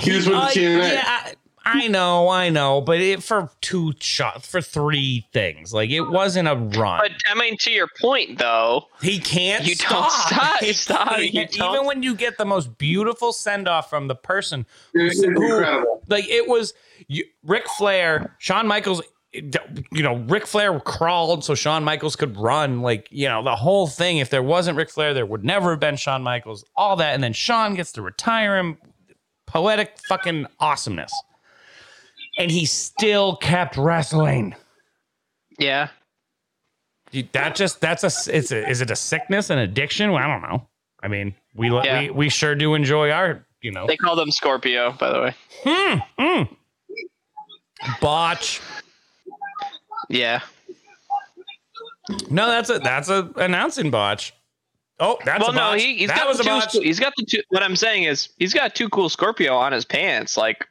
He 0.00 0.12
was 0.16 0.26
with 0.26 0.36
Uh, 0.36 0.48
TNA. 0.48 0.92
yeah, 0.94 1.02
I, 1.06 1.34
I 1.66 1.88
know, 1.88 2.28
I 2.28 2.50
know, 2.50 2.80
but 2.80 3.00
it 3.00 3.22
for 3.22 3.50
two 3.60 3.92
shots, 3.98 4.46
for 4.46 4.60
three 4.60 5.26
things, 5.32 5.72
like 5.72 5.90
it 5.90 6.02
wasn't 6.02 6.48
a 6.48 6.54
run. 6.56 7.00
but 7.00 7.12
I 7.30 7.34
mean, 7.38 7.56
to 7.60 7.70
your 7.70 7.88
point, 8.00 8.38
though, 8.38 8.84
he 9.00 9.18
can't. 9.18 9.64
You 9.64 9.74
don't 9.76 10.10
stop. 10.10 10.10
stop, 10.32 10.60
He 10.60 10.72
stop, 10.72 11.08
can't. 11.16 11.32
you 11.32 11.46
don't- 11.46 11.74
Even 11.74 11.86
when 11.86 12.02
you 12.02 12.14
get 12.14 12.36
the 12.38 12.44
most 12.44 12.76
beautiful 12.78 13.32
send 13.32 13.66
off 13.68 13.88
from 13.88 14.08
the 14.08 14.14
person 14.14 14.66
It 14.92 15.14
who- 15.16 15.24
incredible. 15.56 16.02
like 16.08 16.28
it 16.28 16.46
was 16.48 16.74
you, 17.08 17.24
Ric 17.44 17.66
Flair, 17.78 18.34
Shawn 18.38 18.66
Michaels. 18.66 19.02
You 19.32 20.02
know, 20.04 20.14
Ric 20.28 20.46
Flair 20.46 20.78
crawled 20.78 21.42
so 21.44 21.56
Shawn 21.56 21.82
Michaels 21.82 22.14
could 22.14 22.36
run. 22.36 22.82
Like, 22.82 23.08
you 23.10 23.28
know, 23.28 23.42
the 23.42 23.56
whole 23.56 23.88
thing. 23.88 24.18
If 24.18 24.30
there 24.30 24.44
wasn't 24.44 24.76
Ric 24.78 24.90
Flair, 24.90 25.12
there 25.12 25.26
would 25.26 25.44
never 25.44 25.70
have 25.70 25.80
been 25.80 25.96
Shawn 25.96 26.22
Michaels. 26.22 26.64
All 26.76 26.94
that, 26.96 27.14
and 27.14 27.24
then 27.24 27.32
Shawn 27.32 27.74
gets 27.74 27.90
to 27.92 28.02
retire 28.02 28.56
him. 28.56 28.78
Poetic 29.46 29.98
fucking 30.08 30.46
awesomeness. 30.60 31.12
And 32.36 32.50
he 32.50 32.66
still 32.66 33.36
kept 33.36 33.76
wrestling. 33.76 34.54
yeah. 35.58 35.88
You- 37.12 37.28
That 37.32 37.54
just 37.54 37.80
that's 37.80 38.02
a 38.02 38.36
it's 38.36 38.50
a, 38.50 38.68
is 38.68 38.80
it 38.80 38.90
a 38.90 38.96
sickness, 38.96 39.50
an 39.50 39.58
addiction? 39.58 40.10
Well, 40.10 40.22
I 40.22 40.26
don't 40.26 40.42
know. 40.42 40.66
I 41.02 41.06
mean, 41.08 41.34
we 41.54 41.70
Yeah. 41.70 42.00
we 42.00 42.10
we 42.10 42.28
sure 42.28 42.54
do 42.56 42.74
enjoy 42.74 43.10
our 43.10 43.44
you 43.62 43.70
know 43.70 43.86
They 43.86 43.96
call 43.96 44.16
them 44.16 44.30
Scorpio, 44.32 44.92
by 44.92 45.10
the 45.12 45.20
way. 45.20 45.34
Hmm, 45.64 45.98
hmm. 46.18 46.42
botch. 48.00 48.60
Yeah. 50.08 50.40
No, 52.30 52.46
that's 52.48 52.68
a 52.70 52.78
that's 52.80 53.08
a 53.08 53.30
announcing 53.36 53.90
botch. 53.90 54.34
Oh, 55.00 55.18
that's 55.24 55.40
well, 55.40 55.50
a 55.50 55.54
no, 55.54 55.60
botch. 55.72 55.82
he, 55.82 55.96
he's 55.98 56.08
that 56.08 56.18
got 56.18 56.28
was 56.28 56.38
the 56.38 56.42
a 56.42 56.46
two, 56.46 56.50
botch. 56.50 56.72
He's 56.72 57.00
got 57.00 57.12
the 57.16 57.24
two. 57.24 57.42
What 57.48 57.62
I'm 57.62 57.76
saying 57.76 58.04
is, 58.04 58.28
he's 58.38 58.54
got 58.54 58.74
two 58.74 58.88
cool 58.90 59.08
Scorpio 59.08 59.54
on 59.54 59.72
his 59.72 59.84
pants. 59.84 60.36
Like, 60.36 60.68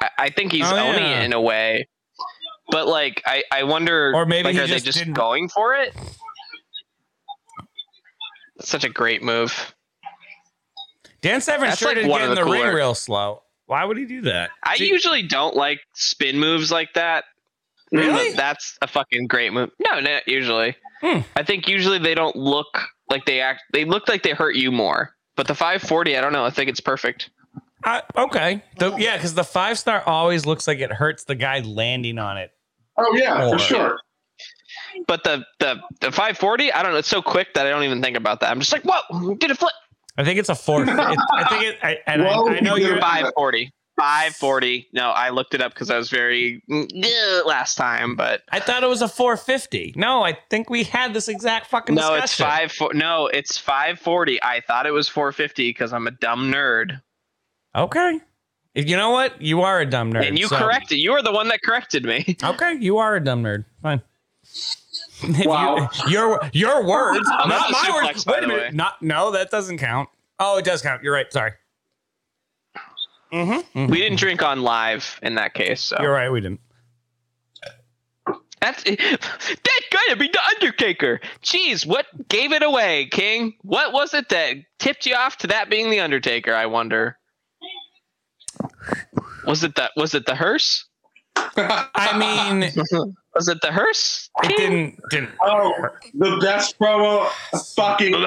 I, 0.00 0.08
I 0.18 0.30
think 0.30 0.52
he's 0.52 0.70
Oh, 0.70 0.76
owning 0.76 1.02
yeah. 1.02 1.20
it 1.20 1.24
in 1.24 1.32
a 1.32 1.40
way. 1.40 1.88
But 2.70 2.86
like, 2.86 3.22
I, 3.26 3.42
I 3.52 3.64
wonder, 3.64 4.12
Or 4.14 4.26
maybe 4.26 4.44
like, 4.52 4.56
are 4.56 4.66
just 4.66 4.84
they 4.84 4.86
just 4.86 4.98
didn't- 4.98 5.14
going 5.14 5.48
for 5.48 5.74
it? 5.74 5.94
That's 8.56 8.68
such 8.70 8.84
a 8.84 8.88
great 8.88 9.22
move. 9.22 9.74
Dan 11.22 11.40
Severn 11.40 11.68
That's, 11.68 11.78
sure 11.78 11.88
like, 11.88 11.98
did 11.98 12.06
one 12.08 12.20
get 12.20 12.30
in 12.30 12.34
the 12.34 12.44
the 12.44 12.50
ring 12.50 12.74
real 12.74 12.94
slow. 12.94 13.42
Why 13.66 13.84
would 13.84 13.96
he 13.98 14.04
do 14.06 14.22
that? 14.22 14.50
I 14.64 14.74
usually 14.76 15.22
don't 15.22 15.54
like 15.54 15.80
spin 15.94 16.38
moves 16.38 16.72
like 16.72 16.92
that. 16.94 17.24
Really? 17.92 18.32
That's 18.32 18.78
a 18.82 18.86
fucking 18.86 19.26
great 19.26 19.52
move. 19.52 19.70
No, 19.90 20.00
not 20.00 20.26
usually. 20.26 20.76
Hmm. 21.02 21.20
I 21.36 21.42
think 21.42 21.68
usually 21.68 21.98
they 21.98 22.14
don't 22.14 22.36
look 22.36 22.80
like 23.08 23.24
they 23.26 23.40
act. 23.40 23.62
They 23.72 23.84
look 23.84 24.08
like 24.08 24.22
they 24.22 24.32
hurt 24.32 24.54
you 24.54 24.70
more. 24.72 25.14
But 25.36 25.46
the 25.46 25.54
540, 25.54 26.16
I 26.16 26.20
don't 26.20 26.32
know. 26.32 26.44
I 26.44 26.50
think 26.50 26.68
it's 26.70 26.80
perfect. 26.80 27.30
I- 27.84 28.02
okay. 28.16 28.62
The- 28.78 28.96
yeah, 28.96 29.16
because 29.16 29.34
the 29.34 29.44
five 29.44 29.78
star 29.78 30.02
always 30.06 30.46
looks 30.46 30.66
like 30.68 30.78
it 30.78 30.92
hurts 30.92 31.24
the 31.24 31.34
guy 31.34 31.60
landing 31.60 32.18
on 32.18 32.36
it. 32.38 32.50
Oh 32.98 33.14
yeah, 33.16 33.46
Or- 33.48 33.52
for 33.52 33.64
sure. 33.64 34.00
But 35.06 35.24
the 35.24 35.44
the 35.60 35.80
the 36.00 36.10
540, 36.10 36.72
I 36.72 36.82
don't 36.82 36.92
know. 36.92 36.98
It's 36.98 37.08
so 37.08 37.22
quick 37.22 37.54
that 37.54 37.66
I 37.66 37.70
don't 37.70 37.84
even 37.84 38.02
think 38.02 38.16
about 38.16 38.40
that. 38.40 38.50
I'm 38.50 38.58
just 38.60 38.72
like, 38.72 38.82
whoa, 38.82 39.34
did 39.36 39.50
a 39.50 39.54
flip. 39.54 39.72
I 40.18 40.24
think 40.24 40.38
it's 40.38 40.48
a 40.48 40.54
four. 40.54 40.82
it, 40.82 40.88
I 40.88 41.48
think 41.48 41.64
it. 41.64 41.78
I, 41.82 41.98
and 42.06 42.22
Whoa, 42.24 42.48
I, 42.48 42.56
I 42.56 42.60
know 42.60 42.74
you 42.76 42.86
you're. 42.86 42.94
did 42.94 43.00
540. 43.02 43.72
540. 43.98 44.88
No, 44.92 45.10
I 45.10 45.28
looked 45.30 45.54
it 45.54 45.60
up 45.62 45.72
because 45.74 45.90
I 45.90 45.96
was 45.96 46.10
very 46.10 46.62
mm, 46.70 47.44
last 47.46 47.76
time, 47.76 48.16
but 48.16 48.42
I 48.50 48.58
thought 48.58 48.82
it 48.82 48.88
was 48.88 49.02
a 49.02 49.08
450. 49.08 49.94
No, 49.96 50.22
I 50.24 50.36
think 50.50 50.68
we 50.70 50.84
had 50.84 51.14
this 51.14 51.28
exact 51.28 51.66
fucking 51.66 51.94
no, 51.94 52.18
discussion. 52.20 52.46
it's 52.64 52.76
five. 52.76 52.94
No, 52.94 53.26
it's 53.28 53.58
540. 53.58 54.42
I 54.42 54.60
thought 54.66 54.86
it 54.86 54.90
was 54.92 55.08
450 55.08 55.68
because 55.70 55.92
I'm 55.92 56.06
a 56.06 56.10
dumb 56.12 56.50
nerd. 56.52 57.00
Okay. 57.74 58.20
You 58.74 58.96
know 58.96 59.10
what? 59.10 59.40
You 59.42 59.62
are 59.62 59.80
a 59.80 59.86
dumb 59.86 60.12
nerd. 60.12 60.26
and 60.28 60.38
you 60.38 60.46
so- 60.48 60.56
corrected. 60.58 60.98
You 60.98 61.12
are 61.12 61.22
the 61.22 61.32
one 61.32 61.48
that 61.48 61.60
corrected 61.62 62.04
me. 62.04 62.36
Okay, 62.44 62.74
you 62.80 62.98
are 62.98 63.16
a 63.16 63.20
dumb 63.22 63.42
nerd. 63.42 63.64
Fine. 63.82 64.02
Wow. 65.44 65.88
you- 66.06 66.10
your 66.12 66.40
your 66.52 66.86
words, 66.86 67.28
not 67.28 67.48
that's 67.48 67.72
my 67.72 67.78
suplex, 67.78 68.06
words. 68.14 68.26
Wait 68.26 68.44
a 68.44 68.46
minute. 68.48 68.62
way. 68.62 68.70
Not 68.72 69.02
no, 69.02 69.30
that 69.32 69.50
doesn't 69.50 69.78
count. 69.78 70.08
Oh, 70.38 70.56
it 70.58 70.64
does 70.64 70.80
count. 70.82 71.02
You're 71.02 71.12
right. 71.12 71.30
Sorry. 71.32 71.52
Mm-hmm. 73.32 73.86
we 73.86 73.98
didn't 73.98 74.18
drink 74.18 74.42
on 74.42 74.62
live 74.62 75.20
in 75.22 75.36
that 75.36 75.54
case. 75.54 75.80
So 75.82 75.96
You're 76.00 76.10
right. 76.12 76.30
We 76.30 76.40
didn't. 76.40 76.60
That's 78.60 78.82
that 78.82 79.80
gotta 79.90 80.16
be 80.16 80.28
the 80.28 80.40
Undertaker. 80.56 81.20
Jeez, 81.42 81.86
what 81.86 82.06
gave 82.28 82.52
it 82.52 82.62
away, 82.62 83.06
King? 83.06 83.54
What 83.62 83.92
was 83.92 84.12
it 84.14 84.28
that 84.30 84.56
tipped 84.78 85.06
you 85.06 85.14
off 85.14 85.36
to 85.38 85.46
that 85.46 85.70
being 85.70 85.90
the 85.90 86.00
Undertaker? 86.00 86.54
I 86.54 86.66
wonder. 86.66 87.16
Was 89.46 89.64
it 89.64 89.74
the 89.74 89.90
was 89.96 90.14
it 90.14 90.26
the 90.26 90.34
hearse? 90.34 90.86
I 91.36 92.16
mean, 92.18 92.70
Was 93.34 93.48
it 93.48 93.60
the 93.62 93.70
hearse? 93.70 94.28
It 94.42 94.56
didn't 94.56 95.00
didn't. 95.10 95.30
oh, 95.42 95.72
the 96.14 96.38
best 96.42 96.78
promo 96.78 97.28
fucking 97.76 98.14
ever. 98.14 98.24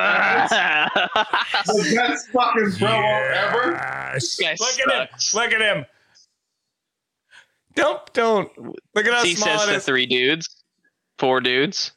The 1.66 1.94
best 1.96 2.30
fucking 2.30 2.72
promo 2.80 3.32
ever. 3.36 3.72
Yes. 4.14 4.38
Guy 4.38 4.56
Look 4.60 4.80
at 4.80 4.94
him. 5.02 5.08
Look 5.34 5.52
at 5.52 5.62
him. 5.62 5.86
Don't 7.76 8.14
don't 8.14 8.50
look 8.96 9.06
at 9.06 9.14
how 9.14 9.24
he 9.24 9.36
small 9.36 9.58
says 9.60 9.68
it 9.68 9.72
to 9.72 9.78
is. 9.78 9.86
three 9.86 10.06
dudes, 10.06 10.48
four 11.18 11.42
dudes. 11.42 11.92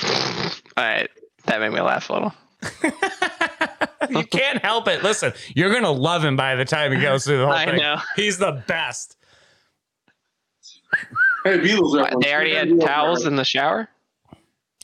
All 0.02 0.84
right, 0.84 1.10
that 1.44 1.60
made 1.60 1.72
me 1.72 1.80
laugh 1.80 2.08
a 2.08 2.12
little. 2.14 2.32
you 4.10 4.24
can't 4.24 4.62
help 4.62 4.88
it. 4.88 5.02
Listen, 5.02 5.32
you're 5.54 5.72
gonna 5.72 5.90
love 5.90 6.24
him 6.24 6.36
by 6.36 6.54
the 6.56 6.64
time 6.64 6.92
he 6.92 7.00
goes 7.00 7.24
through 7.24 7.38
the 7.38 7.44
whole 7.46 7.54
I 7.54 7.64
thing. 7.66 7.76
know. 7.76 7.96
He's 8.16 8.38
the 8.38 8.62
best. 8.66 9.16
Hey, 11.44 11.58
Beatles 11.58 11.92
What, 11.98 12.20
they 12.22 12.34
already 12.34 12.54
had 12.54 12.80
towels 12.80 13.24
in 13.26 13.36
the 13.36 13.44
shower. 13.44 13.88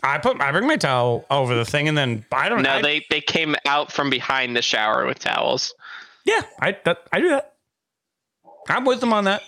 I 0.02 0.18
put 0.18 0.40
I 0.40 0.52
bring 0.52 0.66
my 0.66 0.76
towel 0.76 1.24
over 1.30 1.54
the 1.54 1.64
thing 1.64 1.88
and 1.88 1.96
then 1.98 2.24
I 2.32 2.48
don't 2.48 2.62
know. 2.62 2.70
No, 2.70 2.76
I, 2.78 2.82
they 2.82 3.06
they 3.10 3.20
came 3.20 3.56
out 3.66 3.90
from 3.90 4.08
behind 4.10 4.56
the 4.56 4.62
shower 4.62 5.04
with 5.06 5.18
towels. 5.18 5.74
yeah 6.24 6.42
I 6.60 6.76
that, 6.84 6.98
I 7.12 7.20
do 7.20 7.28
that. 7.30 7.54
I'm 8.68 8.84
with 8.84 9.00
them 9.00 9.12
on 9.12 9.24
that. 9.24 9.42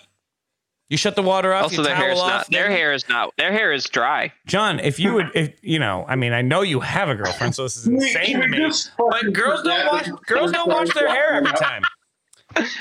You 0.91 0.97
shut 0.97 1.17
the 1.17 1.23
water 1.23 1.53
off. 1.53 1.65
Also, 1.65 1.79
you 1.79 1.83
their 1.85 1.95
hair 1.97 2.11
is 2.13 2.19
towel 2.19 2.29
not. 2.31 2.51
Their 2.51 2.71
hair 2.71 2.93
is 2.95 3.09
not. 3.11 3.35
Their 3.37 3.53
hair 3.53 3.73
is 3.73 3.85
dry. 3.85 4.33
John, 4.47 4.81
if 4.81 4.99
you 4.99 5.13
would, 5.15 5.31
if 5.35 5.53
you 5.63 5.79
know, 5.79 6.07
I 6.09 6.17
mean, 6.17 6.33
I 6.33 6.41
know 6.43 6.63
you 6.63 6.81
have 6.81 7.11
a 7.11 7.15
girlfriend, 7.15 7.55
so 7.55 7.65
this 7.65 7.77
is 7.77 7.87
insane 7.89 8.33
can 8.33 8.41
to 8.41 8.49
me. 8.49 8.59
just 8.59 8.91
But 8.97 9.33
girls 9.35 9.63
don't 9.63 9.87
wash. 9.87 10.09
Girls 10.27 10.51
don't 10.53 10.69
wash 10.69 10.93
their 10.95 11.09
hair 11.09 11.35
every 11.35 11.53
time. 11.61 11.83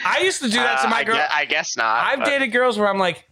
I 0.05 0.21
used 0.23 0.41
to 0.41 0.47
do 0.49 0.55
that 0.55 0.81
to 0.81 0.87
Uh, 0.87 0.89
my 0.89 0.97
I 0.99 1.03
girl. 1.03 1.19
I 1.31 1.43
guess 1.45 1.75
not. 1.75 2.05
I've 2.07 2.19
but- 2.19 2.25
dated 2.25 2.53
girls 2.53 2.79
where 2.79 2.87
I'm 2.87 2.97
like, 2.97 3.25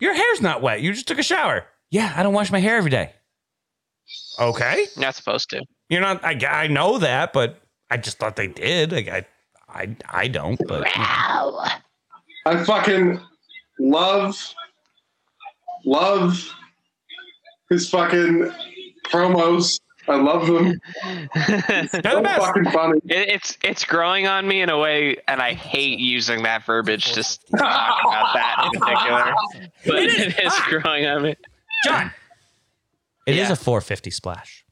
your 0.00 0.14
hair's 0.14 0.40
not 0.40 0.62
wet. 0.62 0.80
You 0.80 0.92
just 0.94 1.06
took 1.06 1.18
a 1.18 1.22
shower. 1.22 1.66
Yeah, 1.90 2.12
I 2.16 2.22
don't 2.22 2.32
wash 2.32 2.50
my 2.50 2.58
hair 2.60 2.76
every 2.78 2.90
day. 2.90 3.12
Okay, 4.40 4.86
not 4.96 5.14
supposed 5.14 5.50
to. 5.50 5.62
you're 5.90 6.00
not. 6.00 6.24
I, 6.24 6.38
I 6.46 6.66
know 6.68 6.98
that, 6.98 7.32
but 7.34 7.60
I 7.90 7.98
just 7.98 8.18
thought 8.18 8.36
they 8.36 8.46
did. 8.48 8.90
Like, 8.92 9.08
I, 9.08 9.26
I, 9.68 9.94
I 10.08 10.28
don't. 10.28 10.58
But 10.66 10.86
Wow. 10.96 11.66
I 12.46 12.64
fucking 12.64 13.20
love, 13.82 14.54
love 15.84 16.48
his 17.68 17.88
fucking 17.90 18.50
promos. 19.06 19.80
I 20.08 20.16
love 20.16 20.46
them. 20.48 20.80
they're 21.34 21.88
the 21.92 22.36
So 22.36 22.44
fucking 22.44 22.64
funny. 22.72 23.00
It, 23.04 23.28
it's 23.28 23.56
it's 23.62 23.84
growing 23.84 24.26
on 24.26 24.48
me 24.48 24.60
in 24.60 24.68
a 24.68 24.76
way, 24.78 25.16
and 25.28 25.40
I 25.40 25.52
hate 25.54 26.00
using 26.00 26.42
that 26.42 26.66
verbiage 26.66 27.12
to 27.12 27.22
talk 27.22 28.00
about 28.04 28.34
that 28.34 28.68
in 28.74 28.80
particular. 28.80 29.34
But 29.86 29.94
It 30.02 30.06
is. 30.10 30.34
it 30.38 30.44
is 30.44 30.60
growing 30.68 31.06
on 31.06 31.22
me. 31.22 31.36
John, 31.84 32.10
it 33.28 33.36
is 33.36 33.46
Yeah. 33.48 33.52
a 33.52 33.56
450 33.56 34.10
splash. 34.10 34.64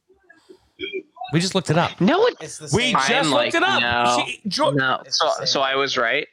We 1.33 1.39
just 1.39 1.55
looked 1.55 1.71
it 1.71 1.79
up. 1.79 2.01
No, 2.01 2.27
it, 2.27 2.35
It's 2.41 2.59
the 2.59 2.69
We 2.77 2.87
same. 2.87 2.97
I 2.97 3.09
just 3.09 3.31
looked 3.31 3.35
like, 3.35 3.55
it 3.55 3.63
up. 3.63 3.81
no. 3.81 4.25
She- 4.27 4.41
Jo- 4.49 4.71
no. 4.71 5.01
It's 5.07 5.17
So 5.17 5.27
the 5.27 5.33
same. 5.37 5.47
so 5.47 5.61
I 5.61 5.77
was 5.77 5.97
right. 5.97 6.27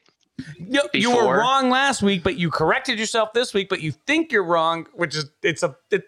You, 0.60 0.82
you 0.94 1.16
were 1.16 1.38
wrong 1.40 1.70
last 1.70 2.02
week, 2.04 2.24
but 2.24 2.38
you 2.38 2.52
corrected 2.52 3.00
yourself 3.00 3.34
this 3.34 3.54
week. 3.54 3.70
But 3.70 3.82
you 3.82 3.92
think 3.92 4.32
you're 4.32 4.44
wrong, 4.44 4.86
which 4.94 5.16
is 5.16 5.30
it's 5.42 5.64
a 5.64 5.76
it, 5.92 6.04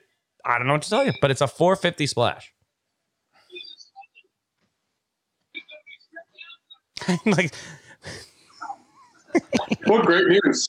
I 0.46 0.58
don't 0.58 0.68
know 0.68 0.74
what 0.74 0.84
to 0.84 0.90
tell 0.90 1.04
you, 1.06 1.14
but 1.22 1.32
it's 1.32 1.42
a 1.42 1.48
450 1.48 2.06
splash. 2.08 2.54
like 7.26 7.54
What 9.86 10.06
great 10.06 10.28
news. 10.28 10.68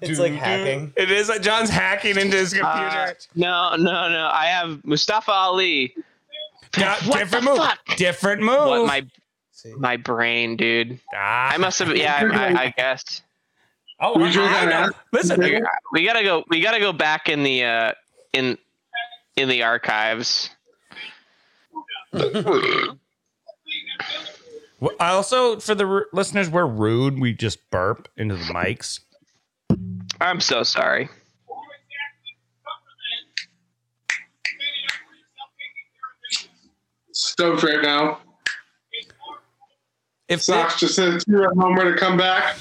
It's 0.00 0.18
like 0.18 0.32
hacking. 0.32 0.92
it 0.96 1.10
is. 1.10 1.28
Like 1.28 1.42
John's 1.42 1.68
hacking 1.70 2.16
into 2.16 2.36
his 2.36 2.52
computer. 2.52 2.68
Uh, 2.88 3.12
no, 3.34 3.76
no, 3.76 4.08
no. 4.08 4.30
I 4.32 4.46
have 4.46 4.84
Mustafa 4.84 5.30
Ali. 5.32 5.94
Got- 6.72 7.02
what 7.06 7.18
different 7.18 7.44
the 7.44 7.50
move. 7.50 7.58
fuck? 7.58 7.78
Different 7.96 8.42
move. 8.42 8.66
What 8.66 8.86
my 8.86 9.06
See, 9.62 9.74
my 9.78 9.96
brain, 9.96 10.56
dude. 10.56 10.98
Ah. 11.14 11.52
I 11.52 11.56
must 11.56 11.78
have. 11.78 11.96
Yeah, 11.96 12.28
I, 12.32 12.64
I 12.64 12.74
guess. 12.76 13.22
Oh, 14.00 14.18
Who's 14.18 14.34
your 14.34 14.44
I 14.44 14.64
know. 14.64 14.90
Listen, 15.12 15.40
Yeah. 15.40 15.60
We 15.92 16.04
gotta 16.04 16.24
go. 16.24 16.42
We 16.48 16.60
gotta 16.60 16.80
go 16.80 16.92
back 16.92 17.28
in 17.28 17.44
the 17.44 17.62
uh, 17.64 17.92
in 18.32 18.58
in 19.36 19.48
the 19.48 19.62
archives. 19.62 20.50
w- 22.12 22.96
also 24.98 25.60
for 25.60 25.76
the 25.76 25.86
r- 25.86 26.06
listeners, 26.12 26.50
we're 26.50 26.66
rude. 26.66 27.20
We 27.20 27.32
just 27.32 27.70
burp 27.70 28.08
into 28.16 28.34
the 28.34 28.42
mics. 28.44 28.98
I'm 30.20 30.40
so 30.40 30.64
sorry. 30.64 31.08
Stoked 37.12 37.62
right 37.62 37.82
now. 37.82 38.18
If 40.32 40.42
Sox 40.42 40.80
just 40.80 40.94
said 40.94 41.20
two 41.20 41.42
at 41.44 41.50
home 41.56 41.76
to 41.76 41.96
come 41.96 42.16
back. 42.16 42.56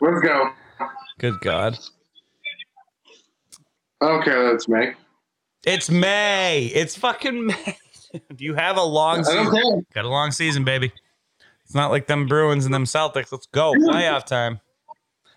Let's 0.00 0.20
go. 0.20 0.50
good 1.18 1.38
God, 1.40 1.78
Okay, 4.02 4.30
that's 4.50 4.66
me. 4.68 4.92
it's 5.66 5.90
May. 5.90 6.66
It's 6.66 6.96
fucking 6.96 7.46
May. 7.48 7.76
Do 8.34 8.44
you 8.44 8.54
have 8.54 8.76
a 8.78 8.82
long 8.82 9.20
I 9.20 9.22
season. 9.22 9.44
don't 9.44 9.54
care. 9.54 9.82
Got 9.94 10.04
a 10.06 10.08
long 10.08 10.30
season, 10.30 10.64
baby. 10.64 10.90
It's 11.66 11.74
not 11.74 11.90
like 11.90 12.06
them 12.06 12.26
Bruins 12.26 12.64
and 12.64 12.72
them 12.74 12.84
Celtics. 12.84 13.30
Let's 13.30 13.46
go 13.46 13.72
playoff 13.74 14.24
time. 14.24 14.60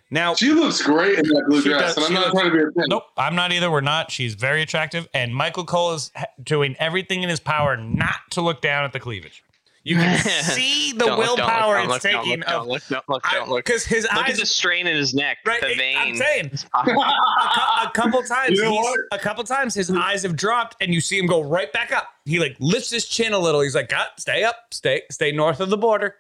Now, 0.10 0.36
She 0.36 0.52
looks 0.52 0.82
great 0.82 1.18
in 1.20 1.26
that 1.28 1.46
blue 1.50 1.62
dress, 1.62 1.96
does- 1.96 1.98
and 1.98 2.06
I'm 2.06 2.14
not 2.14 2.28
looks- 2.28 2.40
trying 2.40 2.52
to 2.52 2.58
be 2.58 2.64
a 2.64 2.72
pin. 2.72 2.86
nope, 2.88 3.04
I'm 3.18 3.36
not 3.36 3.52
either. 3.52 3.70
We're 3.70 3.82
not. 3.82 4.12
She's 4.12 4.36
very 4.36 4.62
attractive, 4.62 5.08
and 5.14 5.36
Michael 5.36 5.66
Cole 5.66 5.94
is 5.94 6.12
doing 6.42 6.76
everything 6.80 7.24
in 7.24 7.30
his 7.30 7.40
power 7.40 7.76
not 7.76 8.16
to 8.32 8.42
look 8.42 8.62
down 8.62 8.86
at 8.86 8.94
the 8.94 9.00
cleavage. 9.00 9.44
You 9.86 9.98
can 9.98 10.18
see 10.44 10.94
the 10.94 11.00
Don't 11.00 11.18
look, 11.20 11.26
don't 11.28 11.38
look, 11.38 11.38
willpower 11.48 11.74
don't 11.76 11.84
it's 11.92 11.92
look, 11.92 12.02
taking 12.24 12.40
look, 12.40 12.48
Don't 12.48 12.68
look, 12.70 12.84
don't 12.88 13.10
look, 13.10 13.24
don't 13.32 13.50
look. 13.50 13.66
because 13.66 13.84
his 13.86 14.04
Look 14.04 14.14
at 14.14 14.30
eyes. 14.30 14.40
the 14.40 14.46
strain 14.46 14.88
in 14.88 14.96
his 14.96 15.14
neck, 15.14 15.40
Right, 15.46 15.60
the 15.62 15.96
I'm 15.98 16.16
saying 16.16 16.52
a, 16.74 16.90
a 16.90 17.92
couple 17.94 18.24
times. 18.28 18.58
You 18.58 18.64
know? 18.64 18.96
A 19.12 19.20
couple 19.20 19.44
times 19.44 19.74
his 19.76 19.92
eyes 19.92 20.24
have 20.24 20.38
dropped, 20.38 20.78
and 20.82 20.94
you 20.94 21.02
see 21.02 21.20
him 21.20 21.28
go 21.28 21.42
right 21.44 21.72
back 21.74 21.92
up. 21.92 22.08
He 22.26 22.40
like 22.40 22.56
lifts 22.60 22.90
his 22.92 23.06
chin 23.08 23.34
a 23.34 23.40
little. 23.40 23.60
He's 23.60 23.76
like, 23.76 23.90
"God, 23.90 24.08
stay 24.18 24.44
up, 24.46 24.56
stay, 24.72 25.02
stay 25.12 25.34
north 25.34 25.60
of 25.60 25.70
the 25.70 25.78
border, 25.78 26.16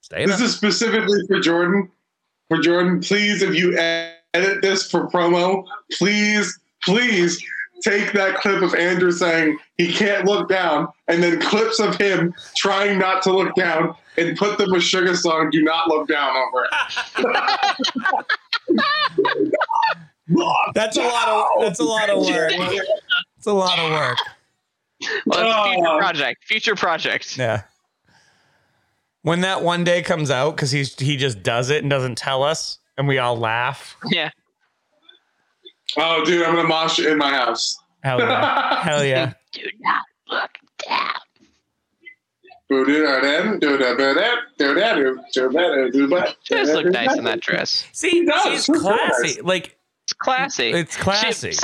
stay 0.00 0.26
This 0.26 0.36
up." 0.36 0.40
is 0.42 0.56
specifically 0.56 1.20
for 1.28 1.38
Jordan. 1.40 1.88
For 2.48 2.58
Jordan, 2.58 3.00
please, 3.00 3.42
if 3.42 3.54
you 3.54 3.76
edit 3.78 4.62
this 4.62 4.90
for 4.90 5.08
promo, 5.08 5.64
please, 5.92 6.58
please 6.82 7.40
take 7.82 8.12
that 8.12 8.36
clip 8.36 8.62
of 8.62 8.74
Andrew 8.74 9.10
saying 9.12 9.56
he 9.78 9.92
can't 9.92 10.24
look 10.24 10.48
down, 10.48 10.88
and 11.08 11.22
then 11.22 11.40
clips 11.40 11.78
of 11.80 11.96
him 11.96 12.34
trying 12.56 12.98
not 12.98 13.22
to 13.24 13.32
look 13.32 13.54
down, 13.54 13.94
and 14.16 14.36
put 14.36 14.56
the 14.58 14.64
Meshuggah 14.64 15.16
song 15.16 15.50
"Do 15.50 15.62
Not 15.62 15.88
Look 15.88 16.08
Down" 16.08 16.34
over 16.36 16.64
it. 16.64 18.26
That's 20.74 20.96
a 20.96 21.02
lot 21.02 21.28
of. 21.28 21.62
That's 21.62 21.78
a 21.80 21.84
lot 21.84 22.10
of 22.10 22.24
work. 22.24 22.52
It's 23.36 23.46
a 23.46 23.52
lot 23.52 23.78
of 23.78 23.90
work. 23.92 24.18
Well, 25.26 25.44
that's 25.44 25.54
a 25.54 25.74
future 25.74 25.88
Oh. 25.88 25.98
project. 25.98 26.44
Future 26.44 26.74
project. 26.74 27.36
Yeah. 27.36 27.62
When 29.22 29.42
that 29.42 29.62
one 29.62 29.84
day 29.84 30.02
comes 30.02 30.30
out, 30.30 30.56
because 30.56 30.70
he's 30.70 30.98
he 30.98 31.16
just 31.16 31.42
does 31.42 31.70
it 31.70 31.82
and 31.82 31.90
doesn't 31.90 32.16
tell 32.16 32.42
us, 32.42 32.78
and 32.96 33.06
we 33.06 33.18
all 33.18 33.36
laugh. 33.36 33.96
Yeah. 34.10 34.30
Oh, 35.96 36.24
dude, 36.24 36.44
I'm 36.44 36.54
gonna 36.56 36.66
mosh 36.68 36.98
in 36.98 37.18
my 37.18 37.30
house. 37.30 37.78
Hell 38.02 38.20
yeah! 38.20 38.82
Hell 38.82 39.04
yeah! 39.04 39.32
Do 39.56 39.62
not 39.80 40.02
look 40.28 40.50
down. 40.86 41.14
She 42.68 42.74
does 46.54 46.74
look 46.74 46.86
nice 46.86 47.16
in 47.16 47.24
that 47.24 47.40
dress. 47.40 47.86
See, 47.92 48.24
does. 48.24 48.64
she's 48.64 48.80
classy. 48.80 49.34
cares? 49.34 49.42
Like 49.42 49.76
It's 50.04 50.12
classy. 50.12 50.70
it's 50.72 50.96
classy. 50.96 51.52
She- 51.52 51.58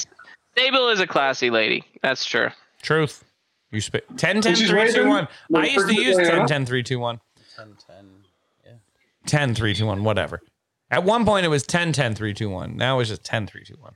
Sable 0.56 0.88
is 0.90 1.00
a 1.00 1.06
classy 1.06 1.50
lady. 1.50 1.84
That's 2.02 2.24
true. 2.24 2.50
Truth. 2.82 3.24
You 3.70 3.80
sp- 3.80 4.04
10 4.16 4.42
10 4.42 4.54
3 4.54 4.92
2 4.92 5.08
1. 5.08 5.28
I 5.54 5.66
used 5.66 5.88
to 5.88 5.94
use 5.94 6.16
Diana? 6.16 6.38
10 6.40 6.46
10 6.46 6.66
3 6.66 6.82
2 6.82 6.98
1. 6.98 7.20
10 7.56 7.76
10. 7.86 7.96
Yeah. 8.66 8.72
10 9.26 9.54
3 9.54 9.74
2 9.74 9.86
1, 9.86 10.04
whatever. 10.04 10.40
At 10.90 11.04
one 11.04 11.24
point 11.24 11.46
it 11.46 11.48
was 11.48 11.62
10 11.62 11.92
10 11.92 12.14
3 12.14 12.34
2 12.34 12.50
1. 12.50 12.76
Now 12.76 13.00
it's 13.00 13.08
just 13.08 13.24
10 13.24 13.46
3 13.46 13.64
2 13.64 13.74
1. 13.80 13.92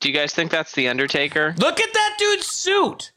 Do 0.00 0.08
you 0.08 0.14
guys 0.14 0.32
think 0.34 0.50
that's 0.50 0.72
the 0.72 0.88
Undertaker? 0.88 1.54
Look 1.58 1.80
at 1.80 1.92
that 1.92 2.16
dude's 2.18 2.46
suit. 2.46 3.12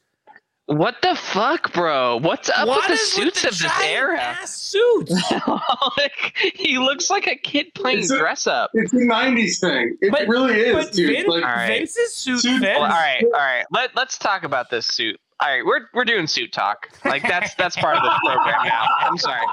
What 0.68 0.96
the 1.02 1.14
fuck, 1.16 1.74
bro? 1.74 2.18
What's 2.22 2.50
up 2.50 2.68
What 2.68 2.88
with 2.90 2.98
the 2.98 3.04
is 3.04 3.16
with 3.18 3.36
suits 3.36 3.42
the 3.42 3.48
of 3.50 3.58
this 3.60 3.82
era? 3.86 4.18
ass 4.18 4.56
suits? 4.58 5.12
like, 5.98 6.38
he 6.56 6.78
looks 6.78 7.10
like 7.10 7.28
a 7.28 7.36
kid 7.36 7.74
playing 7.76 8.00
It's 8.00 8.12
a- 8.12 8.18
dress 8.18 8.48
up. 8.48 8.72
It's 8.74 8.94
a 8.94 8.98
'90s 8.98 9.60
thing. 9.60 9.98
It 10.02 10.12
But- 10.12 10.28
really 10.30 10.58
is, 10.60 10.74
But 10.86 10.94
dude. 10.94 11.10
Vin, 11.18 11.26
like, 11.28 11.44
All 11.44 11.50
right. 11.50 11.68
Vince's 11.80 12.14
suit 12.16 12.40
Suit- 12.40 12.62
fits. 12.62 12.80
Well, 12.80 12.84
all 12.84 12.98
right, 12.98 13.24
all 13.26 13.32
right. 13.32 13.66
Let 13.72 13.94
let's 13.96 14.18
talk 14.18 14.44
about 14.44 14.70
this 14.70 14.86
suit. 14.88 15.20
All 15.42 15.50
right, 15.50 15.66
we're 15.66 15.82
we're 15.94 16.06
doing 16.06 16.28
suit 16.28 16.54
talk. 16.54 16.88
Like 17.04 17.24
that's 17.24 17.54
that's 17.56 17.76
part 17.76 17.98
of 17.98 18.04
the 18.04 18.18
program 18.26 18.64
now. 18.66 18.86
I'm 19.00 19.18
sorry. 19.18 19.46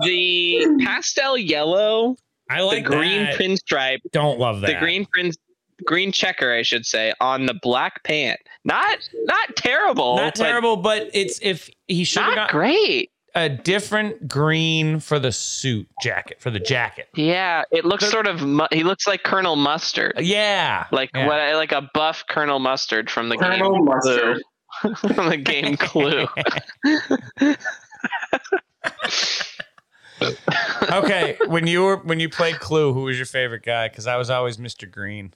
The 0.00 0.78
pastel 0.86 1.36
yellow, 1.36 2.16
I 2.48 2.62
like 2.62 2.84
the 2.84 2.90
green 2.90 3.24
that. 3.24 3.34
pinstripe, 3.38 3.98
Don't 4.12 4.38
love 4.38 4.62
that. 4.62 4.68
the 4.68 4.74
green 4.78 5.04
prin 5.12 5.30
green 5.86 6.12
checker, 6.12 6.52
I 6.52 6.62
should 6.62 6.84
say, 6.86 7.12
on 7.20 7.46
the 7.46 7.54
black 7.54 8.02
pant. 8.04 8.38
Not 8.64 8.98
not 9.24 9.56
terrible. 9.56 10.16
Not 10.16 10.34
but 10.34 10.42
terrible, 10.44 10.76
but 10.76 11.08
it's 11.14 11.38
if 11.42 11.68
he 11.86 12.04
should 12.04 12.22
have 12.22 12.30
Not 12.34 12.36
got 12.36 12.50
great. 12.50 13.10
a 13.34 13.48
different 13.48 14.26
green 14.28 14.98
for 15.00 15.18
the 15.18 15.30
suit 15.32 15.86
jacket 16.02 16.40
for 16.40 16.50
the 16.50 16.58
jacket. 16.60 17.08
Yeah, 17.14 17.62
it 17.70 17.84
looks 17.84 18.04
The- 18.04 18.10
sort 18.10 18.26
of. 18.26 18.42
Mu- 18.42 18.66
he 18.72 18.82
looks 18.84 19.06
like 19.06 19.22
Colonel 19.22 19.56
Mustard, 19.56 20.14
uh, 20.18 20.20
Yeah, 20.22 20.86
like 20.92 21.10
yeah. 21.14 21.26
what, 21.26 21.54
like 21.56 21.72
a 21.72 21.88
buff 21.94 22.24
Colonel 22.28 22.58
Mustard 22.58 23.10
from 23.10 23.28
the 23.28 23.36
Colonel 23.36 23.72
game 23.74 23.84
Mustard. 23.84 24.42
Clue. 24.80 24.94
from 25.14 25.28
the 25.30 25.36
game 25.38 25.76
Clue. 25.76 26.26
okay, 30.92 31.38
when 31.46 31.66
you 31.66 31.82
were 31.84 31.96
when 31.98 32.20
you 32.20 32.28
played 32.28 32.58
Clue, 32.60 32.92
who 32.92 33.02
was 33.02 33.16
your 33.16 33.26
favorite 33.26 33.62
guy? 33.62 33.88
Because 33.88 34.06
I 34.06 34.16
was 34.16 34.30
always 34.30 34.56
Mr. 34.56 34.90
Green. 34.90 35.32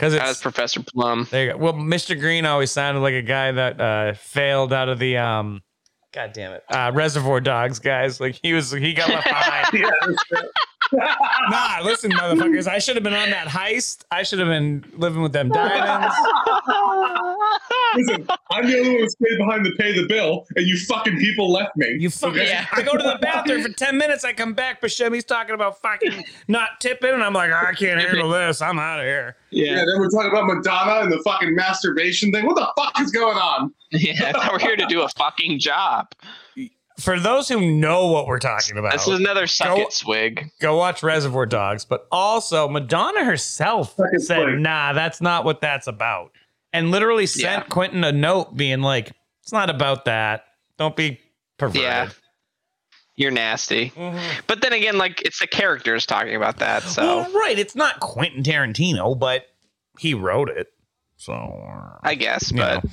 Because 0.00 0.14
it's 0.14 0.40
Professor 0.40 0.82
Plum. 0.82 1.28
there. 1.30 1.44
You 1.44 1.52
go. 1.52 1.58
Well, 1.58 1.72
Mr. 1.74 2.18
Green 2.18 2.46
always 2.46 2.70
sounded 2.70 3.00
like 3.00 3.12
a 3.12 3.20
guy 3.20 3.52
that 3.52 3.78
uh, 3.78 4.14
failed 4.14 4.72
out 4.72 4.88
of 4.88 4.98
the 4.98 5.18
um. 5.18 5.60
God 6.14 6.32
damn 6.32 6.52
it! 6.52 6.64
Uh, 6.70 6.90
Reservoir 6.94 7.38
Dogs, 7.42 7.78
guys. 7.78 8.18
Like 8.18 8.40
he 8.42 8.54
was, 8.54 8.70
he 8.70 8.94
got 8.94 9.10
left 9.10 9.24
behind. 9.28 9.66
Yeah. 9.74 10.40
nah, 11.50 11.80
listen, 11.82 12.10
motherfuckers. 12.12 12.66
I 12.66 12.78
should 12.78 12.96
have 12.96 13.02
been 13.02 13.14
on 13.14 13.30
that 13.30 13.46
heist. 13.46 14.04
I 14.10 14.22
should 14.22 14.38
have 14.38 14.48
been 14.48 14.84
living 14.96 15.22
with 15.22 15.32
them 15.32 15.48
diamonds. 15.48 16.14
Listen, 17.96 18.26
I'm 18.50 18.66
the 18.66 18.78
only 18.78 18.90
one 18.90 19.00
who 19.00 19.08
stayed 19.08 19.38
behind 19.38 19.64
to 19.64 19.72
pay 19.72 19.92
the 19.92 20.06
bill, 20.06 20.46
and 20.54 20.64
you 20.66 20.78
fucking 20.78 21.18
people 21.18 21.50
left 21.50 21.76
me. 21.76 21.96
You 21.98 22.08
fucking. 22.08 22.40
Okay? 22.40 22.64
I 22.72 22.82
go 22.82 22.96
to 22.96 23.02
the 23.02 23.18
bathroom 23.20 23.62
for 23.62 23.68
ten 23.70 23.98
minutes. 23.98 24.24
I 24.24 24.32
come 24.32 24.54
back. 24.54 24.80
Buscemi's 24.80 25.24
talking 25.24 25.54
about 25.54 25.80
fucking 25.80 26.24
not 26.46 26.80
tipping, 26.80 27.10
and 27.10 27.22
I'm 27.22 27.32
like, 27.32 27.52
I 27.52 27.72
can't 27.74 28.00
handle 28.00 28.30
this. 28.30 28.62
I'm 28.62 28.78
out 28.78 29.00
of 29.00 29.06
here. 29.06 29.36
Yeah, 29.50 29.76
then 29.76 29.98
we're 29.98 30.08
talking 30.10 30.30
about 30.30 30.46
Madonna 30.46 31.00
and 31.00 31.12
the 31.12 31.20
fucking 31.24 31.54
masturbation 31.54 32.30
thing. 32.30 32.46
What 32.46 32.56
the 32.56 32.70
fuck 32.76 33.00
is 33.00 33.10
going 33.10 33.36
on? 33.36 33.74
Yeah, 33.90 34.28
I 34.28 34.32
thought 34.32 34.52
we're 34.52 34.60
here 34.60 34.76
to 34.76 34.86
do 34.86 35.02
a 35.02 35.08
fucking 35.08 35.58
job. 35.58 36.12
For 37.00 37.18
those 37.18 37.48
who 37.48 37.60
know 37.72 38.06
what 38.08 38.26
we're 38.26 38.38
talking 38.38 38.76
about, 38.78 38.92
This 38.92 39.06
is 39.08 39.18
another 39.18 39.46
suck 39.46 39.68
Go- 39.76 39.82
it 39.82 39.92
swig. 39.92 40.50
go 40.60 40.76
watch 40.76 41.02
Reservoir 41.02 41.46
Dogs. 41.46 41.84
But 41.84 42.06
also, 42.12 42.68
Madonna 42.68 43.24
herself 43.24 43.96
Fucking 43.96 44.18
said, 44.20 44.42
play. 44.44 44.52
"Nah, 44.56 44.92
that's 44.92 45.20
not 45.20 45.44
what 45.44 45.60
that's 45.60 45.86
about," 45.86 46.32
and 46.72 46.90
literally 46.90 47.26
sent 47.26 47.64
Yeah. 47.64 47.68
Quentin 47.68 48.04
a 48.04 48.12
note 48.12 48.56
being 48.56 48.80
like, 48.82 49.12
"It's 49.42 49.52
not 49.52 49.70
about 49.70 50.04
that. 50.06 50.44
Don't 50.78 50.94
be 50.96 51.20
perverted." 51.58 51.82
Yeah. 51.82 52.08
You're 53.16 53.30
nasty. 53.30 53.90
Mhm. 53.90 54.18
But 54.46 54.62
then 54.62 54.72
again, 54.72 54.96
like 54.96 55.20
it's 55.22 55.40
the 55.40 55.46
characters 55.46 56.06
talking 56.06 56.34
about 56.36 56.56
that. 56.58 56.82
So 56.84 57.02
Well, 57.02 57.32
right. 57.32 57.58
It's 57.58 57.76
not 57.76 58.00
Quentin 58.00 58.42
Tarantino, 58.42 59.18
but 59.18 59.46
he 59.98 60.14
wrote 60.14 60.48
it. 60.48 60.68
So 61.18 61.32
uh, 61.34 61.98
I 62.02 62.14
guess, 62.14 62.50
but 62.50 62.82
know. 62.82 62.90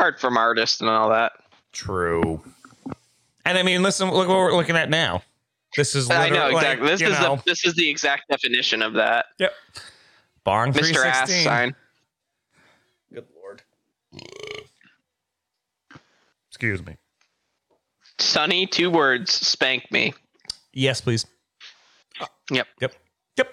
art 0.00 0.20
from 0.20 0.36
artist 0.36 0.80
and 0.80 0.90
all 0.90 1.10
that. 1.10 1.32
True. 1.72 2.42
And 3.48 3.56
I 3.56 3.62
mean, 3.62 3.82
listen, 3.82 4.10
look 4.10 4.28
what 4.28 4.36
we're 4.36 4.54
looking 4.54 4.76
at 4.76 4.90
now. 4.90 5.22
This 5.74 5.94
is 5.94 6.10
I 6.10 6.24
literally 6.24 6.38
know 6.38 6.54
like, 6.54 6.66
exactly. 6.66 6.88
This 6.88 7.00
is 7.00 7.20
know, 7.20 7.36
the 7.36 7.42
this 7.46 7.64
is 7.64 7.74
the 7.74 7.88
exact 7.88 8.28
definition 8.28 8.82
of 8.82 8.92
that. 8.92 9.24
Bong 10.44 10.70
Mr. 10.74 11.02
Ass 11.02 11.30
316. 11.30 11.44
sign. 11.44 11.74
Good 13.10 13.26
lord. 13.34 13.62
Excuse 16.50 16.84
me. 16.84 16.98
Sunny, 18.18 18.66
two 18.66 18.90
words, 18.90 19.32
spank 19.32 19.90
me. 19.90 20.12
Yes, 20.74 21.00
please. 21.00 21.24
Yep. 22.50 22.66
Yep. 22.82 22.94
Yep. 23.38 23.48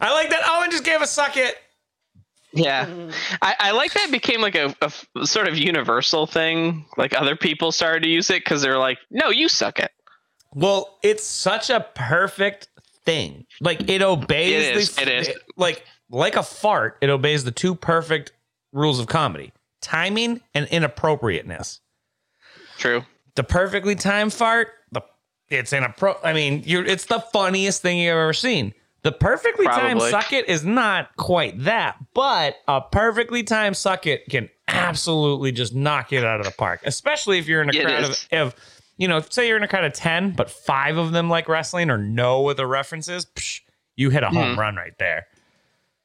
I 0.00 0.12
like 0.12 0.30
that. 0.30 0.40
Owen 0.44 0.72
just 0.72 0.82
gave 0.84 1.02
a 1.02 1.06
suck 1.06 1.36
it. 1.36 1.56
Yeah. 2.52 2.86
Mm-hmm. 2.86 3.10
I, 3.42 3.54
I 3.58 3.70
like 3.72 3.92
that 3.94 4.08
it 4.08 4.12
became 4.12 4.40
like 4.40 4.54
a, 4.54 4.74
a 4.80 4.86
f- 4.86 5.06
sort 5.24 5.48
of 5.48 5.58
universal 5.58 6.26
thing. 6.26 6.86
Like 6.96 7.14
other 7.14 7.36
people 7.36 7.72
started 7.72 8.02
to 8.04 8.08
use 8.08 8.30
it 8.30 8.44
because 8.44 8.62
they're 8.62 8.78
like, 8.78 8.98
no, 9.10 9.28
you 9.30 9.48
suck 9.48 9.78
it. 9.78 9.90
Well, 10.54 10.98
it's 11.02 11.24
such 11.24 11.68
a 11.70 11.86
perfect 11.94 12.68
thing. 13.04 13.44
Like 13.60 13.88
it 13.88 14.02
obeys 14.02 14.52
It 14.54 14.76
is, 14.76 14.94
the 14.96 15.02
it 15.02 15.08
is. 15.08 15.30
like 15.56 15.84
like 16.10 16.36
a 16.36 16.42
fart, 16.42 16.96
it 17.02 17.10
obeys 17.10 17.44
the 17.44 17.50
two 17.50 17.74
perfect 17.74 18.32
rules 18.72 18.98
of 18.98 19.06
comedy. 19.08 19.52
Timing 19.82 20.40
and 20.54 20.66
inappropriateness. 20.68 21.80
True. 22.78 23.04
The 23.34 23.44
perfectly 23.44 23.94
timed 23.94 24.32
fart, 24.32 24.68
the 24.90 25.02
it's 25.48 25.72
inappro 25.72 26.16
I 26.24 26.32
mean, 26.32 26.62
you're 26.64 26.84
it's 26.84 27.04
the 27.06 27.20
funniest 27.20 27.82
thing 27.82 27.98
you've 27.98 28.12
ever 28.12 28.32
seen. 28.32 28.72
The 29.08 29.12
perfectly 29.12 29.64
timed 29.64 30.00
Probably. 30.00 30.10
suck 30.10 30.34
it 30.34 30.50
is 30.50 30.66
not 30.66 31.16
quite 31.16 31.64
that, 31.64 31.96
but 32.12 32.56
a 32.68 32.82
perfectly 32.82 33.42
timed 33.42 33.74
suck 33.74 34.06
it 34.06 34.26
can 34.28 34.50
absolutely 34.68 35.50
just 35.50 35.74
knock 35.74 36.12
it 36.12 36.24
out 36.24 36.40
of 36.40 36.44
the 36.44 36.52
park. 36.52 36.80
Especially 36.84 37.38
if 37.38 37.48
you're 37.48 37.62
in 37.62 37.70
a 37.70 37.72
It 37.74 37.86
crowd 37.86 38.04
of, 38.04 38.10
is. 38.10 38.28
of 38.32 38.54
you 38.98 39.08
know, 39.08 39.20
say 39.30 39.48
you're 39.48 39.56
in 39.56 39.62
a 39.62 39.68
crowd 39.68 39.84
of 39.84 39.94
10, 39.94 40.32
but 40.32 40.50
five 40.50 40.98
of 40.98 41.12
them 41.12 41.30
like 41.30 41.48
wrestling 41.48 41.88
or 41.88 41.96
know 41.96 42.40
what 42.42 42.58
the 42.58 42.66
reference 42.66 43.08
is, 43.08 43.24
psh, 43.24 43.60
you 43.96 44.10
hit 44.10 44.22
a 44.22 44.28
home 44.28 44.56
Mhm. 44.56 44.58
run 44.58 44.76
right 44.76 44.92
there. 44.98 45.26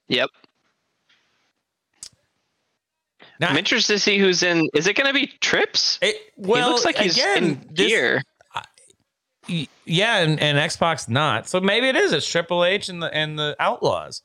Yep. 0.08 0.30
Now, 3.42 3.50
I'm 3.50 3.58
interested 3.58 3.94
to 3.94 4.00
see 4.00 4.18
who's 4.18 4.44
in. 4.44 4.70
Is 4.74 4.88
it 4.88 4.96
going 4.96 5.08
to 5.08 5.14
be 5.14 5.28
Trips? 5.42 6.00
it, 6.02 6.16
well, 6.38 6.68
he 6.68 6.72
looks 6.72 6.86
like 6.86 6.98
he's 6.98 7.18
again, 7.18 7.38
in 7.44 7.68
this- 7.74 7.88
gear. 7.90 8.22
Yeah, 9.48 10.18
and, 10.20 10.40
and 10.40 10.58
X-Pac 10.58 11.10
not. 11.10 11.48
So 11.48 11.60
maybe 11.60 11.88
it 11.90 11.96
is. 11.96 12.14
It's 12.14 12.28
Triple 12.28 12.64
H 12.64 12.90
and 12.90 13.02
the 13.02 13.14
and 13.14 13.38
the 13.38 13.56
Outlaws. 13.60 14.22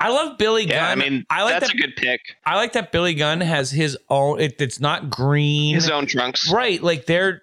I 0.00 0.08
love 0.08 0.36
Billy 0.38 0.66
Yeah, 0.66 0.88
I 0.88 0.94
mean, 0.96 1.24
I 1.30 1.44
like 1.44 1.52
that's 1.60 1.68
that. 1.68 1.74
a 1.74 1.78
good 1.78 1.94
pick. 1.96 2.20
I 2.44 2.56
like 2.56 2.72
that 2.72 2.90
Billy 2.90 3.14
Gunn 3.14 3.40
has 3.40 3.70
his 3.70 3.96
own. 4.08 4.40
It, 4.40 4.60
it's 4.60 4.80
not 4.80 5.10
green, 5.10 5.74
His 5.76 5.88
own 5.90 6.06
trunks. 6.06 6.50
right? 6.52 6.82
Like 6.82 7.06
they're 7.06 7.42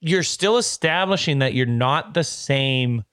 you're 0.00 0.24
still 0.24 0.56
establishing 0.58 1.38
that 1.40 1.54
you're 1.54 1.66
not 1.66 2.12
the 2.14 2.24
same. 2.24 3.04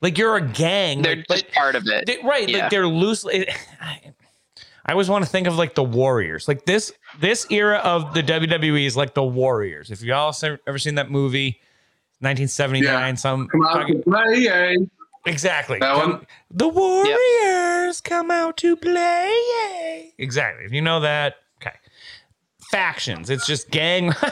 Like 0.00 0.16
you're 0.16 0.36
a 0.36 0.40
gang. 0.48 1.02
They're 1.02 1.16
like, 1.16 1.26
just 1.28 1.46
but- 1.46 1.52
part 1.54 1.74
of 1.74 1.86
it. 1.88 2.06
they- 2.06 2.18
right? 2.24 2.48
Yeah. 2.48 2.58
Like 2.62 2.70
they're 2.70 2.86
loosely. 2.86 3.48
I, 3.80 4.00
I 4.88 4.92
always 4.92 5.10
want 5.10 5.24
to 5.24 5.30
think 5.30 5.46
of 5.46 5.56
like 5.58 5.74
the 5.74 5.82
Warriors. 5.84 6.46
Like 6.48 6.64
this 6.64 6.92
this 7.20 7.46
era 7.50 7.78
of 7.78 8.14
the 8.14 8.22
WWE 8.22 8.86
is 8.86 8.96
like 8.96 9.12
the 9.14 9.24
Warriors. 9.24 9.90
If 9.90 10.00
y'all 10.02 10.34
ever 10.66 10.78
seen 10.78 10.94
that 10.94 11.10
movie, 11.10 11.60
1979, 12.20 13.16
some 13.16 13.46
Come 13.48 13.66
out 13.66 13.86
to 13.86 13.98
play, 13.98 14.38
yay. 14.38 14.76
Exactly. 15.26 15.78
That 15.80 15.94
Come- 15.96 16.10
one? 16.12 16.26
The 16.50 16.68
Warriors 16.68 18.00
come 18.00 18.30
out 18.30 18.56
to 18.58 18.76
play. 18.76 19.30
Eh? 19.64 20.10
Exactly. 20.18 20.64
If 20.64 20.72
you 20.72 20.80
know 20.82 21.00
that, 21.00 21.36
okay. 21.60 21.74
Factions. 22.70 23.28
It's 23.30 23.46
just 23.46 23.70
gang. 23.70 24.12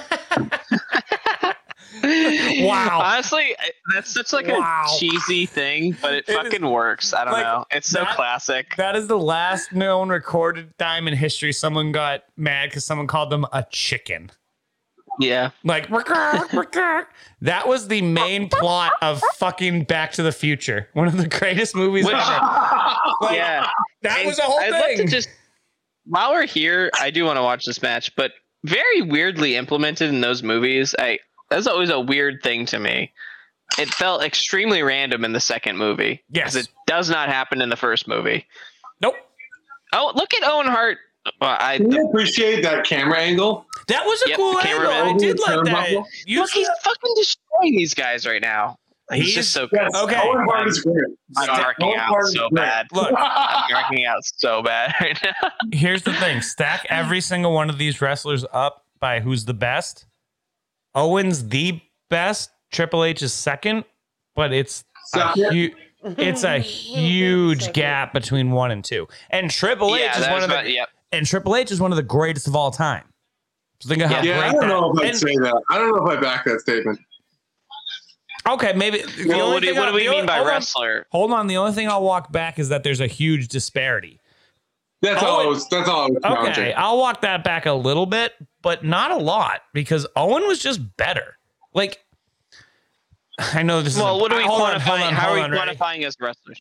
Wow. 2.02 3.00
Honestly, 3.04 3.54
that's 3.94 4.12
such 4.12 4.32
like 4.32 4.48
Wow. 4.48 4.84
a 4.86 4.98
cheesy 4.98 5.46
thing, 5.46 5.96
but 6.02 6.12
it, 6.12 6.24
It 6.28 6.32
is- 6.32 6.36
fucking 6.36 6.68
works. 6.68 7.14
I 7.14 7.24
don't 7.24 7.32
like, 7.34 7.44
know. 7.44 7.64
It's 7.70 7.88
so 7.88 8.00
that- 8.00 8.16
classic. 8.16 8.74
that 8.76 8.96
is 8.96 9.06
the 9.06 9.18
last 9.18 9.72
known 9.72 10.08
recorded 10.08 10.76
time 10.76 11.06
in 11.08 11.14
history 11.14 11.52
someone 11.52 11.92
got 11.92 12.24
mad 12.36 12.70
because 12.70 12.84
someone 12.84 13.06
called 13.06 13.30
them 13.30 13.46
a 13.52 13.64
chicken. 13.70 14.30
Yeah. 15.20 15.50
Like, 15.62 15.88
"Rickark, 15.90 16.50
rickark." 16.50 17.06
that 17.42 17.68
was 17.68 17.88
the 17.88 18.02
main 18.02 18.48
plot 18.48 18.92
of 19.02 19.20
fucking 19.36 19.84
Back 19.84 20.12
to 20.12 20.22
the 20.22 20.32
Future, 20.32 20.88
one 20.94 21.06
of 21.06 21.16
the 21.16 21.28
greatest 21.28 21.74
movies 21.76 22.04
Which- 22.06 22.14
ever. 22.14 22.24
Like, 23.20 23.36
yeah. 23.36 23.68
that 24.02 24.18
And 24.18 24.26
was 24.26 24.38
a 24.38 24.42
whole 24.42 24.58
I'd 24.58 24.70
love 24.72 24.82
to 24.90 24.96
thing. 24.96 25.08
just 25.08 25.28
while 26.06 26.32
we're 26.32 26.46
here, 26.46 26.90
I 27.00 27.10
do 27.10 27.24
want 27.24 27.36
to 27.38 27.42
watch 27.42 27.64
this 27.64 27.80
match, 27.80 28.14
but 28.16 28.32
very 28.64 29.02
weirdly 29.02 29.56
implemented 29.56 30.08
in 30.08 30.20
those 30.20 30.42
movies. 30.42 30.94
I 30.98 31.20
that's 31.50 31.66
always 31.68 31.90
a 31.90 32.00
weird 32.00 32.40
thing 32.42 32.66
to 32.66 32.78
me. 32.80 33.12
It 33.78 33.88
felt 33.94 34.22
extremely 34.22 34.82
random 34.82 35.24
in 35.24 35.32
the 35.32 35.40
second 35.40 35.78
movie. 35.78 36.22
Yes. 36.28 36.46
'cause 36.46 36.56
it 36.56 36.68
does 36.86 37.08
not 37.08 37.28
happen 37.28 37.62
in 37.62 37.68
the 37.68 37.76
first 37.76 38.08
movie. 38.08 38.46
nope. 39.00 39.14
Oh, 39.92 40.10
look 40.14 40.34
at 40.34 40.42
Owen 40.42 40.66
Hart. 40.66 40.98
Well, 41.40 41.56
I 41.60 41.76
Can 41.78 41.88
the, 41.90 41.96
you 41.96 42.08
appreciate 42.08 42.62
that 42.64 42.84
camera 42.84 43.18
angle? 43.20 43.64
That 43.88 44.04
was 44.06 44.22
a 44.22 44.28
Yep, 44.30 44.36
cool 44.38 44.52
the 44.54 44.58
angle. 44.68 44.86
cameraman. 44.90 45.14
I 45.14 45.18
did 45.18 45.38
like 45.40 45.50
Turnbuckle. 45.58 46.04
that. 46.04 46.04
You 46.26 46.40
look, 46.40 46.50
he's 46.50 46.68
fucking 46.82 47.14
destroying 47.16 47.76
these 47.76 47.94
guys 47.94 48.26
right 48.26 48.42
now. 48.42 48.76
He's, 49.12 49.22
He's- 49.24 49.34
just 49.34 49.52
so 49.52 49.66
good. 49.66 49.80
Yes. 49.82 49.94
Okay. 50.02 50.18
Owen 50.22 50.46
Hart 50.48 50.66
is 50.68 50.80
great. 50.80 50.96
I'm 51.36 51.50
Owen 51.82 51.98
out 51.98 52.26
so 52.28 52.48
bad. 52.50 52.86
Look, 52.92 53.12
I'm 53.18 53.70
marking 53.72 54.06
out 54.06 54.24
so 54.24 54.62
bad 54.62 54.94
right 55.00 55.18
now. 55.22 55.50
here's 55.72 56.02
the 56.04 56.14
thing 56.14 56.40
stack 56.40 56.86
every 56.88 57.20
single 57.20 57.52
one 57.52 57.68
of 57.68 57.76
these 57.76 58.00
wrestlers 58.00 58.46
up 58.52 58.86
by 59.00 59.20
who's 59.20 59.44
the 59.44 59.52
best. 59.54 60.06
Owen's 60.94 61.48
the 61.48 61.80
best. 62.08 62.50
Triple 62.72 63.04
H 63.04 63.22
is 63.22 63.32
second, 63.32 63.84
but 64.34 64.52
it's 64.52 64.84
a 65.14 65.18
Second? 65.18 65.52
hu- 65.52 65.70
it's 66.18 66.42
a 66.44 66.58
huge 66.58 67.72
gap 67.72 68.12
between 68.12 68.50
one 68.52 68.70
and 68.70 68.82
two. 68.84 69.06
And 69.30 69.50
Triple 69.50 69.94
H 69.94 70.00
yeah, 70.02 70.18
is 70.20 70.28
one 70.28 70.42
of 70.42 70.48
the 70.48 70.54
about, 70.54 70.70
yep. 70.70 70.88
and 71.12 71.26
Triple 71.26 71.56
H 71.56 71.70
is 71.70 71.80
one 71.80 71.92
of 71.92 71.96
the 71.96 72.02
greatest 72.02 72.46
of 72.48 72.56
all 72.56 72.70
time. 72.70 73.04
So 73.84 73.90
think 73.90 74.02
of 74.02 74.10
how 74.10 74.22
Yeah, 74.22 74.40
I 74.40 74.50
don't 74.52 74.66
know 74.66 74.92
if. 74.92 74.98
I'd 75.00 75.06
and- 75.10 75.18
say 75.18 75.36
that. 75.36 75.62
I 75.70 75.76
don't 75.78 75.94
know 75.94 76.06
if 76.10 76.16
I 76.16 76.20
back 76.20 76.46
that 76.46 76.58
statement. 76.60 76.98
okay, 78.48 78.72
maybe. 78.72 79.02
the 79.02 79.26
Well, 79.28 79.42
only 79.42 79.54
what 79.56 79.62
do, 79.62 79.74
what 79.74 79.82
I- 79.82 79.88
do 79.90 79.94
we 79.94 80.00
the 80.04 80.08
only- 80.08 80.18
mean 80.20 80.26
by 80.26 80.36
hold 80.36 80.46
on, 80.48 80.54
wrestler? 80.54 81.06
Hold 81.12 81.32
on. 81.32 81.46
The 81.48 81.58
only 81.58 81.72
thing 81.72 81.86
I'll 81.90 82.02
walk 82.02 82.32
back 82.32 82.58
is 82.58 82.70
that 82.70 82.82
there's 82.82 83.00
a 83.00 83.06
huge 83.06 83.48
disparity. 83.48 84.20
That's 85.02 85.22
all. 85.22 85.40
I 85.42 85.44
was, 85.44 85.68
that's 85.68 85.86
all 85.86 86.06
I 86.24 86.30
was 86.32 86.48
Okay. 86.48 86.72
I'll 86.72 86.96
walk 86.96 87.20
that 87.20 87.44
back 87.44 87.66
a 87.66 87.74
little 87.74 88.06
bit, 88.06 88.32
but 88.62 88.82
not 88.86 89.10
a 89.10 89.16
lot 89.18 89.60
because 89.74 90.06
Owen 90.16 90.46
was 90.46 90.60
just 90.60 90.96
better. 90.96 91.36
Like, 91.74 92.02
I 93.38 93.62
know 93.62 93.82
this 93.82 93.98
Well, 93.98 94.16
is. 94.16 94.22
what 94.22 94.32
are 94.32 94.38
we 94.38 94.44
hold 94.44 94.62
on, 94.62 94.80
quantifying? 94.80 95.08
on, 95.08 95.12
How 95.12 95.28
are 95.32 95.34
we 95.34 95.40
on, 95.42 95.50
quantifying 95.50 96.04
as 96.06 96.16
wrestlers? 96.18 96.58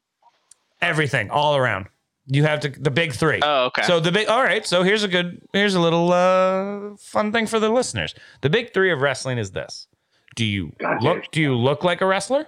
Everything, 0.82 1.30
all 1.30 1.56
around. 1.56 1.86
You 2.28 2.44
have 2.44 2.62
to 2.62 2.70
the 2.70 2.92
big 2.92 3.14
three. 3.14 3.40
Oh, 3.44 3.66
okay. 3.66 3.84
So 3.84 4.00
the 4.00 4.12
big. 4.12 4.28
All 4.28 4.44
right. 4.44 4.66
So 4.66 4.84
here's 4.84 5.04
a 5.04 5.08
good. 5.08 5.42
Here's 5.52 5.76
a 5.76 5.80
little 5.80 6.12
uh, 6.14 6.96
fun 6.98 7.32
thing 7.32 7.48
for 7.48 7.60
the 7.60 7.70
listeners. 7.70 8.16
The 8.42 8.50
big 8.50 8.74
three 8.74 8.92
of 8.92 9.02
wrestling 9.02 9.38
is 9.38 9.52
this: 9.52 9.88
Do 10.36 10.46
you 10.46 10.72
Gotcha. 10.80 11.04
look? 11.04 11.32
Do 11.32 11.42
you 11.42 11.56
look 11.56 11.84
like 11.84 12.00
a 12.02 12.06
wrestler? 12.06 12.48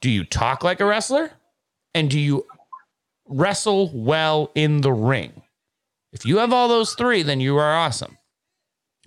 Do 0.00 0.08
you 0.10 0.24
talk 0.24 0.64
like 0.64 0.80
a 0.80 0.86
wrestler? 0.86 1.32
And 1.94 2.10
do 2.10 2.18
you 2.18 2.46
wrestle 3.28 3.90
well 3.94 4.50
in 4.54 4.80
the 4.80 4.92
ring? 4.92 5.42
If 6.12 6.24
you 6.24 6.38
have 6.38 6.52
all 6.52 6.68
those 6.68 6.94
three, 6.94 7.22
then 7.22 7.40
you 7.40 7.56
are 7.58 7.76
awesome. 7.76 8.16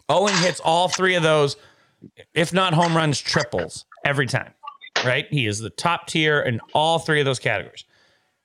Owen 0.10 0.34
hits 0.36 0.60
all 0.60 0.88
three 0.88 1.16
of 1.16 1.24
those, 1.24 1.58
if 2.34 2.54
not 2.54 2.74
home 2.74 2.96
runs, 2.96 3.20
triples 3.20 3.86
every 4.06 4.28
time. 4.28 4.54
Right? 5.04 5.26
He 5.30 5.48
is 5.48 5.60
the 5.60 5.72
top 5.72 6.08
tier 6.08 6.42
in 6.42 6.60
all 6.74 7.00
three 7.00 7.20
of 7.20 7.26
those 7.26 7.40
categories. 7.40 7.84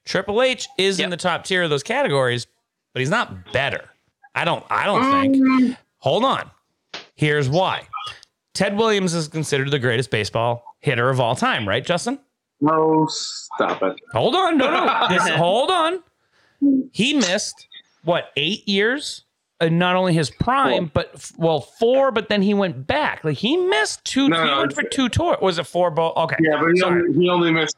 Triple 0.05 0.43
H 0.43 0.69
is 0.79 0.99
in 1.01 1.11
the 1.11 1.17
top 1.17 1.45
tier 1.45 1.63
of 1.63 1.71
those 1.71 1.83
categories, 1.83 2.47
but 2.93 3.01
he's 3.01 3.11
not 3.11 3.53
better. 3.53 3.89
I 4.35 4.45
don't 4.45 4.65
I 4.71 4.87
don't 4.87 5.33
think. 5.33 5.37
Um, 5.37 5.77
hold 5.99 6.25
on. 6.25 6.51
Here's 7.15 7.49
why. 7.49 7.87
Ted 8.55 8.77
Williams 8.77 9.15
is 9.15 9.29
considered 9.29 9.71
the 9.71 9.79
greatest 9.79 10.11
baseball 10.11 10.65
hitter 10.81 11.11
of 11.11 11.21
all 11.21 11.37
time, 11.37 11.69
right, 11.69 11.85
Justin? 11.85 12.19
No, 12.61 13.07
stop 13.09 13.83
it. 13.83 14.01
Hold 14.13 14.35
on, 14.35 14.59
no, 14.59 14.71
no. 14.71 15.07
This, 15.09 15.29
hold 15.31 15.71
on. 15.71 16.03
He 16.93 17.15
missed 17.15 17.69
what 18.05 18.31
eight 18.37 18.67
years? 18.69 19.25
And 19.63 19.79
not 19.79 19.95
only 19.95 20.15
his 20.15 20.31
prime, 20.31 20.89
Four. 20.89 20.91
but 20.95 21.31
well, 21.37 21.61
four. 21.61 22.11
But 22.13 22.31
then 22.31 22.41
he 22.41 22.55
went 22.55 22.87
back. 22.87 23.23
Like 23.25 23.37
he 23.37 23.59
missed 23.59 24.03
two. 24.07 24.29
No, 24.29 24.43
he 24.43 24.47
no, 24.47 24.59
went 24.61 24.73
for 24.73 24.83
two 24.83 25.11
tour. 25.11 25.37
Was 25.43 25.59
it 25.59 25.67
four? 25.67 25.91
Ball? 25.91 26.15
Okay. 26.17 26.37
Yeah, 26.41 26.59
but 26.59 26.73
he 26.73 26.83
only, 26.83 27.13
he 27.19 27.29
only 27.29 27.53
missed 27.53 27.77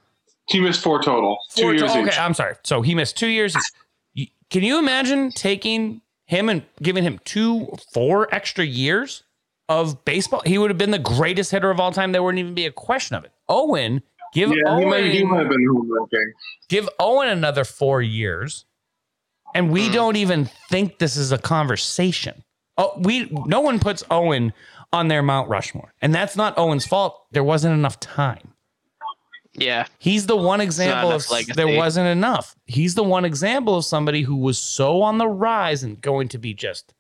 he 0.53 0.61
missed 0.61 0.83
four 0.83 1.03
total. 1.03 1.39
Two 1.55 1.63
Four 1.63 1.75
years 1.75 1.93
to- 1.93 2.01
each. 2.01 2.09
okay, 2.09 2.17
I'm 2.19 2.35
sorry. 2.35 2.55
So 2.65 2.83
he 2.83 2.95
missed 2.95 3.17
two 3.17 3.27
years. 3.29 3.57
Can 4.51 4.63
you 4.63 4.79
imagine 4.79 5.31
taking 5.33 6.03
him 6.27 6.49
and 6.51 6.63
giving 6.83 7.03
him 7.05 7.19
two, 7.25 7.69
four 7.93 8.33
extra 8.35 8.65
years 8.65 9.23
of 9.69 10.05
baseball? 10.05 10.43
He 10.45 10.59
would 10.59 10.71
have 10.71 10.77
been 10.79 10.91
the 10.91 10.99
greatest 10.99 11.51
hitter 11.51 11.71
of 11.71 11.81
all 11.81 11.91
time. 11.93 12.13
There 12.13 12.23
wouldn't 12.23 12.39
even 12.41 12.55
be 12.55 12.67
a 12.67 12.71
question 12.73 13.17
of 13.17 13.25
it. 13.25 13.33
Owen, 13.49 14.03
give 14.35 14.51
Yeah, 14.51 14.57
he 14.57 14.63
Owen, 14.85 14.89
might, 14.91 15.05
he 15.11 15.25
might 15.25 15.39
have 15.41 15.49
been 15.49 15.67
give 16.69 16.89
Owen 17.01 17.29
another 17.29 17.65
four 17.65 18.03
years, 18.03 18.67
and 19.55 19.71
we 19.71 19.87
Hmm. 19.89 19.93
don't 19.95 20.17
even 20.17 20.45
think 20.69 20.99
this 20.99 21.17
is 21.17 21.33
a 21.33 21.39
conversation. 21.39 22.45
Oh, 22.79 22.93
we 22.99 23.29
no 23.47 23.61
one 23.61 23.79
puts 23.79 24.03
Owen 24.11 24.53
on 24.93 25.09
their 25.09 25.23
Mount 25.23 25.49
Rushmore, 25.49 25.93
and 26.03 26.15
that's 26.15 26.37
not 26.37 26.57
Owen's 26.59 26.87
fault. 26.87 27.25
There 27.31 27.45
wasn't 27.45 27.75
enough 27.75 27.99
time. 28.01 28.52
Yeah. 29.55 29.87
He's 29.99 30.27
the 30.27 30.37
one 30.37 30.61
example 30.61 31.11
of 31.13 31.29
legacy. 31.31 31.53
there 31.55 31.77
wasn't 31.77 32.09
enough. 32.09 32.55
He's 32.67 32.95
the 32.95 33.05
one 33.05 33.25
example 33.25 33.77
of 33.77 33.85
somebody 33.85 34.23
who 34.23 34.37
was 34.37 34.59
so 34.59 35.03
on 35.03 35.19
the 35.19 35.29
rise 35.29 35.83
and 35.83 36.01
going 36.01 36.29
to 36.29 36.39
be 36.39 36.55
just 36.55 36.95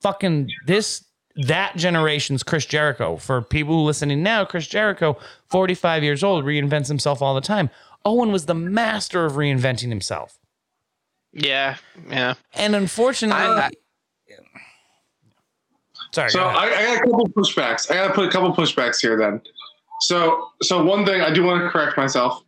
fucking 0.00 0.50
this 0.66 1.04
that 1.36 1.76
generation's 1.76 2.42
Chris 2.42 2.66
Jericho. 2.66 3.16
For 3.16 3.42
people 3.42 3.74
who 3.74 3.80
listening 3.82 4.22
now, 4.22 4.44
Chris 4.44 4.66
Jericho, 4.66 5.18
45 5.50 6.02
years 6.02 6.24
old, 6.24 6.44
reinvents 6.44 6.88
himself 6.88 7.22
all 7.22 7.34
the 7.34 7.40
time. 7.40 7.70
Owen 8.04 8.32
was 8.32 8.46
the 8.46 8.54
master 8.54 9.24
of 9.24 9.34
reinventing 9.34 9.88
himself. 9.88 10.38
Yeah. 11.32 11.76
Yeah. 12.08 12.34
And 12.54 12.74
unfortunately, 12.74 13.40
I- 13.40 13.70
sorry. 16.12 16.30
So 16.30 16.40
go. 16.40 16.46
I, 16.46 16.64
I 16.64 16.84
got 16.86 16.96
a 16.96 17.10
couple 17.10 17.28
pushbacks. 17.28 17.90
I 17.90 17.94
got 17.94 18.08
to 18.08 18.14
put 18.14 18.28
a 18.28 18.30
couple 18.30 18.54
pushbacks 18.54 19.00
here 19.00 19.16
then. 19.16 19.40
So 20.00 20.48
so 20.62 20.82
one 20.84 21.04
thing 21.04 21.20
I 21.20 21.32
do 21.32 21.42
want 21.44 21.62
to 21.62 21.70
correct 21.70 21.96
myself. 21.96 22.42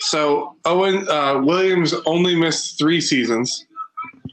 So 0.00 0.56
Owen 0.64 1.08
uh, 1.08 1.40
Williams 1.42 1.94
only 2.06 2.36
missed 2.36 2.78
three 2.78 3.00
seasons, 3.00 3.66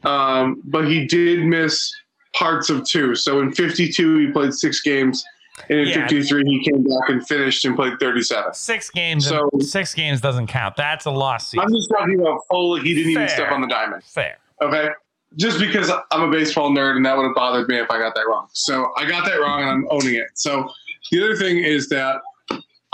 um, 0.03 0.61
but 0.65 0.85
he 0.87 1.05
did 1.07 1.45
miss 1.45 1.91
parts 2.33 2.69
of 2.69 2.85
two. 2.85 3.15
So 3.15 3.41
in 3.41 3.51
52 3.51 4.17
he 4.27 4.31
played 4.31 4.53
six 4.53 4.81
games, 4.81 5.23
and 5.69 5.79
in 5.79 5.87
Yeah. 5.87 6.07
53 6.07 6.43
he 6.45 6.63
came 6.63 6.83
back 6.83 7.09
and 7.09 7.25
finished 7.27 7.65
and 7.65 7.75
played 7.75 7.99
37. 7.99 8.53
six 8.53 8.89
games. 8.91 9.27
so- 9.27 9.49
six 9.59 9.93
games 9.95 10.21
doesn't 10.21 10.47
count. 10.47 10.75
That's 10.75 11.05
a 11.05 11.11
lost 11.11 11.55
I'm 11.57 11.73
just 11.73 11.89
talking 11.89 12.19
about 12.19 12.41
full. 12.51 12.75
He 12.79 12.93
didn't 12.93 13.11
even 13.11 13.27
step 13.29 13.51
on 13.51 13.61
the 13.61 13.67
diamond. 13.67 14.03
Fair. 14.03 14.37
Okay. 14.61 14.89
Just 15.37 15.59
because 15.59 15.91
I'm 16.11 16.21
a 16.21 16.31
baseball 16.31 16.69
nerd 16.71 16.95
and 16.95 17.05
that 17.05 17.17
would 17.17 17.23
have 17.25 17.35
bothered 17.35 17.67
me 17.67 17.77
if 17.79 17.89
I 17.91 17.97
got 17.97 18.13
that 18.15 18.25
wrong. 18.27 18.47
So 18.53 18.91
I 18.97 19.05
got 19.05 19.25
that 19.25 19.39
wrong 19.41 19.61
and 19.61 19.69
I'm 19.69 19.87
owning 19.89 20.15
it. 20.15 20.27
So 20.35 20.69
the 21.11 21.23
other 21.23 21.35
thing 21.35 21.57
is 21.63 21.89
that 21.89 22.21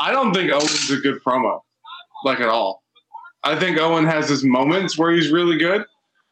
I 0.01 0.11
don't 0.11 0.33
think 0.33 0.51
Owen's 0.51 0.89
a 0.89 0.97
good 0.97 1.23
promo, 1.23 1.61
like 2.25 2.39
at 2.39 2.49
all. 2.49 2.83
I 3.43 3.55
think 3.59 3.79
Owen 3.79 4.05
has 4.05 4.27
his 4.29 4.43
moments 4.43 4.97
where 4.97 5.11
he's 5.11 5.31
really 5.31 5.57
good. 5.57 5.85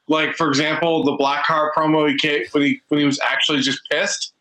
Like 0.08 0.36
for 0.36 0.48
example, 0.48 1.04
the 1.04 1.14
Black 1.14 1.46
Heart 1.46 1.74
promo 1.76 2.10
he 2.10 2.18
came 2.18 2.44
when 2.52 2.64
he 2.64 2.82
when 2.88 3.00
he 3.00 3.06
was 3.06 3.20
actually 3.20 3.62
just 3.62 3.80
pissed. 3.92 4.34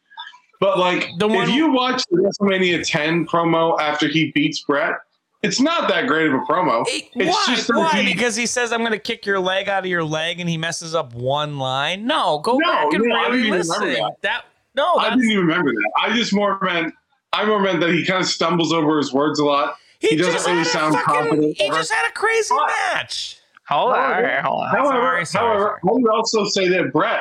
But 0.60 0.78
like 0.78 1.08
The 1.18 1.28
one- 1.28 1.42
if 1.48 1.50
you 1.50 1.70
watch 1.70 2.02
the 2.10 2.16
WrestleMania 2.16 2.84
10 2.86 3.26
promo 3.26 3.78
after 3.78 4.08
he 4.08 4.32
beats 4.32 4.60
Bret, 4.62 4.94
it's 5.42 5.60
not 5.60 5.88
that 5.88 6.06
great 6.08 6.26
of 6.26 6.34
a 6.34 6.38
promo. 6.40 6.84
Hey, 6.88 7.08
It's 7.14 7.30
why? 7.48 7.54
just 7.54 7.68
why? 7.72 8.02
he- 8.02 8.12
because 8.12 8.34
he 8.34 8.46
says 8.46 8.72
I'm 8.72 8.80
going 8.80 8.90
to 8.92 8.98
kick 8.98 9.24
your 9.24 9.38
leg 9.38 9.68
out 9.68 9.84
of 9.84 9.86
your 9.90 10.02
leg, 10.04 10.40
and 10.40 10.48
he 10.48 10.56
messes 10.58 10.94
up 10.96 11.14
one 11.14 11.58
line. 11.58 12.06
No, 12.06 12.40
go 12.40 12.56
No, 12.58 12.66
back 12.72 12.92
and 12.94 13.04
no, 13.04 13.28
really 13.30 13.50
listen. 13.50 13.80
remember 13.82 14.10
That. 14.22 14.46
no, 14.74 14.94
I 14.96 15.10
didn't 15.10 15.30
even 15.30 15.46
remember 15.46 15.70
that. 15.70 15.92
I 16.02 16.12
just 16.16 16.34
more 16.34 16.58
meant 16.60 16.92
I 17.32 17.44
more 17.44 17.60
meant 17.60 17.80
that 17.80 17.90
he 17.90 18.04
kind 18.04 18.20
of 18.22 18.26
stumbles 18.28 18.72
over 18.72 18.98
his 18.98 19.12
words 19.12 19.38
a 19.38 19.44
lot. 19.44 19.76
he 20.00 20.16
doesn't 20.16 20.50
really 20.50 20.64
sound 20.64 20.94
fucking- 20.94 21.14
confident 21.14 21.56
He 21.58 21.64
ever. 21.66 21.76
just 21.76 21.92
had 21.92 22.08
a 22.08 22.12
crazy 22.12 22.54
What? 22.54 22.70
match. 22.94 23.38
Hold 23.68 23.92
on. 23.94 23.98
However- 24.14 24.40
Hold 24.42 24.62
on. 24.62 24.68
However, 24.70 24.90
Sorry, 24.92 25.26
sorry, 25.26 25.46
however, 25.58 25.80
I 25.82 25.90
would 25.92 26.10
also 26.10 26.44
say 26.46 26.68
that 26.68 26.92
Bret 26.92 27.20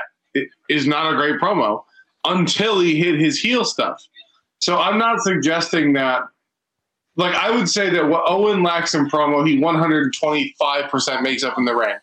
is 0.70 0.86
not 0.88 1.12
a 1.12 1.16
great 1.16 1.40
promo 1.42 1.84
until 2.26 2.80
he 2.80 2.96
hit 2.96 3.20
his 3.20 3.40
heel 3.40 3.66
stuff. 3.66 4.02
So 4.60 4.78
I'm 4.80 4.98
not 4.98 5.20
suggesting 5.22 5.94
that. 5.94 6.22
Like 7.16 7.34
I 7.36 7.50
would 7.50 7.68
say 7.68 7.90
that 7.90 8.08
what 8.08 8.24
Owen 8.28 8.62
lacks 8.62 8.94
in 8.94 9.10
promo, 9.10 9.46
he 9.48 9.58
125 9.60 10.90
percent 10.92 11.24
makes 11.24 11.44
up 11.44 11.58
in 11.58 11.66
the 11.66 11.76
ring. 11.76 11.96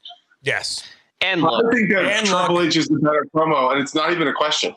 Yes. 0.42 0.82
And 1.20 1.40
I 1.44 1.48
look. 1.48 1.72
think 1.72 1.88
that 1.92 2.04
And 2.04 2.26
Triple 2.26 2.56
look. 2.56 2.66
H 2.66 2.76
is 2.76 2.88
the 2.88 2.98
better 2.98 3.24
promo, 3.34 3.70
and 3.72 3.80
it's 3.80 3.94
not 3.94 4.10
even 4.12 4.26
a 4.28 4.32
question. 4.32 4.74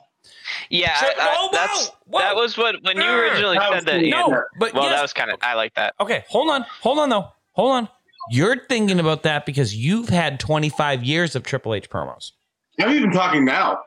Yeah. 0.69 0.95
So- 0.97 1.05
I- 1.07 1.09
I- 1.19 1.35
whoa, 1.35 1.49
that's 1.51 1.91
whoa, 2.05 2.19
that 2.19 2.35
was 2.35 2.57
what 2.57 2.75
when 2.83 2.97
you 2.97 3.03
originally 3.03 3.57
That 3.57 3.71
said 3.73 3.85
that. 3.85 3.91
cool. 3.95 4.03
you- 4.03 4.11
No, 4.11 4.43
but 4.59 4.73
well, 4.73 4.83
yes. 4.83 4.93
that 4.95 5.01
was 5.01 5.13
kind 5.13 5.31
of. 5.31 5.39
I 5.41 5.53
like 5.55 5.73
that. 5.75 5.93
Okay, 5.99 6.25
hold 6.29 6.49
on, 6.49 6.65
hold 6.81 6.99
on 6.99 7.09
though, 7.09 7.27
hold 7.53 7.71
on. 7.71 7.89
You're 8.29 8.65
thinking 8.67 8.99
about 8.99 9.23
that 9.23 9.45
because 9.45 9.73
you've 9.75 10.09
had 10.09 10.39
25 10.39 11.03
years 11.03 11.35
of 11.35 11.43
Triple 11.43 11.73
H 11.73 11.89
promos. 11.89 12.31
I'm 12.79 12.91
even 12.91 13.11
talking 13.11 13.45
now. 13.45 13.79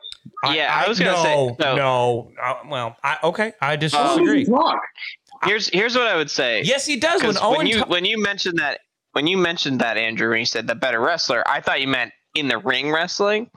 Yeah, 0.51 0.71
I 0.73 0.87
was 0.87 0.99
gonna 0.99 1.11
no, 1.13 1.23
say- 1.23 1.55
no. 1.59 1.75
no. 1.75 2.31
Uh, 2.41 2.53
well, 2.67 2.95
I, 3.03 3.17
okay, 3.23 3.53
I 3.61 3.75
just 3.77 3.95
Um, 3.95 4.01
How 4.01 4.07
does 4.09 4.17
he 4.19 4.25
disagree. 4.39 4.45
talk? 4.45 4.81
Here's 5.45 5.67
here's 5.69 5.95
what 5.95 6.07
I 6.07 6.15
would 6.15 6.29
say. 6.29 6.61
Yes, 6.63 6.85
he 6.85 6.97
does. 6.97 7.23
When 7.23 7.37
Owen 7.37 7.57
when 7.59 7.67
you 7.67 7.79
ta- 7.79 7.85
when 7.87 8.05
you 8.05 8.21
mentioned 8.21 8.59
that 8.59 8.81
when 9.13 9.25
you 9.27 9.37
mentioned 9.37 9.79
that 9.81 9.97
Andrew 9.97 10.29
when 10.29 10.39
you 10.39 10.45
said 10.45 10.67
the 10.67 10.75
better 10.75 10.99
wrestler, 10.99 11.43
I 11.47 11.61
thought 11.61 11.81
you 11.81 11.87
meant 11.87 12.11
in 12.35 12.47
the 12.47 12.57
ring 12.59 12.91
wrestling. 12.91 13.49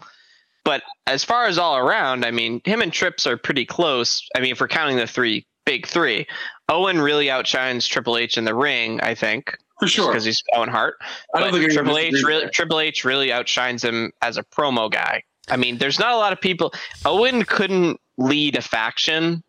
But 0.64 0.82
as 1.06 1.22
far 1.24 1.46
as 1.46 1.58
all 1.58 1.76
around, 1.76 2.24
I 2.24 2.30
mean, 2.30 2.60
him 2.64 2.80
and 2.80 2.92
Trips 2.92 3.26
are 3.26 3.36
pretty 3.36 3.66
close. 3.66 4.26
I 4.34 4.40
mean, 4.40 4.52
if 4.52 4.60
we're 4.60 4.68
counting 4.68 4.96
the 4.96 5.06
three 5.06 5.46
big 5.66 5.86
three, 5.86 6.26
Owen 6.68 7.00
really 7.00 7.30
outshines 7.30 7.86
Triple 7.86 8.16
H 8.16 8.38
in 8.38 8.44
the 8.44 8.54
ring. 8.54 9.00
I 9.02 9.14
think 9.14 9.56
For 9.80 9.86
sure. 9.88 10.08
because 10.08 10.24
he's 10.24 10.42
Owen 10.54 10.68
Hart. 10.68 10.96
I 11.34 11.40
don't 11.40 11.50
But 11.52 11.58
think 11.60 11.72
Triple 11.72 11.98
H 11.98 12.12
really 12.24 12.48
Triple 12.50 12.80
H 12.80 13.04
really 13.04 13.30
outshines 13.32 13.84
him 13.84 14.12
as 14.22 14.36
a 14.38 14.42
promo 14.42 14.90
guy. 14.90 15.22
I 15.48 15.56
mean, 15.56 15.76
there's 15.78 15.98
not 15.98 16.12
a 16.12 16.16
lot 16.16 16.32
of 16.32 16.40
people. 16.40 16.72
Owen 17.04 17.42
couldn't 17.44 18.00
lead 18.16 18.56
a 18.56 18.62
faction 18.62 19.42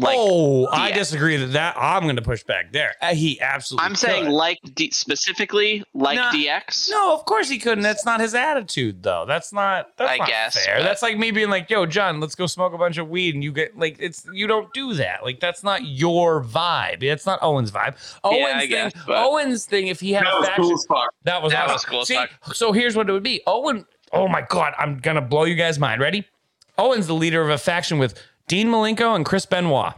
like 0.00 0.16
oh, 0.18 0.66
I 0.68 0.90
DX. 0.90 0.94
disagree 0.94 1.36
that 1.36 1.46
that 1.52 1.76
I'm 1.78 2.02
going 2.04 2.16
to 2.16 2.22
push 2.22 2.42
back 2.44 2.72
there. 2.72 2.94
Uh, 3.00 3.14
he 3.14 3.40
absolutely. 3.40 3.86
I'm 3.86 3.94
saying 3.94 4.28
like 4.30 4.58
D- 4.74 4.90
specifically 4.90 5.84
like 5.94 6.16
Nah, 6.16 6.32
DX. 6.32 6.90
No, 6.90 7.14
of 7.14 7.24
course 7.24 7.48
he 7.48 7.58
couldn't. 7.58 7.82
That's 7.82 8.04
not 8.04 8.20
his 8.20 8.34
attitude, 8.34 9.02
though. 9.02 9.24
That's 9.26 9.52
not. 9.52 9.96
That's 9.96 10.10
I 10.12 10.16
not 10.18 10.28
guess, 10.28 10.64
fair. 10.64 10.78
but- 10.78 10.84
That's 10.84 11.02
like 11.02 11.18
me 11.18 11.30
being 11.30 11.50
like, 11.50 11.68
"Yo, 11.70 11.86
John, 11.86 12.20
let's 12.20 12.34
go 12.34 12.46
smoke 12.46 12.72
a 12.72 12.78
bunch 12.78 12.98
of 12.98 13.08
weed," 13.08 13.34
and 13.34 13.44
you 13.44 13.52
get 13.52 13.78
like, 13.78 13.96
it's 14.00 14.24
you 14.32 14.46
don't 14.46 14.72
do 14.72 14.94
that. 14.94 15.22
Like 15.22 15.40
that's 15.40 15.62
not 15.62 15.84
your 15.84 16.42
vibe. 16.42 17.00
That's 17.00 17.26
not 17.26 17.38
Owen's 17.42 17.70
vibe. 17.70 17.94
Owen's 18.24 18.54
I 18.54 18.60
thing. 18.60 18.68
guess, 18.70 18.92
but- 19.06 19.16
Owen's 19.24 19.64
thing. 19.66 19.86
If 19.88 20.00
he 20.00 20.12
had 20.12 20.24
That 20.24 20.32
a 20.34 20.38
was 20.38 20.46
faction, 20.46 20.64
cool 20.64 20.72
as 20.74 20.86
fuck. 20.86 21.14
that 21.24 21.42
was 21.42 21.52
That 21.52 21.64
awesome. 21.64 21.72
was 21.74 21.84
cool 21.84 22.00
as 22.02 22.08
See, 22.08 22.14
fuck. 22.16 22.54
so 22.54 22.72
here's 22.72 22.96
what 22.96 23.08
it 23.08 23.12
would 23.12 23.22
be. 23.22 23.40
Owen. 23.46 23.86
Oh 24.12 24.26
my 24.26 24.42
God, 24.42 24.72
I'm 24.78 24.98
gonna 24.98 25.20
blow 25.20 25.44
you 25.44 25.54
guys' 25.54 25.78
mind. 25.78 26.00
Ready? 26.00 26.24
Owen's 26.78 27.06
the 27.06 27.14
leader 27.14 27.42
of 27.42 27.50
a 27.50 27.58
faction 27.58 27.98
with 27.98 28.14
Dean 28.50 28.66
Malenko 28.66 29.14
and 29.14 29.24
Chris 29.24 29.46
Benoit. 29.46 29.92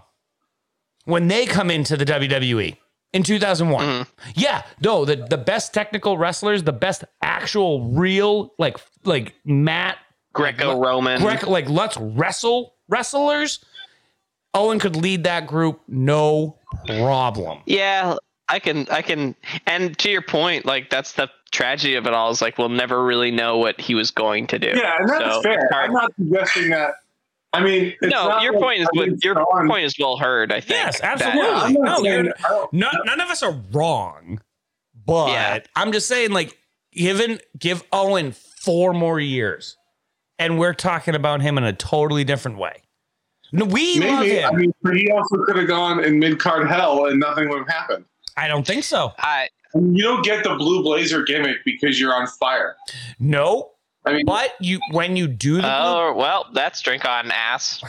When 1.07 1.27
they 1.29 1.47
come 1.47 1.71
into 1.71 1.97
the 1.97 2.05
WWE 2.05 2.77
in 3.15 3.23
2001, 3.23 3.83
Mm-hmm. 3.85 4.31
yeah, 4.35 4.63
no, 4.83 5.07
the 5.07 5.17
the 5.17 5.39
best 5.39 5.73
technical 5.73 6.19
wrestlers, 6.19 6.63
the 6.63 6.73
best 6.73 7.03
actual 7.23 7.91
real 7.93 8.53
like 8.59 8.77
like 9.05 9.35
Matt 9.47 9.97
Greco-Roman. 10.35 11.21
Grec- 11.23 11.49
like 11.49 11.69
let's 11.71 11.97
wrestle 11.97 12.75
wrestlers. 12.89 13.65
Owen 14.55 14.79
could 14.79 14.97
lead 14.97 15.25
that 15.25 15.47
group, 15.47 15.81
no 15.89 16.59
problem. 16.87 17.61
Yeah, 17.65 18.17
I 18.49 18.59
can, 18.59 18.87
I 18.91 19.01
can, 19.01 19.35
and 19.67 19.97
to 19.99 20.11
your 20.11 20.21
point, 20.21 20.67
like 20.67 20.91
that's 20.91 21.13
the 21.13 21.31
tragedy 21.53 21.95
of 21.95 22.07
it 22.07 22.13
all. 22.13 22.31
Is 22.31 22.43
like 22.43 22.59
we'll 22.59 22.69
never 22.69 23.03
really 23.03 23.31
know 23.31 23.57
what 23.57 23.81
he 23.81 23.95
was 23.95 24.11
going 24.11 24.47
to 24.49 24.59
do. 24.59 24.69
Yeah, 24.75 24.93
and 24.99 25.09
that's 25.09 25.35
So, 25.37 25.43
fair. 25.43 25.71
I'm 25.75 25.93
not 25.95 26.13
suggesting 26.19 26.69
that. 26.69 26.95
I 27.55 27.63
mean, 27.63 27.95
it's 28.01 28.11
no, 28.13 28.29
not 28.29 28.43
your 28.43 28.55
like 28.55 28.63
point 28.63 28.81
is 28.81 28.87
I 28.87 28.97
good. 28.99 29.09
think 29.11 29.25
your 29.25 29.35
Sean- 29.35 29.69
point 29.69 29.85
is 29.85 29.95
well 29.99 30.17
heard. 30.17 30.53
I 30.53 30.61
think. 30.61 30.71
Yes, 30.71 31.01
that- 31.01 31.21
uh, 31.23 31.27
absolutely. 31.29 31.73
Yeah, 31.75 31.85
No, 31.85 31.97
saying- 32.03 32.25
you're- 32.25 32.33
I 32.45 32.67
None, 32.73 32.95
none 33.05 33.21
of 33.21 33.29
us 33.31 33.43
are 33.43 33.55
wrong, 33.73 34.41
but 35.07 35.29
Yeah. 35.29 35.59
I'm 35.77 35.93
just 35.93 36.09
saying, 36.09 36.31
like, 36.33 36.57
given 36.93 37.41
give 37.59 37.83
Owen 37.93 38.33
four 38.33 38.95
more 38.95 39.21
years, 39.21 39.77
and 40.39 40.59
we're 40.59 40.73
talking 40.75 41.15
about 41.15 41.43
him 41.43 41.59
in 41.59 41.65
a 41.65 41.73
totally 41.73 42.25
different 42.25 42.57
way. 42.59 42.83
No, 43.53 43.67
we 43.67 44.01
love 44.01 44.21
Maybe. 44.21 44.43
I 44.43 44.51
mean, 44.53 44.73
he 44.95 45.11
also 45.11 45.37
could 45.45 45.57
have 45.57 45.69
gone 45.69 46.03
in 46.03 46.19
mid 46.19 46.39
card 46.39 46.69
hell 46.69 47.05
and 47.07 47.21
nothing 47.21 47.51
would 47.51 47.59
have 47.59 47.69
happened. 47.69 48.07
I 48.35 48.49
don't 48.49 48.67
think 48.67 48.83
so. 48.85 49.13
I, 49.19 49.49
I 49.75 49.79
you 49.79 50.03
don't 50.03 50.25
get 50.25 50.43
the 50.43 50.55
blue 50.55 50.83
blazer 50.83 51.23
gimmick 51.23 51.59
because 51.67 52.01
you're 52.01 52.15
on 52.15 52.27
fire. 52.27 52.77
No, 53.19 53.73
I 54.05 54.13
mean, 54.15 54.27
but 54.27 54.55
you 54.61 54.81
when 54.91 55.17
you 55.17 55.29
do 55.29 55.61
the 55.61 55.67
oh 55.67 56.15
well, 56.17 56.47
that's 56.53 56.81
drink 56.81 57.05
on 57.05 57.31
ass. 57.31 57.83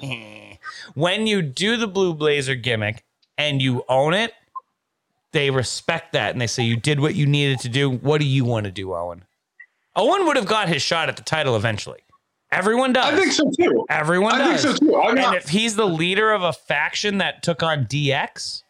blue, 0.00 0.58
when 0.94 1.26
you 1.26 1.42
do 1.42 1.76
the 1.76 1.86
blue 1.86 2.14
blazer 2.14 2.54
gimmick 2.54 3.04
and 3.36 3.62
you 3.62 3.84
own 3.88 4.14
it, 4.14 4.32
they 5.32 5.50
respect 5.50 6.12
that 6.14 6.32
and 6.32 6.40
they 6.40 6.46
say 6.48 6.64
you 6.64 6.76
did 6.76 6.98
what 7.00 7.14
you 7.14 7.26
needed 7.26 7.60
to 7.60 7.68
do. 7.68 7.88
What 7.90 8.20
do 8.20 8.26
you 8.26 8.44
want 8.44 8.64
to 8.64 8.72
do, 8.72 8.94
Owen? 8.94 9.24
Owen 9.94 10.26
would 10.26 10.36
have 10.36 10.46
got 10.46 10.68
his 10.68 10.82
shot 10.82 11.08
at 11.08 11.16
the 11.16 11.22
title 11.22 11.54
eventually. 11.56 12.00
Everyone 12.50 12.92
does. 12.92 13.12
I 13.12 13.16
think 13.16 13.32
so 13.32 13.50
too. 13.50 13.84
Everyone 13.90 14.32
I 14.34 14.38
does. 14.38 14.64
think 14.64 14.76
so 14.78 14.86
too. 14.86 14.96
I'm 14.96 15.10
and 15.10 15.18
not. 15.18 15.36
if 15.36 15.48
he's 15.50 15.76
the 15.76 15.86
leader 15.86 16.32
of 16.32 16.42
a 16.42 16.52
faction 16.52 17.18
that 17.18 17.42
took 17.42 17.62
on 17.62 17.84
DX, 17.84 18.62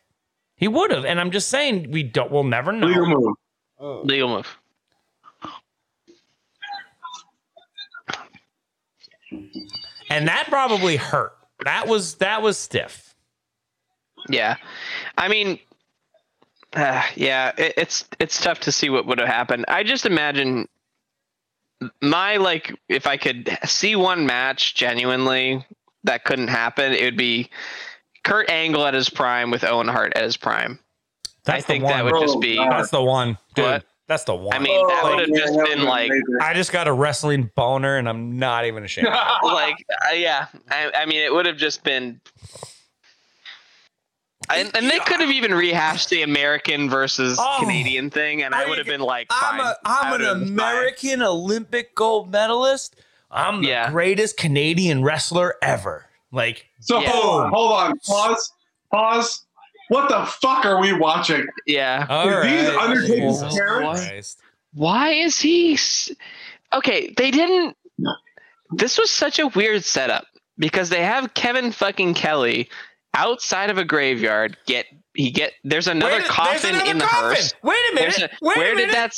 he 0.56 0.66
would 0.68 0.90
have. 0.90 1.04
And 1.04 1.20
I'm 1.20 1.30
just 1.30 1.48
saying, 1.48 1.90
we 1.92 2.02
don't. 2.02 2.30
We'll 2.32 2.44
never 2.44 2.72
know. 2.72 2.88
Legal 2.88 3.06
move. 3.06 3.34
Oh. 3.78 4.00
Legal 4.02 4.28
move. 4.28 4.57
And 10.10 10.28
that 10.28 10.46
probably 10.48 10.96
hurt. 10.96 11.36
That 11.64 11.88
was 11.88 12.16
that 12.16 12.42
was 12.42 12.56
stiff. 12.56 13.14
Yeah, 14.28 14.56
I 15.16 15.28
mean, 15.28 15.58
uh, 16.74 17.02
yeah, 17.14 17.52
it, 17.58 17.74
it's 17.76 18.08
it's 18.18 18.40
tough 18.40 18.60
to 18.60 18.72
see 18.72 18.90
what 18.90 19.06
would 19.06 19.18
have 19.18 19.28
happened. 19.28 19.64
I 19.68 19.82
just 19.82 20.06
imagine 20.06 20.68
my 22.00 22.36
like 22.36 22.74
if 22.88 23.06
I 23.06 23.16
could 23.16 23.56
see 23.64 23.96
one 23.96 24.26
match 24.26 24.74
genuinely 24.74 25.64
that 26.04 26.24
couldn't 26.24 26.48
happen, 26.48 26.92
it 26.92 27.04
would 27.04 27.16
be 27.16 27.50
Kurt 28.24 28.50
Angle 28.50 28.84
at 28.86 28.94
his 28.94 29.08
prime 29.08 29.50
with 29.50 29.64
Owen 29.64 29.88
Hart 29.88 30.12
at 30.16 30.22
his 30.22 30.36
prime. 30.36 30.78
That's 31.44 31.64
I 31.64 31.66
think 31.66 31.84
the 31.84 31.88
that 31.88 32.04
one. 32.04 32.12
would 32.12 32.20
just 32.20 32.40
be. 32.40 32.56
That's 32.56 32.90
the 32.90 33.02
one, 33.02 33.38
dude. 33.54 33.64
What? 33.64 33.84
That's 34.08 34.24
the 34.24 34.34
one. 34.34 34.56
I 34.56 34.58
mean, 34.58 34.86
that 34.88 35.02
Oh, 35.04 35.10
would 35.10 35.20
have 35.20 35.36
just 35.36 35.52
been 35.64 35.84
like. 35.84 36.10
I 36.40 36.54
just 36.54 36.72
got 36.72 36.88
a 36.88 36.92
wrestling 36.92 37.50
boner, 37.54 37.98
and 37.98 38.08
I'm 38.08 38.38
not 38.38 38.64
even 38.64 38.82
ashamed. 38.82 39.08
like, 39.42 39.76
uh, 40.10 40.14
yeah. 40.14 40.46
I, 40.70 40.90
I 40.96 41.06
mean, 41.06 41.20
it 41.20 41.32
would 41.32 41.44
have 41.44 41.58
just 41.58 41.84
been. 41.84 42.18
And, 44.50 44.74
and 44.74 44.88
they 44.88 44.98
could 45.00 45.20
have 45.20 45.30
even 45.30 45.52
rehashed 45.52 46.08
the 46.08 46.22
American 46.22 46.88
versus 46.88 47.38
Oh. 47.38 47.56
Canadian 47.60 48.08
thing, 48.08 48.42
and 48.42 48.54
I 48.54 48.66
would 48.66 48.78
have 48.78 48.86
been 48.86 49.02
like, 49.02 49.26
I'm 49.30 49.58
fine. 49.58 49.66
a 49.66 49.76
I 49.84 50.00
I'm 50.04 50.12
an 50.14 50.20
been 50.20 50.38
fine. 50.56 50.74
American 50.76 51.20
Olympic 51.22 51.94
gold 51.94 52.30
medalist. 52.30 52.96
I'm 53.30 53.60
the 53.60 53.68
Yeah. 53.68 53.90
greatest 53.90 54.38
Canadian 54.38 55.04
wrestler 55.04 55.56
ever. 55.60 56.06
Like, 56.32 56.64
So 56.80 56.98
Yeah. 56.98 57.10
hold 57.10 57.42
on, 57.44 57.50
hold 57.50 57.72
on, 57.72 57.98
pause, 58.06 58.52
pause. 58.90 59.44
What 59.88 60.08
the 60.08 60.24
fuck 60.26 60.64
are 60.66 60.80
we 60.80 60.92
watching? 60.92 61.46
Yeah. 61.66 62.06
all 62.08 62.26
these. 62.42 62.68
Undertaker's 62.68 63.40
Jesus 63.40 63.54
parents- 63.58 64.06
Christ. 64.06 64.40
Why 64.74 65.10
is 65.12 65.38
he? 65.40 65.78
Okay, 66.74 67.12
they 67.16 67.30
didn't. 67.30 67.76
This 68.72 68.98
was 68.98 69.10
such 69.10 69.38
a 69.38 69.46
weird 69.48 69.84
setup 69.84 70.26
because 70.58 70.90
they 70.90 71.02
have 71.02 71.32
Kevin 71.34 71.72
fucking 71.72 72.14
Kelly 72.14 72.68
outside 73.14 73.70
of 73.70 73.78
a 73.78 73.84
graveyard. 73.84 74.56
Get 74.66 74.84
he 75.14 75.30
get 75.30 75.54
there's 75.64 75.88
another 75.88 76.12
Wait, 76.12 76.18
there's 76.18 76.30
coffin 76.30 76.74
another 76.74 76.90
in 76.90 76.98
the 76.98 77.04
coffin. 77.04 77.28
hearse. 77.30 77.54
Wait 77.62 77.76
a 77.90 77.94
minute. 77.94 78.16
There's 78.18 78.30
a, 78.30 78.36
Wait 78.42 78.56
a 78.56 78.58
where 78.60 78.74
minute. 78.74 78.86
did 78.88 78.94
that? 78.94 79.14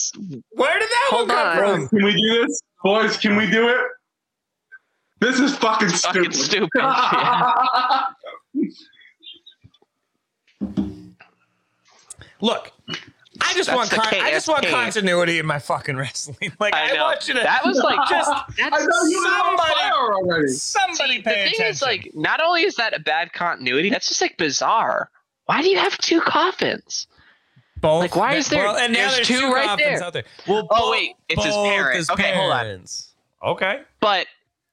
Where 0.52 0.78
did 0.78 0.88
that 0.88 1.08
Hold 1.10 1.28
one 1.28 1.36
come 1.36 1.48
on. 1.48 1.56
from? 1.58 1.88
Can 1.88 2.04
we 2.04 2.12
do 2.12 2.46
this? 2.46 2.60
Boys, 2.84 3.16
can 3.16 3.36
we 3.36 3.50
do 3.50 3.68
it? 3.68 3.76
This 5.20 5.38
is 5.40 5.54
fucking 5.58 5.88
Fucking 5.90 6.32
stupid. 6.32 6.34
stupid. 6.34 6.70
Yeah. 6.80 7.52
Look, 12.40 12.72
I 13.40 13.54
just 13.54 13.68
That's 13.68 13.76
want 13.76 13.90
the 13.90 13.96
con- 13.96 14.10
K- 14.10 14.20
I 14.20 14.30
just 14.30 14.48
want 14.48 14.66
continuity 14.66 15.38
in 15.38 15.46
my 15.46 15.58
fucking 15.58 15.96
wrestling. 16.02 16.52
Like 16.58 16.74
I, 16.74 16.90
I 16.90 16.94
know. 16.94 17.04
want 17.04 17.26
you 17.28 17.34
to 17.34 17.40
That 17.40 17.64
was 17.64 17.78
like 17.78 17.98
just 18.08 18.28
I 18.30 18.44
That's 18.56 18.84
thought 18.84 19.08
you 19.08 19.18
were 19.20 19.26
on 19.28 19.56
Somebody- 19.56 19.74
fire 19.74 20.12
already. 20.14 20.48
somebody 20.48 21.16
See, 21.16 21.22
pay 21.22 21.30
the 21.30 21.30
thing 21.30 21.46
attention. 21.54 21.66
is, 21.66 21.82
like, 21.82 22.10
not 22.14 22.42
only 22.42 22.62
is 22.64 22.74
that 22.76 22.94
a 22.94 23.00
bad 23.00 23.32
continuity, 23.32 23.90
that's 23.90 24.08
just 24.08 24.20
like 24.20 24.36
bizarre. 24.36 25.10
Why 25.46 25.62
do 25.62 25.68
you 25.68 25.78
have 25.78 25.96
two 25.98 26.20
coffins? 26.20 27.06
both. 27.80 28.00
like, 28.02 28.14
why 28.16 28.34
is 28.34 28.48
there- 28.48 28.64
Well, 28.64 28.76
and 28.76 28.92
now 28.92 28.98
there's 29.10 29.14
there's 29.16 29.28
two 29.28 29.40
two 29.40 29.52
right 29.52 29.64
coffins 29.66 29.98
there. 30.00 30.02
out 30.06 30.12
there. 30.12 30.24
Well, 30.46 30.66
Oh, 30.70 30.80
both- 30.80 30.90
wait, 30.92 31.14
it's 31.30 31.44
his 31.44 31.54
both 31.54 31.66
parent. 31.66 31.96
his 31.96 32.10
Okay, 32.10 32.34
hold 32.34 32.52
on. 32.52 32.84
Okay, 33.42 33.80
But 34.00 34.26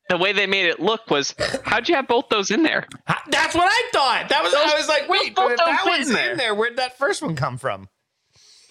the 0.09 0.17
way 0.17 0.31
they 0.33 0.47
made 0.47 0.65
it 0.67 0.79
look 0.79 1.09
was, 1.09 1.35
how'd 1.65 1.87
you 1.89 1.95
have 1.95 2.07
both 2.07 2.29
those 2.29 2.51
in 2.51 2.63
there? 2.63 2.87
That's 3.29 3.55
what 3.55 3.67
I 3.69 3.89
thought. 3.91 4.29
That 4.29 4.43
was 4.43 4.53
Those- 4.53 4.71
I 4.73 4.75
was 4.77 4.87
like, 4.87 5.09
wait, 5.09 5.35
those 5.35 5.49
but 5.49 5.51
if 5.51 5.57
that 5.57 5.81
fit 5.83 5.89
one's 5.91 6.07
in 6.09 6.13
there. 6.15 6.31
in 6.31 6.37
there, 6.37 6.55
where'd 6.55 6.77
that 6.77 6.97
first 6.97 7.21
one 7.21 7.35
come 7.35 7.57
from? 7.57 7.89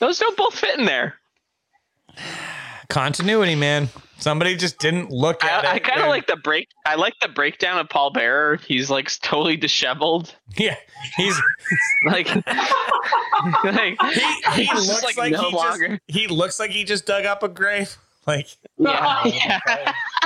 Those 0.01 0.19
don't 0.19 0.37
both 0.37 0.55
fit 0.59 0.79
in 0.79 0.85
there. 0.87 1.15
Continuity, 2.89 3.55
man. 3.57 3.89
Somebody 4.19 4.57
just 4.57 4.79
didn't 4.79 5.11
look 5.11 5.45
at 5.45 5.65
it. 5.65 5.69
I, 5.69 5.75
I 5.75 5.79
kind 5.79 6.01
of 6.01 6.09
like 6.09 6.27
the 6.27 6.37
break. 6.37 6.69
I 6.87 6.95
like 6.95 7.13
the 7.21 7.29
breakdown 7.29 7.79
of 7.79 7.89
Paul 7.91 8.11
Bearer. 8.13 8.57
He's 8.57 8.89
like 8.89 9.11
totally 9.21 9.57
disheveled. 9.57 10.35
Yeah, 10.57 10.77
he's 11.19 11.39
Like, 12.07 12.29
like 13.65 14.01
he, 14.55 14.65
he 14.65 14.73
looks 14.75 15.03
like, 15.03 15.17
like, 15.19 15.33
no 15.33 15.51
he 15.51 15.55
longer. 15.57 15.89
just 15.89 16.01
he 16.07 16.27
looks 16.29 16.59
like 16.59 16.71
he 16.71 16.85
just 16.85 17.05
dug 17.05 17.27
up 17.27 17.43
a 17.43 17.49
grave. 17.49 17.95
Like 18.27 18.49
yeah, 18.79 19.27
yeah. 19.27 19.61
Oh, 19.69 20.26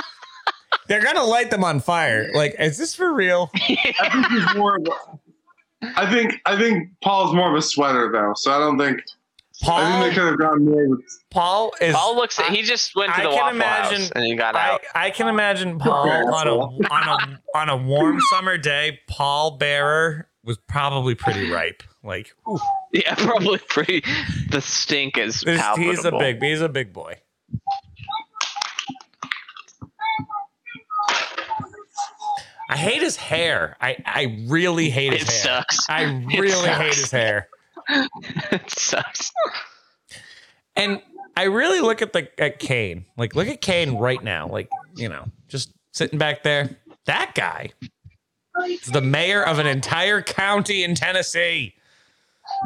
they're 0.91 1.01
gonna 1.03 1.23
light 1.23 1.49
them 1.51 1.63
on 1.63 1.79
fire. 1.79 2.29
Like, 2.33 2.55
is 2.59 2.77
this 2.77 2.93
for 2.93 3.13
real? 3.13 3.49
I 3.55 4.09
think 4.11 4.27
he's 4.27 4.55
more 4.55 4.75
of 4.77 4.85
a, 4.87 5.89
I 5.99 6.11
think 6.11 6.33
I 6.45 6.57
think 6.57 6.89
Paul's 7.01 7.33
more 7.33 7.49
of 7.49 7.55
a 7.55 7.61
sweater 7.61 8.11
though, 8.11 8.33
so 8.35 8.51
I 8.51 8.59
don't 8.59 8.77
think 8.77 8.99
I 9.63 9.65
Paul 9.65 9.79
think 10.01 10.09
they 10.13 10.19
could 10.19 10.27
have 10.29 10.39
gone 10.39 10.65
more 10.65 10.89
with 10.89 11.01
Paul 11.29 11.71
is 11.79 11.95
Paul 11.95 12.15
looks. 12.15 12.37
he 12.39 12.61
just 12.63 12.95
went 12.95 13.13
to 13.13 13.19
I 13.19 13.23
the 13.23 13.29
can 13.29 13.37
Waffle 13.39 13.55
imagine- 13.55 14.01
House 14.01 14.11
and 14.11 14.25
he 14.25 14.35
got 14.35 14.55
I, 14.55 14.69
out. 14.73 14.81
I 14.93 15.09
can 15.11 15.27
imagine 15.27 15.79
Paul 15.79 16.09
on 16.09 16.47
a 16.47 16.57
on 16.57 17.07
a 17.07 17.57
on 17.57 17.69
a 17.69 17.77
warm 17.77 18.19
summer 18.33 18.57
day. 18.57 18.99
Paul 19.07 19.51
Bearer 19.57 20.27
was 20.43 20.57
probably 20.67 21.15
pretty 21.15 21.49
ripe. 21.51 21.83
Like 22.03 22.33
ooh, 22.49 22.57
Yeah, 22.91 23.13
probably 23.15 23.59
pretty. 23.59 24.03
The 24.49 24.61
stink 24.61 25.17
is 25.17 25.41
this- 25.41 25.61
palpable. 25.61 25.89
he's 25.91 26.05
a 26.05 26.11
big 26.11 26.43
he's 26.43 26.61
a 26.61 26.69
big 26.69 26.91
boy. 26.93 27.17
I 32.71 32.77
hate 32.77 33.01
his 33.01 33.17
hair. 33.17 33.75
I, 33.81 33.97
I 34.05 34.43
really 34.47 34.89
hate 34.89 35.11
his 35.13 35.23
It 35.23 35.27
hair. 35.29 35.41
sucks. 35.59 35.89
I 35.89 36.03
It 36.31 36.39
really 36.39 36.67
hate 36.69 36.95
his 36.95 37.11
hair. 37.11 37.49
it 37.89 38.69
sucks. 38.71 39.31
And 40.75 41.01
I 41.35 41.43
really 41.43 41.81
look 41.81 42.01
at 42.01 42.13
the 42.13 42.29
at 42.41 42.59
Kane. 42.59 43.05
Like 43.17 43.35
look 43.35 43.47
at 43.49 43.59
Kane 43.61 43.97
right 43.97 44.23
now. 44.23 44.47
Like, 44.47 44.69
you 44.95 45.09
know, 45.09 45.25
just 45.49 45.73
sitting 45.91 46.17
back 46.17 46.43
there. 46.43 46.69
That 47.05 47.33
guy. 47.35 47.71
It's 48.59 48.89
the 48.89 49.01
mayor 49.01 49.43
of 49.43 49.59
an 49.59 49.67
entire 49.67 50.21
county 50.21 50.83
in 50.83 50.95
Tennessee. 50.95 51.73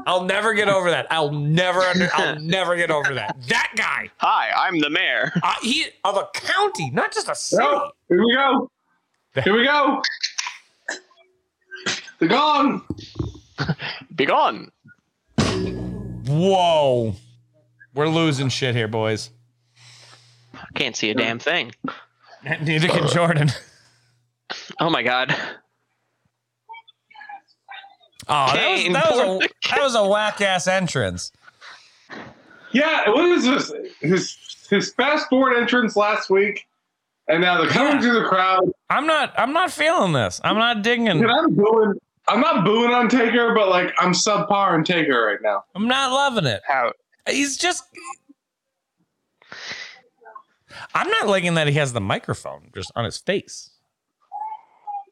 I'll 0.08 0.24
never 0.24 0.54
get 0.54 0.68
over 0.68 0.90
that. 0.90 1.06
I'll 1.12 1.32
never 1.32 1.82
under, 1.82 2.10
I'll 2.14 2.40
never 2.40 2.76
get 2.76 2.90
over 2.92 3.14
that. 3.14 3.38
That 3.50 3.72
guy. 3.76 4.10
Hi, 4.18 4.50
I'm 4.68 4.80
the 4.80 4.90
mayor. 4.90 5.32
Uh, 5.44 5.54
he 5.62 5.86
of 6.04 6.18
a 6.18 6.28
county, 6.34 6.90
not 6.92 7.14
just 7.14 7.30
a 7.30 7.36
city. 7.36 7.64
Oh, 7.66 7.90
here 8.10 8.20
we 8.20 8.34
go. 8.36 8.70
Here 9.44 9.54
we 9.56 9.66
go. 9.66 10.02
They're 12.20 12.30
gone. 12.30 12.82
Be 14.16 14.26
gone. 14.26 14.72
Whoa. 16.28 17.16
We're 17.94 18.08
losing 18.08 18.50
shit 18.50 18.76
here, 18.76 18.88
boys. 18.88 19.30
I 20.54 20.66
can't 20.76 20.96
see 20.96 21.10
a 21.10 21.14
damn 21.14 21.40
thing. 21.40 21.74
Neither 22.62 22.88
can 22.88 23.08
Jordan. 23.10 23.50
Oh 24.80 24.90
my 24.90 25.04
god. 25.04 25.36
Oh, 28.28 28.54
that 28.54 28.72
was, 28.72 28.94
that 28.94 29.12
was 29.12 29.20
a 29.20 29.50
that 29.70 29.84
was 29.84 29.96
a 29.96 30.08
whack 30.08 30.42
ass 30.42 30.68
entrance. 30.68 31.32
Yeah, 32.72 33.10
what 33.10 33.26
is 33.26 33.46
this? 33.46 33.72
His 34.02 34.38
his 34.70 34.94
fast 34.94 35.30
forward 35.30 35.56
entrance 35.56 35.96
last 35.96 36.30
week, 36.30 36.68
and 37.28 37.42
now 37.42 37.60
they're 37.60 37.70
coming 37.70 37.94
Yeah. 37.96 38.02
through 38.02 38.22
the 38.22 38.28
crowd. 38.28 38.70
I'm 38.90 39.08
not 39.08 39.34
I'm 39.38 39.54
not 39.54 39.72
feeling 39.72 40.14
this. 40.14 40.40
I'm 40.44 40.58
not 40.58 40.82
digging. 40.84 41.08
And 41.08 41.30
I'm 41.32 41.54
booing. 41.56 41.94
I'm 42.28 42.42
not 42.42 42.66
booing 42.66 42.92
on 42.92 43.08
Taker, 43.08 43.54
but 43.54 43.70
like 43.70 43.94
I'm 44.00 44.14
subpar 44.14 44.74
on 44.74 44.84
Taker 44.84 45.26
right 45.26 45.40
now. 45.42 45.64
I'm 45.76 45.88
not 45.88 46.12
loving 46.12 46.46
it. 46.46 46.62
How? 46.68 46.92
He's 47.30 47.58
just. 47.58 47.84
I'm 50.94 51.10
not 51.10 51.28
liking 51.28 51.54
that 51.56 51.68
he 51.68 51.74
has 51.76 51.94
the 51.94 52.02
microphone 52.02 52.70
just 52.74 52.92
on 52.96 53.06
his 53.06 53.18
face, 53.18 53.70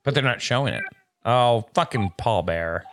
but 0.04 0.14
they're 0.14 0.24
not 0.24 0.42
showing 0.42 0.74
it. 0.74 0.84
Oh, 1.26 1.66
fucking 1.74 2.14
Paul 2.18 2.44
Bearer. 2.44 2.84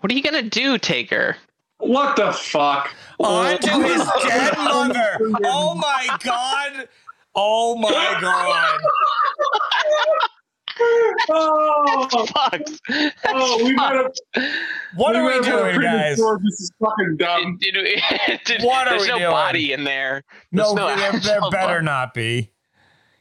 What 0.00 0.10
are 0.12 0.14
you 0.14 0.22
gonna 0.22 0.42
do, 0.42 0.78
Taker? 0.78 1.36
What 1.80 2.16
the 2.16 2.32
fuck? 2.32 2.94
Onto 3.18 3.68
oh. 3.70 3.80
his 3.82 4.28
dead 4.28 4.54
mother. 4.58 5.18
Oh 5.44 5.74
my 5.74 6.16
god. 6.22 6.88
Oh 7.34 7.76
my 7.76 8.18
god. 8.20 8.80
Oh, 11.28 12.26
Fuck. 12.34 12.62
oh, 13.28 13.64
we 13.64 13.74
might 13.74 13.94
have. 13.94 14.12
What 14.96 15.14
are 15.14 15.24
we 15.26 15.40
doing, 15.44 15.80
guys? 15.80 16.16
sure 16.16 16.38
This 16.42 16.60
is 16.60 16.72
fucking 16.80 17.16
dumb. 17.18 17.58
Did, 17.60 17.74
did 17.74 17.84
we, 17.84 18.02
did, 18.46 18.62
What 18.62 18.86
are 18.86 18.90
there's 18.90 19.02
we 19.02 19.08
no 19.08 19.18
doing? 19.18 19.30
body 19.30 19.72
in 19.72 19.84
there. 19.84 20.24
No, 20.52 20.74
There's 20.74 20.76
no 20.76 20.96
there, 20.96 21.12
there 21.20 21.40
better 21.50 21.66
body. 21.74 21.84
not 21.84 22.14
be. 22.14 22.50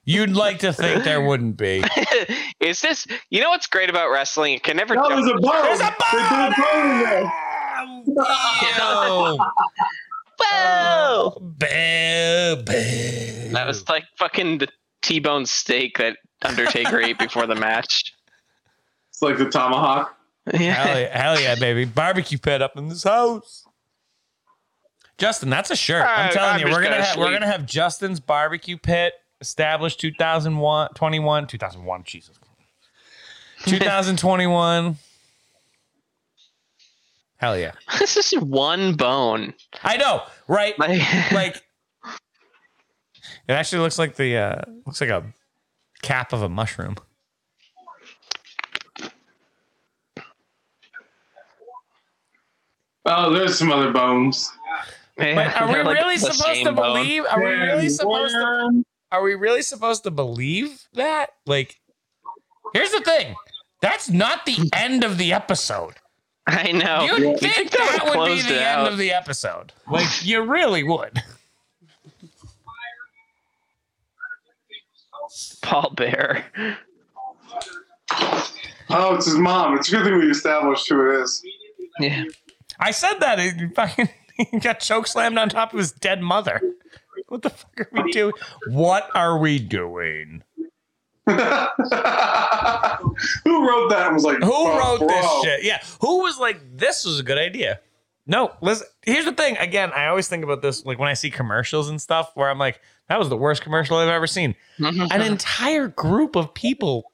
You'd 0.06 0.32
like 0.32 0.60
to 0.60 0.72
think 0.74 1.04
there 1.04 1.22
wouldn't 1.22 1.58
be. 1.58 1.84
Is 2.62 2.82
this? 2.82 3.06
You 3.30 3.42
know 3.42 3.50
what's 3.50 3.68
great 3.68 3.90
about 3.90 4.10
wrestling? 4.10 4.54
It 4.54 4.64
can 4.64 4.78
never. 4.78 4.96
No, 4.96 5.08
there's 5.10 5.28
a 5.28 5.34
bone. 5.34 5.52
There's 5.64 5.80
a 5.82 5.84
They 6.12 6.18
put 6.20 6.20
a 6.20 6.54
bone 6.58 6.92
in 6.92 7.00
there. 7.04 7.34
Ew. 8.20 9.38
Whoa! 10.42 11.38
Boo, 11.40 12.56
boo. 12.64 13.50
That 13.52 13.66
was 13.68 13.88
like 13.90 14.04
fucking 14.18 14.60
the 14.60 14.68
T-bone 15.02 15.46
steak 15.46 15.98
that 15.98 16.18
Undertaker 16.44 17.00
ate 17.02 17.18
before 17.20 17.46
the 17.48 17.56
match. 17.56 18.14
It's 19.10 19.22
like 19.22 19.38
the 19.38 19.50
tomahawk. 19.50 20.16
Hell 20.52 20.62
yeah, 20.62 21.18
hell 21.22 21.40
yeah, 21.40 21.56
baby. 21.56 21.86
Barbecue 21.86 22.38
pit 22.38 22.62
up 22.62 22.78
in 22.78 22.88
this 22.88 23.04
house. 23.04 23.66
Justin, 25.18 25.50
that's 25.50 25.70
a 25.70 25.76
shirt. 25.76 26.06
I'm 26.08 26.30
I- 26.30 26.32
telling 26.32 26.54
I'm 26.56 26.60
you, 26.62 26.66
we're 26.68 26.82
gonna 26.82 26.96
gonna 26.96 27.04
have, 27.04 27.18
we're 27.18 27.32
gonna 27.34 27.46
have 27.52 27.66
Justin's 27.66 28.20
barbecue 28.22 28.78
pit 28.78 29.14
established 29.42 30.00
2001, 30.00 30.90
21, 30.96 31.48
2001, 31.48 32.04
Jesus. 32.06 32.38
2021. 33.66 34.98
Hell 37.40 37.58
yeah. 37.58 37.72
this 38.00 38.18
is 38.18 38.32
one 38.42 38.96
bone. 38.96 39.54
I 39.84 39.98
know, 39.98 40.24
right? 40.48 40.78
Like, 40.78 41.02
Like 41.32 41.64
it 43.48 43.54
actually 43.54 43.80
looks 43.80 43.98
like 43.98 44.16
the 44.16 44.38
uh 44.38 44.62
looks 44.86 45.02
like 45.02 45.10
a 45.10 45.24
cap 46.02 46.34
of 46.34 46.42
a 46.42 46.50
mushroom. 46.50 46.96
Oh, 53.06 53.34
there's 53.34 53.58
some 53.58 53.72
other 53.72 53.92
bones. 53.92 54.52
But 55.18 55.56
are 55.56 55.68
we 55.68 55.82
like 55.82 55.98
really 55.98 56.18
supposed 56.18 56.44
same 56.44 56.66
to 56.66 56.74
bone. 56.74 56.94
believe? 56.96 57.26
Are 57.26 57.44
we 57.44 57.52
really 57.52 57.90
supposed 57.90 58.34
to 58.34 58.84
are 59.12 59.24
we 59.24 59.34
really 59.34 59.64
supposed 59.64 60.04
to 60.04 60.12
believe 60.12 60.88
that? 60.94 61.32
Like, 61.48 61.80
here's 62.74 62.92
the 62.92 63.02
thing. 63.02 63.36
That's 63.82 64.10
not 64.10 64.46
the 64.46 64.70
end 64.76 65.04
of 65.04 65.18
the 65.18 65.34
episode. 65.34 65.96
I 66.52 66.72
know. 66.72 67.04
You'd 67.04 67.20
You 67.20 67.38
think 67.38 67.72
they 67.72 67.78
that 67.78 68.16
would 68.16 68.26
be 68.28 68.42
the 68.42 68.56
end 68.56 68.82
out. 68.82 68.92
of 68.92 68.98
the 68.98 69.12
episode. 69.12 69.72
Like, 69.90 70.26
you 70.26 70.42
really 70.42 70.84
would. 70.84 71.22
Paul 75.62 75.92
Bearer. 75.96 76.44
Oh, 78.92 79.16
it's 79.16 79.26
his 79.28 79.36
mom. 79.36 79.78
It's 79.78 79.88
a 79.90 79.92
good 79.92 80.06
thing 80.06 80.18
we 80.18 80.32
established 80.32 80.90
who 80.90 81.10
it 81.12 81.22
is. 81.22 81.44
Yeah. 82.00 82.24
I 82.80 82.92
said 82.92 83.20
that. 83.20 83.38
He 83.40 83.68
fucking 83.76 84.10
he 84.52 84.60
got 84.60 84.80
choke 84.80 85.06
slammed 85.06 85.38
on 85.38 85.50
top 85.50 85.74
of 85.74 85.80
his 85.80 85.92
dead 85.92 86.22
mother. 86.22 86.62
What 87.28 87.44
the 87.44 87.50
fuck 87.52 87.80
are 87.82 88.04
we 88.04 88.12
doing? 88.12 88.34
What 88.70 89.10
are 89.14 89.38
we 89.38 89.60
doing? 89.60 90.44
who 93.44 93.68
wrote 93.68 93.90
that 93.90 94.08
and 94.08 94.16
was 94.16 94.24
like, 94.24 94.38
Who 94.38 94.52
"Oh, 94.52 94.78
wrote 94.78 95.08
this 95.08 95.44
shit? 95.44 95.64
Yeah. 95.64 95.80
Who 96.02 96.20
was 96.20 96.40
like, 96.40 96.62
this 96.78 97.06
was 97.06 97.20
a 97.20 97.24
good 97.24 97.38
idea? 97.38 97.80
No, 98.28 98.54
listen. 98.62 98.88
Here's 99.06 99.26
the 99.26 99.34
thing. 99.34 99.58
Again, 99.58 99.92
I 99.96 100.08
always 100.08 100.28
think 100.28 100.44
about 100.44 100.62
this 100.62 100.86
like 100.86 101.00
when 101.00 101.10
I 101.10 101.16
see 101.16 101.32
commercials 101.32 101.90
and 101.90 102.00
stuff 102.00 102.32
where 102.36 102.50
I'm 102.50 102.60
like, 102.60 102.80
that 103.08 103.18
was 103.18 103.30
the 103.30 103.38
worst 103.38 103.64
commercial 103.64 103.98
I've 103.98 104.08
ever 104.08 104.28
seen. 104.28 104.56
An 104.78 105.22
entire 105.22 105.88
group 105.88 106.36
of 106.36 106.54
people 106.54 107.12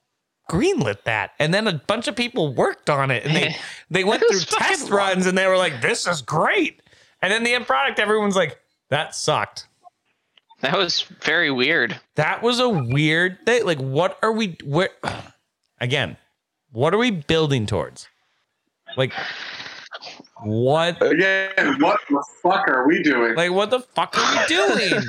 greenlit 0.52 1.04
that, 1.06 1.32
and 1.40 1.54
then 1.54 1.68
a 1.68 1.76
bunch 1.88 2.10
of 2.10 2.18
people 2.18 2.54
worked 2.54 2.90
on 2.90 3.12
it, 3.12 3.26
and 3.26 3.34
they 3.34 3.56
they 3.90 4.04
went 4.04 4.24
through 4.30 4.42
test 4.42 4.90
runs, 4.90 5.26
and 5.26 5.38
they 5.38 5.48
were 5.48 5.58
like, 5.58 5.82
"This 5.82 6.06
is 6.06 6.22
great." 6.22 6.82
And 7.22 7.32
then 7.32 7.46
the 7.46 7.54
end 7.54 7.66
product, 7.66 7.98
everyone's 7.98 8.36
like, 8.36 8.60
"That 8.90 9.16
sucked." 9.16 9.68
That 10.66 10.80
was 10.80 11.02
very 11.22 11.52
weird. 11.52 12.00
That 12.16 12.42
was 12.42 12.60
a 12.60 12.68
weird 12.68 13.38
thing. 13.46 13.66
Like, 13.66 13.78
what 13.78 14.18
are 14.24 14.32
we? 14.32 14.58
Where 14.64 14.90
again? 15.80 16.18
What 16.72 16.92
are 16.96 16.98
we 16.98 17.12
building 17.12 17.68
towards? 17.68 18.08
Like, 18.98 19.14
what? 20.42 21.00
Again, 21.04 21.80
what 21.80 22.00
the 22.10 22.26
fuck 22.42 22.68
are 22.68 22.88
we 22.88 23.04
doing? 23.04 23.36
Like, 23.36 23.52
what 23.52 23.70
the 23.70 23.80
fuck 23.80 24.18
are 24.18 24.40
we 24.40 24.48
doing? 24.48 25.04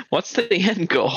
What's 0.10 0.32
the 0.32 0.52
end 0.52 0.88
goal? 0.88 1.12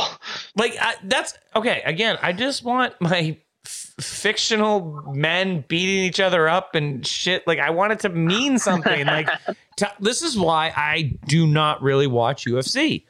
like, 0.56 0.76
I, 0.80 0.94
that's 1.04 1.34
okay. 1.56 1.82
Again, 1.86 2.20
I 2.22 2.34
just 2.34 2.64
want 2.64 2.94
my 3.02 3.36
f- 3.66 3.94
fictional 4.00 5.12
men 5.14 5.66
beating 5.68 6.04
each 6.04 6.20
other 6.20 6.48
up 6.48 6.76
and 6.76 7.06
shit. 7.06 7.48
Like, 7.48 7.58
I 7.58 7.72
want 7.72 7.94
it 7.94 8.00
to 8.02 8.10
mean 8.10 8.60
something. 8.60 9.08
Like, 9.08 9.28
to, 9.78 9.92
this 10.00 10.22
is 10.22 10.38
why 10.38 10.72
I 10.76 11.18
do 11.26 11.48
not 11.48 11.82
really 11.82 12.08
watch 12.08 12.46
UFC. 12.46 13.04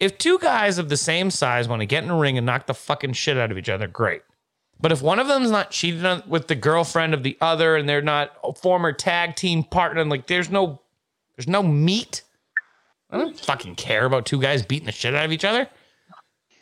I- 0.00 0.04
If 0.04 0.18
two 0.18 0.38
guys 0.38 0.78
of 0.78 0.88
the 0.88 0.96
same 0.96 1.30
size 1.30 1.68
want 1.68 1.80
to 1.80 1.86
get 1.86 2.04
in 2.04 2.10
a 2.10 2.16
ring 2.16 2.36
and 2.38 2.46
knock 2.46 2.66
the 2.66 2.74
fucking 2.74 3.12
shit 3.12 3.36
out 3.36 3.50
of 3.50 3.58
each 3.58 3.68
other, 3.68 3.86
great. 3.86 4.22
But 4.80 4.92
if 4.92 5.02
one 5.02 5.18
of 5.18 5.28
them's 5.28 5.50
not 5.50 5.70
cheating 5.70 6.06
on, 6.06 6.22
with 6.26 6.48
the 6.48 6.54
girlfriend 6.54 7.12
of 7.12 7.22
the 7.22 7.36
other 7.40 7.76
and 7.76 7.86
they're 7.88 8.00
not 8.00 8.32
a 8.42 8.54
former 8.54 8.92
tag 8.92 9.36
team 9.36 9.62
partner, 9.62 10.00
and 10.00 10.08
like 10.10 10.26
there's 10.26 10.48
no 10.50 10.80
there's 11.36 11.48
no 11.48 11.62
meat. 11.62 12.22
I 13.10 13.18
don't 13.18 13.38
fucking 13.38 13.74
care 13.74 14.06
about 14.06 14.24
two 14.24 14.40
guys 14.40 14.62
beating 14.64 14.86
the 14.86 14.92
shit 14.92 15.14
out 15.14 15.24
of 15.26 15.32
each 15.32 15.44
other. 15.44 15.68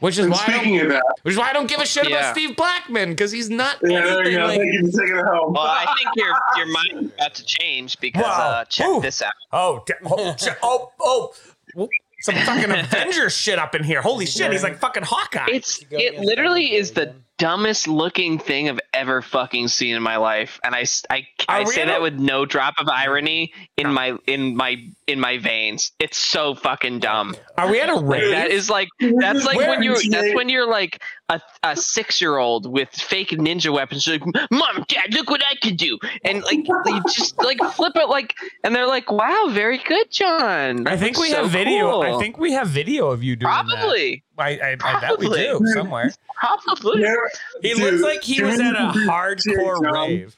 Which 0.01 0.16
is 0.16 0.27
and 0.27 0.32
why 0.32 0.44
I 0.47 0.51
don't, 0.51 0.60
speaking 0.60 0.81
of 0.81 0.89
that, 0.90 1.02
which 1.23 1.32
is 1.32 1.39
why 1.39 1.51
I 1.51 1.52
don't 1.52 1.69
give 1.69 1.81
a 1.81 1.86
shit 1.86 2.09
Yeah. 2.09 2.19
about 2.19 2.35
Steve 2.36 2.56
Blackman 2.56 3.10
because 3.10 3.32
he's 3.32 3.51
not 3.51 3.78
yeah, 3.82 4.01
there 4.01 4.28
you 4.31 4.39
go. 4.39 4.47
like. 4.47 4.59
Thank 4.59 4.73
you 4.73 4.90
for 4.93 4.98
taking 5.01 5.16
it 5.16 5.24
home. 5.24 5.52
Well, 5.52 5.62
I 5.66 5.93
think 5.97 6.09
your 6.16 6.36
your 6.56 6.66
mind 6.66 7.06
is 7.06 7.12
about 7.15 7.35
to 7.35 7.44
change 7.44 7.98
because 8.01 8.23
Wow. 8.23 8.48
uh, 8.51 8.65
check 8.66 8.86
Ooh. 8.89 9.01
this 9.01 9.23
out. 9.23 9.32
Oh, 9.52 9.85
oh, 10.06 10.36
oh, 10.62 10.93
oh, 11.01 11.35
Whoop. 11.74 11.90
Some 12.34 12.44
fucking 12.44 12.70
Avengers 12.84 13.36
shit 13.36 13.59
up 13.59 13.74
in 13.74 13.82
here. 13.84 14.02
Holy 14.02 14.26
shit, 14.26 14.52
he's 14.52 14.62
like 14.62 14.78
fucking 14.78 15.02
Hawkeye. 15.05 15.46
It's 15.48 15.82
it 15.90 16.18
literally 16.20 16.64
Undertaker 16.64 16.80
is 16.80 16.92
the 16.92 17.14
dumbest 17.38 17.86
looking 17.88 18.38
thing 18.38 18.68
I've 18.68 18.80
ever 18.92 19.22
fucking 19.22 19.68
seen 19.68 19.94
in 19.96 20.02
my 20.02 20.16
life, 20.16 20.59
and 20.64 20.74
I 20.74 20.80
s- 20.82 21.05
I, 21.10 21.26
Are 21.48 21.60
I 21.60 21.64
say 21.64 21.84
that 21.86 22.02
with 22.02 22.14
no 22.14 22.44
drop 22.44 22.74
of 22.78 22.88
irony 22.88 23.52
in 23.76 23.92
my 23.92 24.16
in 24.26 24.56
my 24.56 24.76
in 25.09 25.18
my 25.18 25.39
veins. 25.39 25.90
It's 25.98 26.16
so 26.18 26.55
fucking 26.55 27.01
dumb. 27.01 27.35
Are 27.56 27.68
we 27.70 27.80
at 27.80 27.89
a 27.89 27.98
rave? 27.98 28.30
That 28.30 28.51
is 28.51 28.68
like 28.70 28.89
that's 29.01 29.44
like 29.44 29.56
Where 29.56 29.70
when 29.70 29.82
you 29.82 29.93
is 29.93 30.09
that's 30.09 30.26
Nate? 30.26 30.35
when 30.36 30.48
you're 30.48 30.68
like 30.68 31.02
a, 31.30 31.40
a 31.62 31.74
six 31.76 32.20
year 32.20 32.36
old 32.39 32.70
with 32.70 32.90
fake 32.90 33.30
ninja 33.30 33.72
weapons. 33.72 34.06
You're 34.06 34.18
like, 34.18 34.51
mom, 34.51 34.85
dad, 34.89 35.12
look 35.14 35.30
what 35.30 35.43
I 35.51 35.55
can 35.56 35.74
do, 35.76 35.98
and 36.24 36.43
like 36.43 36.66
you 36.68 37.02
just 37.10 37.36
like 37.39 37.59
flip 37.74 37.94
it 37.97 38.09
like, 38.09 38.35
and 38.64 38.74
they're 38.74 38.86
like, 38.86 39.10
wow, 39.10 39.48
very 39.51 39.78
good, 39.78 40.10
John. 40.10 40.86
I 40.86 40.97
think 40.97 41.16
looks 41.16 41.30
we 41.30 41.35
have 41.35 41.51
video. 41.51 41.90
cool." 41.90 42.02
I 42.02 42.18
think 42.20 42.39
we 42.39 42.52
have 42.52 42.68
video 42.68 43.09
of 43.10 43.22
you 43.22 43.35
doing 43.36 43.51
that. 43.51 43.66
probably. 43.66 44.22
I, 44.39 44.51
I, 44.51 44.76
I 44.85 45.01
bet 45.01 45.18
we 45.18 45.26
Probably. 45.26 45.39
do 45.39 45.60
somewhere. 45.74 46.12
Probably. 46.36 47.02
Yeah, 47.02 47.14
He 47.62 47.74
Dude, 47.74 47.78
looks 47.82 48.02
like 48.02 48.22
he 48.22 48.40
was 48.43 48.60
at 48.60 48.74
a 48.76 48.93
hardcore 48.94 49.80
rave. 49.93 50.36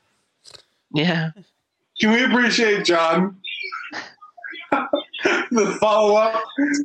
Yeah. 0.94 1.32
Can 2.00 2.12
we 2.12 2.24
appreciate 2.24 2.84
John? 2.86 3.36
the 5.50 5.76
follow 5.80 6.16
up, 6.16 6.42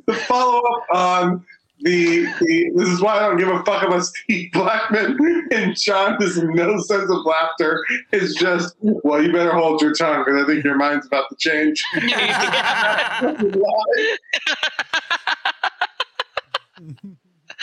the 0.07 0.13
follow 0.27 0.59
up 0.59 0.85
on 0.93 1.45
the, 1.81 2.25
the. 2.39 2.71
This 2.75 2.89
is 2.89 3.01
why 3.01 3.17
I 3.17 3.19
don't 3.27 3.37
give 3.37 3.49
a 3.49 3.63
fuck 3.63 3.83
about 3.83 4.05
Steve 4.05 4.51
Blackman 4.53 5.17
and 5.51 5.75
John. 5.77 6.15
There's 6.19 6.41
no 6.41 6.77
sense 6.79 7.09
of 7.09 7.25
laughter. 7.25 7.83
It's 8.11 8.33
just, 8.35 8.75
well, 8.81 9.21
you 9.23 9.31
better 9.31 9.51
hold 9.53 9.81
your 9.81 9.93
tongue 9.93 10.23
because 10.25 10.41
I 10.41 10.45
think 10.47 10.63
your 10.63 10.75
mind's 10.77 11.05
about 11.07 11.25
to 11.29 11.35
change. 11.37 11.83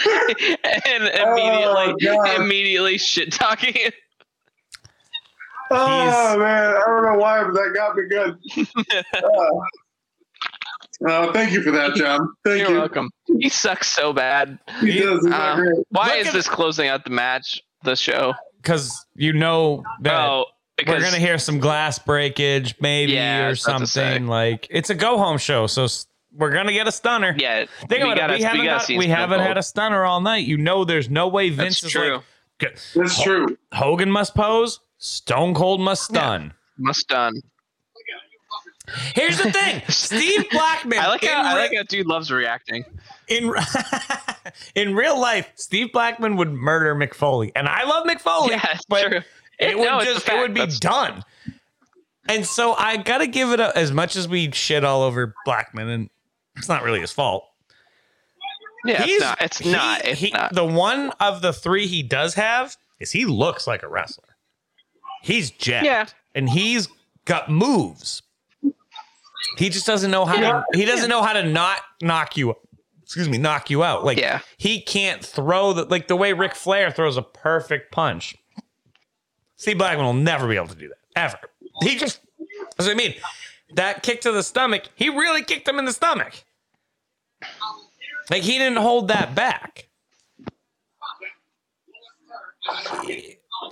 and 0.06 1.10
Oh, 1.14 1.32
immediately, 1.32 1.94
God. 2.04 2.40
immediately 2.40 2.98
shit 2.98 3.32
talking. 3.32 3.74
Oh 5.70 6.38
man, 6.38 6.76
I 6.76 6.82
don't 6.86 7.02
know 7.04 7.18
why, 7.18 7.42
but 7.44 7.54
that 7.54 7.72
got 7.74 7.96
me 7.96 8.02
good. 8.08 8.36
Oh. 9.24 9.62
Uh, 11.08 11.32
thank 11.32 11.52
you 11.52 11.62
for 11.62 11.70
that, 11.72 11.94
John. 11.94 12.28
Thank 12.44 12.60
You're 12.60 12.70
you. 12.70 12.78
welcome. 12.78 13.10
He 13.40 13.48
sucks 13.48 13.88
so 13.88 14.12
bad. 14.12 14.58
He 14.80 15.00
does. 15.00 15.26
Uh. 15.26 15.58
Why 15.90 16.18
Look 16.18 16.26
is 16.26 16.32
this 16.32 16.48
closing 16.48 16.88
out 16.88 17.04
the 17.04 17.10
match, 17.10 17.60
the 17.84 17.96
show? 17.96 18.34
Because 18.60 19.04
you 19.14 19.32
know 19.32 19.82
that 20.02 20.14
Oh, 20.14 20.46
because 20.76 20.94
we're 21.02 21.04
gonna 21.10 21.18
hear 21.18 21.38
some 21.38 21.58
glass 21.58 21.98
breakage, 21.98 22.74
maybe 22.80 23.12
Yeah, 23.12 23.46
or 23.46 23.48
was 23.50 23.64
about 23.66 23.80
to 23.80 23.86
something. 23.86 24.26
Like 24.28 24.66
it's 24.70 24.90
a 24.90 24.94
go 24.94 25.18
home 25.18 25.38
show, 25.38 25.66
so 25.66 25.84
s- 25.84 26.06
we're 26.34 26.52
gonna 26.52 26.72
get 26.72 26.86
a 26.86 26.92
stunner. 26.92 27.34
yeah, 27.38 27.64
Think 27.88 28.02
about 28.04 28.16
gotta- 28.16 28.34
it. 28.34 28.38
We 28.38 28.42
haven't, 28.44 28.64
gotta 28.64 28.92
got- 28.92 28.98
we 28.98 29.06
haven't 29.08 29.40
had 29.40 29.58
a 29.58 29.62
stunner 29.62 30.04
all 30.04 30.20
night. 30.20 30.46
You 30.46 30.56
know, 30.58 30.84
there's 30.84 31.10
no 31.10 31.26
way 31.28 31.50
Vince 31.50 31.80
That's 31.80 31.84
is 31.84 31.92
true. 31.92 32.14
like 32.16 32.24
"Good. 32.58 32.80
That's 32.94 33.22
true. 33.22 33.56
Hogan 33.72 34.10
must 34.10 34.34
pose, 34.34 34.78
Stone 34.98 35.54
Cold 35.54 35.80
must 35.80 36.04
stun. 36.04 36.54
Must 36.78 37.06
done. 37.08 37.34
Here's 39.14 39.38
the 39.38 39.52
thing, 39.52 39.80
Steve 39.88 40.48
Blackman. 40.50 40.98
I 40.98 41.06
like 41.08 41.24
how 41.24 41.42
I 41.42 41.54
re- 41.54 41.60
like 41.68 41.76
how 41.76 41.82
dude 41.84 42.06
loves 42.06 42.30
reacting. 42.30 42.84
in 43.28 43.52
in 44.74 44.94
real 44.94 45.18
life, 45.20 45.50
Steve 45.54 45.92
Blackman 45.92 46.36
would 46.36 46.52
murder 46.52 46.94
Mick 46.94 47.14
Foley, 47.14 47.52
and 47.54 47.68
I 47.68 47.84
love 47.84 48.06
Mick 48.06 48.20
Foley, 48.20 48.50
Yeah, 48.50 48.66
it's 48.74 48.84
but 48.86 49.06
true. 49.08 49.20
it 49.58 49.78
would 49.78 49.84
no, 49.84 50.02
just 50.02 50.28
it 50.28 50.36
would 50.38 50.54
be 50.54 50.60
That's- 50.60 50.78
done. 50.80 51.22
And 52.28 52.46
so 52.46 52.74
I 52.74 52.96
gotta 52.98 53.26
give 53.26 53.50
it 53.50 53.58
a, 53.60 53.76
as 53.76 53.90
much 53.92 54.14
as 54.16 54.28
we 54.28 54.50
shit 54.52 54.84
all 54.84 55.02
over 55.02 55.34
Blackman, 55.44 55.88
and 55.88 56.10
it's 56.56 56.68
not 56.68 56.82
really 56.82 57.00
his 57.00 57.10
fault. 57.12 57.44
Yeah, 58.84 59.02
He's- 59.02 59.16
it's 59.16 59.20
not. 59.22 59.42
It's 59.42 59.58
he- 59.58 59.72
not. 59.72 60.04
It's 60.04 60.20
he- 60.20 60.30
not. 60.30 60.54
The 60.54 60.64
one 60.64 61.10
of 61.20 61.40
the 61.42 61.52
three 61.52 61.86
he 61.86 62.02
does 62.02 62.34
have 62.34 62.76
is 63.00 63.12
he 63.12 63.24
looks 63.26 63.66
like 63.66 63.82
a 63.82 63.88
wrestler. 63.88 64.36
He's 65.22 65.50
jacked, 65.52 65.86
Yeah. 65.86 66.06
and 66.34 66.48
he's 66.50 66.88
got 67.24 67.48
moves. 67.48 68.22
He 69.58 69.68
just 69.68 69.86
doesn't 69.86 70.10
know 70.10 70.24
how 70.24 70.40
Yeah. 70.40 70.62
to. 70.72 70.78
He 70.78 70.84
doesn't 70.84 71.08
know 71.08 71.22
how 71.22 71.32
to 71.32 71.42
not 71.42 71.78
knock 72.00 72.36
you. 72.36 72.54
Excuse 73.02 73.28
me, 73.28 73.38
knock 73.38 73.68
you 73.70 73.82
out. 73.84 74.04
Like 74.04 74.18
Yeah. 74.18 74.40
he 74.56 74.80
can't 74.80 75.24
throw 75.24 75.72
the 75.72 75.84
like 75.84 76.08
the 76.08 76.16
way 76.16 76.32
Ric 76.32 76.54
Flair 76.54 76.90
throws 76.90 77.16
a 77.16 77.22
perfect 77.22 77.92
punch. 77.92 78.34
Steve 79.56 79.78
Blackman 79.78 80.04
will 80.06 80.12
never 80.14 80.48
be 80.48 80.56
able 80.56 80.68
to 80.68 80.74
do 80.74 80.88
that 80.88 80.96
ever. 81.16 81.38
He 81.82 81.96
just. 81.96 82.20
That's 82.76 82.88
what 82.88 82.90
I 82.90 82.94
mean. 82.94 83.14
That 83.74 84.02
kick 84.02 84.20
to 84.22 84.32
the 84.32 84.42
stomach. 84.42 84.84
He 84.94 85.08
really 85.08 85.42
kicked 85.44 85.66
him 85.68 85.78
in 85.78 85.84
the 85.84 85.92
stomach. 85.92 86.44
Like 88.30 88.42
he 88.42 88.58
didn't 88.58 88.78
hold 88.78 89.08
that 89.08 89.34
back. 89.34 89.88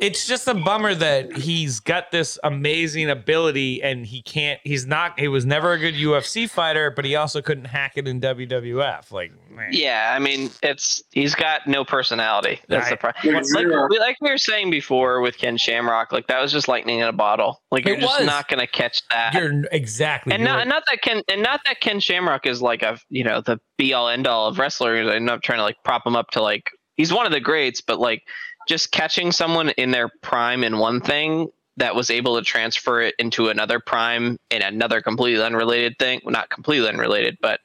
It's 0.00 0.26
just 0.26 0.46
a 0.48 0.54
bummer 0.54 0.94
that 0.94 1.36
he's 1.36 1.80
got 1.80 2.10
this 2.10 2.38
amazing 2.44 3.10
ability 3.10 3.82
and 3.82 4.06
he 4.06 4.22
can't 4.22 4.60
he's 4.64 4.86
not 4.86 5.18
he 5.18 5.28
was 5.28 5.44
never 5.44 5.72
a 5.72 5.78
good 5.78 5.94
UFC 5.94 6.48
fighter, 6.48 6.90
but 6.90 7.04
he 7.04 7.16
also 7.16 7.42
couldn't 7.42 7.64
hack 7.66 7.92
it 7.96 8.06
in 8.08 8.20
WWF. 8.20 9.10
Like 9.12 9.32
man. 9.50 9.68
Yeah, 9.72 10.12
I 10.14 10.18
mean, 10.18 10.50
it's 10.62 11.02
he's 11.12 11.34
got 11.34 11.66
no 11.66 11.84
personality. 11.84 12.60
That's 12.68 12.88
the 12.90 12.96
problem. 12.96 13.34
Like 13.34 13.44
Like, 13.52 13.66
we- 13.90 13.98
like 13.98 14.16
we 14.20 14.30
were 14.30 14.38
saying 14.38 14.70
before 14.70 15.20
with 15.20 15.36
Ken 15.38 15.56
Shamrock, 15.56 16.12
like 16.12 16.26
that 16.28 16.40
was 16.40 16.52
just 16.52 16.68
lightning 16.68 17.00
in 17.00 17.06
a 17.08 17.12
bottle. 17.12 17.62
Like 17.70 17.84
you're 17.84 17.96
It 17.96 18.00
just 18.00 18.18
was. 18.20 18.26
not 18.26 18.48
gonna 18.48 18.66
catch 18.66 19.02
that. 19.10 19.34
You're 19.34 19.64
exactly 19.72 20.32
and 20.32 20.40
you're 20.42 20.48
not 20.50 20.56
right. 20.58 20.68
not 20.68 20.82
that 20.90 21.02
Ken 21.02 21.22
and 21.28 21.42
not 21.42 21.60
that 21.66 21.80
Ken 21.80 22.00
Shamrock 22.00 22.46
is 22.46 22.62
like 22.62 22.82
a 22.82 22.98
you 23.08 23.24
know 23.24 23.40
the 23.40 23.58
be 23.76 23.92
all 23.92 24.08
end 24.08 24.26
all 24.26 24.48
of 24.48 24.58
wrestlers. 24.58 25.08
I'm 25.08 25.24
not 25.24 25.42
trying 25.42 25.58
to 25.58 25.62
like 25.64 25.76
prop 25.84 26.06
him 26.06 26.16
up 26.16 26.30
to 26.32 26.42
like 26.42 26.70
he's 26.96 27.12
one 27.12 27.26
of 27.26 27.32
the 27.32 27.40
greats, 27.40 27.80
but 27.80 27.98
like 27.98 28.22
just 28.68 28.92
catching 28.92 29.32
someone 29.32 29.70
in 29.70 29.90
their 29.90 30.08
prime 30.22 30.64
in 30.64 30.78
one 30.78 31.00
thing 31.00 31.50
that 31.76 31.94
was 31.94 32.10
able 32.10 32.36
to 32.36 32.42
transfer 32.42 33.00
it 33.00 33.14
into 33.18 33.48
another 33.48 33.80
prime 33.80 34.38
in 34.50 34.62
another 34.62 35.00
completely 35.00 35.42
unrelated 35.42 35.98
thing. 35.98 36.20
Well, 36.24 36.32
not 36.32 36.50
completely 36.50 36.88
unrelated, 36.88 37.38
but 37.40 37.60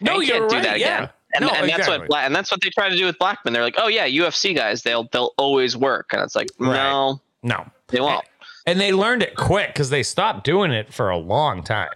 No, 0.00 0.20
you 0.20 0.32
can't 0.32 0.48
do 0.48 0.56
right, 0.56 0.64
that 0.64 0.78
yeah. 0.80 0.96
again. 0.96 1.10
And, 1.34 1.44
No, 1.46 1.50
and 1.52 1.68
that's 1.68 1.88
what 1.88 2.06
Bla- 2.08 2.20
and 2.20 2.34
that's 2.34 2.50
what 2.50 2.60
they 2.62 2.70
try 2.70 2.88
to 2.88 2.96
do 2.96 3.04
with 3.06 3.18
Blackman. 3.18 3.52
They're 3.54 3.62
like, 3.62 3.76
oh 3.78 3.88
yeah, 3.88 4.06
UFC 4.08 4.54
guys, 4.54 4.82
they'll 4.82 5.08
they'll 5.12 5.32
always 5.38 5.76
work, 5.76 6.10
and 6.12 6.22
it's 6.22 6.34
like, 6.36 6.48
Right. 6.58 6.74
no, 6.74 7.20
No. 7.42 7.66
they 7.88 8.00
won't. 8.00 8.24
And 8.66 8.80
they 8.80 8.92
learned 8.92 9.22
it 9.22 9.34
quick 9.34 9.68
because 9.68 9.90
they 9.90 10.02
stopped 10.02 10.44
doing 10.44 10.70
it 10.72 10.92
for 10.94 11.10
a 11.10 11.16
long 11.18 11.62
time. 11.62 11.88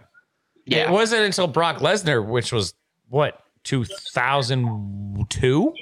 Yeah. 0.64 0.88
It 0.88 0.90
wasn't 0.90 1.22
until 1.22 1.46
Brock 1.46 1.78
Lesnar, 1.78 2.26
which 2.26 2.52
was 2.52 2.74
what, 3.08 3.40
2002? 3.64 5.74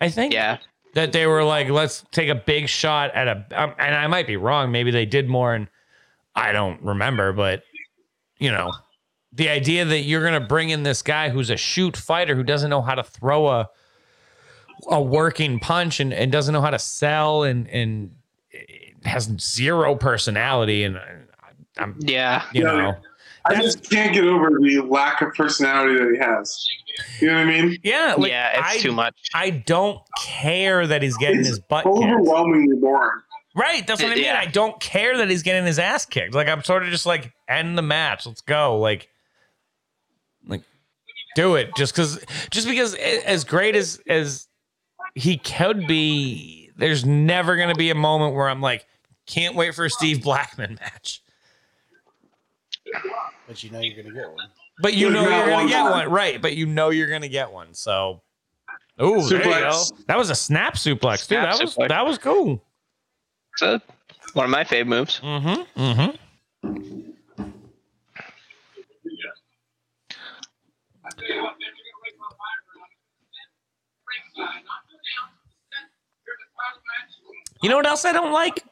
I 0.00 0.08
think. 0.08 0.32
Yeah, 0.32 0.58
That 0.94 1.12
they 1.12 1.26
were 1.26 1.42
like, 1.44 1.68
let's 1.68 2.04
take 2.12 2.28
a 2.28 2.34
big 2.36 2.68
shot 2.68 3.12
at 3.14 3.28
a, 3.28 3.44
um, 3.62 3.74
and 3.78 3.94
I 3.94 4.06
might 4.06 4.26
be 4.26 4.36
wrong. 4.36 4.70
Maybe 4.70 4.90
they 4.90 5.06
did 5.06 5.28
more 5.28 5.54
and 5.54 5.68
I 6.36 6.52
don't 6.52 6.80
remember, 6.82 7.32
but 7.32 7.64
you 8.38 8.50
know, 8.50 8.72
the 9.32 9.48
idea 9.48 9.84
that 9.84 10.00
you're 10.00 10.20
going 10.20 10.40
to 10.40 10.46
bring 10.46 10.70
in 10.70 10.82
this 10.84 11.02
guy 11.02 11.30
who's 11.30 11.50
a 11.50 11.56
shoot 11.56 11.96
fighter 11.96 12.34
who 12.36 12.44
doesn't 12.44 12.70
know 12.70 12.82
how 12.82 12.94
to 12.94 13.02
throw 13.02 13.48
a, 13.48 13.68
a 14.88 15.02
working 15.02 15.58
punch 15.58 15.98
and, 16.00 16.12
and 16.12 16.30
doesn't 16.30 16.52
know 16.52 16.60
how 16.60 16.70
to 16.70 16.78
sell 16.78 17.42
and, 17.42 17.68
and 17.70 18.14
has 19.04 19.24
zero 19.40 19.96
personality. 19.96 20.84
And 20.84 21.00
I'm, 21.76 21.96
yeah. 22.00 22.44
you 22.52 22.64
Yeah. 22.64 22.72
know, 22.72 22.96
I 23.46 23.60
just 23.60 23.90
can't 23.90 24.14
get 24.14 24.24
over 24.24 24.48
the 24.60 24.80
lack 24.80 25.20
of 25.20 25.34
personality 25.34 25.98
that 25.98 26.10
he 26.12 26.18
has. 26.18 26.66
You 27.20 27.28
know 27.28 27.34
what 27.34 27.40
I 27.40 27.44
mean? 27.44 27.78
yeah, 27.82 28.14
like, 28.16 28.30
yeah, 28.30 28.58
it's 28.58 28.76
I, 28.76 28.78
too 28.78 28.92
much. 28.92 29.14
I 29.34 29.50
don't 29.50 30.00
care 30.22 30.86
that 30.86 31.02
he's 31.02 31.16
getting 31.16 31.40
It's 31.40 31.48
his 31.48 31.60
butt 31.60 31.84
kicked. 31.84 31.96
overwhelmingly 31.96 32.76
boring. 32.76 33.20
Right, 33.56 33.86
that's 33.86 34.02
what 34.02 34.10
I 34.10 34.14
mean. 34.16 34.24
Yeah. 34.24 34.38
I 34.38 34.46
don't 34.46 34.80
care 34.80 35.16
that 35.18 35.30
he's 35.30 35.42
getting 35.42 35.64
his 35.64 35.78
ass 35.78 36.06
kicked. 36.06 36.34
Like 36.34 36.48
I'm 36.48 36.64
sort 36.64 36.82
of 36.82 36.90
just 36.90 37.06
like 37.06 37.32
end 37.48 37.78
the 37.78 37.82
match. 37.82 38.26
Let's 38.26 38.40
go. 38.40 38.78
Like, 38.78 39.08
like 40.46 40.62
do 41.36 41.54
it. 41.54 41.70
Just 41.76 41.94
because, 41.94 42.24
just 42.50 42.66
because 42.66 42.94
as 42.94 43.44
great 43.44 43.76
as 43.76 44.00
as 44.08 44.48
he 45.14 45.36
could 45.36 45.86
be, 45.86 46.70
there's 46.76 47.04
never 47.04 47.56
gonna 47.56 47.76
be 47.76 47.90
a 47.90 47.94
moment 47.94 48.34
where 48.34 48.48
I'm 48.48 48.60
like, 48.60 48.86
can't 49.26 49.54
wait 49.54 49.74
for 49.74 49.84
a 49.84 49.90
Steve 49.90 50.22
Blackman 50.22 50.78
match. 50.80 51.22
But 53.46 53.62
you 53.62 53.70
know 53.70 53.80
you're 53.80 54.02
gonna 54.02 54.14
get 54.14 54.28
one. 54.30 54.48
But 54.80 54.94
you 54.94 55.10
know 55.10 55.22
you're 55.22 55.30
gonna 55.30 55.52
one 55.52 55.66
get 55.68 55.82
time. 55.82 55.90
one, 55.90 56.10
right? 56.10 56.40
But 56.40 56.56
you 56.56 56.66
know 56.66 56.90
you're 56.90 57.08
gonna 57.08 57.28
get 57.28 57.52
one. 57.52 57.74
So, 57.74 58.22
oh, 58.98 59.28
there 59.28 59.38
you 59.38 59.44
go. 59.44 59.82
That 60.06 60.16
was 60.18 60.30
a 60.30 60.34
snap 60.34 60.74
suplex, 60.74 61.28
dude. 61.28 61.38
Snap 61.38 61.52
that 61.52 61.60
was 61.62 61.74
suplex. 61.74 61.88
that 61.88 62.06
was 62.06 62.18
cool. 62.18 62.62
So 63.56 63.80
one 64.32 64.44
of 64.44 64.50
my 64.50 64.64
fave 64.64 64.86
moves. 64.86 65.20
Mm-hmm. 65.20 65.80
Mm-hmm. 65.80 66.16
You 77.62 77.70
know 77.70 77.76
what 77.76 77.86
else 77.86 78.04
I 78.04 78.12
don't 78.12 78.32
like? 78.32 78.62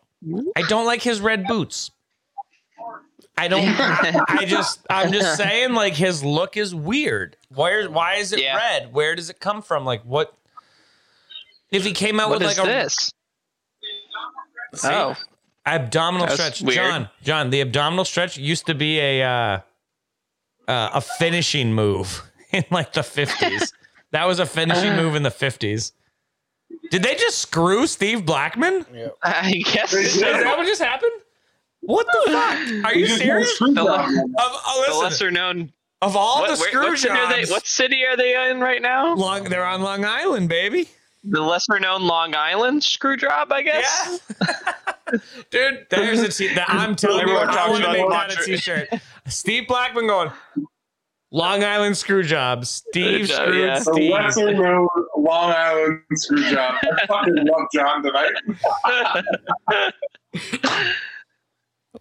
I 0.57 0.62
don't 0.69 0.85
like 0.85 1.03
his 1.03 1.20
red 1.20 1.47
boots. 1.47 1.90
I 3.37 3.49
don't. 3.49 3.65
I, 3.67 4.25
I 4.29 4.45
just. 4.45 4.81
I'm 4.91 5.13
just 5.13 5.37
saying. 5.37 5.73
Like 5.75 5.95
his 5.95 6.23
look 6.23 6.57
is 6.57 6.75
weird. 6.75 7.37
Where? 7.55 7.89
Why 7.91 8.17
is 8.17 8.33
it 8.33 8.41
Yeah. 8.41 8.57
red? 8.57 8.93
Where 8.93 9.15
does 9.15 9.31
it 9.31 9.41
come 9.41 9.63
from? 9.63 9.85
Like 9.85 10.03
what? 10.03 10.35
If 11.71 11.85
he 11.85 11.93
came 11.93 12.21
out 12.21 12.29
What 12.29 12.41
with 12.41 12.51
is 12.51 12.59
like 12.59 12.67
a 12.67 12.71
this? 12.71 13.11
See? 14.75 14.89
Oh, 14.89 15.17
abdominal 15.67 16.27
That's 16.27 16.35
stretch, 16.41 16.63
weird. 16.63 16.77
John. 16.77 17.09
John, 17.23 17.51
the 17.51 17.61
abdominal 17.63 18.05
stretch 18.05 18.37
used 18.37 18.67
to 18.67 18.75
be 18.75 18.99
a 19.01 19.23
uh, 19.23 19.61
uh, 20.69 20.91
a 20.95 21.01
finishing 21.01 21.73
move 21.73 22.23
in 22.53 22.65
like 22.71 22.93
the 22.93 23.01
50s. 23.01 23.73
that 24.13 24.27
was 24.27 24.39
a 24.39 24.47
finishing 24.47 24.95
move 24.97 25.15
in 25.15 25.23
the 25.23 25.31
50s. 25.31 25.93
Did 26.91 27.03
they 27.03 27.15
just 27.15 27.39
screw 27.39 27.87
Steve 27.87 28.25
Blackman? 28.25 28.87
Yep. 28.95 29.17
I 29.23 29.53
guess. 29.73 29.93
They 29.93 30.01
Is 30.03 30.21
that 30.21 30.57
what 30.59 30.67
just 30.67 30.83
happened? 30.83 31.13
What 31.83 32.07
the 32.07 32.31
fuck? 32.33 32.85
Are 32.85 32.95
you 32.97 33.07
serious? 33.07 33.59
The- 33.59 33.73
down. 33.75 33.89
Um, 33.89 34.35
oh, 34.39 34.85
the 34.89 34.95
lesser 34.99 35.31
known 35.31 35.73
Of 36.01 36.17
all 36.17 36.41
What, 36.41 36.51
the 36.57 36.61
where- 36.61 36.69
screw 36.71 36.89
what, 36.91 36.99
city 36.99 37.15
are 37.15 37.29
they, 37.29 37.41
jobs, 37.41 37.51
what 37.51 37.67
city 37.67 38.05
are 38.05 38.17
they 38.17 38.51
in 38.51 38.61
right 38.61 38.81
now? 38.83 39.15
Long, 39.15 39.45
they're 39.45 39.65
on 39.67 39.83
Long 39.83 40.05
Island, 40.05 40.49
baby. 40.49 40.89
The 41.25 41.41
lesser 41.41 41.79
known 41.79 42.03
Long 42.03 42.35
Island 42.35 42.83
screw 42.83 43.17
job, 43.17 43.53
I 43.53 43.63
guess. 43.63 44.21
Yeah. 44.41 45.19
Dude, 45.51 45.87
there's 45.91 46.21
a 46.21 46.29
t- 46.29 46.53
that 46.55 46.69
I'm 46.69 46.97
telling 46.97 47.29
you, 47.29 47.35
Everyone 47.37 47.49
I 47.57 47.69
want 47.69 47.83
to 47.85 47.91
about 47.91 47.93
make 47.93 48.01
Long 48.03 48.11
that 48.11 48.41
a 48.41 48.45
t-shirt. 48.45 48.89
Steve 49.29 49.69
Blackman 49.69 50.07
going, 50.09 50.33
Long 51.31 51.63
Island 51.63 51.97
screw 51.97 52.23
job. 52.25 52.65
Steve 52.67 53.31
Uh, 53.31 53.35
screwed 53.35 53.57
yeah. 53.61 53.79
The 53.79 53.85
Steve. 53.93 54.11
lesser 54.13 54.53
known 54.55 54.89
Long 55.17 55.51
Island 55.53 56.01
screw 56.15 56.51
job. 56.51 56.75
I 56.83 57.07
fucking 57.07 57.47
love 57.47 57.69
John 57.73 58.03
tonight. 58.03 58.33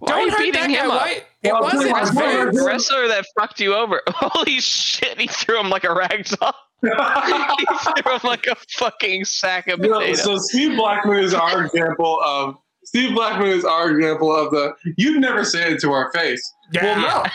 Why 0.01 0.13
are 0.13 0.21
you 0.21 0.37
beating 0.37 0.53
that 0.53 0.67
guy. 0.67 0.73
him 0.73 0.91
up? 0.91 1.01
Why? 1.01 1.23
It 1.43 1.53
Well, 1.53 1.61
wasn't 1.63 1.83
come 1.95 2.17
on, 2.17 2.45
Vince. 2.45 2.57
The 2.59 2.65
wrestler 2.65 3.07
that 3.07 3.25
fucked 3.39 3.59
you 3.59 3.73
over. 3.75 4.01
Holy 4.09 4.59
shit, 4.59 5.19
he 5.19 5.27
threw 5.27 5.59
him 5.59 5.69
like 5.69 5.83
a 5.83 5.93
rag 5.93 6.25
doll. 6.25 6.53
he 6.81 6.89
threw 8.01 8.13
him 8.13 8.19
like 8.23 8.45
a 8.47 8.55
fucking 8.77 9.25
sack 9.25 9.67
of 9.67 9.79
You 9.79 9.89
know, 9.89 10.13
so 10.13 10.37
Steve 10.37 10.75
Blackman 10.77 11.19
is 11.19 11.33
our 11.33 11.65
example 11.65 12.19
of 12.25 12.55
Steve 12.83 13.13
Blackman 13.15 13.49
is 13.49 13.63
our 13.63 13.91
example 13.91 14.35
of 14.35 14.51
the 14.51 14.73
you'd 14.97 15.21
never 15.21 15.43
say 15.45 15.71
it 15.71 15.79
to 15.81 15.91
our 15.91 16.11
face. 16.11 16.41
Yeah. 16.73 16.83
Well, 16.83 17.23
no. 17.23 17.29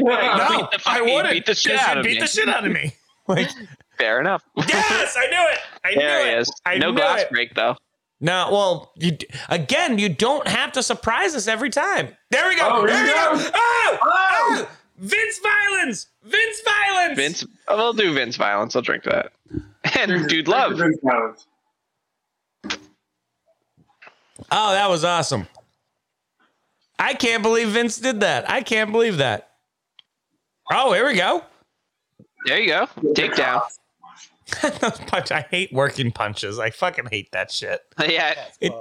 No, 0.00 0.58
Beat 0.58 0.70
the 0.72 0.80
I 0.86 1.00
wouldn't. 1.00 1.30
beat 1.32 1.46
the 1.46 1.54
shit 1.54 1.78
'cause 1.78 1.88
out 1.88 1.98
of 1.98 2.04
beat 2.04 2.14
me. 2.14 2.20
the 2.20 2.26
shit 2.26 2.48
out 2.48 2.66
of 2.66 2.72
me. 2.72 2.92
Like, 3.28 3.48
Fair 3.96 4.20
enough. 4.20 4.42
yes, 4.56 5.16
I 5.16 5.26
knew 5.28 5.52
it. 5.52 5.58
I 5.84 5.94
there 5.94 6.18
knew 6.18 6.24
he 6.30 6.30
it. 6.36 6.38
is. 6.40 6.52
I 6.66 6.78
no 6.78 6.90
knew 6.90 6.96
glass 6.96 7.20
it. 7.22 7.30
break 7.30 7.54
though. 7.54 7.76
No, 8.20 8.48
well, 8.52 8.92
you 8.96 9.16
again, 9.48 9.98
you 9.98 10.08
don't 10.10 10.46
have 10.46 10.72
to 10.72 10.82
surprise 10.82 11.34
us 11.34 11.48
every 11.48 11.70
time. 11.70 12.14
There 12.30 12.48
we 12.48 12.56
go. 12.56 12.68
Oh, 12.70 12.86
there 12.86 12.96
here 12.96 13.32
we 13.32 13.38
we 13.38 13.44
go. 13.44 13.50
go. 13.50 13.50
Oh, 13.54 13.98
Oh! 14.02 14.66
oh, 14.66 14.70
Vince 14.98 15.38
Violence. 15.38 16.06
Vince 16.22 16.60
Violence. 16.62 17.16
Vince, 17.16 17.46
oh, 17.68 17.76
we'll 17.78 17.92
do 17.94 18.12
Vince 18.12 18.36
violence. 18.36 18.76
I'll 18.76 18.82
drink 18.82 19.04
that. 19.04 19.32
And 19.98 20.28
dude, 20.28 20.46
love. 20.46 20.76
Vince 20.76 20.98
Violence. 21.02 21.46
Oh, 24.52 24.72
that 24.72 24.88
was 24.90 25.04
awesome. 25.04 25.46
I 26.98 27.14
can't 27.14 27.42
believe 27.42 27.68
Vince 27.68 27.98
did 27.98 28.20
that. 28.20 28.48
I 28.50 28.60
can't 28.62 28.92
believe 28.92 29.16
that. 29.18 29.50
Oh, 30.70 30.92
here 30.92 31.06
we 31.06 31.14
go. 31.14 31.42
There 32.46 32.58
you 32.60 32.66
go. 32.68 32.86
Takedown. 33.14 33.62
Punch. 35.06 35.30
I 35.32 35.46
hate 35.50 35.72
working 35.72 36.10
punches. 36.12 36.58
I 36.58 36.70
fucking 36.70 37.06
hate 37.10 37.32
that 37.32 37.50
shit. 37.50 37.80
Yeah. 38.08 38.34
It- 38.60 38.72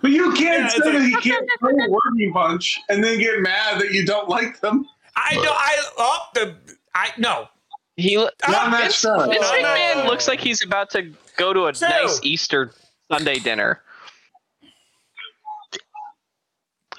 But 0.00 0.10
you 0.10 0.32
can't 0.34 0.62
Yeah, 0.64 0.68
say 0.68 0.76
it's 0.76 0.84
that 0.86 0.94
like- 0.94 1.22
he 1.22 1.30
can't 1.30 1.48
throw 1.60 1.70
a 1.70 1.90
working 1.90 2.32
punch 2.32 2.80
and 2.88 3.02
then 3.02 3.18
get 3.18 3.40
mad 3.40 3.80
that 3.80 3.90
you 3.92 4.04
don't 4.06 4.28
like 4.28 4.60
them. 4.60 4.86
I 5.16 5.34
know. 5.36 5.42
I 5.52 5.82
oh 5.98 6.18
the 6.34 6.56
I 6.94 7.10
no. 7.18 7.48
He 7.96 8.16
Not 8.16 8.32
Ah, 8.44 8.70
that 8.70 8.80
Vince, 8.82 8.96
strong. 8.96 9.28
Vince 9.30 9.44
Oh, 9.46 9.60
no. 9.60 9.68
McMahon 9.68 10.06
looks 10.06 10.26
like 10.28 10.40
he's 10.40 10.64
about 10.64 10.90
to 10.90 11.12
go 11.36 11.52
to 11.52 11.66
a 11.66 11.72
Two. 11.72 11.84
nice 11.86 12.20
Easter 12.22 12.72
Sunday 13.10 13.38
dinner. 13.38 13.82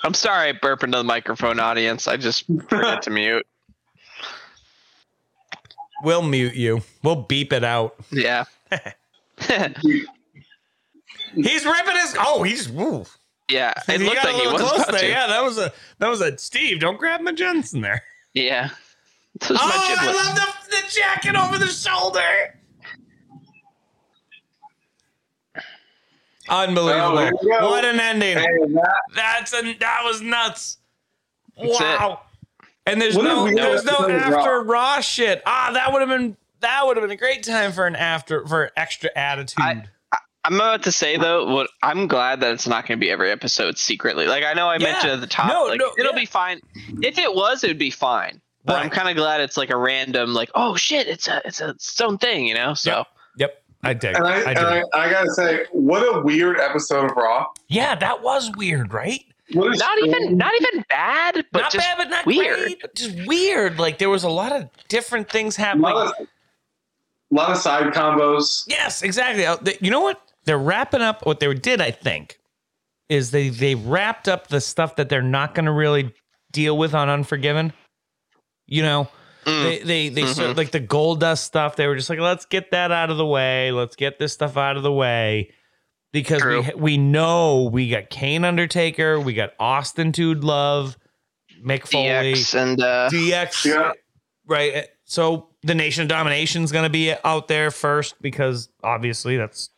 I'm 0.03 0.13
sorry, 0.13 0.49
I 0.49 0.51
burp 0.51 0.83
into 0.83 0.97
the 0.97 1.03
microphone 1.03 1.59
audience. 1.59 2.07
I 2.07 2.17
just 2.17 2.45
forgot 2.67 3.01
to 3.03 3.09
mute. 3.11 3.47
We'll 6.03 6.21
mute 6.21 6.55
you. 6.55 6.81
We'll 7.01 7.15
beep 7.15 7.53
it 7.53 7.63
out. 7.63 7.95
Yeah. 8.11 8.43
He's 11.35 11.65
ripping 11.65 11.95
his. 11.95 12.15
Oh, 12.19 12.43
he's. 12.43 12.69
Ooh. 12.69 13.05
yeah. 13.49 13.73
It 13.87 14.01
You 14.01 14.07
looked 14.07 14.23
like 14.23 14.35
a 14.35 14.37
he 14.37 14.45
little 14.45 14.53
was 14.53 14.61
close 14.61 14.85
there. 15.01 15.09
Yeah, 15.09 15.27
that 15.27 15.41
was 15.43 15.57
a 15.57 15.73
that 15.99 16.07
was 16.07 16.21
a 16.21 16.37
Steve. 16.37 16.79
Don't 16.79 16.99
grab 16.99 17.21
my 17.21 17.31
Jensen 17.31 17.81
there. 17.81 18.03
Yeah. 18.33 18.69
This 19.39 19.49
Oh, 19.49 19.55
my 19.55 19.95
I 19.99 20.11
love 20.11 20.35
the, 20.35 20.75
the 20.75 20.83
jacket 20.91 21.35
over 21.35 21.57
the 21.57 21.65
shoulder. 21.65 22.21
Unbelievable! 26.47 27.13
Oh, 27.13 27.15
there 27.15 27.31
you 27.41 27.49
go. 27.59 27.69
what 27.71 27.83
an 27.83 27.99
ending! 27.99 28.37
Hey, 28.37 28.45
that, 28.75 29.01
That's 29.15 29.53
a 29.55 29.73
that 29.79 30.01
was 30.03 30.21
nuts. 30.21 30.77
That's 31.57 31.81
it. 31.81 32.17
Wow! 32.87 32.91
And 32.93 33.01
there's 33.01 33.15
What 33.15 33.23
no 33.23 33.45
if 33.45 33.53
we 33.53 33.59
had 33.59 33.69
there's 33.69 33.85
no 33.85 34.09
after 34.09 34.61
Raw 34.63 34.99
shit. 35.01 35.41
Ah, 35.45 35.71
that 35.73 35.91
would 35.91 36.01
have 36.01 36.09
been 36.09 36.37
that 36.61 36.85
would 36.85 36.97
have 36.97 37.03
been 37.03 37.11
a 37.11 37.15
great 37.19 37.43
time 37.43 37.71
for 37.71 37.85
an 37.87 37.95
after 37.95 38.45
for 38.47 38.71
extra 38.77 39.09
attitude. 39.15 39.59
I- 39.63 39.83
I'm 40.45 40.55
about 40.55 40.83
to 40.83 40.91
say 40.91 41.15
though, 41.15 41.45
what 41.53 41.69
I'm 41.81 42.05
glad 42.07 42.41
that 42.41 42.51
it's 42.51 42.67
not 42.67 42.85
going 42.85 42.99
to 42.99 43.01
be 43.01 43.09
every 43.09 43.31
episode 43.31 43.77
secretly. 43.77 44.27
Like 44.27 44.43
I 44.43 44.51
know 44.53 44.67
I 44.67 44.73
Yeah. 44.75 44.91
mentioned 44.91 45.11
at 45.13 45.21
the 45.21 45.27
top, 45.27 45.47
No, 45.47 45.63
like 45.63 45.79
no, 45.79 45.91
it'll 45.97 46.11
yeah. 46.11 46.19
be 46.19 46.25
fine. 46.25 46.59
If 47.01 47.17
it 47.17 47.33
was, 47.33 47.63
it 47.63 47.67
would 47.69 47.77
be 47.79 47.89
fine. 47.89 48.41
But 48.65 48.75
I'm 48.83 48.89
kind 48.89 49.07
of 49.09 49.15
glad 49.15 49.39
it's 49.39 49.55
like 49.55 49.69
a 49.69 49.77
random, 49.77 50.33
like 50.33 50.51
oh 50.53 50.75
shit, 50.75 51.07
it's 51.07 51.29
a 51.29 51.41
it's 51.45 51.61
a 51.61 51.69
its 51.69 52.01
own 52.01 52.17
thing, 52.17 52.45
you 52.45 52.55
know. 52.55 52.73
So 52.73 53.05
yep, 53.37 53.63
I 53.83 53.93
dig. 53.93 54.15
and 54.17 54.27
I, 54.27 54.31
I 54.33 54.35
and 54.35 54.55
dig. 54.57 54.83
I, 54.93 54.99
I 55.07 55.09
gotta 55.09 55.29
say, 55.31 55.63
what 55.71 56.01
a 56.01 56.21
weird 56.21 56.59
episode 56.59 57.09
of 57.11 57.15
Raw. 57.15 57.45
yeah, 57.69 57.95
that 57.95 58.21
was 58.21 58.51
weird, 58.57 58.93
right? 58.93 59.23
What 59.53 59.67
a 59.73 59.77
not 59.77 59.97
strange- 59.97 60.15
even 60.15 60.37
not 60.37 60.51
even 60.59 60.85
bad, 60.89 61.45
but 61.51 61.61
not 61.63 61.71
just 61.71 61.85
bad, 61.87 61.97
but 61.97 62.09
not 62.09 62.25
weird. 62.25 62.57
great. 62.59 62.95
Just 62.95 63.27
weird. 63.27 63.79
Like 63.79 63.97
there 63.97 64.09
was 64.09 64.23
a 64.23 64.29
lot 64.29 64.51
of 64.51 64.69
different 64.87 65.29
things 65.29 65.57
a 65.57 65.61
happening. 65.61 65.83
lot 65.83 66.07
of, 66.19 66.27
lot 67.31 67.51
of 67.51 67.57
side 67.57 67.93
combos. 67.93 68.63
Yes, 68.67 69.01
exactly. 69.03 69.45
Uh, 69.45 69.57
You 69.81 69.91
know 69.91 70.01
what? 70.01 70.21
They're 70.45 70.57
wrapping 70.59 71.01
up 71.01 71.25
what 71.25 71.39
they 71.39 71.53
did, 71.53 71.79
I 71.81 71.91
think, 71.91 72.37
is 73.09 73.31
they 73.31 73.49
they 73.49 73.75
wrapped 73.75 74.27
up 74.27 74.47
the 74.47 74.59
stuff 74.61 74.95
that 74.97 75.09
they're 75.09 75.21
not 75.21 75.55
going 75.55 75.65
to 75.65 75.71
really 75.71 76.13
deal 76.51 76.77
with 76.77 76.93
on 76.93 77.09
Unforgiven. 77.09 77.73
You 78.67 78.81
know, 78.83 79.07
Mm. 79.45 79.63
they 79.63 79.79
they 79.79 80.09
they 80.09 80.25
sort 80.25 80.51
Mhm. 80.51 80.57
like 80.57 80.71
the 80.71 80.79
Goldust 80.79 81.39
stuff. 81.39 81.75
They 81.75 81.87
were 81.87 81.95
just 81.95 82.09
like, 82.09 82.19
let's 82.19 82.45
get 82.45 82.71
that 82.71 82.91
out 82.91 83.09
of 83.09 83.17
the 83.17 83.25
way. 83.25 83.71
Let's 83.71 83.95
get 83.95 84.17
this 84.19 84.31
stuff 84.33 84.55
out 84.57 84.77
of 84.77 84.83
the 84.83 84.91
way 84.91 85.51
because 86.13 86.41
True. 86.41 86.61
we 86.61 86.73
we 86.81 86.97
know 86.97 87.63
we 87.71 87.89
got 87.89 88.09
Kane 88.09 88.45
Undertaker, 88.45 89.19
we 89.19 89.33
got 89.33 89.51
Austin 89.59 90.11
Dude 90.11 90.45
Love, 90.45 90.97
Mick 91.61 91.85
Foley. 91.85 92.33
DX 92.33 92.55
and 92.61 92.81
uh, 92.81 93.09
DX, 93.11 93.65
Yeah. 93.65 93.91
right? 94.47 94.87
So 95.03 95.49
the 95.63 95.75
Nation 95.75 96.03
of 96.03 96.07
Domination 96.07 96.63
is 96.63 96.71
going 96.71 96.83
to 96.85 96.89
be 96.89 97.13
out 97.25 97.47
there 97.49 97.69
first 97.71 98.21
because 98.21 98.69
obviously 98.83 99.35
that's 99.37 99.69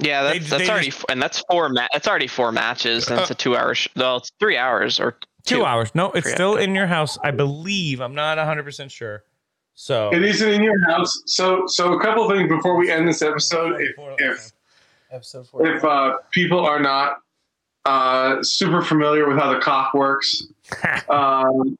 yeah, 0.00 0.22
that's, 0.24 0.38
They- 0.38 0.44
that's 0.44 0.62
they 0.64 0.70
already 0.70 0.86
just- 0.90 1.04
and 1.08 1.22
that's 1.22 1.42
four 1.50 1.68
ma- 1.68 1.86
that's 1.92 2.08
already 2.08 2.26
four 2.26 2.50
matches 2.52 3.08
and 3.08 3.20
it's 3.20 3.30
a 3.30 3.34
two 3.34 3.56
hour. 3.56 3.74
Sh- 3.74 3.88
well, 3.96 4.16
it's 4.16 4.30
three 4.40 4.56
hours 4.56 4.98
or 4.98 5.18
two, 5.44 5.56
Two. 5.56 5.64
hours. 5.64 5.94
No, 5.94 6.10
it's 6.12 6.30
still 6.30 6.56
in 6.56 6.74
your 6.74 6.86
house, 6.86 7.16
I 7.22 7.30
believe. 7.30 8.00
I'm 8.00 8.14
not 8.14 8.38
100 8.38 8.62
percent 8.64 8.90
sure. 8.90 9.24
So 9.76 10.10
It 10.12 10.22
isn't 10.22 10.48
in 10.52 10.62
your 10.62 10.84
house. 10.88 11.22
So, 11.26 11.64
so 11.66 11.94
a 11.94 12.00
couple 12.00 12.28
things 12.30 12.48
before 12.48 12.76
we 12.76 12.90
end 12.92 13.08
this 13.08 13.22
episode. 13.22 13.80
If 13.80 13.90
if 14.18 14.52
Episode 15.14 15.48
four. 15.48 15.66
if 15.66 15.84
uh, 15.84 16.16
people 16.32 16.58
are 16.60 16.80
not 16.80 17.18
uh, 17.84 18.42
super 18.42 18.82
familiar 18.82 19.28
with 19.28 19.38
how 19.38 19.52
the 19.52 19.60
cock 19.60 19.94
works, 19.94 20.42
um, 21.08 21.78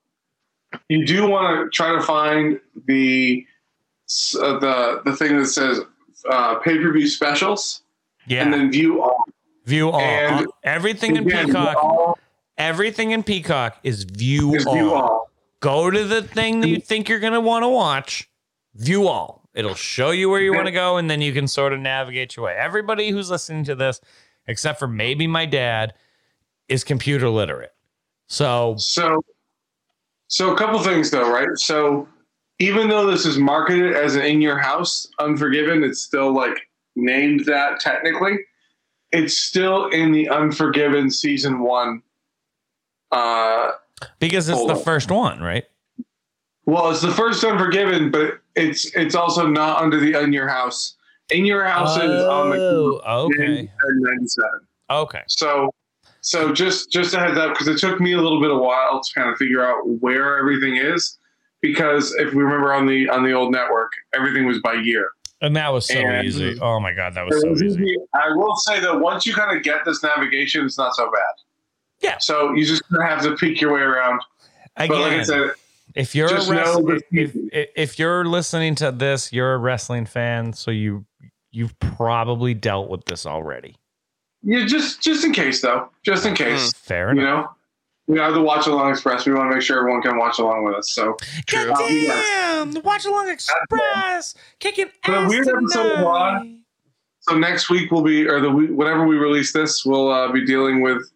you 0.88 1.04
do 1.04 1.28
want 1.28 1.64
to 1.64 1.70
try 1.76 1.92
to 1.92 2.00
find 2.00 2.60
the 2.86 3.44
uh, 4.40 4.58
the 4.60 5.02
the 5.04 5.16
thing 5.16 5.36
that 5.36 5.46
says 5.46 5.80
uh, 6.30 6.56
pay 6.60 6.78
per 6.78 6.92
view 6.92 7.08
specials, 7.08 7.82
yeah, 8.28 8.42
and 8.42 8.52
then 8.52 8.70
view 8.70 9.02
all. 9.02 9.24
view 9.64 9.90
all, 9.90 10.00
and- 10.00 10.46
everything 10.62 11.16
in 11.16 11.26
Again, 11.26 11.46
Peacock. 11.46 11.76
all 11.82 12.18
Everything 12.56 13.10
in 13.10 13.24
Peacock 13.24 13.78
is 13.82 14.04
view 14.04 14.54
is 14.54 14.64
all. 14.64 14.74
view 14.74 14.94
all. 14.94 15.30
Go 15.58 15.90
to 15.90 16.04
the 16.04 16.22
thing 16.22 16.60
that 16.60 16.68
you 16.68 16.78
think 16.78 17.08
you're 17.08 17.18
going 17.18 17.32
to 17.32 17.40
want 17.40 17.64
to 17.64 17.68
watch. 17.68 18.28
View 18.76 19.08
all. 19.08 19.43
It'll 19.54 19.74
show 19.74 20.10
you 20.10 20.28
where 20.28 20.40
you 20.40 20.52
want 20.52 20.66
to 20.66 20.72
go, 20.72 20.96
and 20.96 21.08
then 21.08 21.20
you 21.20 21.32
can 21.32 21.46
sort 21.46 21.72
of 21.72 21.78
navigate 21.80 22.36
your 22.36 22.46
way. 22.46 22.56
Everybody 22.56 23.10
who's 23.10 23.30
listening 23.30 23.64
to 23.64 23.76
this, 23.76 24.00
except 24.48 24.80
for 24.80 24.88
maybe 24.88 25.26
my 25.26 25.46
dad, 25.46 25.94
is 26.68 26.82
computer 26.82 27.28
literate. 27.28 27.72
So 28.26 28.74
So, 28.78 29.24
so 30.26 30.52
a 30.52 30.58
couple 30.58 30.80
things 30.80 31.10
though, 31.10 31.30
right? 31.30 31.56
So, 31.56 32.08
even 32.58 32.88
though 32.88 33.08
this 33.08 33.26
is 33.26 33.38
marketed 33.38 33.94
as 33.94 34.16
an 34.16 34.22
in 34.22 34.40
your 34.40 34.58
house 34.58 35.08
Unforgiven, 35.18 35.84
it's 35.84 36.02
still 36.02 36.32
like 36.32 36.68
named 36.96 37.44
that 37.46 37.80
technically. 37.80 38.38
It's 39.12 39.38
still 39.38 39.88
in 39.90 40.10
the 40.10 40.28
Unforgiven 40.28 41.10
season 41.10 41.60
one. 41.60 42.02
Uh, 43.12 43.70
because 44.18 44.48
it's 44.48 44.66
the 44.66 44.74
first 44.74 45.10
one, 45.10 45.40
right? 45.40 45.64
well, 46.66 46.90
it's 46.90 47.02
the 47.02 47.12
first 47.12 47.44
Unforgiven, 47.44 48.10
but 48.10 48.40
it's 48.56 48.84
it's 48.94 49.14
also 49.14 49.46
not 49.46 49.80
under 49.82 49.98
the 50.00 50.18
in 50.20 50.32
your 50.32 50.48
house. 50.48 50.96
In 51.30 51.44
your 51.44 51.64
house 51.64 51.96
is 51.96 52.22
on 52.24 52.50
the 52.50 52.56
Oh, 52.56 53.00
okay. 53.26 53.68
ninety 54.00 54.26
seven. 54.26 54.60
Okay. 54.90 55.22
So, 55.28 55.70
so 56.20 56.52
just 56.52 56.92
just 56.92 57.14
a 57.14 57.18
heads 57.18 57.38
up 57.38 57.52
because 57.52 57.68
it 57.68 57.78
took 57.78 58.00
me 58.00 58.12
a 58.12 58.18
little 58.20 58.40
bit 58.40 58.50
of 58.50 58.58
while 58.60 59.02
to 59.02 59.14
kind 59.14 59.30
of 59.30 59.36
figure 59.38 59.64
out 59.64 59.78
where 60.00 60.38
everything 60.38 60.76
is. 60.76 61.18
Because 61.62 62.14
if 62.16 62.34
we 62.34 62.42
remember 62.42 62.74
on 62.74 62.86
the 62.86 63.08
on 63.08 63.24
the 63.24 63.32
old 63.32 63.52
network, 63.52 63.90
everything 64.14 64.44
was 64.44 64.60
by 64.60 64.74
year. 64.74 65.08
And 65.40 65.56
that 65.56 65.72
was 65.72 65.86
so 65.88 65.94
And- 65.98 66.26
easy. 66.26 66.58
Oh 66.60 66.78
my 66.78 66.92
god, 66.92 67.14
that 67.14 67.24
was 67.26 67.40
so 67.40 67.48
was 67.48 67.62
easy. 67.62 67.82
easy. 67.82 67.96
I 68.14 68.28
will 68.34 68.54
say 68.56 68.80
that 68.80 69.00
once 69.00 69.24
you 69.26 69.32
kind 69.34 69.56
of 69.56 69.62
get 69.62 69.84
this 69.86 70.02
navigation, 70.02 70.66
it's 70.66 70.76
not 70.78 70.94
so 70.94 71.10
bad. 71.10 71.22
Yeah. 72.00 72.18
So 72.18 72.52
you 72.52 72.66
just 72.66 72.82
have 73.00 73.22
to 73.22 73.34
peek 73.36 73.60
your 73.62 73.72
way 73.72 73.80
around. 73.80 74.20
But 74.76 74.90
like 74.90 75.00
I 75.00 75.06
Again, 75.14 75.24
said, 75.24 75.50
If 75.94 76.14
you're 76.14 76.28
Just 76.28 76.50
a 76.50 76.54
know 76.54 76.80
wrestling, 76.82 77.00
if, 77.12 77.32
if 77.52 77.68
if 77.76 77.98
you're 77.98 78.24
listening 78.24 78.74
to 78.76 78.90
this, 78.90 79.32
you're 79.32 79.54
a 79.54 79.58
wrestling 79.58 80.06
fan, 80.06 80.52
so 80.52 80.70
you 80.70 81.04
you've 81.52 81.78
probably 81.78 82.52
dealt 82.54 82.88
with 82.90 83.04
this 83.04 83.26
already. 83.26 83.76
Yeah, 84.42 84.66
just 84.66 85.00
just 85.00 85.24
in 85.24 85.32
case 85.32 85.60
though, 85.62 85.88
just 86.04 86.26
in 86.26 86.34
case, 86.34 86.72
Fair 86.72 87.14
you 87.14 87.20
enough. 87.20 87.44
know. 87.46 87.50
We 88.06 88.18
have 88.18 88.34
the 88.34 88.42
Watch 88.42 88.66
Along 88.66 88.90
Express. 88.90 89.24
We 89.24 89.32
want 89.32 89.50
to 89.50 89.54
make 89.54 89.62
sure 89.62 89.78
everyone 89.78 90.02
can 90.02 90.18
watch 90.18 90.38
along 90.38 90.64
with 90.64 90.74
us. 90.74 90.90
So, 90.90 91.16
True. 91.46 91.62
We 91.62 92.06
got- 92.06 92.22
Damn, 92.22 92.72
the 92.72 92.80
Watch 92.80 93.06
Along 93.06 93.30
Express 93.30 94.34
kicking 94.58 94.90
The 95.06 95.12
ass 95.12 95.30
weird 95.30 95.48
episode 95.48 95.86
of 95.92 96.00
Raw. 96.00 96.38
tonight. 96.40 96.58
so 97.20 97.38
next 97.38 97.70
week 97.70 97.90
we'll 97.90 98.02
be, 98.02 98.28
or 98.28 98.40
the 98.40 98.50
week, 98.50 98.68
whenever 98.72 99.06
we 99.06 99.16
release 99.16 99.54
this, 99.54 99.86
we'll 99.86 100.10
uh, 100.10 100.30
be 100.30 100.44
dealing 100.44 100.82
with 100.82 101.10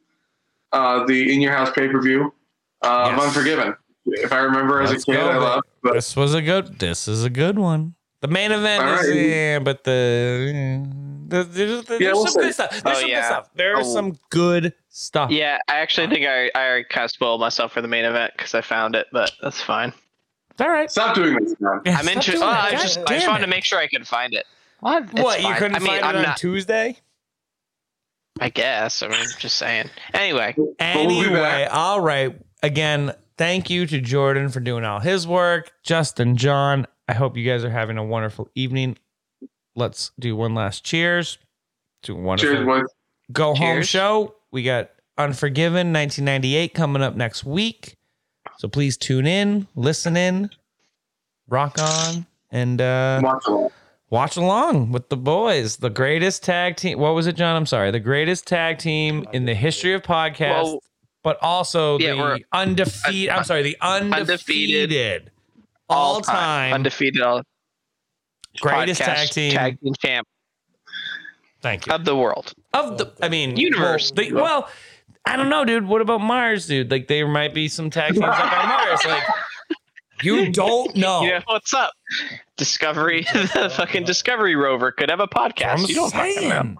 uh, 0.72 1.04
the 1.04 1.30
In 1.34 1.42
Your 1.42 1.52
House 1.52 1.70
pay 1.72 1.88
per 1.88 2.00
view 2.00 2.32
uh, 2.80 3.10
Yes. 3.10 3.18
of 3.20 3.26
Unforgiven. 3.26 3.76
If 4.12 4.32
I 4.32 4.38
remember 4.38 4.80
as 4.82 4.90
Let's 4.90 5.02
a 5.04 5.06
kid, 5.06 5.14
go, 5.16 5.28
I 5.28 5.32
babe. 5.34 5.42
loved. 5.42 5.66
But 5.82 5.92
This 5.94 6.16
was 6.16 6.34
a 6.34 6.42
good. 6.42 6.78
This 6.78 7.08
is 7.08 7.24
a 7.24 7.30
good 7.30 7.58
one. 7.58 7.94
The 8.20 8.28
main 8.28 8.50
event 8.50 8.82
All 8.82 8.94
is, 8.94 9.08
right. 9.08 9.14
yeah, 9.16 9.58
but 9.60 9.84
the, 9.84 10.84
the 11.28 11.44
there's, 11.44 11.84
there's 11.84 12.00
Yeah, 12.00 12.12
we'll 12.12 12.26
some 12.26 12.32
see. 12.32 12.40
good 12.48 12.54
stuff. 12.54 12.70
There's 12.70 12.82
Oh, 12.84 12.92
some 12.94 13.00
good 13.02 13.08
yeah. 13.10 13.26
stuff. 13.26 13.50
There's 13.54 13.86
Oh. 13.86 13.94
some 13.94 14.18
good 14.30 14.74
stuff. 14.88 15.30
Yeah, 15.30 15.58
I 15.68 15.76
actually 15.76 16.08
uh, 16.08 16.10
think 16.10 16.26
I 16.26 16.50
I 16.54 16.66
already 16.68 16.84
kind 16.90 17.04
of 17.04 17.10
spoiled 17.12 17.40
myself 17.40 17.72
for 17.72 17.80
the 17.80 17.86
main 17.88 18.04
event 18.04 18.32
because 18.36 18.54
I 18.54 18.60
found 18.60 18.96
it, 18.96 19.06
but 19.12 19.30
that's 19.40 19.60
fine. 19.62 19.92
It's 20.50 20.60
all 20.60 20.68
right. 20.70 20.90
stop 20.90 21.14
doing 21.14 21.36
this, 21.44 21.54
man. 21.60 21.80
Yeah, 21.84 21.96
I'm 21.98 22.02
stop 22.04 22.16
into. 22.16 22.30
doing 22.32 22.42
Oh. 22.42 22.46
I 22.46 22.70
God 22.72 22.80
just 22.80 22.98
I 22.98 23.14
just 23.14 23.28
wanted 23.28 23.42
it. 23.42 23.46
to 23.46 23.50
make 23.50 23.64
sure 23.64 23.78
I 23.78 23.86
could 23.86 24.08
find 24.08 24.34
it. 24.34 24.46
What? 24.80 25.04
It's 25.12 25.22
What 25.22 25.40
you 25.42 25.54
couldn't 25.54 25.76
I 25.76 25.78
mean, 25.78 25.88
find 25.88 26.04
I'm 26.04 26.14
it 26.16 26.18
on 26.18 26.22
not. 26.24 26.36
Tuesday? 26.38 26.96
I 28.40 28.48
guess. 28.50 29.02
I 29.02 29.08
mean, 29.08 29.24
just 29.38 29.56
saying. 29.56 29.90
Anyway, 30.14 30.54
we'll 30.56 30.74
Anyway, 30.80 31.68
all 31.70 32.00
right. 32.00 32.36
Again, 32.62 33.12
thank 33.38 33.70
you 33.70 33.86
to 33.86 34.00
Jordan 34.00 34.48
for 34.50 34.60
doing 34.60 34.84
all 34.84 35.00
his 35.00 35.26
work. 35.26 35.72
Justin, 35.82 36.36
John, 36.36 36.86
I 37.08 37.14
hope 37.14 37.36
you 37.36 37.48
guys 37.48 37.64
are 37.64 37.70
having 37.70 37.96
a 37.96 38.04
wonderful 38.04 38.50
evening. 38.54 38.98
Let's 39.74 40.10
do 40.18 40.36
one 40.36 40.54
last 40.54 40.84
cheers 40.84 41.38
to 42.02 42.12
a 42.12 42.16
wonderful 42.20 42.54
Cheers, 42.56 42.66
boys. 42.66 42.88
go 43.32 43.54
home 43.54 43.82
show. 43.82 44.34
We 44.50 44.62
got 44.62 44.90
Unforgiven 45.16 45.92
1998 45.92 46.74
coming 46.74 47.02
up 47.02 47.14
next 47.16 47.44
week. 47.44 47.94
So 48.58 48.66
please 48.68 48.96
tune 48.96 49.26
in, 49.26 49.68
listen 49.76 50.16
in, 50.16 50.50
rock 51.48 51.78
on, 51.78 52.26
and 52.50 52.80
uh, 52.80 53.20
Watch 53.22 53.46
along. 53.46 53.70
watch 54.10 54.36
along 54.36 54.90
with 54.92 55.08
the 55.10 55.16
boys. 55.16 55.76
The 55.76 55.90
greatest 55.90 56.42
tag 56.42 56.76
team. 56.76 56.98
What 56.98 57.14
was 57.14 57.26
it, 57.28 57.36
John? 57.36 57.54
I'm 57.54 57.66
sorry. 57.66 57.90
The 57.92 58.00
greatest 58.00 58.46
tag 58.48 58.78
team 58.78 59.24
in 59.32 59.44
the 59.44 59.54
history 59.54 59.92
of 59.94 60.02
podcasts, 60.02 60.64
Well, 60.64 60.82
but 61.22 61.38
also 61.42 61.98
yeah, 61.98 62.14
the 62.14 62.44
undefeated. 62.52 63.30
I'm 63.30 63.44
sorry, 63.44 63.62
the 63.62 63.76
undefeated, 63.80 64.90
Undefeated. 64.90 65.30
all 65.88 66.20
time, 66.20 66.72
undefeated 66.74 67.22
all 67.22 67.42
greatest 68.60 69.00
tag 69.00 69.28
team. 69.30 69.52
tag 69.52 69.78
team 69.80 69.94
champ 70.04 70.26
Thank 71.60 71.86
you. 71.86 71.92
of 71.92 72.04
the 72.04 72.16
world. 72.16 72.52
of 72.72 72.98
the 72.98 73.12
I 73.22 73.28
mean 73.28 73.56
Universe. 73.56 74.12
Well, 74.16 74.24
they, 74.24 74.32
well, 74.32 74.68
I 75.26 75.36
don't 75.36 75.48
know, 75.48 75.64
dude. 75.64 75.86
What 75.86 76.00
about 76.00 76.20
Mars, 76.20 76.66
dude? 76.66 76.90
Like 76.90 77.08
there 77.08 77.28
might 77.28 77.52
be 77.54 77.68
some 77.68 77.90
tag 77.90 78.12
teams 78.14 78.24
up 78.24 78.52
on 78.52 78.68
Mars. 78.68 79.00
Like 79.04 79.22
you 80.22 80.50
don't 80.52 80.96
know. 80.96 81.22
Yeah, 81.22 81.42
what's 81.46 81.74
up? 81.74 81.92
Discovery, 82.56 83.22
the 83.32 83.72
fucking 83.76 84.04
Discovery 84.04 84.56
rover 84.56 84.90
could 84.92 85.10
have 85.10 85.20
a 85.20 85.28
podcast. 85.28 85.78
I'm 85.80 85.84
you 85.86 85.94
don't 85.94 86.12
fucking 86.12 86.48
know. 86.48 86.76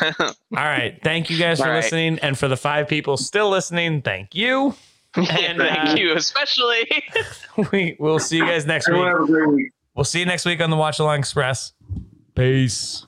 Saying. 0.00 0.14
All 0.20 0.34
right. 0.52 0.98
Thank 1.02 1.30
you 1.30 1.38
guys 1.38 1.58
for 1.58 1.64
All 1.66 1.70
right. 1.70 1.76
listening. 1.82 2.18
And 2.20 2.38
for 2.38 2.48
the 2.48 2.56
five 2.56 2.88
people 2.88 3.16
still 3.16 3.50
listening, 3.50 4.02
thank 4.02 4.34
you. 4.34 4.74
And, 5.16 5.26
Thank 5.58 5.88
uh, 5.90 5.94
you, 5.96 6.14
especially. 6.16 6.86
We 7.72 7.96
we'll 7.98 8.18
see 8.20 8.36
you 8.36 8.44
guys 8.46 8.66
next 8.66 8.88
week. 8.88 8.98
have 9.04 9.22
a 9.22 9.26
great 9.26 9.48
week. 9.48 9.72
We'll 9.96 10.04
see 10.04 10.20
you 10.20 10.26
next 10.26 10.44
week 10.44 10.60
on 10.60 10.70
the 10.70 10.76
Watch 10.76 11.00
Along 11.00 11.18
Express. 11.18 11.72
Peace. 12.36 13.04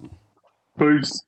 Peace. 0.76 1.22